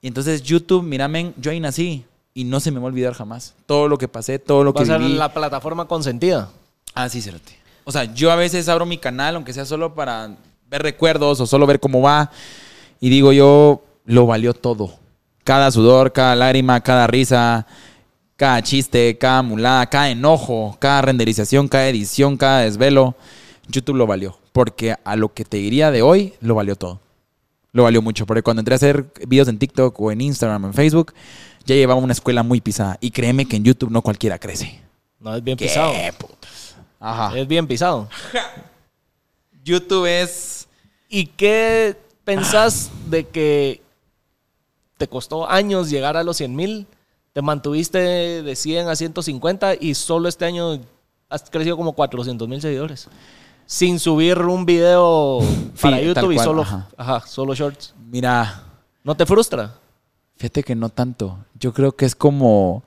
Y 0.00 0.08
entonces 0.08 0.42
YouTube, 0.42 0.82
miramen, 0.82 1.32
yo 1.36 1.50
ahí 1.52 1.60
nací 1.60 2.04
y 2.34 2.44
no 2.44 2.60
se 2.60 2.70
me 2.70 2.78
va 2.78 2.84
a 2.84 2.88
olvidar 2.88 3.14
jamás. 3.14 3.54
Todo 3.66 3.88
lo 3.88 3.98
que 3.98 4.08
pasé, 4.08 4.38
todo 4.38 4.62
lo 4.64 4.72
Va 4.72 4.78
que 4.78 4.82
a 4.90 4.94
ser 4.94 5.00
viví. 5.00 5.14
la 5.14 5.32
plataforma 5.32 5.86
consentida. 5.86 6.50
Ah, 6.94 7.08
sí, 7.08 7.22
cerote. 7.22 7.56
O 7.84 7.92
sea, 7.92 8.04
yo 8.12 8.30
a 8.30 8.36
veces 8.36 8.68
abro 8.68 8.84
mi 8.84 8.98
canal, 8.98 9.36
aunque 9.36 9.52
sea 9.52 9.64
solo 9.64 9.94
para 9.94 10.30
ver 10.68 10.82
recuerdos 10.82 11.40
o 11.40 11.46
solo 11.46 11.66
ver 11.66 11.80
cómo 11.80 12.02
va. 12.02 12.30
Y 13.00 13.08
digo 13.10 13.32
yo, 13.32 13.82
lo 14.04 14.26
valió 14.26 14.54
todo. 14.54 14.92
Cada 15.44 15.70
sudor, 15.70 16.12
cada 16.12 16.34
lágrima, 16.36 16.80
cada 16.82 17.06
risa, 17.06 17.66
cada 18.38 18.62
chiste, 18.62 19.18
cada 19.18 19.42
mulada, 19.42 19.84
cada 19.86 20.10
enojo, 20.10 20.76
cada 20.78 21.02
renderización, 21.02 21.66
cada 21.66 21.88
edición, 21.88 22.36
cada 22.36 22.60
desvelo. 22.60 23.16
YouTube 23.66 23.96
lo 23.96 24.06
valió. 24.06 24.38
Porque 24.52 24.94
a 25.04 25.16
lo 25.16 25.34
que 25.34 25.44
te 25.44 25.56
diría 25.56 25.90
de 25.90 26.02
hoy, 26.02 26.34
lo 26.40 26.54
valió 26.54 26.76
todo. 26.76 27.00
Lo 27.72 27.82
valió 27.82 28.00
mucho. 28.00 28.26
Porque 28.26 28.44
cuando 28.44 28.60
entré 28.60 28.74
a 28.74 28.76
hacer 28.76 29.06
videos 29.26 29.48
en 29.48 29.58
TikTok 29.58 30.00
o 30.00 30.12
en 30.12 30.20
Instagram, 30.20 30.66
en 30.66 30.72
Facebook, 30.72 31.14
ya 31.66 31.74
llevaba 31.74 32.00
una 32.00 32.12
escuela 32.12 32.44
muy 32.44 32.60
pisada. 32.60 32.96
Y 33.00 33.10
créeme 33.10 33.44
que 33.44 33.56
en 33.56 33.64
YouTube 33.64 33.90
no 33.90 34.02
cualquiera 34.02 34.38
crece. 34.38 34.80
No, 35.18 35.34
es 35.34 35.42
bien 35.42 35.56
¿Qué 35.56 35.64
pisado. 35.64 35.92
putas? 36.16 36.76
Ajá. 37.00 37.36
Es 37.36 37.48
bien 37.48 37.66
pisado. 37.66 38.08
YouTube 39.64 40.06
es. 40.06 40.68
¿Y 41.08 41.26
qué 41.26 41.96
pensás 42.22 42.92
de 43.10 43.26
que 43.26 43.82
te 44.96 45.08
costó 45.08 45.50
años 45.50 45.90
llegar 45.90 46.16
a 46.16 46.22
los 46.22 46.36
100 46.36 46.54
mil? 46.54 46.86
Te 47.38 47.42
mantuviste 47.42 47.98
de 48.42 48.56
100 48.56 48.88
a 48.88 48.96
150 48.96 49.74
y 49.78 49.94
solo 49.94 50.28
este 50.28 50.44
año 50.44 50.80
has 51.30 51.48
crecido 51.48 51.76
como 51.76 51.92
400 51.92 52.48
mil 52.48 52.60
seguidores. 52.60 53.06
Sin 53.64 54.00
subir 54.00 54.38
un 54.40 54.66
video 54.66 55.38
para 55.80 55.98
Sí, 55.98 56.06
YouTube 56.06 56.32
y 56.32 56.38
solo, 56.40 56.62
ajá. 56.62 56.88
ajá, 56.96 57.20
solo 57.28 57.54
shorts. 57.54 57.94
Mira, 58.10 58.64
¿No 59.04 59.16
te 59.16 59.24
frustra? 59.24 59.72
fíjate 60.34 60.64
que 60.64 60.74
no 60.74 60.88
tanto. 60.88 61.38
Yo 61.60 61.72
creo 61.72 61.92
que 61.92 62.06
es 62.06 62.16
como. 62.16 62.82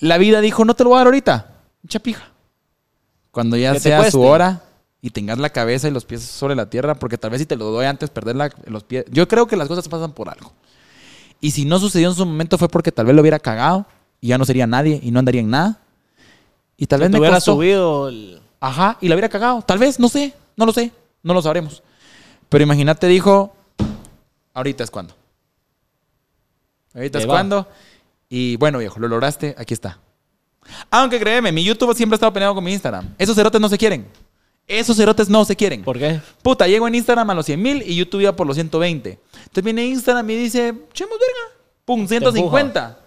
La 0.00 0.16
vida 0.16 0.40
dijo, 0.40 0.64
no 0.64 0.72
te 0.72 0.84
lo 0.84 0.88
voy 0.88 0.96
a 0.96 1.00
dar 1.00 1.08
ahorita. 1.08 1.50
Mucha 1.82 1.98
pija. 1.98 2.24
Cuando 3.30 3.58
ya 3.58 3.74
Que 3.74 3.80
sea 3.80 4.10
su 4.10 4.22
hora 4.22 4.62
y 5.02 5.10
tengas 5.10 5.36
la 5.36 5.50
cabeza 5.50 5.88
y 5.88 5.90
los 5.90 6.06
pies 6.06 6.22
sobre 6.22 6.54
la 6.56 6.70
tierra, 6.70 6.94
porque 6.94 7.18
tal 7.18 7.32
vez 7.32 7.40
si 7.40 7.44
te 7.46 7.56
lo 7.56 7.66
doy 7.66 7.84
antes, 7.84 8.08
perder 8.08 8.34
la- 8.36 8.50
los 8.64 8.84
pies. 8.84 9.04
Yo 9.10 9.28
creo 9.28 9.46
que 9.46 9.56
las 9.58 9.68
cosas 9.68 9.86
pasan 9.90 10.12
por 10.12 10.30
algo. 10.30 10.54
Y 11.40 11.50
si 11.52 11.64
no 11.64 11.78
sucedió 11.78 12.08
en 12.08 12.14
su 12.14 12.26
momento 12.26 12.58
fue 12.58 12.68
porque 12.68 12.90
tal 12.92 13.06
vez 13.06 13.14
lo 13.14 13.20
hubiera 13.22 13.38
cagado 13.38 13.86
y 14.20 14.28
ya 14.28 14.38
no 14.38 14.44
sería 14.44 14.66
nadie 14.66 15.00
y 15.02 15.10
no 15.10 15.18
andaría 15.20 15.40
en 15.40 15.50
nada. 15.50 15.80
Y 16.76 16.86
tal 16.86 17.00
vez 17.00 17.10
me 17.10 17.18
hubiera 17.18 17.36
costó. 17.36 17.54
subido 17.54 18.08
el... 18.08 18.40
Ajá, 18.60 18.98
y 19.00 19.08
la 19.08 19.14
hubiera 19.14 19.28
cagado. 19.28 19.62
Tal 19.62 19.78
vez, 19.78 20.00
no 20.00 20.08
sé, 20.08 20.34
no 20.56 20.66
lo 20.66 20.72
sé, 20.72 20.92
no 21.22 21.34
lo 21.34 21.42
sabremos. 21.42 21.82
Pero 22.48 22.64
imagínate, 22.64 23.06
dijo, 23.06 23.54
ahorita 24.54 24.84
es 24.84 24.90
cuando. 24.90 25.14
Ahorita 26.94 27.18
Ahí 27.18 27.24
es 27.24 27.28
va. 27.28 27.34
cuando. 27.34 27.68
Y 28.28 28.56
bueno, 28.56 28.78
viejo, 28.78 28.98
lo 28.98 29.08
lograste, 29.08 29.54
aquí 29.58 29.74
está. 29.74 29.98
Aunque 30.90 31.18
créeme, 31.18 31.52
mi 31.52 31.64
YouTube 31.64 31.94
siempre 31.94 32.14
ha 32.14 32.18
estado 32.18 32.32
peleado 32.32 32.54
con 32.54 32.64
mi 32.64 32.72
Instagram. 32.72 33.14
Esos 33.18 33.36
cerotes 33.36 33.60
no 33.60 33.68
se 33.68 33.78
quieren. 33.78 34.06
Esos 34.68 34.98
cerotes 34.98 35.30
no 35.30 35.46
se 35.46 35.56
quieren. 35.56 35.82
¿Por 35.82 35.98
qué? 35.98 36.20
Puta, 36.42 36.66
llego 36.66 36.86
en 36.86 36.94
Instagram 36.94 37.30
a 37.30 37.34
los 37.34 37.46
100 37.46 37.62
mil 37.62 37.82
y 37.84 37.96
YouTube 37.96 38.20
iba 38.20 38.36
por 38.36 38.46
los 38.46 38.54
120. 38.54 39.18
Entonces 39.38 39.64
viene 39.64 39.86
Instagram 39.86 40.28
y 40.28 40.34
dice, 40.36 40.74
chemos 40.92 41.18
verga. 41.18 41.58
Pum, 41.86 42.06
150. 42.06 42.98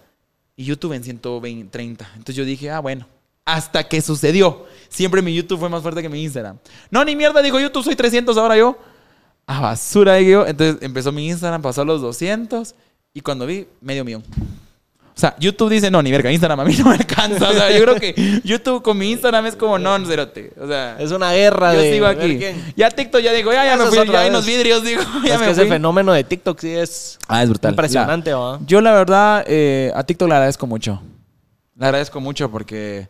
Y 0.56 0.64
YouTube 0.64 0.92
en 0.92 1.04
120, 1.04 1.70
30. 1.70 2.10
Entonces 2.14 2.34
yo 2.34 2.44
dije, 2.44 2.68
ah, 2.68 2.80
bueno. 2.80 3.06
Hasta 3.44 3.88
que 3.88 4.00
sucedió. 4.00 4.66
Siempre 4.88 5.22
mi 5.22 5.34
YouTube 5.34 5.60
fue 5.60 5.68
más 5.68 5.82
fuerte 5.82 6.02
que 6.02 6.08
mi 6.08 6.22
Instagram. 6.22 6.58
No, 6.90 7.04
ni 7.04 7.14
mierda, 7.14 7.40
dijo 7.42 7.58
YouTube, 7.60 7.84
soy 7.84 7.94
300 7.96 8.36
ahora 8.36 8.56
yo. 8.56 8.76
A 9.46 9.60
basura, 9.60 10.16
dije 10.16 10.32
yo. 10.32 10.46
Entonces 10.46 10.82
empezó 10.82 11.12
mi 11.12 11.28
Instagram, 11.28 11.62
pasó 11.62 11.82
a 11.82 11.84
los 11.84 12.00
200. 12.00 12.74
Y 13.14 13.20
cuando 13.20 13.46
vi, 13.46 13.68
medio 13.80 14.04
millón. 14.04 14.24
O 15.14 15.20
sea, 15.22 15.36
YouTube 15.38 15.68
dice, 15.70 15.90
no, 15.90 16.02
ni 16.02 16.10
verga, 16.10 16.32
Instagram 16.32 16.60
a 16.60 16.64
mí 16.64 16.74
no 16.78 16.86
me 16.86 16.94
alcanza. 16.94 17.50
O 17.50 17.52
sea, 17.52 17.70
yo 17.70 17.82
creo 17.84 17.96
que 17.96 18.40
YouTube 18.44 18.82
con 18.82 18.96
mi 18.96 19.10
Instagram 19.12 19.44
es 19.46 19.56
como, 19.56 19.78
no, 19.78 20.04
cerote. 20.06 20.52
O 20.58 20.66
sea, 20.66 20.96
Es 20.98 21.12
una 21.12 21.32
guerra 21.32 21.74
yo 21.74 21.80
de... 21.80 21.92
sigo 21.92 22.06
aquí. 22.06 22.40
Ya 22.76 22.90
TikTok 22.90 23.20
ya 23.20 23.32
digo, 23.32 23.52
ya, 23.52 23.64
ya 23.64 23.76
me 23.76 23.84
fui, 23.86 23.96
ya 23.96 24.02
hay 24.02 24.08
vez. 24.08 24.30
unos 24.30 24.46
vidrios, 24.46 24.82
digo, 24.82 25.02
ya 25.24 25.34
es 25.34 25.40
me 25.40 25.46
que 25.46 25.52
ese 25.52 25.66
fenómeno 25.66 26.12
de 26.12 26.24
TikTok 26.24 26.58
sí 26.58 26.70
es 26.70 27.18
Ah, 27.28 27.42
es 27.42 27.48
brutal. 27.50 27.72
impresionante, 27.72 28.30
La-. 28.30 28.58
Yo 28.66 28.80
la 28.80 28.92
verdad, 28.92 29.44
eh, 29.46 29.92
a 29.94 30.02
TikTok 30.02 30.28
le 30.28 30.34
agradezco 30.34 30.66
mucho. 30.66 31.02
Le 31.76 31.84
agradezco 31.86 32.18
mucho 32.20 32.50
porque 32.50 33.06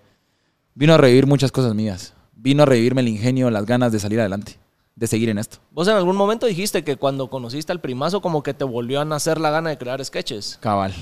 vino 0.74 0.94
a 0.94 0.96
revivir 0.96 1.26
muchas 1.26 1.52
cosas 1.52 1.74
mías. 1.74 2.14
Vino 2.34 2.64
a 2.64 2.66
revivirme 2.66 3.00
el 3.02 3.08
ingenio, 3.08 3.48
las 3.50 3.64
ganas 3.64 3.92
de 3.92 4.00
salir 4.00 4.18
adelante, 4.18 4.58
de 4.96 5.06
seguir 5.06 5.28
en 5.28 5.38
esto. 5.38 5.58
Vos 5.70 5.86
en 5.86 5.94
algún 5.94 6.16
momento 6.16 6.46
dijiste 6.46 6.82
que 6.82 6.96
cuando 6.96 7.30
conociste 7.30 7.70
al 7.70 7.80
primazo 7.80 8.20
como 8.20 8.42
que 8.42 8.54
te 8.54 8.64
volvió 8.64 9.00
a 9.00 9.04
nacer 9.04 9.40
la 9.40 9.50
gana 9.50 9.70
de 9.70 9.78
crear 9.78 10.04
sketches. 10.04 10.58
Cabal. 10.60 10.92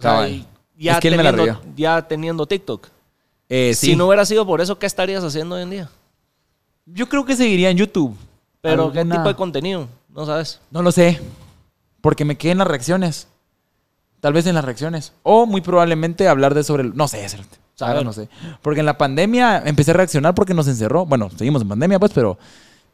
O 0.00 0.02
sea, 0.02 0.28
y 0.28 0.46
ya, 0.78 0.92
es 0.94 1.00
que 1.00 1.10
teniendo, 1.10 1.60
ya 1.76 2.02
teniendo 2.08 2.46
TikTok. 2.46 2.88
Eh, 3.50 3.72
sí. 3.74 3.88
Si 3.88 3.96
no 3.96 4.06
hubiera 4.06 4.24
sido 4.24 4.46
por 4.46 4.60
eso, 4.60 4.78
¿qué 4.78 4.86
estarías 4.86 5.22
haciendo 5.22 5.56
hoy 5.56 5.62
en 5.62 5.70
día? 5.70 5.90
Yo 6.86 7.08
creo 7.08 7.24
que 7.24 7.36
seguiría 7.36 7.68
en 7.68 7.76
YouTube. 7.76 8.16
Pero, 8.60 8.90
¿qué 8.92 9.04
tipo 9.04 9.28
de 9.28 9.34
contenido? 9.34 9.88
No 10.08 10.24
sabes. 10.24 10.60
No 10.70 10.82
lo 10.82 10.90
sé. 10.90 11.20
Porque 12.00 12.24
me 12.24 12.36
quedé 12.36 12.52
en 12.52 12.58
las 12.58 12.68
reacciones. 12.68 13.28
Tal 14.20 14.32
vez 14.32 14.46
en 14.46 14.54
las 14.54 14.64
reacciones. 14.64 15.12
O 15.22 15.46
muy 15.46 15.60
probablemente 15.60 16.28
hablar 16.28 16.54
de 16.54 16.64
sobre 16.64 16.82
el... 16.84 16.96
No 16.96 17.08
sé, 17.08 17.26
Saber. 17.74 18.04
no 18.04 18.12
sé. 18.12 18.28
Porque 18.62 18.80
en 18.80 18.86
la 18.86 18.98
pandemia 18.98 19.62
empecé 19.64 19.90
a 19.90 19.94
reaccionar 19.94 20.34
porque 20.34 20.54
nos 20.54 20.68
encerró. 20.68 21.06
Bueno, 21.06 21.30
seguimos 21.36 21.62
en 21.62 21.68
pandemia, 21.68 21.98
pues, 21.98 22.12
pero 22.12 22.38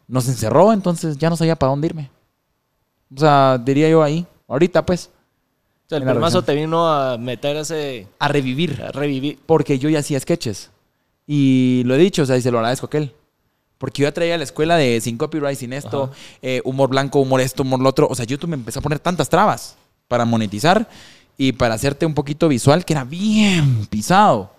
nos 0.08 0.28
encerró, 0.28 0.72
entonces 0.72 1.18
ya 1.18 1.28
no 1.30 1.36
sabía 1.36 1.56
para 1.56 1.70
dónde 1.70 1.88
irme. 1.88 2.10
O 3.14 3.18
sea, 3.18 3.58
diría 3.58 3.88
yo 3.88 4.02
ahí. 4.02 4.26
Ahorita, 4.48 4.86
pues. 4.86 5.10
O 5.86 5.88
sea, 5.88 5.98
el 5.98 6.04
reacción. 6.04 6.44
te 6.44 6.54
vino 6.54 6.88
a 6.88 7.16
meter 7.16 7.56
ese... 7.56 8.08
A 8.18 8.26
revivir. 8.26 8.82
a 8.82 8.90
revivir. 8.90 9.38
Porque 9.46 9.78
yo 9.78 9.88
ya 9.88 10.00
hacía 10.00 10.18
sketches. 10.18 10.70
Y 11.26 11.82
lo 11.86 11.94
he 11.94 11.98
dicho, 11.98 12.22
o 12.22 12.26
sea, 12.26 12.36
y 12.36 12.42
se 12.42 12.50
lo 12.50 12.58
agradezco 12.58 12.86
a 12.86 12.88
aquel. 12.88 13.12
Porque 13.78 14.02
yo 14.02 14.08
ya 14.08 14.12
traía 14.12 14.34
a 14.34 14.38
la 14.38 14.44
escuela 14.44 14.76
de 14.76 15.00
sin 15.00 15.16
copyright, 15.16 15.58
sin 15.58 15.72
esto, 15.72 16.10
eh, 16.42 16.60
humor 16.64 16.88
blanco, 16.88 17.20
humor 17.20 17.40
esto, 17.40 17.62
humor 17.62 17.80
lo 17.80 17.88
otro. 17.88 18.08
O 18.10 18.14
sea, 18.14 18.24
YouTube 18.24 18.50
me 18.50 18.56
empezó 18.56 18.80
a 18.80 18.82
poner 18.82 18.98
tantas 18.98 19.28
trabas 19.28 19.76
para 20.08 20.24
monetizar 20.24 20.88
y 21.36 21.52
para 21.52 21.74
hacerte 21.74 22.06
un 22.06 22.14
poquito 22.14 22.48
visual 22.48 22.84
que 22.84 22.94
era 22.94 23.04
bien 23.04 23.86
pisado. 23.86 24.52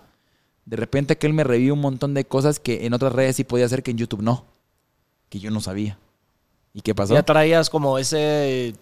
De 0.64 0.76
repente 0.76 1.14
aquel 1.14 1.32
me 1.32 1.44
revivió 1.44 1.74
un 1.74 1.80
montón 1.80 2.14
de 2.14 2.24
cosas 2.24 2.60
que 2.60 2.86
en 2.86 2.94
otras 2.94 3.12
redes 3.12 3.36
sí 3.36 3.44
podía 3.44 3.66
hacer 3.66 3.82
que 3.82 3.90
en 3.90 3.98
YouTube 3.98 4.22
no. 4.22 4.44
Que 5.28 5.40
yo 5.40 5.50
no 5.50 5.60
sabía. 5.60 5.98
¿Y 6.72 6.82
qué 6.82 6.94
pasó? 6.94 7.14
Ya 7.14 7.22
traías 7.22 7.70
como 7.70 7.98
ese... 7.98 8.74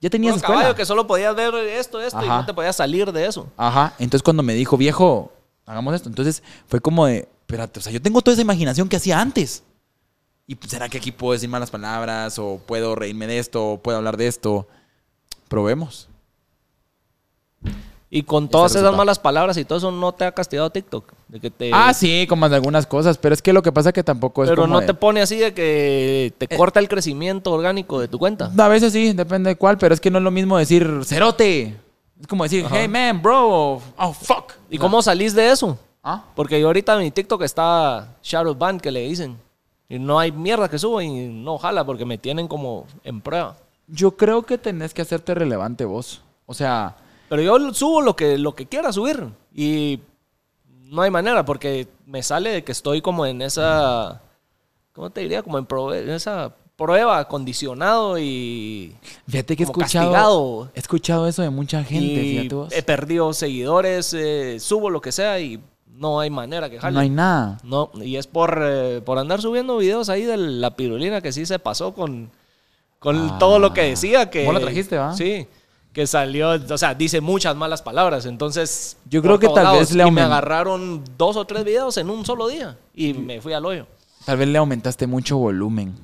Ya 0.00 0.08
tenías 0.08 0.32
Puro 0.32 0.40
escuela. 0.40 0.60
caballo 0.62 0.76
que 0.76 0.86
solo 0.86 1.06
podías 1.06 1.34
ver 1.34 1.54
esto, 1.54 2.00
esto 2.00 2.24
y 2.24 2.28
no 2.28 2.46
te 2.46 2.54
podías 2.54 2.76
salir 2.76 3.12
de 3.12 3.26
eso. 3.26 3.46
Ajá. 3.56 3.94
Entonces 3.98 4.22
cuando 4.22 4.42
me 4.42 4.54
dijo, 4.54 4.76
viejo, 4.76 5.32
hagamos 5.66 5.94
esto. 5.94 6.08
Entonces 6.08 6.42
fue 6.66 6.80
como 6.80 7.06
de, 7.06 7.28
espérate, 7.42 7.80
o 7.80 7.82
sea, 7.82 7.92
yo 7.92 8.00
tengo 8.02 8.20
toda 8.22 8.32
esa 8.32 8.42
imaginación 8.42 8.88
que 8.88 8.96
hacía 8.96 9.20
antes. 9.20 9.62
¿Y 10.46 10.56
pues, 10.56 10.72
será 10.72 10.88
que 10.88 10.98
aquí 10.98 11.12
puedo 11.12 11.32
decir 11.32 11.48
malas 11.48 11.70
palabras? 11.70 12.38
¿O 12.38 12.58
puedo 12.66 12.96
reírme 12.96 13.26
de 13.28 13.38
esto? 13.38 13.72
¿O 13.72 13.78
puedo 13.78 13.98
hablar 13.98 14.16
de 14.16 14.26
esto? 14.26 14.66
Probemos. 15.48 16.08
Y 18.12 18.24
con 18.24 18.48
todas 18.48 18.74
esas 18.74 18.92
malas 18.96 19.20
palabras 19.20 19.56
y 19.56 19.64
todo 19.64 19.78
eso 19.78 19.92
no 19.92 20.10
te 20.10 20.24
ha 20.24 20.32
castigado 20.32 20.68
TikTok. 20.70 21.12
De 21.28 21.38
que 21.38 21.48
te, 21.48 21.70
Ah, 21.72 21.94
sí, 21.94 22.26
como 22.28 22.48
de 22.48 22.56
algunas 22.56 22.84
cosas. 22.84 23.16
Pero 23.18 23.32
es 23.34 23.40
que 23.40 23.52
lo 23.52 23.62
que 23.62 23.70
pasa 23.70 23.92
que 23.92 24.02
tampoco 24.02 24.42
es 24.42 24.50
Pero 24.50 24.62
como 24.62 24.74
no 24.74 24.80
de- 24.80 24.86
te 24.86 24.94
pone 24.94 25.22
así 25.22 25.36
de 25.36 25.54
que 25.54 26.32
te 26.36 26.48
corta 26.48 26.80
el 26.80 26.88
crecimiento 26.88 27.52
orgánico 27.52 28.00
de 28.00 28.08
tu 28.08 28.18
cuenta. 28.18 28.50
A 28.58 28.68
veces 28.68 28.92
sí, 28.92 29.12
depende 29.12 29.50
de 29.50 29.56
cuál. 29.56 29.78
Pero 29.78 29.94
es 29.94 30.00
que 30.00 30.10
no 30.10 30.18
es 30.18 30.24
lo 30.24 30.32
mismo 30.32 30.58
decir, 30.58 31.02
cerote. 31.04 31.76
Es 32.20 32.26
como 32.26 32.42
decir, 32.42 32.66
Ajá. 32.66 32.74
hey, 32.80 32.88
man, 32.88 33.22
bro. 33.22 33.80
Oh, 33.96 34.12
fuck. 34.12 34.54
¿Y 34.68 34.76
cómo 34.76 35.00
salís 35.02 35.32
de 35.32 35.48
eso? 35.52 35.78
¿Ah? 36.02 36.24
Porque 36.34 36.60
yo 36.60 36.66
ahorita 36.66 36.98
mi 36.98 37.12
TikTok 37.12 37.42
está 37.42 38.08
shadow 38.24 38.56
ban 38.56 38.80
que 38.80 38.90
le 38.90 39.02
dicen. 39.02 39.36
Y 39.88 40.00
no 40.00 40.18
hay 40.18 40.32
mierda 40.32 40.68
que 40.68 40.80
subo 40.80 41.00
y 41.00 41.08
no 41.08 41.58
jala 41.58 41.84
porque 41.84 42.04
me 42.04 42.18
tienen 42.18 42.48
como 42.48 42.86
en 43.04 43.20
prueba. 43.20 43.56
Yo 43.86 44.16
creo 44.16 44.42
que 44.42 44.58
tenés 44.58 44.92
que 44.94 45.02
hacerte 45.02 45.32
relevante 45.32 45.84
vos. 45.84 46.22
O 46.46 46.54
sea... 46.54 46.96
Pero 47.30 47.40
yo 47.42 47.72
subo 47.72 48.02
lo 48.02 48.14
que, 48.14 48.36
lo 48.36 48.54
que 48.54 48.66
quiera 48.66 48.92
subir. 48.92 49.24
Y 49.54 50.00
no 50.88 51.00
hay 51.02 51.10
manera 51.10 51.44
porque 51.44 51.86
me 52.04 52.22
sale 52.22 52.50
de 52.50 52.64
que 52.64 52.72
estoy 52.72 53.00
como 53.00 53.24
en 53.24 53.40
esa... 53.40 54.20
¿Cómo 54.92 55.10
te 55.10 55.20
diría? 55.20 55.42
Como 55.42 55.56
en, 55.56 55.66
prove- 55.66 56.02
en 56.02 56.10
esa 56.10 56.52
prueba, 56.74 57.28
condicionado 57.28 58.18
y... 58.18 58.92
Fíjate 59.28 59.54
que 59.56 59.62
he 59.62 59.66
escuchado, 59.66 60.10
castigado. 60.10 60.70
he 60.74 60.78
escuchado 60.80 61.28
eso 61.28 61.42
de 61.42 61.50
mucha 61.50 61.84
gente, 61.84 62.04
y 62.04 62.30
fíjate 62.38 62.54
vos. 62.56 62.72
he 62.72 62.82
perdido 62.82 63.32
seguidores, 63.32 64.12
eh, 64.14 64.58
subo 64.58 64.90
lo 64.90 65.00
que 65.00 65.12
sea 65.12 65.38
y 65.38 65.60
no 65.86 66.18
hay 66.18 66.30
manera 66.30 66.68
que 66.68 66.80
jale. 66.80 66.94
No 66.94 67.00
hay 67.00 67.10
nada. 67.10 67.58
No, 67.62 67.90
y 68.02 68.16
es 68.16 68.26
por, 68.26 68.60
eh, 68.64 69.00
por 69.04 69.18
andar 69.18 69.40
subiendo 69.40 69.76
videos 69.76 70.08
ahí 70.08 70.22
de 70.24 70.36
la 70.36 70.74
pirulina 70.74 71.20
que 71.20 71.30
sí 71.32 71.46
se 71.46 71.60
pasó 71.60 71.94
con, 71.94 72.30
con 72.98 73.16
Ah. 73.30 73.36
todo 73.38 73.58
lo 73.60 73.72
que 73.72 73.82
decía. 73.82 74.28
Que, 74.30 74.44
Vos 74.44 74.54
la 74.54 74.60
trajiste, 74.60 74.96
¿va? 74.96 75.14
Sí, 75.14 75.46
que 75.92 76.06
salió, 76.06 76.50
o 76.50 76.78
sea, 76.78 76.94
dice 76.94 77.20
muchas 77.20 77.56
malas 77.56 77.82
palabras. 77.82 78.26
Entonces, 78.26 78.96
Yo 79.08 79.22
creo 79.22 79.38
que 79.38 79.48
tal 79.48 79.64
lados, 79.64 79.80
vez 79.80 79.92
le 79.92 80.06
y 80.06 80.10
me 80.10 80.20
agarraron 80.20 81.02
dos 81.18 81.36
o 81.36 81.44
tres 81.44 81.64
videos 81.64 81.96
en 81.96 82.10
un 82.10 82.24
solo 82.24 82.46
día 82.48 82.78
y 82.94 83.12
me 83.14 83.40
fui 83.40 83.52
al 83.52 83.66
hoyo. 83.66 83.86
Tal 84.24 84.36
vez 84.38 84.48
le 84.48 84.58
aumentaste 84.58 85.06
mucho 85.06 85.36
volumen. 85.38 85.94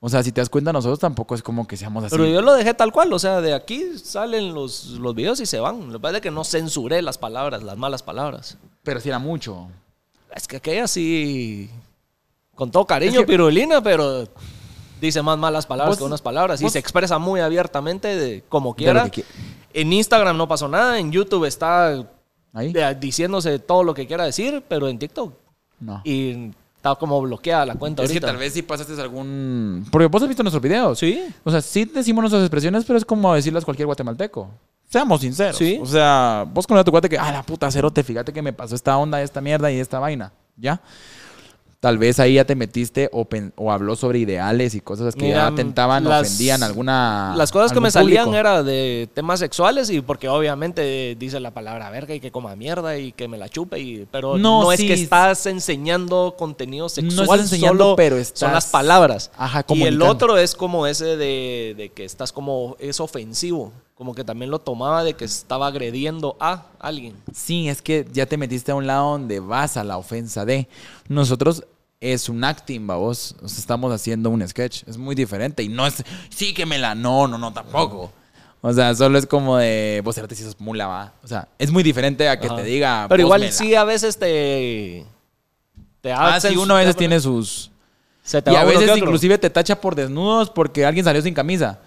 O 0.00 0.08
sea, 0.08 0.22
si 0.22 0.30
te 0.30 0.40
das 0.40 0.48
cuenta, 0.48 0.72
nosotros 0.72 1.00
tampoco 1.00 1.34
es 1.34 1.42
como 1.42 1.66
que 1.66 1.76
seamos 1.76 2.04
así. 2.04 2.14
Pero 2.14 2.28
yo 2.28 2.40
lo 2.40 2.54
dejé 2.54 2.72
tal 2.74 2.92
cual, 2.92 3.12
o 3.12 3.18
sea, 3.18 3.40
de 3.40 3.52
aquí 3.52 3.98
salen 3.98 4.54
los, 4.54 4.84
los 4.90 5.12
videos 5.14 5.40
y 5.40 5.46
se 5.46 5.58
van. 5.58 5.88
Lo 5.92 5.98
que 5.98 6.02
pasa 6.02 6.16
es 6.18 6.22
que 6.22 6.30
no 6.30 6.44
censuré 6.44 7.02
las 7.02 7.18
palabras, 7.18 7.64
las 7.64 7.76
malas 7.76 8.04
palabras. 8.04 8.56
Pero 8.84 9.00
sí 9.00 9.08
era 9.08 9.18
mucho. 9.18 9.66
Es 10.32 10.46
que 10.46 10.58
aquella 10.58 10.86
sí. 10.86 11.68
Con 12.54 12.70
todo 12.70 12.84
cariño, 12.84 13.12
Es 13.20 13.26
que- 13.26 13.32
pirulina, 13.32 13.82
pero 13.82 14.28
dice 15.00 15.22
más 15.22 15.38
malas 15.38 15.66
palabras 15.66 15.96
que 15.98 16.04
unas 16.04 16.22
palabras. 16.22 16.60
Y 16.62 16.68
se 16.70 16.78
expresa 16.78 17.18
muy 17.18 17.40
abiertamente 17.40 18.08
de 18.16 18.44
como 18.48 18.74
quiera. 18.74 19.08
que 19.10 19.24
En 19.74 19.92
Instagram 19.92 20.36
no 20.36 20.48
pasó 20.48 20.68
nada. 20.68 20.98
En 20.98 21.12
YouTube 21.12 21.44
está 21.44 22.04
Ahí. 22.52 22.72
de- 22.72 22.94
diciéndose 22.94 23.58
todo 23.58 23.82
lo 23.84 23.94
que 23.94 24.06
quiera 24.06 24.24
decir, 24.24 24.62
pero 24.68 24.88
en 24.88 24.98
TikTok. 24.98 25.32
No. 25.80 26.00
Y 26.04 26.50
está 26.76 26.94
como 26.96 27.20
bloqueada 27.20 27.66
la 27.66 27.74
cuenta 27.74 28.02
es 28.02 28.08
que 28.08 28.14
ahorita. 28.16 28.26
tal 28.28 28.36
vez 28.36 28.52
si 28.52 28.62
pasaste 28.62 29.00
algún... 29.00 29.86
Porque 29.90 30.06
vos 30.06 30.22
has 30.22 30.28
visto 30.28 30.42
nuestros 30.42 30.62
videos. 30.62 30.98
Sí. 30.98 31.24
O 31.44 31.50
sea, 31.50 31.60
sí 31.60 31.84
decimos 31.84 32.22
nuestras 32.22 32.42
expresiones, 32.42 32.84
pero 32.84 32.96
es 32.98 33.04
como 33.04 33.34
decirlas 33.34 33.64
cualquier 33.64 33.86
guatemalteco. 33.86 34.48
Seamos 34.88 35.20
sinceros. 35.20 35.56
Sí. 35.56 35.78
O 35.82 35.86
sea, 35.86 36.46
vos 36.50 36.66
con 36.66 36.82
tu 36.82 36.90
cuate 36.90 37.08
que, 37.10 37.18
ah, 37.18 37.30
la 37.30 37.42
puta 37.42 37.70
cerote, 37.70 38.02
fíjate 38.02 38.32
que 38.32 38.40
me 38.40 38.52
pasó 38.54 38.74
esta 38.74 38.96
onda, 38.96 39.20
esta 39.20 39.40
mierda 39.40 39.70
y 39.70 39.78
esta 39.78 39.98
vaina. 39.98 40.32
¿Ya? 40.56 40.80
Tal 41.80 41.96
vez 41.96 42.18
ahí 42.18 42.34
ya 42.34 42.44
te 42.44 42.56
metiste 42.56 43.08
o, 43.12 43.24
pen- 43.26 43.52
o 43.54 43.70
habló 43.70 43.94
sobre 43.94 44.18
ideales 44.18 44.74
y 44.74 44.80
cosas 44.80 45.14
que 45.14 45.26
Mira, 45.26 45.36
ya 45.42 45.46
atentaban, 45.46 46.02
las- 46.02 46.22
ofendían 46.26 46.64
alguna. 46.64 47.34
Las 47.36 47.52
cosas 47.52 47.72
que 47.72 47.78
me 47.78 47.92
salían 47.92 48.24
público. 48.24 48.40
era 48.40 48.64
de 48.64 49.08
temas 49.14 49.38
sexuales 49.38 49.88
y 49.90 50.00
porque 50.00 50.28
obviamente 50.28 51.14
dice 51.16 51.38
la 51.38 51.52
palabra 51.52 51.88
verga 51.90 52.14
y 52.16 52.20
que 52.20 52.32
coma 52.32 52.56
mierda 52.56 52.98
y 52.98 53.12
que 53.12 53.28
me 53.28 53.38
la 53.38 53.48
chupe 53.48 53.78
y 53.78 54.06
pero 54.10 54.36
No, 54.38 54.62
no, 54.64 54.72
es 54.72 54.80
que 54.80 54.92
estás 54.92 55.46
enseñando 55.46 56.34
contenido 56.36 56.88
sexual, 56.88 57.24
estás 57.26 57.40
enseñando, 57.52 57.84
solo 57.84 57.96
pero 57.96 58.16
son 58.24 58.52
las 58.52 58.66
palabras. 58.66 59.30
Ajá, 59.36 59.64
y 59.68 59.82
el 59.84 60.02
otro 60.02 60.36
es 60.36 60.56
como 60.56 60.84
ese 60.88 61.16
de, 61.16 61.74
de 61.76 61.90
que 61.94 62.04
estás 62.04 62.32
como 62.32 62.74
es 62.80 62.98
ofensivo, 62.98 63.72
como 63.98 64.14
que 64.14 64.22
también 64.22 64.52
lo 64.52 64.60
tomaba 64.60 65.02
de 65.02 65.14
que 65.14 65.24
estaba 65.24 65.66
agrediendo 65.66 66.36
a 66.38 66.66
alguien. 66.78 67.16
Sí, 67.34 67.68
es 67.68 67.82
que 67.82 68.06
ya 68.12 68.26
te 68.26 68.36
metiste 68.36 68.70
a 68.70 68.76
un 68.76 68.86
lado 68.86 69.10
donde 69.10 69.40
vas 69.40 69.76
a 69.76 69.82
la 69.82 69.98
ofensa 69.98 70.44
de. 70.44 70.68
Nosotros 71.08 71.64
es 72.00 72.28
un 72.28 72.44
acting, 72.44 72.86
babos. 72.86 73.34
O 73.42 73.48
sea, 73.48 73.58
estamos 73.58 73.92
haciendo 73.92 74.30
un 74.30 74.46
sketch. 74.46 74.84
Es 74.86 74.96
muy 74.96 75.16
diferente. 75.16 75.64
Y 75.64 75.68
no 75.68 75.84
es, 75.84 76.04
sí 76.28 76.54
que 76.54 76.64
me 76.64 76.78
la. 76.78 76.94
No, 76.94 77.26
no, 77.26 77.38
no, 77.38 77.52
tampoco. 77.52 78.12
O 78.60 78.72
sea, 78.72 78.94
solo 78.94 79.18
es 79.18 79.26
como 79.26 79.56
de. 79.56 80.00
Vos 80.04 80.16
eres 80.16 80.38
si 80.38 80.44
sos 80.44 80.60
mula, 80.60 80.86
va. 80.86 81.14
O 81.24 81.26
sea, 81.26 81.48
es 81.58 81.72
muy 81.72 81.82
diferente 81.82 82.28
a 82.28 82.38
que 82.38 82.46
Ajá. 82.46 82.54
te 82.54 82.62
diga. 82.62 83.06
Pero 83.08 83.24
"Vos 83.24 83.26
igual 83.26 83.40
me 83.40 83.46
la". 83.46 83.52
sí 83.52 83.74
a 83.74 83.82
veces 83.82 84.16
te 84.16 85.04
te 86.00 86.12
Ah, 86.12 86.38
sí, 86.40 86.56
uno 86.56 86.76
a 86.76 86.78
veces 86.78 86.94
tiene 86.94 87.18
sus. 87.18 87.72
se 88.22 88.40
te 88.42 88.52
Y 88.52 88.54
a 88.54 88.62
veces 88.62 88.96
inclusive 88.96 89.38
te 89.38 89.50
tacha 89.50 89.80
por 89.80 89.96
desnudos 89.96 90.50
porque 90.50 90.86
alguien 90.86 91.04
salió 91.04 91.20
sin 91.20 91.34
camisa. 91.34 91.80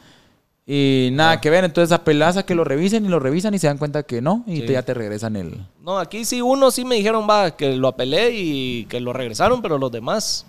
Y 0.65 1.09
nada 1.13 1.41
que 1.41 1.49
ver. 1.49 1.63
Entonces 1.65 1.91
apelás 1.91 2.37
a 2.37 2.43
que 2.43 2.55
lo 2.55 2.63
revisen 2.63 3.05
y 3.05 3.09
lo 3.09 3.19
revisan 3.19 3.53
y 3.53 3.59
se 3.59 3.67
dan 3.67 3.77
cuenta 3.77 4.03
que 4.03 4.21
no. 4.21 4.43
Y 4.47 4.57
Sí. 4.57 4.65
te- 4.67 4.73
ya 4.73 4.83
te 4.83 4.93
regresan 4.93 5.35
el. 5.35 5.57
No, 5.81 5.97
aquí 5.97 6.23
sí 6.25 6.41
uno 6.41 6.71
sí 6.71 6.85
me 6.85 6.95
dijeron, 6.95 7.27
va, 7.29 7.51
que 7.55 7.75
lo 7.75 7.87
apelé 7.87 8.31
y 8.33 8.85
que 8.85 8.99
lo 8.99 9.11
regresaron, 9.13 9.61
pero 9.61 9.77
los 9.77 9.91
demás. 9.91 10.45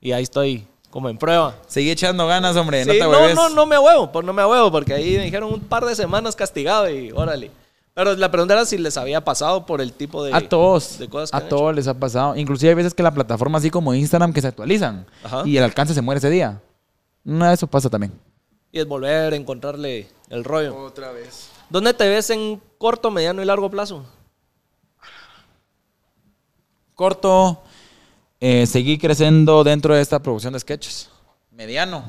Y 0.00 0.12
ahí 0.12 0.22
estoy, 0.22 0.66
como 0.90 1.08
en 1.08 1.18
prueba. 1.18 1.56
Seguí 1.66 1.90
echando 1.90 2.26
ganas, 2.26 2.56
hombre. 2.56 2.84
no 2.84 2.92
Sí, 2.92 2.98
te 2.98 3.04
no, 3.04 3.34
no, 3.34 3.48
no 3.50 3.66
me 3.66 3.78
huevo, 3.78 4.10
pues 4.12 4.24
no 4.24 4.32
me 4.32 4.44
huevo, 4.44 4.70
porque 4.72 4.94
ahí 4.94 5.16
me 5.16 5.24
dijeron 5.24 5.52
un 5.52 5.60
par 5.60 5.84
de 5.84 5.94
semanas 5.94 6.34
castigado 6.36 6.88
y 6.90 7.10
órale. 7.12 7.50
Pero 7.94 8.14
la 8.14 8.30
pregunta 8.30 8.52
era 8.54 8.66
si 8.66 8.76
les 8.76 8.96
había 8.98 9.24
pasado 9.24 9.64
por 9.64 9.80
el 9.80 9.92
tipo 9.94 10.22
de... 10.22 10.34
A 10.34 10.40
todos. 10.46 10.98
de 10.98 11.08
cosas 11.08 11.30
que 11.30 11.36
a 11.46 11.48
todos 11.48 11.74
les 11.74 11.88
ha 11.88 11.94
pasado. 11.94 12.36
Inclusive 12.36 12.68
hay 12.70 12.74
veces 12.74 12.92
que 12.92 13.02
la 13.02 13.10
plataforma 13.10 13.56
así 13.56 13.70
como 13.70 13.94
Instagram 13.94 14.34
que 14.34 14.42
se 14.42 14.48
actualizan. 14.48 15.06
Ajá. 15.24 15.42
Y 15.46 15.56
el 15.56 15.64
alcance 15.64 15.94
se 15.94 16.02
muere 16.02 16.18
ese 16.18 16.28
día. 16.28 16.60
No, 17.24 17.50
eso 17.50 17.66
pasa 17.66 17.88
también. 17.88 18.12
Y 18.72 18.80
es 18.80 18.86
volver 18.86 19.32
a 19.32 19.36
encontrarle 19.36 20.08
el 20.28 20.44
rollo. 20.44 20.76
Otra 20.76 21.12
vez. 21.12 21.50
¿Dónde 21.70 21.94
te 21.94 22.08
ves 22.08 22.30
en 22.30 22.60
corto, 22.78 23.10
mediano 23.10 23.42
y 23.42 23.44
largo 23.44 23.70
plazo? 23.70 24.04
Corto. 26.94 27.62
eh, 28.40 28.66
seguí 28.66 28.98
creciendo 28.98 29.64
dentro 29.64 29.94
de 29.94 30.00
esta 30.00 30.18
producción 30.18 30.52
de 30.52 30.60
sketches. 30.60 31.10
Mediano. 31.50 32.04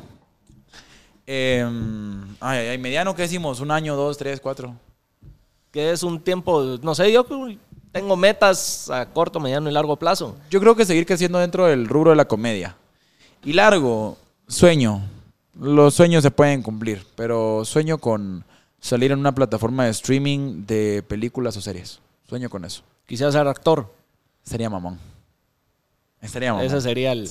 Eh, 1.26 1.66
ay, 2.40 2.68
ay, 2.68 2.78
mediano, 2.78 3.16
¿qué 3.16 3.24
decimos? 3.24 3.60
Un 3.60 3.72
año, 3.72 3.96
dos, 3.96 4.18
tres, 4.18 4.40
cuatro. 4.40 4.76
Que 5.72 5.92
es 5.92 6.04
un 6.04 6.22
tiempo, 6.22 6.78
no 6.82 6.96
sé, 6.96 7.12
yo 7.12 7.26
tengo 7.92 8.16
metas 8.16 8.90
a 8.90 9.06
corto, 9.08 9.40
mediano 9.40 9.70
y 9.70 9.74
largo 9.74 9.98
plazo. 9.98 10.38
Yo 10.50 10.60
creo 10.60 10.76
que 10.76 10.86
seguir 10.86 11.06
creciendo 11.06 11.40
dentro 11.40 11.66
del 11.68 11.88
rubro 11.88 12.12
de 12.12 12.16
la 12.18 12.26
comedia. 12.26 12.78
Y 13.44 13.54
largo, 13.54 14.18
sueño. 14.48 15.02
Los 15.60 15.96
sueños 15.96 16.24
se 16.24 16.32
pueden 16.32 16.62
cumplir, 16.62 17.06
pero 17.16 17.66
sueño 17.66 17.98
con 17.98 18.44
salir 18.80 19.12
en 19.12 19.20
una 19.20 19.34
plataforma 19.34 19.86
de 19.86 19.92
streaming 19.92 20.66
de 20.66 21.04
películas 21.08 21.58
o 21.58 21.62
series. 21.62 22.00
Sueño 22.28 22.50
con 22.50 22.66
eso. 22.66 22.84
Quisiera 23.06 23.32
ser 23.32 23.48
actor. 23.48 23.92
Sería 24.44 24.70
mamón. 24.70 25.00
Estaría 26.22 26.54
mamón. 26.54 26.68
Ese 26.68 26.82
sería 26.82 27.12
el... 27.12 27.30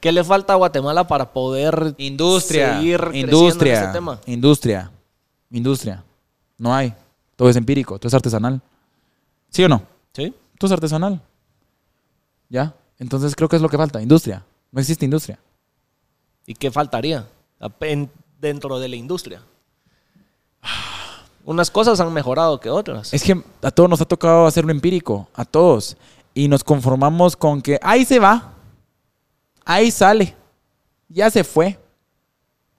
¿Qué 0.00 0.12
le 0.12 0.22
falta 0.24 0.52
a 0.52 0.56
Guatemala 0.56 1.06
para 1.06 1.32
poder 1.32 1.94
Industria, 1.98 2.76
seguir 2.76 3.00
creciendo 3.00 3.36
industria, 3.36 3.78
en 3.78 3.84
ese 3.84 3.92
tema? 3.92 4.20
industria, 4.26 4.90
industria. 5.50 6.04
No 6.58 6.74
hay. 6.74 6.94
Todo 7.34 7.48
es 7.48 7.56
empírico, 7.56 7.98
todo 7.98 8.08
es 8.08 8.14
artesanal. 8.14 8.60
¿Sí 9.48 9.64
o 9.64 9.68
no? 9.68 9.82
¿Sí? 10.12 10.34
Todo 10.58 10.68
es 10.68 10.72
artesanal. 10.72 11.20
¿Ya? 12.48 12.74
Entonces 12.98 13.34
creo 13.34 13.48
que 13.48 13.56
es 13.56 13.62
lo 13.62 13.68
que 13.68 13.76
falta, 13.76 14.00
industria. 14.00 14.44
No 14.70 14.80
existe 14.80 15.04
industria. 15.04 15.38
¿Y 16.46 16.54
qué 16.54 16.70
faltaría 16.70 17.26
en- 17.80 18.10
dentro 18.40 18.78
de 18.78 18.88
la 18.88 18.96
industria? 18.96 19.42
Unas 21.44 21.70
cosas 21.70 22.00
han 22.00 22.12
mejorado 22.12 22.58
que 22.58 22.68
otras. 22.70 23.14
Es 23.14 23.22
que 23.22 23.40
a 23.62 23.70
todos 23.70 23.88
nos 23.88 24.00
ha 24.00 24.04
tocado 24.04 24.46
hacerlo 24.46 24.72
empírico, 24.72 25.28
a 25.34 25.44
todos. 25.44 25.96
Y 26.34 26.48
nos 26.48 26.64
conformamos 26.64 27.36
con 27.36 27.62
que 27.62 27.78
ahí 27.82 28.04
se 28.04 28.18
va, 28.18 28.52
ahí 29.64 29.90
sale, 29.90 30.34
ya 31.08 31.30
se 31.30 31.44
fue. 31.44 31.78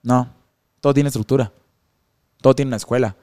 No, 0.04 0.30
todo 0.82 0.94
tiene 0.94 1.08
estructura, 1.08 1.52
todo 2.42 2.54
tiene 2.54 2.70
una 2.70 2.78
escuela. 2.78 3.16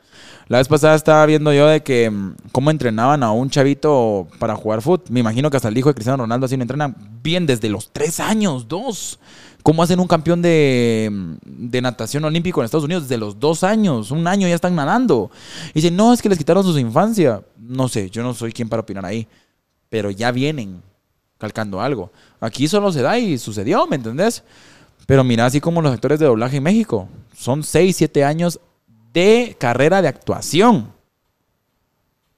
La 0.49 0.59
vez 0.59 0.69
pasada 0.69 0.95
estaba 0.95 1.25
viendo 1.27 1.53
yo 1.53 1.67
de 1.67 1.83
que 1.83 2.11
mm, 2.11 2.37
cómo 2.53 2.71
entrenaban 2.71 3.23
a 3.23 3.31
un 3.33 3.49
chavito 3.51 4.27
para 4.39 4.57
jugar 4.57 4.81
fútbol. 4.83 5.07
Me 5.11 5.21
imagino 5.21 5.51
que 5.51 5.57
hasta 5.57 5.69
el 5.69 5.77
hijo 5.79 5.89
de 5.91 5.95
Cristiano 5.95 6.23
Ronaldo 6.23 6.47
así 6.47 6.57
lo 6.57 6.63
entrenan 6.63 6.97
bien 7.23 7.47
desde 7.47 7.69
los 7.69 7.91
tres 7.93 8.19
años, 8.21 8.67
dos. 8.69 9.19
¿Cómo 9.65 9.83
hacen 9.83 9.99
un 9.99 10.07
campeón 10.07 10.43
de, 10.43 11.11
de 11.43 11.81
natación 11.81 12.23
olímpico 12.23 12.61
en 12.61 12.67
Estados 12.67 12.85
Unidos 12.85 13.05
desde 13.05 13.17
los 13.17 13.41
dos 13.41 13.65
años? 13.65 14.11
Un 14.11 14.27
año 14.27 14.47
ya 14.47 14.55
están 14.55 14.75
nadando. 14.75 15.31
Y 15.71 15.81
dicen, 15.81 15.97
no, 15.97 16.13
es 16.13 16.21
que 16.21 16.29
les 16.29 16.37
quitaron 16.37 16.63
su 16.63 16.79
infancia. 16.79 17.43
No 17.57 17.89
sé, 17.89 18.11
yo 18.11 18.23
no 18.23 18.35
soy 18.35 18.53
quien 18.53 18.69
para 18.69 18.83
opinar 18.83 19.07
ahí. 19.07 19.27
Pero 19.89 20.11
ya 20.11 20.31
vienen 20.33 20.83
calcando 21.39 21.81
algo. 21.81 22.13
Aquí 22.41 22.69
solo 22.69 22.93
se 22.93 23.01
da 23.01 23.19
y 23.19 23.39
sucedió, 23.39 23.87
¿me 23.87 23.97
entendés? 23.97 24.45
Pero 25.07 25.25
mira, 25.25 25.47
así 25.47 25.63
como 25.63 25.81
los 25.81 25.95
actores 25.95 26.19
de 26.19 26.27
doblaje 26.27 26.59
en 26.59 26.63
México, 26.63 27.09
son 27.35 27.63
6, 27.63 27.97
7 27.97 28.23
años 28.23 28.61
de 29.15 29.57
carrera 29.59 30.03
de 30.03 30.09
actuación. 30.09 30.93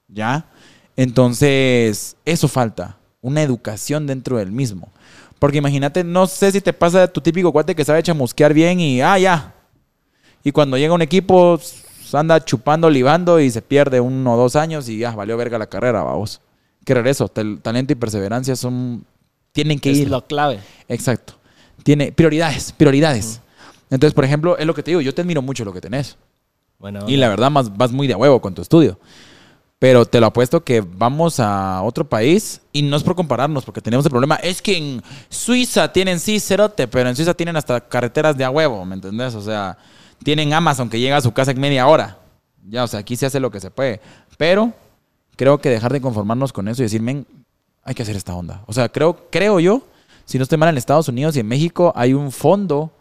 ¿Ya? 0.07 0.47
Entonces, 0.95 2.17
eso 2.25 2.47
falta, 2.47 2.99
una 3.21 3.43
educación 3.43 4.07
dentro 4.07 4.37
del 4.37 4.53
mismo. 4.53 4.93
Porque 5.39 5.59
imagínate, 5.59 6.03
no 6.03 6.27
sé 6.27 6.51
si 6.53 6.61
te 6.61 6.73
pasa 6.73 7.01
de 7.01 7.09
tu 7.09 7.21
típico 7.21 7.53
cuate 7.53 7.75
que 7.75 7.85
sabe 7.85 8.03
chamusquear 8.03 8.55
bien 8.55 8.81
y, 8.81 9.01
ah, 9.03 9.19
ya. 9.19 9.55
Y 10.43 10.53
cuando 10.53 10.79
llega 10.79 10.95
un 10.95 11.03
equipo, 11.03 11.61
anda 12.13 12.43
chupando, 12.45 12.89
libando 12.89 13.39
y 13.41 13.51
se 13.51 13.61
pierde 13.63 14.01
uno 14.01 14.35
o 14.35 14.37
dos 14.37 14.57
años 14.57 14.89
y 14.89 14.99
ya, 14.99 15.11
valió 15.11 15.37
verga 15.37 15.59
la 15.59 15.67
carrera, 15.67 16.03
vamos. 16.03 16.41
¿Qué 16.85 16.95
regreso? 16.95 17.29
Tal- 17.29 17.61
talento 17.61 17.93
y 17.93 17.97
perseverancia 17.97 18.55
son, 18.57 19.05
tienen 19.53 19.79
que 19.79 19.91
es 19.91 19.99
ir. 19.99 20.11
lo 20.11 20.25
clave. 20.25 20.61
Exacto. 20.89 21.35
Tiene 21.83 22.13
prioridades, 22.13 22.73
prioridades. 22.73 23.41
Entonces, 23.91 24.15
por 24.15 24.25
ejemplo, 24.25 24.57
es 24.57 24.67
lo 24.67 24.75
que 24.75 24.83
te 24.83 24.93
digo, 24.93 25.01
yo 25.01 25.15
te 25.15 25.21
admiro 25.23 25.43
mucho 25.43 25.65
lo 25.65 25.73
que 25.73 25.81
tenés. 25.81 26.17
Bueno, 26.79 27.05
Y 27.09 27.17
la 27.17 27.29
verdad, 27.29 27.51
más, 27.51 27.77
vas 27.77 27.91
muy 27.93 28.07
de 28.07 28.15
a 28.15 28.17
huevo 28.17 28.41
con 28.41 28.55
tu 28.55 28.63
estudio. 28.63 28.99
Pero 29.79 30.07
te 30.07 30.21
lo 30.21 30.27
apuesto 30.27 30.65
que 30.65 30.81
vamos 30.81 31.39
a 31.39 31.83
otro 31.83 32.09
país 32.09 32.63
y 32.73 32.81
no 32.83 32.97
es 32.97 33.03
por 33.03 33.15
compararnos, 33.15 33.65
porque 33.65 33.83
tenemos 33.83 34.07
el 34.07 34.11
problema. 34.11 34.37
Es 34.37 34.63
que 34.63 34.77
en 34.77 35.03
Suiza 35.29 35.93
tienen 35.93 36.19
sí 36.19 36.41
cerote, 36.41 36.89
pero 36.89 37.09
en 37.09 37.17
Suiza 37.17 37.35
tienen 37.35 37.57
hasta 37.57 37.87
carreteras 37.87 38.37
de 38.39 38.45
a 38.45 38.51
huevo, 38.51 38.85
¿me 38.87 38.95
entendés? 38.95 39.35
O 39.35 39.43
sea, 39.43 39.77
tienen 40.23 40.53
Amazon 40.55 40.89
que 40.89 40.99
llega 40.99 41.19
a 41.19 41.21
su 41.21 41.33
casa 41.33 41.51
en 41.51 41.61
media 41.61 41.87
hora. 41.87 42.19
Ya, 42.69 42.85
o 42.85 42.87
sea, 42.87 43.01
aquí 43.01 43.17
se 43.17 43.27
hace 43.27 43.39
lo 43.39 43.51
que 43.51 43.61
se 43.61 43.71
puede. 43.71 44.01
Pero 44.39 44.73
creo 45.37 45.59
que 45.59 45.69
dejar 45.69 45.93
de 45.93 46.01
conformarnos 46.01 46.53
con 46.53 46.69
eso 46.69 46.83
y 46.83 46.85
decir, 46.87 47.03
men, 47.03 47.27
hay 47.85 47.95
que 47.95 48.03
hacer 48.03 48.17
esta 48.17 48.35
onda. 48.35 48.63
O 48.67 48.73
sea, 48.73 48.89
creo, 48.89 49.29
creo 49.31 49.61
yo, 49.61 49.83
si 50.25 50.39
no 50.39 50.43
estoy 50.43 50.57
mal, 50.59 50.71
en 50.71 50.79
Estados 50.79 51.09
Unidos 51.09 51.37
y 51.37 51.41
en 51.41 51.49
México 51.49 51.93
hay 51.95 52.15
un 52.15 52.33
fondo 52.33 52.93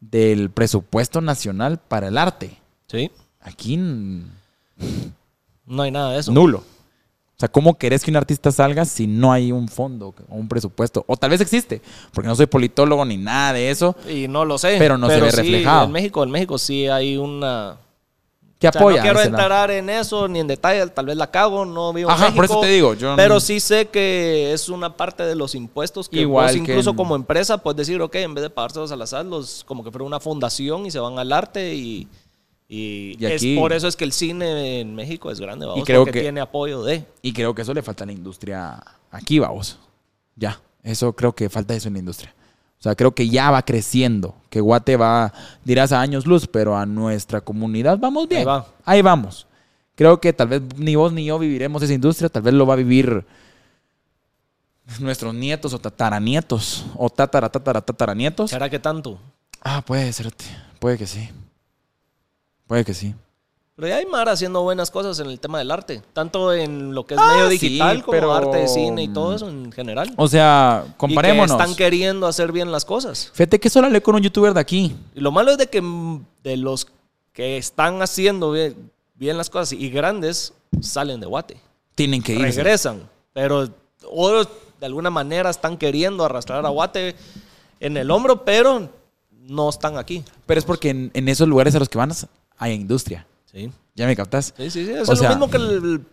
del 0.00 0.50
presupuesto 0.50 1.20
nacional 1.20 1.78
para 1.78 2.08
el 2.08 2.16
arte. 2.18 2.56
sí, 2.88 3.10
Aquí 3.44 3.76
no 5.66 5.82
hay 5.82 5.90
nada 5.90 6.12
de 6.12 6.18
eso. 6.20 6.32
nulo. 6.32 6.58
O 6.58 7.40
sea, 7.42 7.48
¿cómo 7.50 7.76
querés 7.76 8.04
que 8.04 8.10
un 8.12 8.16
artista 8.16 8.52
salga 8.52 8.84
si 8.84 9.08
no 9.08 9.32
hay 9.32 9.50
un 9.50 9.66
fondo 9.66 10.14
o 10.28 10.34
un 10.36 10.46
presupuesto? 10.48 11.04
O 11.08 11.16
tal 11.16 11.30
vez 11.30 11.40
existe, 11.40 11.82
porque 12.12 12.28
no 12.28 12.36
soy 12.36 12.46
politólogo 12.46 13.04
ni 13.04 13.16
nada 13.16 13.52
de 13.54 13.70
eso, 13.70 13.96
Y 14.08 14.28
no 14.28 14.44
lo 14.44 14.58
sé. 14.58 14.76
Pero 14.78 14.96
no 14.96 15.08
se 15.08 15.20
ve 15.20 15.30
sí, 15.32 15.36
reflejado. 15.38 15.86
En 15.86 15.90
México, 15.92 16.22
en 16.22 16.30
México 16.30 16.56
sí 16.56 16.86
hay 16.86 17.16
una... 17.16 17.78
que 18.60 18.68
O 18.68 18.72
sea, 18.72 18.80
apoya. 18.80 18.98
no 18.98 19.02
quiero 19.02 19.20
entrar 19.22 19.72
en 19.72 19.90
eso 19.90 20.28
ni 20.28 20.38
en 20.38 20.46
detalle, 20.46 20.86
tal 20.88 21.06
vez 21.06 21.16
la 21.16 21.32
cago, 21.32 21.64
no 21.64 21.92
vivo 21.92 22.10
en 22.10 22.14
Ajá, 22.14 22.26
por 22.26 22.34
México, 22.42 22.44
eso 22.44 22.60
te 22.60 22.68
digo, 22.68 22.94
yo 22.94 23.10
no- 23.10 23.16
pero 23.16 23.40
sí 23.40 23.58
sé 23.58 23.86
que 23.88 24.52
es 24.52 24.68
una 24.68 24.96
parte 24.96 25.24
de 25.24 25.34
los 25.34 25.56
impuestos 25.56 26.08
que 26.08 26.20
Igual 26.20 26.44
vos 26.46 26.52
que 26.52 26.58
incluso 26.72 26.90
en- 26.90 26.96
como 26.96 27.16
empresa 27.16 27.58
puedes 27.58 27.76
decir, 27.78 28.00
ok, 28.00 28.14
en 28.16 28.34
vez 28.34 28.42
de 28.42 28.50
pagárselos 28.50 28.92
al 28.92 29.02
azar, 29.02 29.24
los, 29.26 29.64
como 29.64 29.82
que 29.82 29.90
fuera 29.90 30.04
una 30.04 30.20
fundación 30.20 30.86
y 30.86 30.92
se 30.92 31.00
van 31.00 31.18
al 31.18 31.32
arte 31.32 31.74
y, 31.74 32.06
y, 32.74 33.16
Y 33.22 33.26
aquí- 33.26 33.52
es 33.54 33.60
por 33.60 33.74
eso 33.74 33.86
es 33.86 33.96
que 33.96 34.04
el 34.04 34.12
cine 34.12 34.80
en 34.80 34.94
México 34.94 35.30
es 35.30 35.38
grande, 35.38 35.66
vamos, 35.66 35.84
creo 35.84 36.00
porque 36.04 36.12
que- 36.12 36.20
tiene 36.22 36.40
apoyo 36.40 36.82
de... 36.82 37.04
Y 37.20 37.34
creo 37.34 37.54
que 37.54 37.60
eso 37.62 37.74
le 37.74 37.82
falta 37.82 38.04
a 38.04 38.06
la 38.06 38.12
industria 38.14 38.82
aquí, 39.10 39.38
vamos. 39.38 39.78
Ya, 40.36 40.58
eso 40.82 41.12
creo 41.14 41.34
que 41.34 41.50
falta 41.50 41.74
eso 41.74 41.88
en 41.88 41.94
la 41.94 41.98
industria. 42.00 42.34
O 42.78 42.82
sea, 42.82 42.94
creo 42.94 43.14
que 43.14 43.28
ya 43.28 43.50
va 43.50 43.62
creciendo, 43.62 44.34
que 44.48 44.60
Guate 44.62 44.96
va, 44.96 45.32
dirás 45.64 45.92
a 45.92 46.00
años 46.00 46.26
luz, 46.26 46.46
pero 46.48 46.74
a 46.76 46.86
nuestra 46.86 47.42
comunidad 47.42 47.98
vamos 47.98 48.26
bien. 48.26 48.40
Ahí 48.40 48.46
va. 48.46 48.66
Ahí 48.86 49.02
vamos. 49.02 49.46
Creo 49.94 50.18
que 50.18 50.32
tal 50.32 50.48
vez 50.48 50.62
ni 50.78 50.96
vos 50.96 51.12
ni 51.12 51.26
yo 51.26 51.38
viviremos 51.38 51.82
esa 51.82 51.92
industria, 51.92 52.30
tal 52.30 52.40
vez 52.42 52.54
lo 52.54 52.64
va 52.66 52.72
a 52.72 52.78
vivir 52.78 53.24
nuestros 54.98 55.34
nietos 55.34 55.74
o 55.74 55.78
tataranietos, 55.78 56.86
o 56.96 57.08
tatara, 57.10 57.48
tatara, 57.50 57.80
tataranietos. 57.82 58.50
¿Será 58.50 58.68
que 58.70 58.78
tanto? 58.78 59.18
Ah, 59.60 59.82
puede 59.86 60.10
ser, 60.12 60.32
puede 60.80 60.96
que 60.98 61.06
sí. 61.06 61.28
Puede 62.72 62.86
que 62.86 62.94
sí. 62.94 63.14
Pero 63.76 63.88
ya 63.88 63.96
hay 63.96 64.06
Mar 64.06 64.30
haciendo 64.30 64.62
buenas 64.62 64.90
cosas 64.90 65.18
en 65.20 65.26
el 65.26 65.38
tema 65.38 65.58
del 65.58 65.70
arte, 65.70 66.00
tanto 66.14 66.54
en 66.54 66.94
lo 66.94 67.04
que 67.04 67.12
es 67.12 67.20
Ah, 67.22 67.34
medio 67.34 67.50
sí, 67.50 67.58
digital 67.58 68.02
como 68.02 68.12
pero- 68.12 68.32
arte 68.32 68.56
de 68.56 68.66
cine 68.68 69.02
y 69.02 69.08
todo 69.08 69.34
eso 69.34 69.46
en 69.46 69.70
general. 69.72 70.10
O 70.16 70.26
sea, 70.26 70.86
Y 70.88 70.92
comparémonos. 70.96 71.54
que 71.54 71.62
están 71.62 71.76
queriendo 71.76 72.26
hacer 72.26 72.50
bien 72.50 72.72
las 72.72 72.86
cosas. 72.86 73.30
Fíjate 73.34 73.60
que 73.60 73.68
solo 73.68 73.88
hablé 73.88 74.00
con 74.00 74.14
un 74.14 74.22
youtuber 74.22 74.54
de 74.54 74.60
aquí. 74.60 74.96
Y 75.14 75.20
lo 75.20 75.30
malo 75.32 75.50
es 75.50 75.58
de 75.58 75.66
que 75.66 75.82
de 76.42 76.56
los 76.56 76.86
que 77.34 77.58
están 77.58 78.00
haciendo 78.00 78.52
bien, 78.52 78.90
bien 79.16 79.36
las 79.36 79.50
cosas 79.50 79.74
y 79.74 79.90
grandes 79.90 80.54
salen 80.80 81.20
de 81.20 81.26
Guate. 81.26 81.58
Tienen 81.94 82.22
que 82.22 82.32
irse. 82.32 82.62
Regresan. 82.62 83.02
Pero 83.34 83.68
otros 84.10 84.48
de 84.80 84.86
alguna 84.86 85.10
manera 85.10 85.50
están 85.50 85.76
queriendo 85.76 86.24
arrastrar 86.24 86.64
a 86.64 86.70
Guate 86.70 87.16
en 87.80 87.98
el 87.98 88.10
hombro, 88.10 88.46
pero 88.46 88.88
no 89.30 89.68
están 89.68 89.98
aquí. 89.98 90.24
Pero 90.46 90.58
es 90.58 90.64
porque 90.64 90.88
en, 90.88 91.10
en 91.12 91.28
esos 91.28 91.46
lugares 91.46 91.74
a 91.74 91.78
los 91.78 91.90
que 91.90 91.98
van 91.98 92.10
hay 92.62 92.72
industria. 92.74 93.26
Sí, 93.46 93.70
¿Ya 93.94 94.06
me 94.06 94.16
captas? 94.16 94.54
sí, 94.56 94.70
sí. 94.70 94.86
sí. 94.86 94.92
Es 94.92 95.08
O 95.08 95.12
lo 95.12 95.16
sea- 95.16 95.28
mismo 95.30 95.50
que 95.50 95.56
el- 95.58 96.06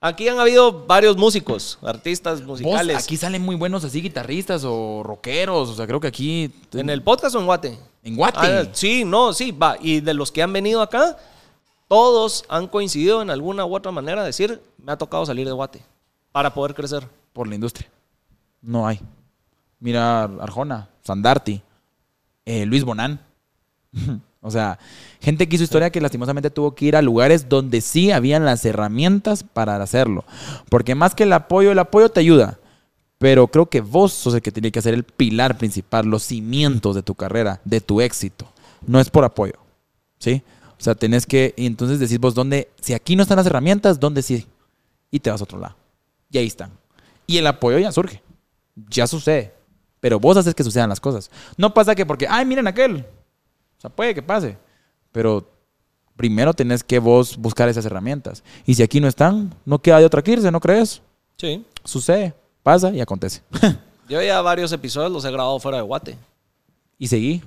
Aquí 0.00 0.28
han 0.28 0.38
habido 0.38 0.84
varios 0.86 1.16
músicos, 1.16 1.78
artistas 1.82 2.40
Vos, 2.44 2.60
musicales. 2.60 3.02
aquí 3.02 3.16
salen 3.16 3.40
muy 3.40 3.56
buenos 3.56 3.84
así 3.84 4.02
guitarristas 4.02 4.62
o 4.66 5.02
rockeros. 5.02 5.70
O 5.70 5.74
sea, 5.74 5.86
creo 5.86 5.98
que 5.98 6.08
aquí. 6.08 6.52
¿En 6.74 6.90
el 6.90 7.02
podcast 7.02 7.34
o 7.36 7.40
en 7.40 7.46
Guate? 7.46 7.78
En 8.02 8.14
Guate. 8.14 8.38
Ah, 8.38 8.64
sí, 8.72 9.02
no, 9.06 9.32
sí, 9.32 9.50
va. 9.50 9.78
Y 9.80 10.00
de 10.00 10.12
los 10.12 10.30
que 10.30 10.42
han 10.42 10.52
venido 10.52 10.82
acá, 10.82 11.16
todos 11.88 12.44
han 12.50 12.66
coincidido 12.68 13.22
en 13.22 13.30
alguna 13.30 13.64
u 13.64 13.74
otra 13.74 13.92
manera 13.92 14.20
a 14.20 14.24
decir, 14.26 14.60
me 14.76 14.92
ha 14.92 14.98
tocado 14.98 15.24
salir 15.24 15.46
de 15.46 15.52
Guate 15.52 15.82
para 16.32 16.52
poder 16.52 16.74
crecer. 16.74 17.08
Por 17.32 17.48
la 17.48 17.54
industria. 17.54 17.88
No 18.60 18.86
hay. 18.86 19.00
Mira 19.80 20.24
Arjona, 20.24 20.90
Sandarti, 21.02 21.62
eh, 22.44 22.66
Luis 22.66 22.84
Bonán. 22.84 23.20
o 24.46 24.50
sea, 24.50 24.78
gente 25.22 25.48
que 25.48 25.56
hizo 25.56 25.64
historia 25.64 25.88
que 25.88 26.02
lastimosamente 26.02 26.50
tuvo 26.50 26.74
que 26.74 26.84
ir 26.84 26.96
a 26.96 27.02
lugares 27.02 27.48
donde 27.48 27.80
sí 27.80 28.10
habían 28.10 28.44
las 28.44 28.62
herramientas 28.66 29.42
para 29.42 29.82
hacerlo. 29.82 30.26
Porque 30.68 30.94
más 30.94 31.14
que 31.14 31.22
el 31.22 31.32
apoyo, 31.32 31.72
el 31.72 31.78
apoyo 31.78 32.10
te 32.10 32.20
ayuda. 32.20 32.58
Pero 33.16 33.48
creo 33.48 33.70
que 33.70 33.80
vos 33.80 34.12
sos 34.12 34.34
el 34.34 34.42
que 34.42 34.52
tiene 34.52 34.70
que 34.70 34.80
hacer 34.80 34.92
el 34.92 35.04
pilar 35.04 35.56
principal, 35.56 36.04
los 36.04 36.24
cimientos 36.24 36.94
de 36.94 37.02
tu 37.02 37.14
carrera, 37.14 37.62
de 37.64 37.80
tu 37.80 38.02
éxito. 38.02 38.46
No 38.86 39.00
es 39.00 39.08
por 39.08 39.24
apoyo. 39.24 39.54
¿Sí? 40.18 40.42
O 40.78 40.82
sea, 40.84 40.94
tenés 40.94 41.24
que, 41.24 41.54
y 41.56 41.64
entonces 41.64 41.98
decís 41.98 42.18
vos, 42.18 42.34
¿dónde? 42.34 42.68
Si 42.82 42.92
aquí 42.92 43.16
no 43.16 43.22
están 43.22 43.38
las 43.38 43.46
herramientas, 43.46 43.98
¿dónde 43.98 44.20
sí? 44.20 44.46
Y 45.10 45.20
te 45.20 45.30
vas 45.30 45.40
a 45.40 45.44
otro 45.44 45.58
lado. 45.58 45.74
Y 46.30 46.36
ahí 46.36 46.46
están. 46.46 46.70
Y 47.26 47.38
el 47.38 47.46
apoyo 47.46 47.78
ya 47.78 47.92
surge. 47.92 48.20
Ya 48.90 49.06
sucede. 49.06 49.54
Pero 50.00 50.20
vos 50.20 50.36
haces 50.36 50.54
que 50.54 50.64
sucedan 50.64 50.90
las 50.90 51.00
cosas. 51.00 51.30
No 51.56 51.72
pasa 51.72 51.94
que 51.94 52.04
porque, 52.04 52.26
ay, 52.28 52.44
miren 52.44 52.66
aquel. 52.66 53.06
Sea, 53.84 53.90
puede 53.94 54.14
que 54.14 54.22
pase. 54.22 54.56
Pero 55.12 55.46
primero 56.16 56.54
tenés 56.54 56.82
que 56.82 56.98
vos 56.98 57.36
buscar 57.36 57.68
esas 57.68 57.84
herramientas. 57.84 58.42
Y 58.64 58.74
si 58.74 58.82
aquí 58.82 58.98
no 59.00 59.08
están, 59.08 59.54
no 59.66 59.78
queda 59.78 59.98
de 59.98 60.06
otra 60.06 60.22
que 60.22 60.32
irse, 60.32 60.50
¿no 60.50 60.60
crees? 60.60 61.02
Sí. 61.36 61.64
Sucede, 61.84 62.32
pasa 62.62 62.90
y 62.92 63.00
acontece. 63.00 63.42
Yo 64.08 64.22
ya 64.22 64.40
varios 64.40 64.72
episodios 64.72 65.10
los 65.12 65.24
he 65.24 65.30
grabado 65.30 65.58
fuera 65.60 65.78
de 65.78 65.82
Guate. 65.82 66.16
y 66.98 67.08
seguí. 67.08 67.42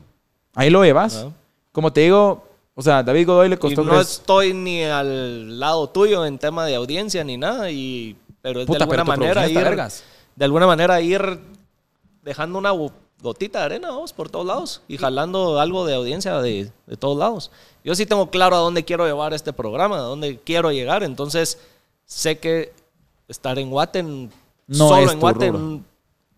Ahí 0.54 0.70
lo 0.70 0.84
llevas. 0.84 1.24
Ah. 1.26 1.32
Como 1.72 1.92
te 1.94 2.02
digo, 2.02 2.48
o 2.76 2.82
sea, 2.82 3.02
David 3.04 3.26
Godoy 3.28 3.50
le 3.50 3.56
Y 3.56 3.58
costó... 3.60 3.84
no 3.84 3.94
tres- 3.94 4.12
estoy 4.20 4.54
ni 4.54 4.84
al 4.84 5.60
lado 5.60 5.90
tuyo 5.90 6.26
en 6.26 6.38
tema 6.38 6.66
de 6.66 6.76
audiencia 6.76 7.24
ni 7.24 7.38
nada, 7.38 7.70
y, 7.72 8.16
pero 8.42 8.60
es 8.62 8.66
Puta, 8.68 8.80
de 8.80 8.84
alguna 8.84 9.04
manera 9.04 9.48
ir, 9.50 9.78
de 10.36 10.46
alguna 10.46 10.68
manera 10.68 11.00
ir 11.02 11.40
dejando 12.24 12.58
una 12.60 12.72
gotita 13.22 13.60
de 13.60 13.66
arena 13.66 13.92
vos, 13.92 14.14
por 14.14 14.30
todos 14.30 14.46
lados 14.46 14.82
y 14.88 14.98
jalando 14.98 15.60
algo 15.60 15.86
de 15.86 15.96
audiencia 15.96 16.40
de, 16.42 16.72
de 16.86 16.98
todos 16.98 17.18
lados. 17.18 17.52
Yo 17.84 17.96
sí 17.96 18.06
tengo 18.06 18.30
claro 18.30 18.56
a 18.56 18.60
dónde 18.60 18.86
quiero 18.86 19.06
llevar 19.06 19.34
este 19.34 19.54
programa, 19.54 19.98
a 19.98 20.02
dónde 20.02 20.40
quiero 20.44 20.72
llegar, 20.72 21.04
entonces 21.04 21.58
sé 22.06 22.38
que 22.40 22.74
estar 23.28 23.58
en 23.60 23.70
Guate, 23.70 24.00
en- 24.00 24.32
No 24.68 24.90
solo 24.90 25.02
es 25.06 25.12
en 25.12 25.18
tu 25.18 25.22
Guate, 25.22 25.52
rubro. 25.52 25.82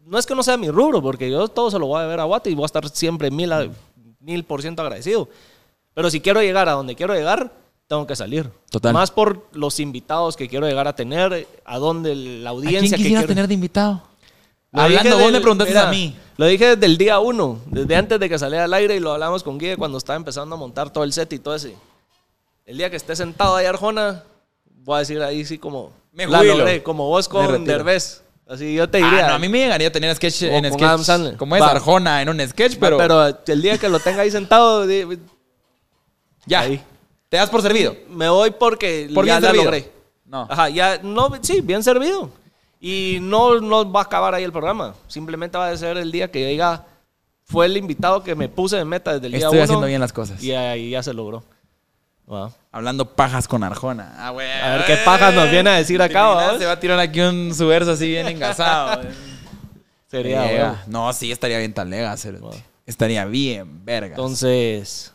no 0.06 0.18
es 0.18 0.26
que 0.26 0.36
no 0.36 0.44
sea 0.44 0.58
mi 0.58 0.70
rubro, 0.72 1.02
porque 1.02 1.30
yo 1.30 1.48
todo 1.50 1.70
se 1.70 1.78
lo 1.80 1.88
voy 1.88 2.02
a 2.02 2.06
ver 2.06 2.20
a 2.20 2.24
Guate 2.24 2.50
y 2.50 2.56
voy 2.56 2.64
a 2.64 2.68
estar 2.68 2.88
siempre 2.90 3.30
mil, 3.30 3.52
a- 3.52 3.68
mil 4.20 4.44
por 4.46 4.62
ciento 4.62 4.82
agradecido. 4.82 5.28
Pero 5.94 6.10
si 6.10 6.22
quiero 6.22 6.42
llegar 6.42 6.70
a 6.70 6.74
donde 6.74 6.96
quiero 6.96 7.14
llegar, 7.14 7.52
tengo 7.88 8.06
que 8.08 8.16
salir. 8.16 8.50
Total. 8.70 8.94
Más 8.94 9.12
por 9.12 9.48
los 9.52 9.80
invitados 9.80 10.38
que 10.38 10.48
quiero 10.48 10.68
llegar 10.68 10.88
a 10.88 10.96
tener, 10.96 11.48
a 11.66 11.78
donde 11.80 12.16
la 12.16 12.52
¿A 12.52 12.54
audiencia 12.54 12.80
quién 12.82 12.92
que 12.92 12.98
quisieras 12.98 13.22
quiero... 13.24 13.28
tener 13.34 13.48
de 13.48 13.54
invitado? 13.56 14.04
Lo 14.72 14.82
Hablando, 14.82 15.04
dije 15.04 15.16
vos 15.16 15.24
del- 15.24 15.34
me 15.34 15.42
preguntaste 15.42 15.74
mira, 15.74 15.88
a 15.88 15.92
mí. 15.92 16.16
Lo 16.38 16.46
dije 16.46 16.76
desde 16.76 16.86
el 16.86 16.98
día 16.98 17.20
uno, 17.20 17.60
desde 17.66 17.96
antes 17.96 18.20
de 18.20 18.30
que 18.30 18.38
saliera 18.40 18.66
al 18.66 18.74
aire 18.74 18.96
y 18.96 19.00
lo 19.00 19.12
hablamos 19.14 19.44
con 19.44 19.58
Guille 19.58 19.78
cuando 19.78 19.98
estaba 19.98 20.16
empezando 20.18 20.56
a 20.56 20.58
montar 20.60 20.92
todo 20.92 21.04
el 21.04 21.12
set 21.12 21.34
y 21.34 21.40
todo 21.40 21.56
ese. 21.56 21.76
El 22.66 22.78
día 22.78 22.90
que 22.90 22.96
esté 22.96 23.16
sentado 23.16 23.56
ahí 23.56 23.66
Arjona, 23.66 24.24
voy 24.84 24.98
a 24.98 25.00
decir 25.00 25.22
ahí 25.22 25.44
sí 25.44 25.58
como... 25.58 25.92
Me 26.12 26.28
la 26.28 26.44
logré, 26.44 26.84
como 26.84 27.08
vos 27.08 27.28
con. 27.28 27.66
Derbez. 27.66 28.22
Así 28.48 28.74
yo 28.74 28.90
te 28.90 28.98
diría... 28.98 29.26
Ah, 29.26 29.30
no, 29.30 29.34
a 29.36 29.40
mí 29.40 29.48
me 29.48 29.60
llegaría 29.60 29.88
a 29.90 29.92
tener 29.92 30.16
sketch 30.16 30.44
en 30.44 30.66
sketch. 30.66 30.82
Adam 30.82 31.04
Sandler. 31.04 31.38
Como 31.38 31.56
es 31.56 31.62
Va. 31.62 31.70
Arjona 31.72 32.22
en 32.22 32.30
un 32.30 32.40
sketch, 32.48 32.78
pero, 32.80 32.98
pero, 32.98 33.28
el 33.46 33.62
día 33.62 33.78
que 33.78 33.90
lo 33.90 34.00
tenga 34.00 34.22
ahí 34.24 34.32
sentado, 34.32 34.88
ya. 36.46 36.62
ahí. 36.62 36.82
Te 37.30 37.38
das 37.38 37.50
por 37.50 37.62
servido. 37.62 37.96
me 38.10 38.28
voy 38.30 38.50
porque 38.52 39.10
Por 39.14 39.26
ya 39.26 39.34
bien 39.40 39.44
la 39.44 39.48
servido. 39.50 39.64
logré. 39.66 39.92
No. 40.26 40.48
Ajá, 40.50 40.70
ya, 40.70 41.00
no, 41.04 41.32
sí, 41.42 41.62
bien 41.62 41.84
servido. 41.84 42.32
Y 42.80 43.18
no, 43.22 43.60
no 43.60 43.92
va 43.92 44.02
a 44.02 44.04
acabar 44.04 44.34
ahí 44.36 44.44
el 44.44 44.52
programa. 44.52 44.96
Simplemente 45.08 45.58
va 45.58 45.70
a 45.70 45.76
ser 45.78 45.98
el 45.98 46.12
día 46.12 46.32
que 46.32 46.46
diga, 46.48 46.86
fue 47.44 47.66
el 47.66 47.76
invitado 47.78 48.24
que 48.24 48.36
me 48.36 48.48
puse 48.48 48.78
de 48.78 48.86
meta 48.86 49.14
desde 49.14 49.26
el 49.28 49.34
día 49.34 49.40
Estoy 49.46 49.58
uno. 49.58 49.64
haciendo 49.66 49.88
bien 49.88 50.00
las 50.00 50.14
cosas. 50.14 50.42
Y 50.42 50.54
ahí 50.54 50.92
ya 50.92 51.04
se 51.04 51.14
logró. 51.14 51.44
Hablando 52.72 53.16
pajas 53.16 53.48
con 53.48 53.64
Arjona. 53.64 54.14
Ah, 54.18 54.30
güey. 54.30 54.48
A 54.50 54.76
ver 54.78 54.86
qué 54.86 54.98
pajas 55.04 55.34
nos 55.34 55.50
viene 55.50 55.72
a 55.72 55.74
decir 55.74 56.00
acá. 56.02 56.58
Se 56.60 56.66
va 56.66 56.74
a 56.74 56.80
tirar 56.80 57.00
aquí 57.00 57.20
un 57.22 57.54
su 57.56 57.68
verso 57.68 57.92
así 57.92 58.08
bien 58.08 58.28
engasado. 58.28 59.02
Sería. 60.08 60.84
No, 60.88 61.12
sí, 61.14 61.32
estaría 61.32 61.58
bien 61.58 61.74
tan 61.74 61.90
lega. 61.90 62.16
cerote. 62.18 62.64
Estaría 62.86 63.26
bien, 63.26 63.84
verga. 63.86 64.10
Entonces, 64.10 65.14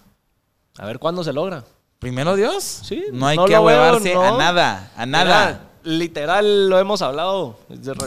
a 0.79 0.87
ver 0.87 0.99
cuándo 0.99 1.25
se 1.25 1.33
logra. 1.33 1.65
Primero 1.99 2.37
Dios. 2.37 2.63
Sí, 2.85 3.05
No 3.13 3.27
hay 3.27 3.37
no 3.37 3.47
que 3.47 3.55
no. 3.55 3.69
a 3.69 4.39
nada. 4.39 4.91
A 4.97 5.07
nada. 5.07 5.47
Mira, 5.47 5.61
literal 5.85 6.69
lo 6.69 6.79
hemos 6.79 7.03
hablado. 7.03 7.57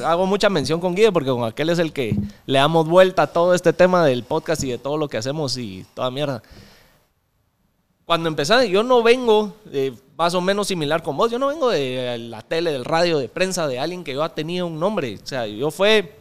Hago 0.03 0.25
mucha 0.25 0.49
mención 0.49 0.79
con 0.79 0.95
Guille 0.95 1.11
porque 1.11 1.29
con 1.29 1.43
aquel 1.43 1.69
es 1.69 1.79
el 1.79 1.93
que 1.93 2.15
le 2.45 2.59
damos 2.59 2.87
vuelta 2.87 3.23
a 3.23 3.27
todo 3.27 3.53
este 3.53 3.71
tema 3.73 4.05
del 4.05 4.23
podcast 4.23 4.63
y 4.63 4.71
de 4.71 4.77
todo 4.77 4.97
lo 4.97 5.07
que 5.07 5.17
hacemos 5.17 5.57
y 5.57 5.85
toda 5.93 6.11
mierda. 6.11 6.41
Cuando 8.05 8.29
empecé, 8.29 8.69
yo 8.69 8.83
no 8.83 9.03
vengo 9.03 9.53
de 9.65 9.93
más 10.17 10.33
o 10.33 10.39
menos 10.41 10.67
similar 10.67 11.03
con 11.03 11.17
vos. 11.17 11.29
Yo 11.29 11.37
no 11.39 11.47
vengo 11.47 11.69
de 11.69 12.17
la 12.17 12.41
tele, 12.41 12.71
del 12.71 12.85
radio, 12.85 13.17
de 13.19 13.27
prensa, 13.27 13.67
de 13.67 13.79
alguien 13.79 14.03
que 14.03 14.13
yo 14.13 14.23
ha 14.23 14.33
tenido 14.33 14.65
un 14.67 14.79
nombre. 14.79 15.19
O 15.21 15.27
sea, 15.27 15.45
yo 15.45 15.71
fue, 15.71 16.15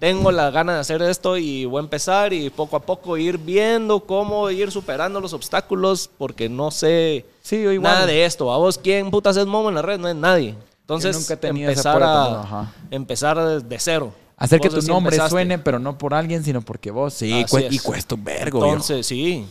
tengo 0.00 0.32
la 0.32 0.50
gana 0.50 0.74
de 0.74 0.80
hacer 0.80 1.00
esto 1.02 1.36
y 1.36 1.66
voy 1.66 1.78
a 1.78 1.84
empezar 1.84 2.32
y 2.32 2.50
poco 2.50 2.74
a 2.76 2.80
poco 2.80 3.16
ir 3.16 3.38
viendo 3.38 4.00
cómo 4.00 4.50
ir 4.50 4.72
superando 4.72 5.20
los 5.20 5.32
obstáculos 5.32 6.10
porque 6.18 6.48
no 6.48 6.72
sé 6.72 7.24
Sí, 7.42 7.62
yo 7.62 7.70
igual. 7.70 7.92
nada 7.92 8.06
de 8.06 8.24
esto. 8.24 8.52
¿A 8.52 8.58
vos 8.58 8.76
quién 8.76 9.10
putas 9.12 9.36
es 9.36 9.46
Momo 9.46 9.68
en 9.68 9.76
la 9.76 9.82
red? 9.82 10.00
No 10.00 10.08
es 10.08 10.16
nadie. 10.16 10.56
Entonces, 10.94 11.14
Yo 11.28 11.34
nunca 11.36 11.48
empezar, 11.48 12.02
a, 12.02 12.72
empezar 12.90 13.62
de 13.62 13.78
cero. 13.78 14.12
Hacer 14.36 14.60
que 14.60 14.68
Vos 14.68 14.74
tu 14.74 14.78
así 14.80 14.88
nombre 14.88 15.14
empezaste. 15.14 15.30
suene, 15.30 15.58
pero 15.58 15.78
no 15.78 15.96
por 15.98 16.14
alguien, 16.14 16.42
sino 16.42 16.62
porque 16.62 16.90
vos. 16.90 17.14
Sí, 17.14 17.30
cue- 17.48 17.66
es. 17.66 17.72
y 17.74 17.78
cuesta 17.78 18.14
un 18.16 18.24
vergo. 18.24 18.64
Entonces, 18.64 19.06
sí. 19.06 19.46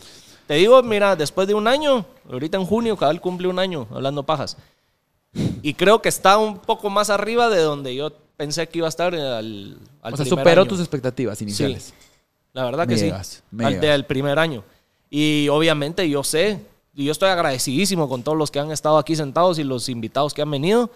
Te 0.46 0.54
digo, 0.54 0.82
mira, 0.82 1.14
después 1.16 1.46
de 1.48 1.54
un 1.54 1.66
año, 1.68 2.04
ahorita 2.30 2.58
en 2.58 2.66
junio, 2.66 2.96
cada 2.96 3.12
vez 3.12 3.20
cumple 3.20 3.48
un 3.48 3.58
año 3.58 3.86
hablando 3.90 4.24
pajas. 4.24 4.56
Y 5.62 5.74
creo 5.74 6.02
que 6.02 6.08
está 6.08 6.36
un 6.38 6.58
poco 6.58 6.90
más 6.90 7.08
arriba 7.08 7.48
de 7.48 7.60
donde 7.62 7.94
yo 7.94 8.10
pensé 8.36 8.68
que 8.68 8.78
iba 8.78 8.88
a 8.88 8.90
estar 8.90 9.14
al, 9.14 9.78
al 10.02 10.12
O 10.14 10.16
sea, 10.16 10.26
superó 10.26 10.62
año. 10.62 10.68
tus 10.68 10.80
expectativas 10.80 11.40
iniciales. 11.40 11.94
La 12.52 12.64
verdad 12.64 12.86
Me 12.86 12.94
que 12.96 13.00
llegas, 13.00 13.26
sí. 13.28 13.38
me 13.52 13.64
Al 13.64 13.74
llegas. 13.74 13.82
del 13.92 14.04
primer 14.06 14.38
año. 14.40 14.64
Y 15.08 15.46
obviamente 15.50 16.08
yo 16.10 16.24
sé, 16.24 16.60
y 16.96 17.04
yo 17.04 17.12
estoy 17.12 17.28
agradecidísimo 17.28 18.08
con 18.08 18.24
todos 18.24 18.36
los 18.36 18.50
que 18.50 18.58
han 18.58 18.72
estado 18.72 18.98
aquí 18.98 19.14
sentados 19.14 19.58
y 19.60 19.64
los 19.64 19.88
invitados 19.88 20.34
que 20.34 20.42
han 20.42 20.50
venido. 20.50 20.90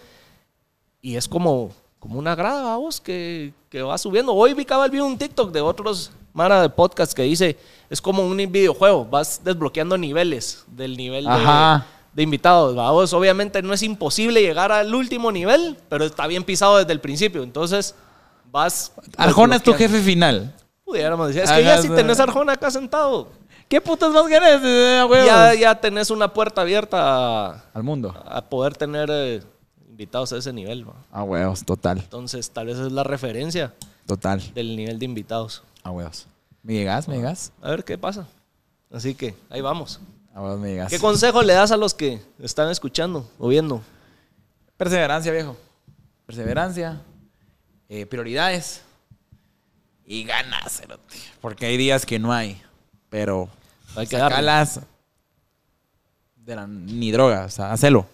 Y 1.05 1.17
es 1.17 1.27
como, 1.27 1.69
como 1.99 2.17
una 2.17 2.33
grada, 2.33 2.63
vamos, 2.63 2.99
que, 2.99 3.53
que 3.69 3.83
va 3.83 3.95
subiendo. 3.95 4.33
Hoy 4.33 4.55
vi 4.55 4.65
cabal 4.65 4.89
vi 4.89 4.99
un 4.99 5.15
TikTok 5.15 5.51
de 5.51 5.61
otros 5.61 6.09
Mara 6.33 6.63
de 6.63 6.69
podcast 6.69 7.13
que 7.13 7.21
dice, 7.21 7.59
es 7.91 8.01
como 8.01 8.25
un 8.25 8.35
videojuego, 8.37 9.05
vas 9.05 9.39
desbloqueando 9.43 9.99
niveles 9.99 10.65
del 10.65 10.97
nivel 10.97 11.25
de, 11.25 11.29
Ajá. 11.29 11.85
de 12.11 12.23
invitados. 12.23 12.75
Vamos, 12.75 13.13
obviamente 13.13 13.61
no 13.61 13.71
es 13.71 13.83
imposible 13.83 14.41
llegar 14.41 14.71
al 14.71 14.95
último 14.95 15.31
nivel, 15.31 15.77
pero 15.89 16.05
está 16.05 16.25
bien 16.25 16.43
pisado 16.43 16.77
desde 16.77 16.91
el 16.93 16.99
principio. 16.99 17.43
Entonces 17.43 17.93
vas... 18.51 18.91
Arjona 19.15 19.57
es 19.57 19.61
tu 19.61 19.75
jefe 19.75 20.01
final. 20.01 20.55
Pudiéramos 20.83 21.27
decir. 21.27 21.43
Es 21.43 21.51
que 21.51 21.63
ya 21.63 21.79
si 21.83 21.89
tenés 21.89 22.17
eh, 22.17 22.21
a 22.21 22.23
Arjona 22.23 22.53
acá 22.53 22.71
sentado, 22.71 23.29
¿Qué 23.69 23.79
putas 23.79 24.11
más 24.11 24.25
querés? 24.25 24.59
eh, 24.63 25.23
ya, 25.25 25.53
ya 25.53 25.79
tenés 25.79 26.09
una 26.09 26.33
puerta 26.33 26.61
abierta 26.61 26.97
a, 27.49 27.63
Al 27.75 27.83
mundo. 27.83 28.11
a 28.25 28.41
poder 28.41 28.75
tener 28.75 29.09
eh, 29.11 29.41
invitados 29.95 30.33
a 30.33 30.37
ese 30.37 30.51
nivel. 30.51 30.87
¿va? 30.89 30.93
A 31.11 31.23
huevos, 31.23 31.63
total. 31.63 31.99
Entonces, 31.99 32.51
tal 32.51 32.67
vez 32.67 32.77
es 32.77 32.91
la 32.91 33.03
referencia 33.05 33.73
Total. 34.05 34.41
del 34.53 34.75
nivel 34.75 34.99
de 34.99 35.05
invitados. 35.05 35.63
A 35.83 35.91
huevos. 35.91 36.27
¿Me 36.63 36.73
llegas? 36.73 37.07
¿Me 37.07 37.15
llegas? 37.15 37.53
A 37.61 37.69
ver 37.69 37.83
qué 37.85 37.97
pasa. 37.97 38.27
Así 38.91 39.15
que 39.15 39.35
ahí 39.49 39.61
vamos. 39.61 40.01
A 40.33 40.41
huevos, 40.41 40.59
me 40.59 40.69
llegas. 40.71 40.89
¿Qué 40.91 40.99
consejo 40.99 41.41
le 41.43 41.53
das 41.53 41.71
a 41.71 41.77
los 41.77 41.93
que 41.93 42.19
están 42.39 42.69
escuchando 42.69 43.29
o 43.39 43.47
viendo? 43.47 43.81
Perseverancia, 44.75 45.31
viejo. 45.31 45.55
Perseverancia. 46.25 47.01
eh, 47.87 48.05
prioridades. 48.05 48.81
Y 50.05 50.23
ganas. 50.25 50.83
Porque 51.39 51.65
hay 51.67 51.77
días 51.77 52.05
que 52.05 52.19
no 52.19 52.33
hay. 52.33 52.61
Pero 53.09 53.47
Hay 53.95 54.05
que 54.07 54.17
darle. 54.17 54.35
sacalas 54.35 54.81
de 56.35 56.55
la, 56.55 56.67
ni 56.67 57.11
droga, 57.11 57.45
o 57.45 57.49
sea, 57.49 57.71
hacelo. 57.71 58.05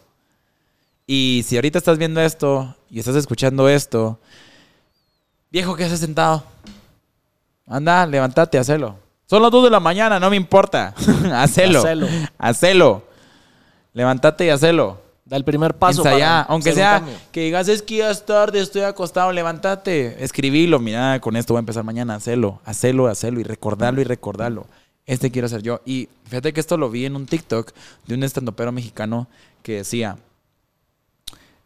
Y 1.14 1.44
si 1.46 1.58
ahorita 1.58 1.78
estás 1.78 1.98
viendo 1.98 2.22
esto 2.22 2.74
y 2.90 2.98
estás 2.98 3.18
escuchando 3.18 3.68
esto, 3.68 4.18
viejo, 5.52 5.76
¿qué 5.76 5.84
haces 5.84 6.00
sentado? 6.00 6.42
Anda, 7.68 8.06
levántate, 8.06 8.58
hacelo. 8.58 8.96
Son 9.26 9.42
las 9.42 9.52
2 9.52 9.66
de 9.66 9.70
la 9.72 9.82
mañana, 9.82 10.22
no 10.22 10.30
me 10.30 10.38
importa. 10.38 10.96
hacelo. 11.36 11.80
Hacelo. 11.80 12.08
Hacelo. 12.38 13.04
Levántate 13.92 14.46
y 14.46 14.50
hacelo. 14.52 15.02
Da 15.26 15.36
el 15.36 15.44
primer 15.44 15.76
paso. 15.76 16.02
Para 16.02 16.44
Aunque 16.44 16.70
hacer 16.70 17.02
un 17.02 17.10
sea 17.10 17.20
que 17.34 17.42
digas, 17.42 17.68
es 17.68 17.82
que 17.82 17.98
ya 17.98 18.10
es 18.10 18.26
tarde, 18.26 18.62
estoy 18.62 18.84
acostado, 18.84 19.34
levántate. 19.34 20.24
Escribilo, 20.24 20.80
mira, 20.80 21.20
con 21.20 21.36
esto 21.36 21.56
voy 21.56 21.60
a 21.60 21.60
empezar 21.60 21.84
mañana. 21.84 22.16
Hacelo, 22.16 22.62
hacelo, 22.64 23.08
hacelo 23.08 23.42
y 23.42 23.44
recordarlo 23.44 24.00
y 24.00 24.06
recordarlo. 24.06 24.66
Este 25.06 25.30
quiero 25.30 25.50
ser 25.50 25.62
yo. 25.62 25.82
Y 25.86 26.08
fíjate 26.24 26.54
que 26.54 26.62
esto 26.62 26.78
lo 26.78 26.90
vi 26.90 27.06
en 27.06 27.18
un 27.18 27.26
TikTok 27.26 27.74
de 28.08 28.16
un 28.16 28.24
estandopero 28.24 28.72
mexicano 28.72 29.28
que 29.62 29.74
decía, 29.74 30.16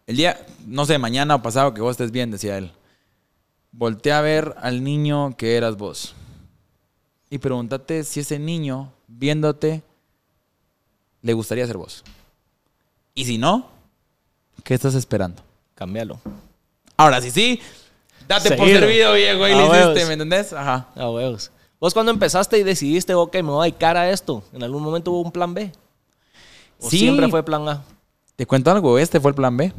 el 0.07 0.17
día, 0.17 0.45
no 0.67 0.85
sé, 0.85 0.97
mañana 0.97 1.35
o 1.35 1.41
pasado 1.41 1.73
que 1.73 1.81
vos 1.81 1.91
estés 1.91 2.11
bien, 2.11 2.31
decía 2.31 2.57
él, 2.57 2.71
voltea 3.71 4.19
a 4.19 4.21
ver 4.21 4.55
al 4.61 4.83
niño 4.83 5.35
que 5.37 5.55
eras 5.57 5.77
vos. 5.77 6.13
Y 7.29 7.39
pregúntate 7.39 8.03
si 8.03 8.19
ese 8.19 8.37
niño, 8.39 8.91
viéndote, 9.07 9.81
le 11.21 11.33
gustaría 11.33 11.65
ser 11.65 11.77
vos. 11.77 12.03
Y 13.13 13.25
si 13.25 13.37
no, 13.37 13.67
¿qué 14.63 14.73
estás 14.75 14.93
esperando? 14.95 15.41
Cambialo. 15.73 16.19
Ahora 16.97 17.19
sí, 17.21 17.31
sí, 17.31 17.59
date 18.27 18.49
por 18.49 18.59
Seguido. 18.67 18.79
servido, 18.81 19.13
viejo, 19.13 19.47
y 19.47 19.51
A 19.51 19.55
le 19.57 19.63
huevos. 19.69 19.77
hiciste, 19.91 20.05
¿me 20.07 20.13
entendés? 20.13 20.53
Ajá. 20.53 20.87
A 20.95 21.09
huevos. 21.09 21.51
Vos 21.79 21.93
cuando 21.93 22.11
empezaste 22.11 22.57
y 22.59 22.63
decidiste, 22.63 23.13
ok, 23.15 23.33
me 23.35 23.41
voy 23.43 23.61
a 23.67 23.69
dedicar 23.69 23.97
a 23.97 24.09
esto, 24.09 24.43
¿en 24.53 24.63
algún 24.63 24.81
momento 24.83 25.11
hubo 25.11 25.21
un 25.21 25.31
plan 25.31 25.53
B? 25.53 25.71
¿O 26.79 26.89
Sí. 26.89 26.99
siempre 26.99 27.27
fue 27.29 27.43
plan 27.43 27.67
A? 27.67 27.83
Te 28.35 28.45
cuento 28.45 28.69
algo, 28.71 28.97
este 28.99 29.19
fue 29.19 29.31
el 29.31 29.35
plan 29.35 29.55
B. 29.57 29.73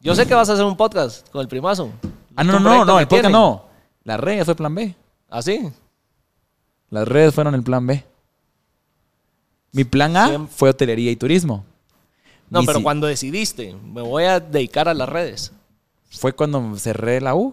Yo 0.00 0.14
sé 0.14 0.26
que 0.26 0.34
vas 0.34 0.48
a 0.48 0.52
hacer 0.52 0.64
un 0.64 0.76
podcast 0.76 1.28
con 1.30 1.40
el 1.40 1.48
primazo. 1.48 1.90
Ah, 2.36 2.44
no, 2.44 2.60
no, 2.60 2.84
no, 2.84 2.98
el 3.00 3.06
podcast 3.06 3.08
tienen. 3.08 3.32
no. 3.32 3.64
Las 4.04 4.20
redes 4.20 4.44
fue 4.44 4.54
plan 4.54 4.74
B. 4.74 4.94
¿Ah, 5.28 5.42
sí? 5.42 5.70
Las 6.90 7.06
redes 7.06 7.34
fueron 7.34 7.54
el 7.54 7.62
plan 7.62 7.86
B. 7.86 8.04
Mi 9.72 9.84
plan 9.84 10.16
A 10.16 10.46
fue 10.48 10.70
hotelería 10.70 11.10
y 11.10 11.16
turismo. 11.16 11.64
No, 12.48 12.60
Mi 12.60 12.66
pero 12.66 12.78
si- 12.78 12.82
cuando 12.84 13.06
decidiste, 13.06 13.74
me 13.74 14.00
voy 14.00 14.24
a 14.24 14.40
dedicar 14.40 14.88
a 14.88 14.94
las 14.94 15.08
redes. 15.08 15.52
Fue 16.10 16.32
cuando 16.32 16.76
cerré 16.78 17.20
la 17.20 17.34
U, 17.34 17.52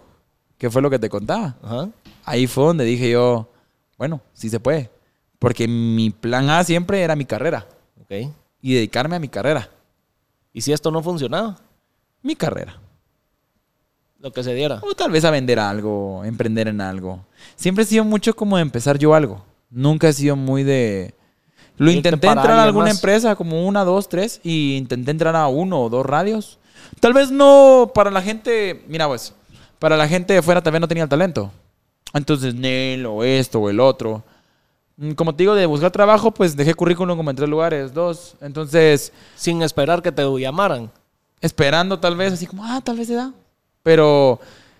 que 0.57 0.69
fue 0.69 0.81
lo 0.81 0.89
que 0.89 0.99
te 0.99 1.09
contaba. 1.09 1.55
Ajá. 1.61 1.89
Ahí 2.23 2.47
fue 2.47 2.63
donde 2.65 2.85
dije 2.85 3.09
yo, 3.09 3.49
bueno, 3.97 4.21
sí 4.33 4.49
se 4.49 4.59
puede. 4.61 4.89
Porque 5.39 5.67
mi 5.67 6.09
plan 6.11 6.49
A 6.49 6.63
siempre 6.63 7.01
era 7.01 7.15
mi 7.17 7.25
carrera 7.25 7.67
Ok. 8.01 8.31
y 8.61 8.73
dedicarme 8.75 9.17
a 9.17 9.19
mi 9.19 9.27
carrera. 9.27 9.69
¿Y 10.53 10.61
si 10.61 10.71
esto 10.71 10.89
no 10.89 11.03
funcionaba? 11.03 11.57
Mi 12.25 12.35
carrera. 12.35 12.79
Lo 14.19 14.33
que 14.33 14.43
se 14.43 14.55
diera. 14.55 14.79
O 14.81 14.95
tal 14.95 15.11
vez 15.11 15.23
a 15.25 15.29
vender 15.29 15.59
algo, 15.59 16.23
emprender 16.25 16.67
en 16.67 16.81
algo. 16.81 17.23
Siempre 17.55 17.83
he 17.83 17.87
sido 17.87 18.03
mucho 18.03 18.35
como 18.35 18.55
de 18.55 18.63
empezar 18.63 18.97
yo 18.97 19.13
algo. 19.13 19.45
Nunca 19.69 20.09
he 20.09 20.13
sido 20.13 20.35
muy 20.35 20.63
de... 20.63 21.13
Lo 21.77 21.91
Irte 21.91 22.09
intenté 22.09 22.25
entrar 22.27 22.57
a 22.57 22.63
alguna 22.63 22.87
más. 22.87 22.95
empresa, 22.95 23.35
como 23.35 23.67
una, 23.67 23.83
dos, 23.83 24.09
tres, 24.09 24.39
y 24.43 24.75
intenté 24.75 25.11
entrar 25.11 25.35
a 25.35 25.47
uno 25.47 25.83
o 25.83 25.89
dos 25.89 26.03
radios. 26.03 26.57
Tal 26.99 27.13
vez 27.13 27.29
no 27.29 27.91
para 27.93 28.09
la 28.09 28.23
gente, 28.23 28.83
mira 28.87 29.07
pues, 29.07 29.31
para 29.77 29.95
la 29.95 30.07
gente 30.07 30.33
de 30.33 30.41
fuera 30.41 30.63
tal 30.63 30.73
vez 30.73 30.81
no 30.81 30.87
tenía 30.87 31.03
el 31.03 31.09
talento. 31.09 31.51
Entonces, 32.11 32.55
Nel 32.55 33.05
o 33.05 33.23
esto 33.23 33.59
o 33.59 33.69
el 33.69 33.79
otro. 33.79 34.23
Mm, 34.97 35.11
Como 35.11 35.35
te 35.35 35.43
digo, 35.43 35.53
de 35.53 35.67
buscar 35.67 35.91
trabajo, 35.91 36.31
pues 36.31 36.55
dejé 36.55 36.73
currículum 36.73 37.15
como 37.17 37.29
en 37.29 37.35
tres 37.35 37.49
lugares, 37.49 37.93
dos. 37.93 38.35
Entonces, 38.41 39.13
Sin 39.35 39.61
esperar 39.61 40.01
que 40.01 40.11
te 40.11 40.23
llamaran. 40.39 40.89
Esperando 41.45 41.99
tal 41.99 42.15
vez, 42.15 42.33
así 42.33 42.45
como, 42.47 42.65
ah, 42.65 42.81
tal 42.83 42.97
vez 42.97 43.07
se 43.07 43.13
da. 43.15 43.31
Pero, 43.83 44.31
o 44.33 44.39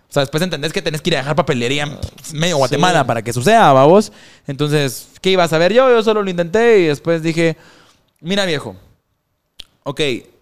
sea, 0.10 0.22
después 0.22 0.42
entendés 0.44 0.74
que 0.74 0.82
tenés 0.82 1.02
que 1.02 1.12
ir 1.12 1.16
a 1.16 1.20
dejar 1.20 1.36
papelería 1.36 1.84
en 1.84 1.98
medio 2.34 2.58
Guatemala 2.58 3.02
sí. 3.02 3.08
para 3.08 3.22
que 3.22 3.32
suceda, 3.34 3.72
vos. 3.86 4.12
Entonces, 4.48 5.08
¿qué 5.22 5.32
ibas 5.32 5.54
a 5.54 5.58
ver 5.58 5.74
yo? 5.74 5.90
Yo 5.90 6.04
solo 6.04 6.24
lo 6.24 6.30
intenté 6.30 6.80
y 6.80 6.84
después 6.88 7.22
dije, 7.22 7.56
mira 8.22 8.46
viejo, 8.46 8.76
ok, 9.84 10.02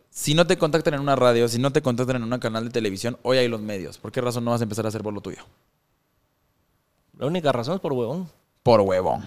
si 0.09 0.33
no 0.33 0.45
te 0.47 0.57
contactan 0.57 0.93
en 0.93 0.99
una 1.01 1.15
radio, 1.15 1.47
si 1.47 1.59
no 1.59 1.71
te 1.71 1.81
contactan 1.81 2.17
en 2.17 2.31
un 2.31 2.39
canal 2.39 2.63
de 2.65 2.69
televisión, 2.69 3.17
hoy 3.23 3.37
hay 3.37 3.47
los 3.47 3.61
medios. 3.61 3.97
¿Por 3.97 4.11
qué 4.11 4.21
razón 4.21 4.45
no 4.45 4.51
vas 4.51 4.61
a 4.61 4.63
empezar 4.63 4.85
a 4.85 4.89
hacer 4.89 5.01
por 5.03 5.13
lo 5.13 5.21
tuyo? 5.21 5.43
La 7.17 7.27
única 7.27 7.51
razón 7.51 7.75
es 7.75 7.79
por 7.81 7.93
huevón. 7.93 8.29
Por 8.63 8.81
huevón. 8.81 9.23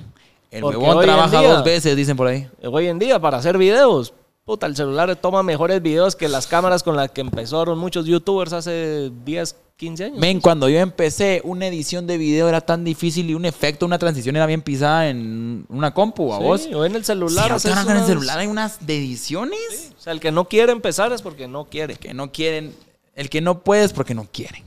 El 0.50 0.62
Porque 0.62 0.76
huevón 0.78 1.02
trabaja 1.04 1.40
día- 1.40 1.52
dos 1.52 1.64
veces, 1.64 1.96
dicen 1.96 2.16
por 2.16 2.26
ahí. 2.28 2.48
Hoy 2.62 2.86
en 2.86 2.98
día, 2.98 3.20
para 3.20 3.36
hacer 3.38 3.58
videos, 3.58 4.14
puta, 4.46 4.66
el 4.66 4.74
celular 4.76 5.14
toma 5.16 5.42
mejores 5.42 5.82
videos 5.82 6.16
que 6.16 6.28
las 6.28 6.46
cámaras 6.46 6.82
con 6.82 6.96
las 6.96 7.10
que 7.10 7.20
empezaron 7.20 7.78
muchos 7.78 8.06
youtubers 8.06 8.52
hace 8.54 9.10
10, 9.24 9.56
15 9.76 10.04
años. 10.04 10.18
Men, 10.18 10.40
cuando 10.40 10.68
yo 10.68 10.78
empecé, 10.78 11.42
una 11.44 11.66
edición 11.66 12.06
de 12.06 12.16
video 12.16 12.48
era 12.48 12.60
tan 12.60 12.84
difícil 12.84 13.28
y 13.28 13.34
un 13.34 13.44
efecto, 13.44 13.84
una 13.84 13.98
transición 13.98 14.36
era 14.36 14.46
bien 14.46 14.62
pisada 14.62 15.08
en 15.10 15.66
una 15.68 15.92
compu, 15.92 16.32
a 16.32 16.38
Sí, 16.38 16.42
vos. 16.44 16.68
o 16.74 16.84
en 16.86 16.94
el 16.94 17.04
celular. 17.04 17.58
Sí, 17.60 17.68
ahora 17.68 17.82
con 17.82 17.90
el 17.90 17.96
unas- 17.98 18.06
celular 18.06 18.38
hay 18.38 18.46
unas 18.46 18.86
de 18.86 18.96
ediciones 18.96 19.92
O 19.98 20.00
sea, 20.00 20.12
el 20.12 20.20
que 20.20 20.30
no 20.30 20.44
quiere 20.46 20.70
empezar 20.72 21.12
es 21.12 21.20
porque 21.22 21.48
no 21.48 21.64
quiere. 21.64 21.96
que 21.96 22.14
no 22.14 22.30
quieren. 22.30 22.72
El 23.16 23.28
que 23.28 23.40
no 23.40 23.60
puede 23.64 23.82
es 23.84 23.92
porque 23.92 24.14
no 24.14 24.26
quieren. 24.32 24.62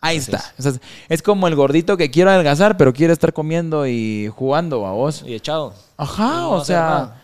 Ahí 0.00 0.16
está. 0.16 0.52
O 0.58 0.62
sea, 0.62 0.72
es, 0.72 0.80
es 1.08 1.22
como 1.22 1.46
el 1.48 1.54
gordito 1.54 1.96
que 1.96 2.10
quiere 2.10 2.30
adelgazar, 2.30 2.76
pero 2.76 2.92
quiere 2.92 3.12
estar 3.12 3.32
comiendo 3.32 3.86
y 3.86 4.28
jugando 4.34 4.84
a 4.86 4.90
vos. 4.92 5.22
Y 5.24 5.34
echado. 5.34 5.72
Ajá, 5.96 6.40
no 6.40 6.50
o 6.50 6.64
sea. 6.64 7.20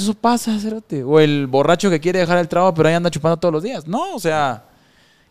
Eso 0.00 0.14
pasa, 0.14 0.58
cerote. 0.58 1.02
O 1.04 1.20
el 1.20 1.46
borracho 1.46 1.90
que 1.90 2.00
quiere 2.00 2.20
dejar 2.20 2.38
el 2.38 2.48
trabajo, 2.48 2.74
pero 2.74 2.88
ahí 2.88 2.94
anda 2.94 3.10
chupando 3.10 3.36
todos 3.36 3.52
los 3.52 3.62
días. 3.62 3.86
No, 3.86 4.14
o 4.14 4.18
sea, 4.18 4.64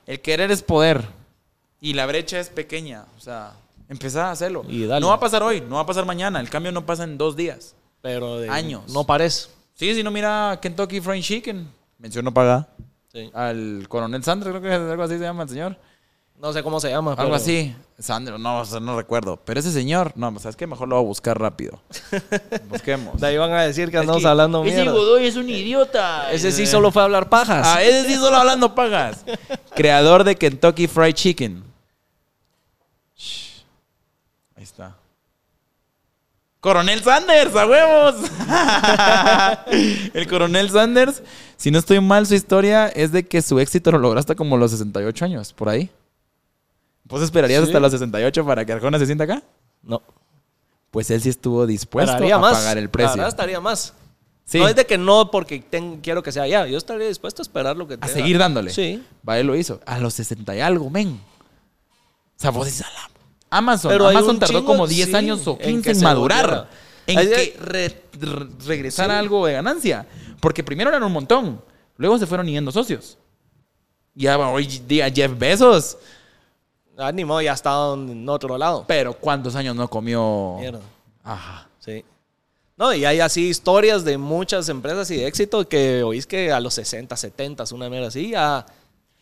el 0.05 0.21
querer 0.21 0.51
es 0.51 0.61
poder. 0.61 1.03
Y 1.79 1.93
la 1.93 2.05
brecha 2.05 2.39
es 2.39 2.49
pequeña. 2.49 3.05
O 3.17 3.21
sea, 3.21 3.53
empezar 3.89 4.25
a 4.25 4.31
hacerlo. 4.31 4.63
Y 4.67 4.85
dale. 4.85 5.01
No 5.01 5.07
va 5.07 5.15
a 5.15 5.19
pasar 5.19 5.41
hoy, 5.41 5.61
no 5.61 5.75
va 5.75 5.81
a 5.81 5.85
pasar 5.85 6.05
mañana. 6.05 6.39
El 6.39 6.49
cambio 6.49 6.71
no 6.71 6.85
pasa 6.85 7.03
en 7.03 7.17
dos 7.17 7.35
días. 7.35 7.75
Pero 8.01 8.39
de 8.39 8.49
Años. 8.49 8.83
No 8.93 9.03
parece. 9.05 9.49
Sí, 9.73 9.95
si 9.95 10.03
no 10.03 10.11
mira 10.11 10.59
Kentucky 10.61 11.01
Fried 11.01 11.23
Chicken. 11.23 11.67
Mención 11.97 12.25
no 12.25 12.33
pagada. 12.33 12.67
Sí. 13.11 13.29
Al 13.33 13.85
coronel 13.87 14.23
Sandro, 14.23 14.49
creo 14.51 14.61
que 14.61 14.69
es 14.69 14.91
algo 14.91 15.03
así 15.03 15.15
se 15.17 15.23
llama 15.23 15.43
el 15.43 15.49
señor. 15.49 15.77
No 16.41 16.51
sé 16.51 16.63
cómo 16.63 16.79
se 16.79 16.89
llama. 16.89 17.11
Algo 17.11 17.23
pero- 17.23 17.35
así. 17.35 17.75
Sandro, 17.99 18.39
no, 18.39 18.61
o 18.61 18.65
sea, 18.65 18.79
no 18.79 18.97
recuerdo. 18.97 19.37
Pero 19.45 19.59
ese 19.59 19.71
señor, 19.71 20.11
no, 20.15 20.39
¿sabes 20.39 20.55
qué? 20.55 20.65
Mejor 20.65 20.87
lo 20.87 20.95
voy 20.95 21.03
a 21.03 21.07
buscar 21.07 21.39
rápido. 21.39 21.79
Busquemos. 22.69 23.21
De 23.21 23.27
ahí 23.27 23.37
van 23.37 23.51
a 23.51 23.61
decir 23.61 23.91
que 23.91 23.97
andamos 23.99 24.25
hablando 24.25 24.63
Ese 24.65 24.73
mierda. 24.77 24.91
Godoy 24.91 25.27
es 25.27 25.35
un 25.35 25.47
idiota. 25.47 26.31
Ese 26.31 26.51
sí 26.51 26.65
solo 26.65 26.91
fue 26.91 27.03
a 27.03 27.05
hablar 27.05 27.29
pajas. 27.29 27.67
Ah, 27.67 27.83
ese 27.83 28.07
sí 28.07 28.15
solo 28.15 28.37
hablando 28.37 28.73
pagas. 28.73 29.23
Creador 29.75 30.23
de 30.23 30.35
Kentucky 30.35 30.87
Fried 30.87 31.13
Chicken. 31.13 31.63
Shh. 33.15 33.61
Ahí 34.55 34.63
está. 34.63 34.95
Coronel 36.59 37.03
Sanders, 37.03 37.55
a 37.55 37.67
huevos. 37.67 38.15
El 40.15 40.27
coronel 40.27 40.71
Sanders, 40.71 41.21
si 41.55 41.69
no 41.69 41.77
estoy 41.77 41.99
mal, 41.99 42.25
su 42.25 42.33
historia 42.33 42.87
es 42.87 43.11
de 43.11 43.27
que 43.27 43.43
su 43.43 43.59
éxito 43.59 43.91
lo 43.91 43.99
logró 43.99 44.19
hasta 44.19 44.33
como 44.33 44.57
los 44.57 44.71
68 44.71 45.25
años, 45.25 45.53
por 45.53 45.69
ahí. 45.69 45.91
¿Pues 47.11 47.23
esperarías 47.23 47.61
Sí. 47.61 47.67
hasta 47.69 47.79
los 47.79 47.91
68 47.91 48.45
para 48.45 48.65
que 48.65 48.71
Arjona 48.73 48.97
se 48.97 49.05
sienta 49.05 49.25
acá? 49.25 49.43
No. 49.83 50.01
Pues 50.89 51.11
él 51.11 51.21
sí 51.21 51.29
estuvo 51.29 51.67
dispuesto 51.67 52.11
a 52.33 52.39
más. 52.39 52.53
pagar 52.53 52.77
el 52.77 52.89
precio. 52.89 53.25
estaría 53.27 53.59
más. 53.61 53.93
Sí. 54.45 54.59
No 54.59 54.67
es 54.67 54.75
de 54.75 54.85
que 54.85 54.97
no 54.97 55.29
porque 55.31 55.59
ten- 55.59 56.01
quiero 56.01 56.23
que 56.23 56.31
sea 56.31 56.47
ya. 56.47 56.65
Yo 56.67 56.77
estaría 56.77 57.07
dispuesto 57.07 57.41
a 57.41 57.43
esperar 57.43 57.77
lo 57.77 57.87
que 57.87 57.93
A 57.93 57.97
tenga. 57.97 58.13
seguir 58.13 58.37
dándole. 58.37 58.71
Sí. 58.71 59.01
Va, 59.27 59.37
él 59.39 59.47
lo 59.47 59.55
hizo. 59.55 59.79
A 59.85 59.99
los 59.99 60.13
60 60.15 60.55
y 60.55 60.59
algo, 60.59 60.89
men. 60.89 61.19
O 62.37 62.41
sea, 62.41 62.49
vos 62.49 62.65
dices, 62.65 62.81
"A 62.85 62.89
la- 62.91 63.09
Amazon. 63.51 63.91
Pero 63.91 64.07
Amazon 64.07 64.39
tardó 64.39 64.59
chingo- 64.59 64.65
como 64.65 64.87
10 64.87 65.09
sí, 65.09 65.15
años 65.15 65.45
o 65.47 65.57
en 65.61 65.81
15 65.81 65.91
que 65.91 65.97
en, 65.97 66.03
madurar. 66.03 66.45
volviera. 66.47 66.69
En 67.07 67.17
que 67.19 67.57
re- 67.59 68.03
re- 68.19 68.47
regresar 68.65 69.09
Sí. 69.09 69.15
algo 69.15 69.45
de 69.45 69.53
ganancia. 69.53 70.07
Porque 70.39 70.63
primero 70.63 70.89
eran 70.89 71.03
un 71.03 71.11
montón. 71.11 71.61
Luego 71.97 72.17
se 72.17 72.25
fueron 72.25 72.47
yendo 72.47 72.71
socios. 72.71 73.17
Ya 74.15 74.37
hoy 74.37 74.65
día 74.87 75.09
Jeff 75.09 75.37
Bezos. 75.37 75.97
Ah, 77.01 77.11
ni 77.11 77.25
modo, 77.25 77.41
ya 77.41 77.53
está 77.53 77.93
en 77.93 78.27
otro 78.29 78.57
lado. 78.57 78.85
Pero 78.87 79.13
¿cuántos 79.13 79.55
años 79.55 79.75
no 79.75 79.87
comió? 79.89 80.57
Mierda. 80.59 80.79
Ajá. 81.23 81.67
Sí. 81.79 82.03
No, 82.77 82.93
y 82.93 83.05
hay 83.05 83.19
así 83.19 83.49
historias 83.49 84.03
de 84.03 84.17
muchas 84.17 84.69
empresas 84.69 85.09
y 85.11 85.17
de 85.17 85.27
éxito 85.27 85.67
que 85.67 86.03
oís 86.03 86.25
que 86.25 86.51
a 86.51 86.59
los 86.59 86.73
60, 86.73 87.15
70, 87.15 87.63
una 87.73 87.89
mierda 87.89 88.07
así, 88.07 88.29
ya 88.31 88.65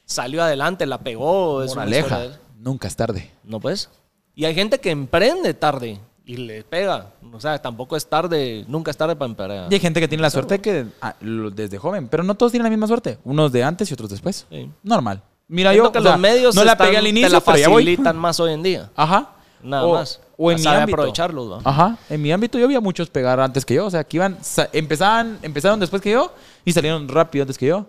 salió 0.05 0.43
adelante, 0.43 0.85
la 0.85 0.99
pegó. 0.99 1.63
Es 1.63 1.71
una 1.73 1.81
Moraleja. 1.85 2.37
Nunca 2.57 2.87
es 2.87 2.95
tarde. 2.95 3.31
No 3.43 3.59
pues. 3.59 3.89
Y 4.35 4.45
hay 4.45 4.55
gente 4.55 4.79
que 4.79 4.91
emprende 4.91 5.53
tarde 5.53 5.99
y 6.25 6.37
le 6.37 6.63
pega. 6.63 7.11
O 7.33 7.39
sea, 7.41 7.61
tampoco 7.61 7.97
es 7.97 8.07
tarde, 8.07 8.63
nunca 8.67 8.91
es 8.91 8.97
tarde 8.97 9.15
para 9.15 9.29
emprender. 9.29 9.67
Y 9.69 9.73
hay 9.75 9.79
gente 9.81 9.99
que 9.99 10.07
tiene 10.07 10.21
la 10.21 10.29
suerte 10.29 10.59
que 10.59 10.85
ah, 11.01 11.15
lo- 11.19 11.51
desde 11.51 11.77
joven. 11.77 12.07
Pero 12.07 12.23
no 12.23 12.35
todos 12.35 12.51
tienen 12.51 12.63
la 12.63 12.69
misma 12.69 12.87
suerte. 12.87 13.17
Unos 13.25 13.51
de 13.51 13.63
antes 13.63 13.89
y 13.89 13.93
otros 13.93 14.09
después. 14.09 14.45
Sí. 14.49 14.69
Normal. 14.83 15.21
Mira, 15.49 15.71
Siento 15.71 15.87
yo 15.89 15.91
que 15.91 15.99
o 15.99 16.01
sea, 16.03 16.11
los 16.11 16.19
medios 16.21 16.55
no 16.55 16.63
la 16.63 16.71
están- 16.73 16.87
pegué 16.87 16.97
al 16.97 17.03
te 17.03 17.09
inicio, 17.09 17.41
pero 17.41 17.57
ya 17.57 17.67
voy. 17.69 17.83
facilitan 17.83 18.15
más 18.17 18.39
hoy 18.39 18.53
en 18.53 18.63
día. 18.63 18.89
Ajá. 18.95 19.31
Nada 19.61 19.85
o, 19.85 19.93
más. 19.95 20.21
O 20.37 20.51
en 20.51 20.57
mi 20.57 20.63
Sabe 20.63 20.77
ámbito. 20.77 20.95
aprovecharlos, 20.95 21.51
¿va? 21.51 21.61
Ajá. 21.65 21.97
En 22.09 22.21
mi 22.21 22.31
ámbito 22.31 22.57
yo 22.57 22.67
vi 22.67 22.75
a 22.75 22.79
muchos 22.79 23.09
pegar 23.09 23.39
antes 23.41 23.65
que 23.65 23.73
yo. 23.73 23.87
O 23.87 23.89
sea, 23.89 24.03
que 24.05 24.15
iban, 24.17 24.37
empezaban, 24.71 25.37
empezaron 25.41 25.79
después 25.79 26.01
que 26.01 26.11
yo 26.11 26.31
y 26.63 26.71
salieron 26.71 27.07
rápido 27.09 27.43
antes 27.43 27.57
que 27.57 27.65
yo. 27.65 27.85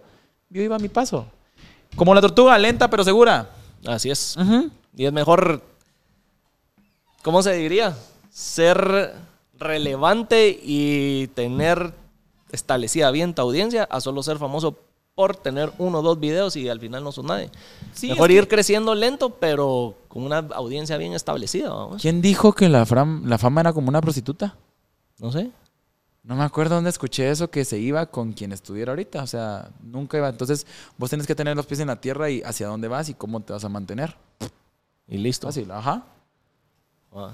Yo 0.49 0.62
iba 0.62 0.74
a 0.74 0.78
mi 0.81 0.89
paso. 0.89 1.27
Como 1.95 2.12
la 2.15 2.20
tortuga, 2.20 2.59
lenta 2.59 2.89
pero 2.91 3.05
segura. 3.05 3.51
Así 3.87 4.11
es. 4.11 4.37
Y 4.97 5.05
es 5.07 5.12
mejor, 5.12 5.62
¿cómo 7.23 7.43
se 7.43 7.53
diría? 7.55 7.97
Ser 8.31 9.15
relevante 9.59 10.59
y 10.62 11.28
tener 11.28 11.93
establecida 12.51 13.11
bien 13.11 13.35
tu 13.35 13.43
audiencia 13.43 13.85
a 13.85 14.01
solo 14.01 14.23
ser 14.23 14.39
famoso 14.39 14.78
por 15.20 15.36
tener 15.36 15.70
uno 15.76 15.98
o 15.98 16.02
dos 16.02 16.18
videos 16.18 16.56
y 16.56 16.66
al 16.70 16.80
final 16.80 17.05
no 17.05 17.12
son 17.12 17.26
nadie. 17.26 17.51
Sí, 17.92 18.09
mejor 18.09 18.30
ir 18.30 18.44
que- 18.44 18.48
creciendo 18.48 18.94
lento, 18.94 19.28
pero 19.38 19.94
con 20.09 20.22
una 20.22 20.38
audiencia 20.38 20.97
bien 20.97 21.12
establecida. 21.12 21.70
¿Quién 22.01 22.22
dijo 22.22 22.55
que 22.55 22.70
la, 22.70 22.86
fram- 22.86 23.22
la 23.26 23.36
fama 23.36 23.60
era 23.60 23.74
como 23.74 23.90
una 23.90 24.01
prostituta? 24.01 24.56
No 25.18 25.30
sé. 25.30 25.51
No 26.22 26.36
me 26.36 26.42
acuerdo 26.44 26.76
dónde 26.76 26.88
escuché 26.88 27.28
eso, 27.30 27.51
que 27.51 27.66
se 27.66 27.78
iba 27.78 28.06
con 28.06 28.32
quien 28.32 28.52
estuviera 28.52 28.92
ahorita. 28.92 29.22
O 29.22 29.26
sea, 29.26 29.68
nunca 29.82 30.16
iba. 30.16 30.30
Entonces, 30.30 30.66
vos 30.97 31.10
tenés 31.10 31.26
que 31.26 31.34
tener 31.34 31.55
los 31.55 31.66
pies 31.66 31.80
en 31.80 31.88
la 31.88 31.97
tierra 32.01 32.30
y 32.30 32.40
hacia 32.42 32.66
dónde 32.66 32.88
vas 32.88 33.10
y 33.10 33.14
cómo 33.14 33.40
te 33.40 33.52
vas 33.52 33.64
a 33.64 33.68
mantener. 33.68 34.16
Y 35.06 35.18
listo. 35.18 35.48
Fácil, 35.48 35.70
ajá. 35.70 36.02
Ah. 37.14 37.32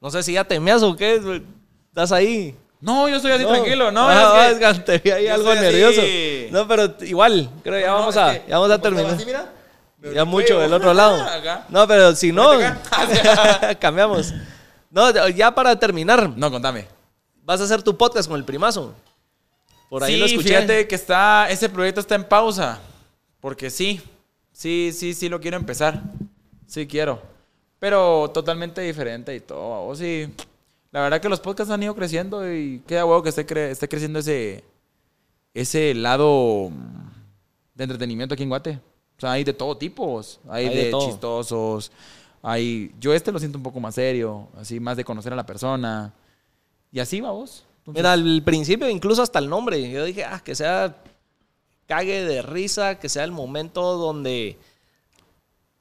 No 0.00 0.10
sé 0.10 0.22
si 0.22 0.34
ya 0.34 0.44
temeas 0.44 0.82
o 0.82 0.94
qué. 0.94 1.42
Estás 1.88 2.12
ahí. 2.12 2.54
No, 2.80 3.08
yo 3.08 3.16
estoy 3.16 3.32
así 3.32 3.42
No. 3.42 3.50
tranquilo, 3.50 3.90
no. 3.90 4.08
Ah, 4.08 4.48
es 4.50 4.58
que- 4.58 4.64
es 4.70 4.76
que 4.78 4.80
te 4.84 4.98
vi 4.98 5.10
ahí 5.10 5.24
yo 5.26 5.34
algo 5.34 5.50
así. 5.50 5.60
nervioso. 5.60 6.00
No, 6.52 6.68
pero 6.68 6.94
igual, 7.06 7.50
creo 7.62 7.74
que 7.74 7.80
ya 7.80 7.88
No, 7.88 7.94
vamos 7.98 8.14
es 8.14 8.20
a, 8.20 8.46
ya 8.46 8.58
vamos 8.58 8.70
a 8.70 8.80
terminar. 8.80 9.14
así, 9.14 9.24
mira, 9.26 9.52
me 9.98 10.14
ya 10.14 10.24
mucho 10.24 10.60
del 10.60 10.72
otro 10.72 10.94
lado. 10.94 11.20
Acá. 11.28 11.64
No, 11.68 11.86
pero 11.88 12.14
si 12.14 12.30
no, 12.32 12.50
cambiamos. 13.80 14.32
No, 14.90 15.28
ya 15.28 15.54
para 15.54 15.78
terminar, 15.78 16.30
No, 16.36 16.50
contame. 16.50 16.86
vas 17.44 17.60
a 17.60 17.64
hacer 17.64 17.82
tu 17.82 17.96
podcast 17.96 18.28
con 18.28 18.38
el 18.38 18.44
primazo. 18.44 18.94
Por 19.90 20.04
ahí 20.04 20.14
sí, 20.14 20.18
lo 20.20 20.26
escuché. 20.26 20.48
fíjate 20.48 20.86
que 20.86 20.94
está, 20.94 21.48
ese 21.50 21.68
proyecto 21.68 22.00
está 22.00 22.14
en 22.14 22.24
pausa. 22.24 22.78
Porque 23.40 23.70
sí, 23.70 24.00
sí, 24.52 24.92
sí, 24.94 25.14
sí 25.14 25.28
lo 25.28 25.40
quiero 25.40 25.56
empezar. 25.56 26.00
Sí 26.66 26.86
quiero. 26.86 27.20
Pero 27.78 28.30
totalmente 28.34 28.80
diferente 28.82 29.34
y 29.34 29.40
todo. 29.40 29.86
O 29.86 29.94
sí, 29.94 30.28
la 30.90 31.00
verdad 31.02 31.20
que 31.20 31.28
los 31.28 31.40
podcasts 31.40 31.72
han 31.72 31.82
ido 31.82 31.94
creciendo 31.94 32.50
y 32.52 32.82
queda 32.86 33.04
huevo 33.04 33.22
que 33.22 33.28
esté, 33.30 33.46
cre- 33.46 33.70
esté 33.70 33.88
creciendo 33.88 34.18
ese, 34.20 34.64
ese 35.54 35.94
lado 35.94 36.70
mm, 36.70 37.10
de 37.74 37.84
entretenimiento 37.84 38.34
aquí 38.34 38.42
en 38.44 38.48
Guate. 38.48 38.80
O 39.16 39.20
sea, 39.20 39.32
hay 39.32 39.44
de 39.44 39.52
todo 39.52 39.76
tipo. 39.76 40.20
Hay, 40.48 40.66
Hay 40.66 40.74
de 40.76 40.84
de, 40.86 40.98
chistosos. 40.98 41.90
Hay, 42.42 42.92
yo 43.00 43.12
este 43.12 43.32
lo 43.32 43.38
siento 43.38 43.58
un 43.58 43.64
poco 43.64 43.80
más 43.80 43.96
serio, 43.96 44.48
así 44.56 44.78
más 44.80 44.96
de 44.96 45.04
conocer 45.04 45.32
a 45.32 45.36
la 45.36 45.44
persona. 45.44 46.12
Y 46.92 47.00
así 47.00 47.20
va 47.20 47.32
vos. 47.32 47.64
Entonces- 47.80 48.00
Mira, 48.02 48.12
al 48.12 48.42
principio, 48.44 48.88
incluso 48.88 49.22
hasta 49.22 49.38
el 49.40 49.48
nombre, 49.48 49.90
yo 49.90 50.04
dije, 50.04 50.24
ah, 50.24 50.40
que 50.44 50.54
sea 50.54 50.96
cague 51.86 52.22
de 52.24 52.42
risa, 52.42 52.98
que 52.98 53.08
sea 53.08 53.24
el 53.24 53.32
momento 53.32 53.96
donde 53.96 54.58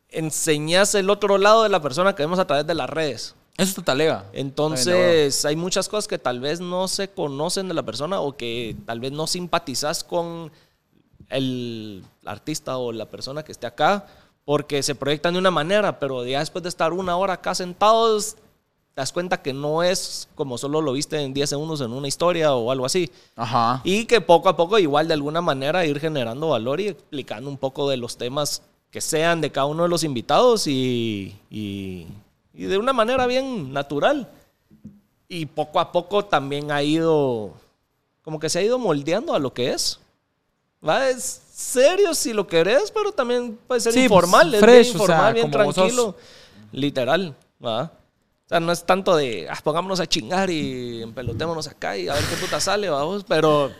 enseñas 0.09 0.95
el 0.95 1.09
otro 1.09 1.38
lado 1.38 1.63
de 1.63 1.69
la 1.69 1.81
persona 1.81 2.15
que 2.15 2.23
vemos 2.23 2.39
a 2.39 2.47
través 2.47 2.65
de 2.65 2.73
las 2.75 2.89
redes. 2.89 3.35
Eso 3.57 3.71
está 3.71 3.81
talega. 3.81 4.25
Entonces, 4.34 5.43
hay 5.43 5.55
muchas 5.55 5.89
cosas 5.89 6.07
que 6.07 6.19
tal 6.19 6.39
vez 6.39 6.59
no 6.59 6.88
se 6.88 7.09
conocen 7.09 7.67
de 7.67 7.73
la 7.73 7.84
persona 7.84 8.19
o 8.21 8.38
que 8.38 8.75
tal 8.85 8.99
vez 8.99 9.11
no 9.11 9.25
simpatizas 9.25 10.03
con 10.03 10.51
el 11.29 12.03
artista 12.23 12.77
o 12.77 12.91
la 12.91 13.07
persona 13.07 13.43
que 13.43 13.51
esté 13.51 13.67
acá 13.67 14.05
porque 14.45 14.81
se 14.81 14.95
proyectan 14.95 15.34
de 15.34 15.39
una 15.39 15.51
manera, 15.51 15.99
pero 15.99 16.25
ya 16.25 16.39
después 16.39 16.63
de 16.63 16.69
estar 16.69 16.93
una 16.93 17.17
hora 17.17 17.34
acá 17.34 17.53
sentados, 17.53 18.35
te 18.93 19.01
das 19.01 19.11
cuenta 19.11 19.41
que 19.41 19.51
no 19.51 19.84
es 19.84 20.29
como 20.35 20.57
solo 20.57 20.81
lo 20.81 20.93
viste 20.93 21.19
en 21.19 21.34
10 21.34 21.49
segundos 21.49 21.81
en 21.81 21.91
una 21.91 22.07
historia 22.07 22.53
o 22.53 22.71
algo 22.71 22.85
así. 22.85 23.11
Ajá. 23.35 23.81
Y 23.84 24.05
que 24.05 24.21
poco 24.21 24.47
a 24.47 24.55
poco, 24.55 24.79
igual 24.79 25.09
de 25.09 25.15
alguna 25.15 25.41
manera, 25.41 25.85
ir 25.85 25.99
generando 25.99 26.49
valor 26.49 26.79
y 26.79 26.88
explicando 26.88 27.49
un 27.49 27.57
poco 27.57 27.89
de 27.89 27.97
los 27.97 28.17
temas 28.17 28.61
que 28.89 29.01
sean 29.01 29.41
de 29.41 29.51
cada 29.51 29.65
uno 29.65 29.84
de 29.84 29.89
los 29.89 30.05
invitados 30.05 30.65
y, 30.65 31.35
y, 31.51 32.07
y 32.57 32.65
de 32.65 32.77
una 32.77 32.91
manera 32.91 33.25
bien 33.27 33.71
natural. 33.71 34.27
Y 35.29 35.45
poco 35.45 35.79
a 35.79 35.91
poco 35.91 36.25
también 36.25 36.71
ha 36.71 36.81
ido, 36.84 37.53
como 38.23 38.39
que 38.39 38.49
se 38.49 38.59
ha 38.59 38.63
ido 38.63 38.79
moldeando 38.79 39.34
a 39.35 39.39
lo 39.39 39.53
que 39.53 39.71
es. 39.71 39.99
¿Va? 40.88 41.09
Es 41.09 41.41
serio 41.53 42.13
si 42.13 42.34
lo 42.34 42.47
querés, 42.47 42.91
pero 42.91 43.11
también 43.11 43.57
puede 43.67 43.81
ser 43.81 43.93
Sí, 43.93 44.03
informal. 44.03 44.49
pues, 44.49 44.55
es 44.55 44.61
fresh, 44.61 44.93
bien 44.93 45.01
o 45.01 45.05
sea, 45.05 45.15
informal, 45.15 45.34
bien 45.34 45.51
sos. 45.53 45.73
tranquilo. 45.75 46.15
Literal. 46.71 47.35
¿va? 47.63 47.84
O 47.84 48.47
sea, 48.49 48.59
no 48.59 48.71
es 48.71 48.84
tanto 48.85 49.15
de, 49.15 49.47
ah, 49.49 49.57
pongámonos 49.63 49.99
a 49.99 50.05
chingar 50.07 50.49
y 50.49 51.01
empelotémonos 51.03 51.67
acá 51.67 51.97
y 51.97 52.07
a 52.07 52.13
ver 52.13 52.23
qué 52.25 52.35
puta 52.38 52.59
sale, 52.61 52.89
vamos. 52.89 53.25
Pero, 53.27 53.71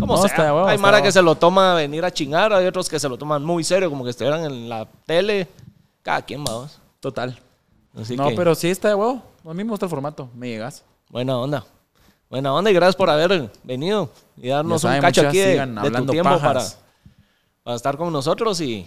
como 0.00 0.14
No, 0.14 0.18
sea. 0.22 0.30
está 0.30 0.44
de 0.46 0.50
huevo, 0.52 0.66
hay 0.66 0.78
mara 0.78 1.00
que 1.02 1.12
se 1.12 1.22
lo 1.22 1.36
toma 1.36 1.72
a 1.72 1.74
venir 1.76 2.04
a 2.04 2.10
chingar, 2.10 2.52
hay 2.52 2.66
otros 2.66 2.88
que 2.88 2.98
se 2.98 3.08
lo 3.08 3.16
toman 3.16 3.44
muy 3.44 3.62
serio, 3.62 3.88
como 3.90 4.02
que 4.02 4.10
estuvieran 4.10 4.44
en 4.44 4.68
la 4.68 4.88
tele. 5.06 5.46
Cada 6.02 6.22
quien, 6.22 6.42
vamos. 6.42 6.78
Total. 7.00 7.38
Así 7.96 8.16
no, 8.16 8.28
que, 8.28 8.34
pero 8.36 8.54
sí 8.54 8.68
está 8.68 8.88
de 8.88 8.94
huevo. 8.94 9.22
A 9.44 9.54
mí 9.54 9.64
me 9.64 9.70
gusta 9.70 9.86
el 9.86 9.90
formato. 9.90 10.28
Me 10.34 10.48
llegas. 10.48 10.84
buena 11.08 11.38
onda. 11.38 11.64
Buena 12.28 12.52
onda 12.52 12.70
y 12.70 12.74
gracias 12.74 12.96
por 12.96 13.08
haber 13.08 13.50
venido 13.62 14.10
y 14.36 14.48
darnos 14.48 14.82
un 14.84 14.98
cacho 15.00 15.26
aquí 15.28 15.38
de, 15.38 15.64
de 15.64 15.90
tu 15.92 16.06
tiempo 16.06 16.38
para, 16.40 16.62
para 17.62 17.76
estar 17.76 17.96
con 17.96 18.12
nosotros 18.12 18.60
y 18.60 18.84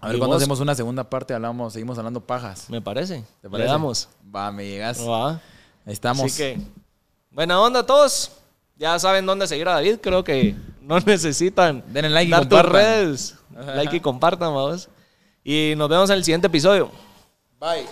A 0.00 0.08
ver 0.08 0.16
Y 0.16 0.18
cuando 0.18 0.34
vos- 0.36 0.42
hacemos 0.42 0.60
una 0.60 0.74
segunda 0.74 1.02
parte, 1.08 1.32
hablamos, 1.32 1.72
seguimos 1.72 1.96
hablando 1.98 2.20
pajas. 2.20 2.68
me 2.68 2.80
parece. 2.82 3.24
¿Te 3.40 3.48
Le 3.48 3.50
parece? 3.50 3.70
damos. 3.70 4.08
Va, 4.34 4.52
me 4.52 4.66
llegas. 4.66 5.00
Va. 5.00 5.32
Ahí 5.86 5.92
estamos. 5.94 6.24
Así 6.26 6.36
que, 6.36 6.58
buena 7.30 7.58
onda 7.60 7.80
a 7.80 7.86
todos. 7.86 8.30
Ya 8.76 8.98
saben 8.98 9.24
dónde 9.24 9.46
seguir 9.46 9.66
a 9.68 9.72
David. 9.72 9.98
Creo 10.02 10.22
que 10.22 10.54
no 10.82 11.00
necesitan 11.06 11.82
Denle 11.88 12.10
like 12.10 12.28
y 12.28 12.30
dar 12.30 12.40
tus 12.46 12.48
compartan. 12.60 12.72
redes. 12.72 13.34
Like 13.74 13.96
y 13.96 14.00
compartan, 14.00 14.54
vamos. 14.54 14.88
Y 15.42 15.72
nos 15.78 15.88
vemos 15.88 16.10
en 16.10 16.16
el 16.16 16.24
siguiente 16.24 16.48
episodio. 16.48 16.90
Bye. 17.58 17.86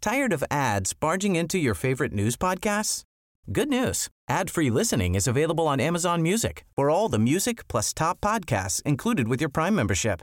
Tired 0.00 0.32
of 0.32 0.44
ads 0.50 0.94
barging 0.94 1.36
into 1.36 1.58
your 1.58 1.74
favorite 1.74 2.12
news 2.12 2.36
podcasts? 2.36 3.04
Good 3.50 3.68
news. 3.68 4.08
Ad-free 4.28 4.70
listening 4.70 5.14
is 5.14 5.26
available 5.26 5.66
on 5.66 5.80
Amazon 5.80 6.22
Music 6.22 6.64
for 6.76 6.90
all 6.90 7.08
the 7.08 7.18
music 7.18 7.66
plus 7.68 7.92
top 7.92 8.20
podcasts 8.20 8.82
included 8.82 9.28
with 9.28 9.40
your 9.40 9.48
Prime 9.48 9.74
membership. 9.74 10.22